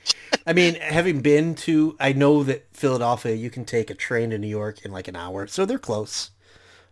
I 0.45 0.53
mean, 0.53 0.75
having 0.75 1.21
been 1.21 1.55
to, 1.55 1.97
I 1.99 2.13
know 2.13 2.43
that 2.43 2.67
Philadelphia, 2.71 3.33
you 3.33 3.49
can 3.49 3.65
take 3.65 3.89
a 3.89 3.95
train 3.95 4.29
to 4.29 4.37
New 4.37 4.47
York 4.47 4.85
in 4.85 4.91
like 4.91 5.07
an 5.07 5.15
hour, 5.15 5.47
so 5.47 5.65
they're 5.65 5.79
close. 5.79 6.29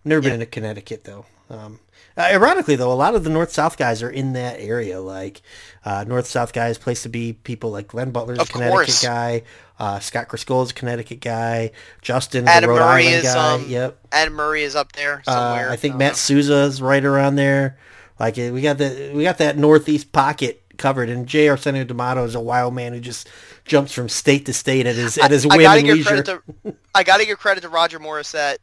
Never 0.03 0.23
been 0.23 0.39
to 0.39 0.47
Connecticut 0.47 1.03
though. 1.03 1.27
Um, 1.51 1.79
uh, 2.17 2.21
ironically, 2.21 2.75
though, 2.75 2.91
a 2.91 2.95
lot 2.95 3.15
of 3.15 3.23
the 3.23 3.29
North 3.29 3.51
South 3.51 3.77
guys 3.77 4.01
are 4.03 4.09
in 4.09 4.33
that 4.33 4.59
area. 4.59 4.99
Like 4.99 5.41
uh, 5.85 6.03
North 6.07 6.25
South 6.27 6.53
guys, 6.53 6.77
place 6.77 7.03
to 7.03 7.09
be. 7.09 7.33
People 7.33 7.69
like 7.71 7.87
Glenn 7.87 8.11
Butler's 8.11 8.39
a 8.39 8.41
Of 8.41 8.49
Connecticut 8.51 8.73
course. 8.87 9.03
guy. 9.03 9.43
Uh, 9.79 9.99
Scott 9.99 10.27
Criscolla's 10.27 10.71
a 10.71 10.73
Connecticut 10.73 11.19
guy. 11.21 11.71
Justin, 12.01 12.47
Adam 12.47 12.69
the 12.69 12.73
Rhode 12.73 12.79
Murray 12.85 13.07
Island 13.07 13.25
is, 13.25 13.33
guy. 13.33 13.53
um, 13.53 13.65
yep. 13.69 13.99
Adam 14.11 14.33
Murray 14.33 14.63
is 14.63 14.75
up 14.75 14.91
there 14.93 15.21
Uh, 15.27 15.31
somewhere. 15.31 15.69
I 15.69 15.75
think 15.75 15.93
don't 15.93 15.99
Matt. 15.99 16.15
Souza's 16.15 16.81
right 16.81 17.03
around 17.05 17.35
there. 17.35 17.77
Like 18.19 18.39
uh, 18.39 18.49
we 18.51 18.61
got 18.61 18.79
the 18.79 19.11
we 19.13 19.21
got 19.23 19.37
that 19.37 19.57
northeast 19.57 20.11
pocket 20.11 20.63
covered, 20.77 21.09
and 21.09 21.27
J. 21.27 21.49
Arsenio 21.49 21.83
D'Amato 21.83 22.23
is 22.23 22.33
a 22.33 22.39
wild 22.39 22.73
man 22.73 22.93
who 22.93 22.99
just 22.99 23.29
jumps 23.65 23.91
from 23.93 24.09
state 24.09 24.45
to 24.47 24.53
state 24.53 24.87
at 24.87 24.95
his 24.95 25.19
at 25.19 25.29
his 25.29 25.45
I 25.45 25.49
whim 25.49 25.61
gotta 25.61 25.77
and 25.79 25.85
give 25.87 25.97
leisure. 25.97 26.23
credit 26.23 26.25
to 26.65 26.75
I 26.95 27.03
gotta 27.03 27.25
give 27.27 27.37
credit 27.37 27.61
to 27.61 27.69
Roger 27.69 27.99
Morissette, 27.99 28.57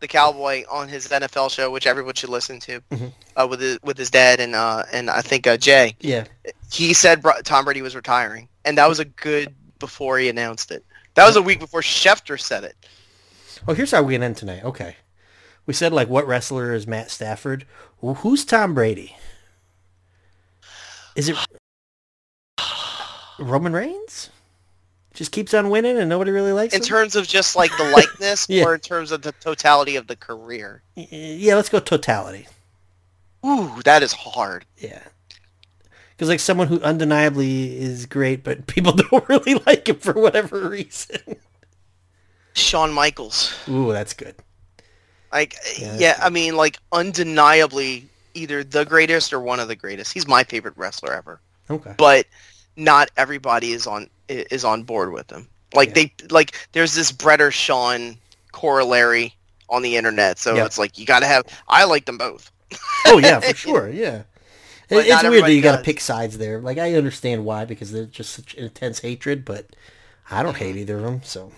the 0.00 0.08
cowboy, 0.08 0.64
on 0.70 0.88
his 0.88 1.08
NFL 1.08 1.50
show, 1.50 1.70
which 1.70 1.86
everyone 1.86 2.14
should 2.14 2.28
listen 2.30 2.60
to, 2.60 2.80
Mhm. 2.90 3.12
uh, 3.36 3.46
with 3.48 3.60
his 3.60 3.78
with 3.82 3.96
his 3.96 4.10
dad 4.10 4.40
and 4.40 4.54
uh 4.54 4.84
and 4.92 5.08
I 5.10 5.22
think 5.22 5.46
uh, 5.46 5.56
Jay. 5.56 5.96
yeah, 6.00 6.24
He 6.72 6.92
said 6.94 7.22
Tom 7.44 7.64
Brady 7.64 7.82
was 7.82 7.94
retiring, 7.96 8.48
and 8.64 8.76
that 8.78 8.88
was 8.88 8.98
a 9.00 9.04
good 9.06 9.54
before 9.78 10.18
he 10.18 10.28
announced 10.28 10.70
it. 10.70 10.84
That 11.14 11.24
was 11.26 11.36
a 11.36 11.42
week 11.42 11.60
before 11.60 11.80
Schefter 11.80 12.38
said 12.38 12.64
it. 12.64 12.76
Oh, 13.66 13.72
here's 13.74 13.90
how 13.90 14.02
we 14.02 14.14
can 14.14 14.22
end 14.22 14.36
tonight. 14.36 14.62
Okay, 14.64 14.96
we 15.64 15.72
said 15.74 15.92
like 15.92 16.08
what 16.08 16.26
wrestler 16.26 16.74
is 16.74 16.86
Matt 16.86 17.10
Stafford? 17.10 17.66
Well, 18.00 18.16
who's 18.16 18.44
Tom 18.44 18.74
Brady? 18.74 19.16
Is 21.14 21.30
it 21.30 21.36
Roman 23.38 23.72
Reigns? 23.72 24.30
Just 25.16 25.32
keeps 25.32 25.54
on 25.54 25.70
winning 25.70 25.96
and 25.96 26.08
nobody 26.10 26.30
really 26.30 26.52
likes 26.52 26.74
In 26.74 26.80
him. 26.82 26.86
terms 26.86 27.16
of 27.16 27.26
just 27.26 27.56
like 27.56 27.70
the 27.78 27.84
likeness, 27.96 28.46
Yeah. 28.50 28.64
or 28.64 28.74
in 28.74 28.80
terms 28.80 29.10
of 29.12 29.22
the 29.22 29.32
totality 29.32 29.96
of 29.96 30.06
the 30.06 30.14
career. 30.16 30.82
yeah, 30.94 31.54
let's 31.54 31.70
go 31.70 31.80
totality. 31.80 32.46
Ooh, 33.44 33.80
that 33.84 34.02
is 34.02 34.12
hard. 34.12 34.66
Yeah. 34.76 35.02
Because 36.10 36.28
like 36.28 36.40
someone 36.40 36.68
who 36.68 36.80
undeniably 36.82 37.78
is 37.78 38.04
great, 38.06 38.44
but 38.44 38.66
people 38.68 38.92
don't 39.10 39.26
really 39.28 39.54
like 39.66 39.88
him 39.88 39.96
for 39.96 40.12
whatever 40.12 40.68
reason. 40.68 41.36
Shawn 42.52 42.92
Michaels. 42.92 43.54
Ooh, 43.68 43.92
that's 43.92 44.12
good. 44.12 44.34
Like, 45.32 45.54
Yeah, 45.78 45.96
yeah, 45.98 46.18
I 46.22 46.28
mean, 46.30 46.56
like 46.56 46.78
undeniably 46.92 48.06
either 48.34 48.62
the 48.64 48.84
greatest 48.84 49.32
or 49.32 49.40
one 49.40 49.60
of 49.60 49.68
the 49.68 49.76
greatest. 49.76 50.12
He's 50.12 50.28
my 50.28 50.44
favorite 50.44 50.74
wrestler 50.76 51.14
ever. 51.14 51.40
Okay. 51.70 51.94
but 51.96 52.26
not 52.76 53.10
everybody 53.16 53.72
is 53.72 53.86
on 53.86 54.08
is 54.28 54.64
on 54.64 54.82
board 54.82 55.12
with 55.12 55.30
him. 55.30 55.48
Like 55.74 55.88
Yeah. 55.90 55.94
they 55.94 56.12
like 56.30 56.56
there's 56.72 56.94
this 56.94 57.12
Bret 57.12 57.40
or 57.40 57.50
Shawn 57.50 58.16
corollary 58.52 59.34
on 59.68 59.82
the 59.82 59.96
internet, 59.96 60.38
so 60.38 60.54
Yeah. 60.54 60.64
it's 60.64 60.78
like 60.78 60.98
you 60.98 61.06
got 61.06 61.20
to 61.20 61.26
have. 61.26 61.44
I 61.68 61.84
like 61.84 62.04
them 62.04 62.18
both. 62.18 62.50
Oh 63.06 63.18
yeah, 63.18 63.40
for 63.40 63.54
sure. 63.54 63.88
Yeah. 63.88 64.22
But 64.88 65.06
it's 65.06 65.22
weird 65.24 65.44
that 65.44 65.52
you 65.52 65.62
got 65.62 65.78
to 65.78 65.82
pick 65.82 66.00
sides 66.00 66.38
there. 66.38 66.60
Like 66.60 66.78
I 66.78 66.94
understand 66.94 67.44
why 67.44 67.64
because 67.64 67.90
they're 67.90 68.04
just 68.06 68.30
such 68.32 68.54
intense 68.54 69.00
hatred, 69.00 69.44
but 69.44 69.66
I 70.30 70.42
don't 70.42 70.54
Mm-hmm. 70.54 70.64
hate 70.64 70.76
either 70.76 70.96
of 70.98 71.02
them. 71.02 71.22
So 71.24 71.52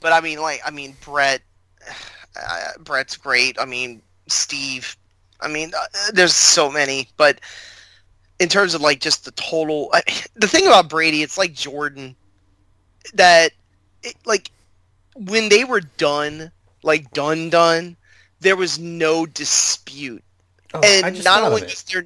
But 0.00 0.12
I 0.12 0.20
mean, 0.20 0.40
like 0.40 0.60
I 0.64 0.70
mean 0.70 0.96
Bret, 1.04 1.42
uh, 2.40 2.72
Bret's 2.80 3.16
great. 3.16 3.58
I 3.60 3.64
mean 3.64 4.02
Steve. 4.28 4.96
I 5.40 5.48
mean, 5.48 5.72
uh, 5.76 6.10
there's 6.12 6.34
so 6.34 6.70
many, 6.70 7.08
but 7.18 7.40
in 8.38 8.48
terms 8.48 8.74
of 8.74 8.80
like 8.80 9.00
just 9.00 9.24
the 9.24 9.30
total, 9.32 9.90
I, 9.92 10.02
the 10.34 10.48
thing 10.48 10.66
about 10.66 10.88
Brady, 10.88 11.22
it's 11.22 11.38
like 11.38 11.54
Jordan, 11.54 12.16
that 13.14 13.52
it, 14.02 14.16
like 14.24 14.50
when 15.16 15.48
they 15.48 15.64
were 15.64 15.80
done, 15.80 16.50
like 16.82 17.10
done 17.12 17.50
done, 17.50 17.96
there 18.40 18.56
was 18.56 18.78
no 18.78 19.26
dispute, 19.26 20.22
oh, 20.74 20.80
and 20.84 21.24
not 21.24 21.42
only 21.42 21.62
was 21.62 21.82
there, 21.84 22.04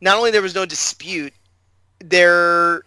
not 0.00 0.16
only 0.16 0.30
there 0.30 0.42
was 0.42 0.54
no 0.54 0.64
dispute, 0.64 1.34
there 2.00 2.82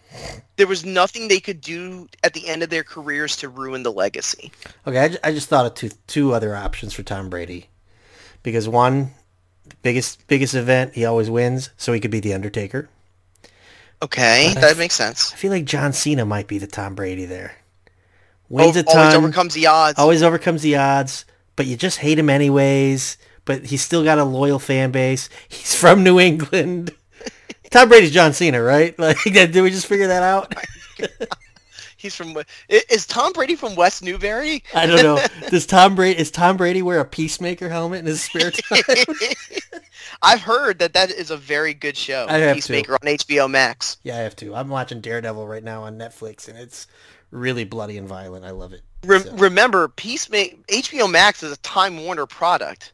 there 0.56 0.66
was 0.66 0.84
nothing 0.84 1.28
they 1.28 1.40
could 1.40 1.60
do 1.60 2.08
at 2.24 2.34
the 2.34 2.48
end 2.48 2.62
of 2.62 2.70
their 2.70 2.82
careers 2.82 3.36
to 3.36 3.48
ruin 3.48 3.82
the 3.82 3.92
legacy. 3.92 4.50
Okay, 4.86 4.98
I, 4.98 5.28
I 5.28 5.32
just 5.32 5.48
thought 5.48 5.66
of 5.66 5.74
two 5.74 5.90
two 6.06 6.32
other 6.32 6.56
options 6.56 6.92
for 6.92 7.02
Tom 7.02 7.30
Brady, 7.30 7.68
because 8.42 8.68
one, 8.68 9.12
biggest 9.82 10.26
biggest 10.26 10.54
event 10.54 10.94
he 10.94 11.04
always 11.04 11.30
wins, 11.30 11.70
so 11.76 11.92
he 11.92 12.00
could 12.00 12.10
be 12.10 12.20
the 12.20 12.34
Undertaker. 12.34 12.88
Okay, 14.02 14.52
that 14.54 14.64
f- 14.72 14.78
makes 14.78 14.94
sense. 14.94 15.32
I 15.32 15.36
feel 15.36 15.50
like 15.52 15.64
John 15.64 15.92
Cena 15.92 16.24
might 16.24 16.48
be 16.48 16.58
the 16.58 16.66
Tom 16.66 16.94
Brady 16.94 17.24
there. 17.24 17.54
Wins 18.48 18.76
Oh, 18.76 18.80
a 18.80 18.82
ton, 18.82 18.96
always 18.98 19.14
overcomes 19.14 19.54
the 19.54 19.66
odds. 19.68 19.98
always 19.98 20.22
overcomes 20.22 20.62
the 20.62 20.76
odds, 20.76 21.24
but 21.56 21.66
you 21.66 21.76
just 21.76 21.98
hate 21.98 22.18
him 22.18 22.28
anyways. 22.30 23.16
But 23.44 23.64
he's 23.66 23.82
still 23.82 24.04
got 24.04 24.18
a 24.18 24.24
loyal 24.24 24.58
fan 24.60 24.90
base. 24.92 25.28
He's 25.48 25.74
from 25.74 26.02
New 26.04 26.20
England. 26.20 26.92
Tom 27.70 27.88
Brady's 27.88 28.12
John 28.12 28.32
Cena, 28.32 28.62
right? 28.62 28.96
Like, 28.98 29.16
did 29.24 29.54
we 29.56 29.70
just 29.70 29.86
figure 29.86 30.06
that 30.08 30.22
out? 30.22 30.54
Oh 31.00 31.06
He's 32.02 32.16
from. 32.16 32.36
Is 32.68 33.06
Tom 33.06 33.32
Brady 33.32 33.54
from 33.54 33.76
West 33.76 34.02
Newbury? 34.02 34.64
I 34.74 34.86
don't 34.86 35.02
know. 35.02 35.24
Does 35.50 35.66
Tom 35.66 35.94
Brady 35.94 36.18
is 36.20 36.32
Tom 36.32 36.56
Brady 36.56 36.82
wear 36.82 36.98
a 36.98 37.04
peacemaker 37.04 37.68
helmet 37.68 38.00
in 38.00 38.06
his 38.06 38.22
spare 38.24 38.50
time? 38.50 38.82
I've 40.22 40.40
heard 40.40 40.78
that 40.80 40.92
that 40.94 41.10
is 41.10 41.30
a 41.30 41.36
very 41.36 41.74
good 41.74 41.96
show. 41.96 42.26
I 42.28 42.38
have 42.38 42.54
Peacemaker 42.56 42.94
on 42.94 43.00
HBO 43.00 43.48
Max. 43.50 43.96
yeah, 44.02 44.16
I 44.16 44.20
have 44.20 44.36
to. 44.36 44.54
I'm 44.54 44.68
watching 44.68 45.00
Daredevil 45.00 45.46
right 45.46 45.62
now 45.64 45.82
on 45.84 45.96
Netflix, 45.98 46.48
and 46.48 46.58
it's 46.58 46.86
really 47.30 47.64
bloody 47.64 47.96
and 47.98 48.08
violent. 48.08 48.44
I 48.44 48.50
love 48.50 48.72
it. 48.72 48.82
Re- 49.04 49.20
So- 49.20 49.32
Remember, 49.36 49.88
Peacemaker 49.88 50.56
HBO 50.68 51.10
Max 51.10 51.42
is 51.42 51.52
a 51.52 51.56
Time 51.58 52.02
Warner 52.04 52.26
product. 52.26 52.92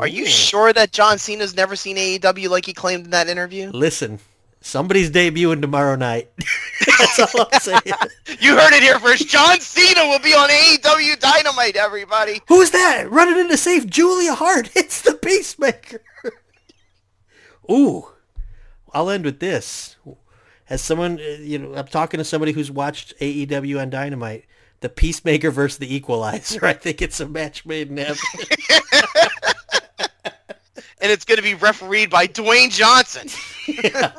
Are 0.00 0.06
you 0.08 0.26
sure 0.26 0.72
that 0.72 0.92
John 0.92 1.18
Cena's 1.18 1.54
never 1.54 1.76
seen 1.76 1.96
AEW 1.96 2.48
like 2.48 2.64
he 2.66 2.72
claimed 2.72 3.04
in 3.04 3.10
that 3.10 3.28
interview? 3.28 3.70
Listen, 3.70 4.18
somebody's 4.62 5.10
debuting 5.10 5.60
tomorrow 5.60 5.96
night. 5.96 6.30
That's 6.98 7.18
all 7.34 7.48
I'm 7.52 7.60
saying. 7.60 7.80
You 8.40 8.56
heard 8.56 8.72
it 8.72 8.82
here 8.82 8.98
first. 8.98 9.28
John 9.28 9.60
Cena 9.60 10.06
will 10.06 10.18
be 10.18 10.34
on 10.34 10.48
AEW 10.48 11.18
Dynamite. 11.20 11.76
Everybody. 11.76 12.40
Who's 12.48 12.70
that? 12.70 13.08
Running 13.10 13.38
in 13.38 13.48
to 13.50 13.56
save 13.56 13.88
Julia 13.88 14.34
Hart. 14.34 14.70
It's 14.76 15.02
the 15.02 15.14
Peacemaker. 15.14 16.02
Ooh. 17.70 18.08
I'll 18.92 19.10
end 19.10 19.24
with 19.24 19.38
this. 19.38 19.96
As 20.68 20.82
someone, 20.82 21.20
uh, 21.20 21.36
you 21.40 21.58
know, 21.58 21.74
I'm 21.74 21.86
talking 21.86 22.18
to 22.18 22.24
somebody 22.24 22.52
who's 22.52 22.70
watched 22.70 23.16
AEW 23.20 23.80
on 23.80 23.90
Dynamite. 23.90 24.44
The 24.80 24.88
Peacemaker 24.88 25.50
versus 25.52 25.78
the 25.78 25.94
Equalizer. 25.94 26.64
I 26.64 26.72
think 26.72 27.00
it's 27.00 27.20
a 27.20 27.28
match 27.28 27.64
made 27.64 27.90
in 27.90 27.98
heaven. 27.98 28.16
And 31.02 31.10
it's 31.10 31.24
going 31.24 31.36
to 31.36 31.42
be 31.42 31.54
refereed 31.54 32.08
by 32.10 32.26
Dwayne 32.28 32.70
Johnson, 32.70 33.28
Yeah. 33.66 34.12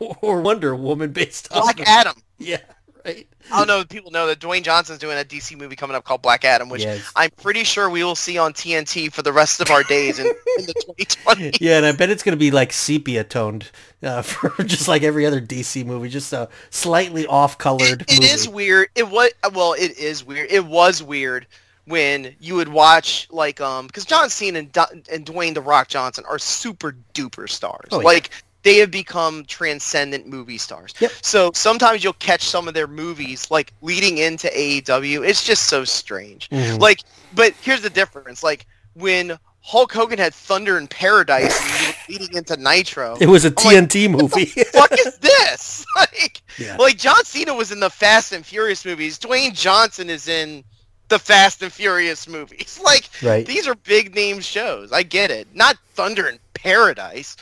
or 0.22 0.40
Wonder 0.40 0.74
Woman 0.74 1.12
based 1.12 1.52
on. 1.52 1.62
Black 1.62 1.80
Adam. 1.86 2.14
Yeah, 2.38 2.58
right. 3.04 3.26
I 3.50 3.58
don't 3.58 3.66
know 3.66 3.80
if 3.80 3.88
people 3.88 4.10
know 4.10 4.26
that 4.26 4.38
Dwayne 4.40 4.62
Johnson's 4.62 4.98
doing 4.98 5.16
a 5.18 5.24
DC 5.24 5.56
movie 5.56 5.74
coming 5.76 5.96
up 5.96 6.04
called 6.04 6.20
Black 6.22 6.44
Adam, 6.44 6.68
which 6.68 6.82
Yes. 6.82 7.10
I'm 7.16 7.30
pretty 7.42 7.64
sure 7.64 7.88
we 7.88 8.04
will 8.04 8.14
see 8.14 8.36
on 8.38 8.52
TNT 8.52 9.10
for 9.12 9.22
the 9.22 9.32
rest 9.32 9.60
of 9.62 9.70
our 9.70 9.82
days 9.84 10.18
in, 10.18 10.26
in 10.26 10.66
the 10.66 10.74
2020. 10.98 11.52
Yeah, 11.60 11.78
and 11.78 11.86
I 11.86 11.92
bet 11.92 12.10
it's 12.10 12.22
going 12.22 12.34
to 12.34 12.38
be 12.38 12.50
like 12.50 12.72
sepia 12.72 13.24
toned 13.24 13.70
uh, 14.02 14.20
for 14.22 14.62
just 14.64 14.88
like 14.88 15.02
every 15.02 15.24
other 15.26 15.40
DC 15.40 15.84
movie, 15.86 16.08
just 16.10 16.32
a 16.32 16.48
slightly 16.70 17.26
off 17.26 17.56
colored 17.58 18.02
It 18.02 18.12
movie. 18.20 18.24
is 18.32 18.48
weird. 18.48 18.88
It 18.94 19.08
was 19.08 19.30
well, 19.54 19.72
it 19.72 19.98
is 19.98 20.24
weird. 20.24 20.50
It 20.50 20.64
was 20.66 21.02
weird 21.02 21.46
when 21.88 22.34
you 22.40 22.54
would 22.54 22.68
watch 22.68 23.26
like 23.30 23.60
um 23.60 23.86
because 23.86 24.04
John 24.04 24.28
Cena 24.30 24.60
and, 24.60 24.72
Du- 24.72 25.02
and 25.10 25.24
Dwayne 25.26 25.54
the 25.54 25.60
Rock 25.62 25.88
Johnson 25.88 26.24
are 26.28 26.38
super 26.38 26.94
duper 27.14 27.48
stars. 27.48 27.88
Oh, 27.92 28.00
yeah. 28.00 28.04
Like 28.06 28.30
they 28.62 28.78
have 28.78 28.90
become 28.90 29.44
transcendent 29.46 30.26
movie 30.26 30.58
stars. 30.58 30.92
Yep. 31.00 31.12
So 31.22 31.50
sometimes 31.54 32.02
you'll 32.04 32.12
catch 32.14 32.42
some 32.42 32.68
of 32.68 32.74
their 32.74 32.88
movies 32.88 33.50
like 33.50 33.72
leading 33.82 34.18
into 34.18 34.48
AEW. 34.48 35.26
It's 35.26 35.44
just 35.44 35.68
so 35.68 35.84
strange. 35.84 36.48
Mhm. 36.50 36.78
Like, 36.80 37.00
but 37.34 37.54
here's 37.62 37.82
the 37.82 37.90
difference. 37.90 38.42
Like 38.42 38.66
when 38.94 39.38
Hulk 39.60 39.92
Hogan 39.92 40.18
had 40.18 40.34
Thunder 40.34 40.76
in 40.78 40.86
Paradise 40.88 41.60
and 41.60 41.70
he 41.80 41.86
was 41.86 41.96
leading 42.20 42.36
into 42.36 42.56
Nitro. 42.56 43.16
It 43.20 43.26
was 43.28 43.44
a 43.44 43.48
I'm 43.48 43.54
like, 43.64 43.76
TNT 43.88 44.10
movie. 44.10 44.44
fuck 44.72 44.92
is 44.92 45.16
this? 45.18 45.84
Like, 45.96 46.42
Yeah. 46.58 46.76
like 46.76 46.96
John 46.96 47.24
Cena 47.24 47.52
was 47.54 47.72
in 47.72 47.80
the 47.80 47.90
Fast 47.90 48.32
and 48.32 48.44
Furious 48.46 48.84
movies. 48.84 49.18
Dwayne 49.18 49.52
Johnson 49.54 50.08
is 50.10 50.28
in 50.28 50.62
the 51.08 51.18
Fast 51.18 51.62
and 51.62 51.72
Furious 51.72 52.28
movies. 52.28 52.80
Like, 52.84 53.08
Right. 53.22 53.46
these 53.46 53.66
are 53.66 53.74
big 53.74 54.14
name 54.14 54.40
shows. 54.40 54.92
I 54.92 55.02
get 55.02 55.30
it. 55.30 55.48
Not 55.54 55.76
Thunder 55.94 56.26
and 56.26 56.38
Paradise. 56.54 57.36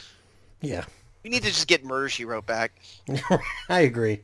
yeah, 0.60 0.84
We 1.24 1.30
need 1.30 1.42
to 1.42 1.48
just 1.48 1.66
get 1.68 1.84
Murder 1.84 2.08
She 2.08 2.24
Wrote 2.24 2.46
back. 2.46 2.72
I 3.68 3.80
agree. 3.80 4.20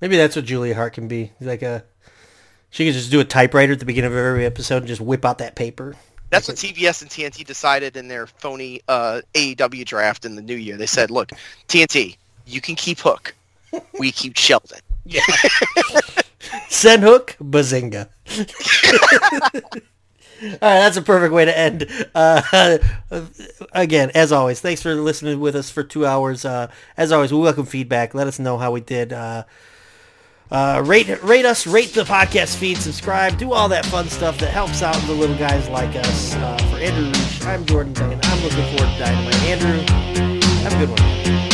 Maybe 0.00 0.16
that's 0.16 0.36
what 0.36 0.44
Julia 0.44 0.74
Hart 0.74 0.92
can 0.94 1.08
be. 1.08 1.32
Like 1.40 1.62
a, 1.62 1.84
she 2.70 2.84
can 2.84 2.92
just 2.92 3.10
do 3.10 3.20
a 3.20 3.24
typewriter 3.24 3.72
at 3.72 3.78
the 3.78 3.84
beginning 3.84 4.10
of 4.12 4.16
every 4.16 4.44
episode 4.46 4.78
and 4.78 4.86
just 4.86 5.00
whip 5.00 5.24
out 5.24 5.38
that 5.38 5.54
paper. 5.56 5.94
That's 6.30 6.46
what 6.46 6.58
TBS 6.58 7.00
and 7.02 7.10
TNT 7.10 7.44
decided 7.46 7.96
in 7.96 8.08
their 8.08 8.26
phony 8.26 8.82
uh, 8.86 9.22
AEW 9.34 9.84
draft 9.86 10.24
in 10.26 10.36
the 10.36 10.42
new 10.42 10.54
year. 10.56 10.76
They 10.76 10.84
said, 10.86 11.10
"Look, 11.10 11.30
TNT, 11.68 12.16
you 12.46 12.60
can 12.60 12.74
keep 12.74 12.98
Hook. 13.00 13.34
We 13.98 14.12
keep 14.12 14.36
Sheldon." 14.36 14.80
Yeah. 15.06 15.22
Send 16.68 17.02
hook, 17.02 17.36
bazinga. 17.40 18.08
All 20.40 20.50
right, 20.50 20.58
that's 20.60 20.96
a 20.96 21.02
perfect 21.02 21.34
way 21.34 21.44
to 21.46 21.58
end. 21.58 21.86
Uh, 22.14 22.78
again, 23.72 24.12
as 24.14 24.30
always, 24.30 24.60
thanks 24.60 24.80
for 24.80 24.94
listening 24.94 25.40
with 25.40 25.56
us 25.56 25.70
for 25.70 25.82
two 25.82 26.06
hours. 26.06 26.44
Uh, 26.44 26.70
as 26.96 27.10
always, 27.10 27.32
we 27.32 27.40
welcome 27.40 27.66
feedback. 27.66 28.14
Let 28.14 28.28
us 28.28 28.38
know 28.38 28.56
how 28.56 28.70
we 28.70 28.80
did. 28.80 29.12
Uh, 29.12 29.44
uh, 30.50 30.82
rate 30.86 31.08
rate 31.22 31.44
us, 31.44 31.66
rate 31.66 31.92
the 31.92 32.04
podcast 32.04 32.56
feed, 32.56 32.78
subscribe, 32.78 33.36
do 33.36 33.52
all 33.52 33.68
that 33.68 33.84
fun 33.86 34.08
stuff 34.08 34.38
that 34.38 34.50
helps 34.50 34.80
out 34.80 34.96
the 35.06 35.12
little 35.12 35.36
guys 35.36 35.68
like 35.68 35.94
us. 35.96 36.34
Uh, 36.36 36.56
for 36.70 36.76
Andrew 36.76 37.06
Roosh, 37.06 37.44
I'm 37.44 37.66
Jordan 37.66 37.92
Duncan. 37.92 38.20
I'm 38.22 38.42
looking 38.42 38.64
forward 38.76 38.92
to 38.92 38.98
Dynamite. 38.98 39.42
Andrew, 39.42 40.30
have 40.62 40.72
a 40.74 40.86
good 40.86 40.88
one. 40.90 41.47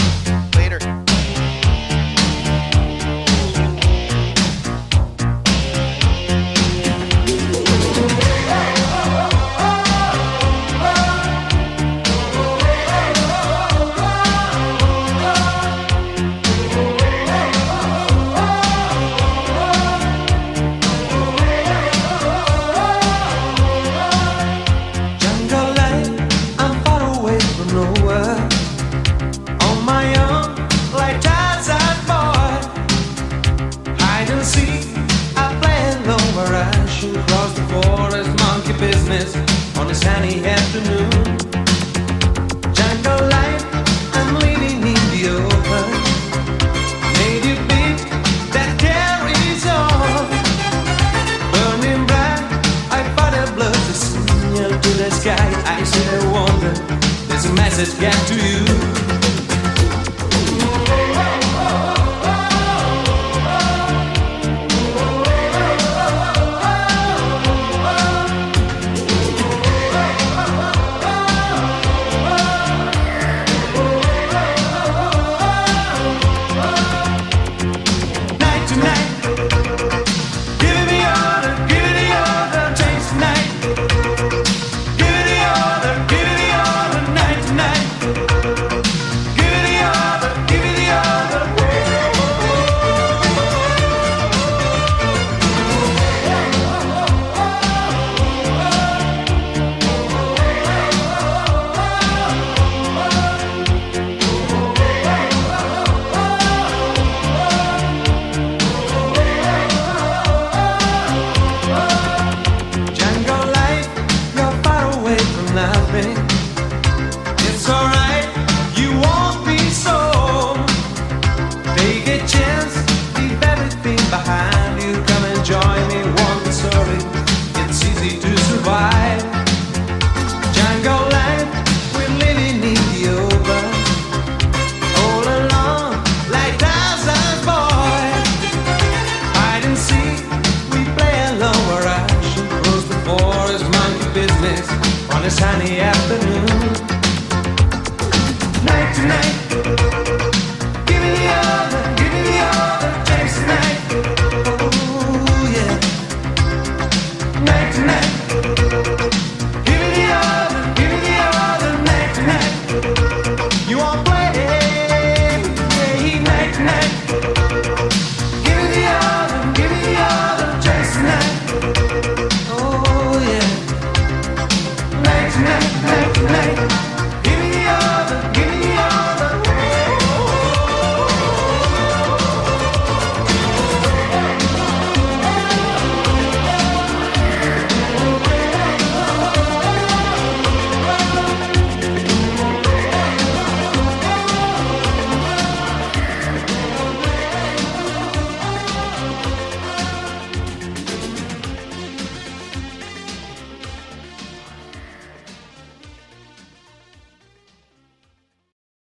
Message 57.77 57.99
get 57.99 58.15
to 58.29 58.35
you. 58.35 59.04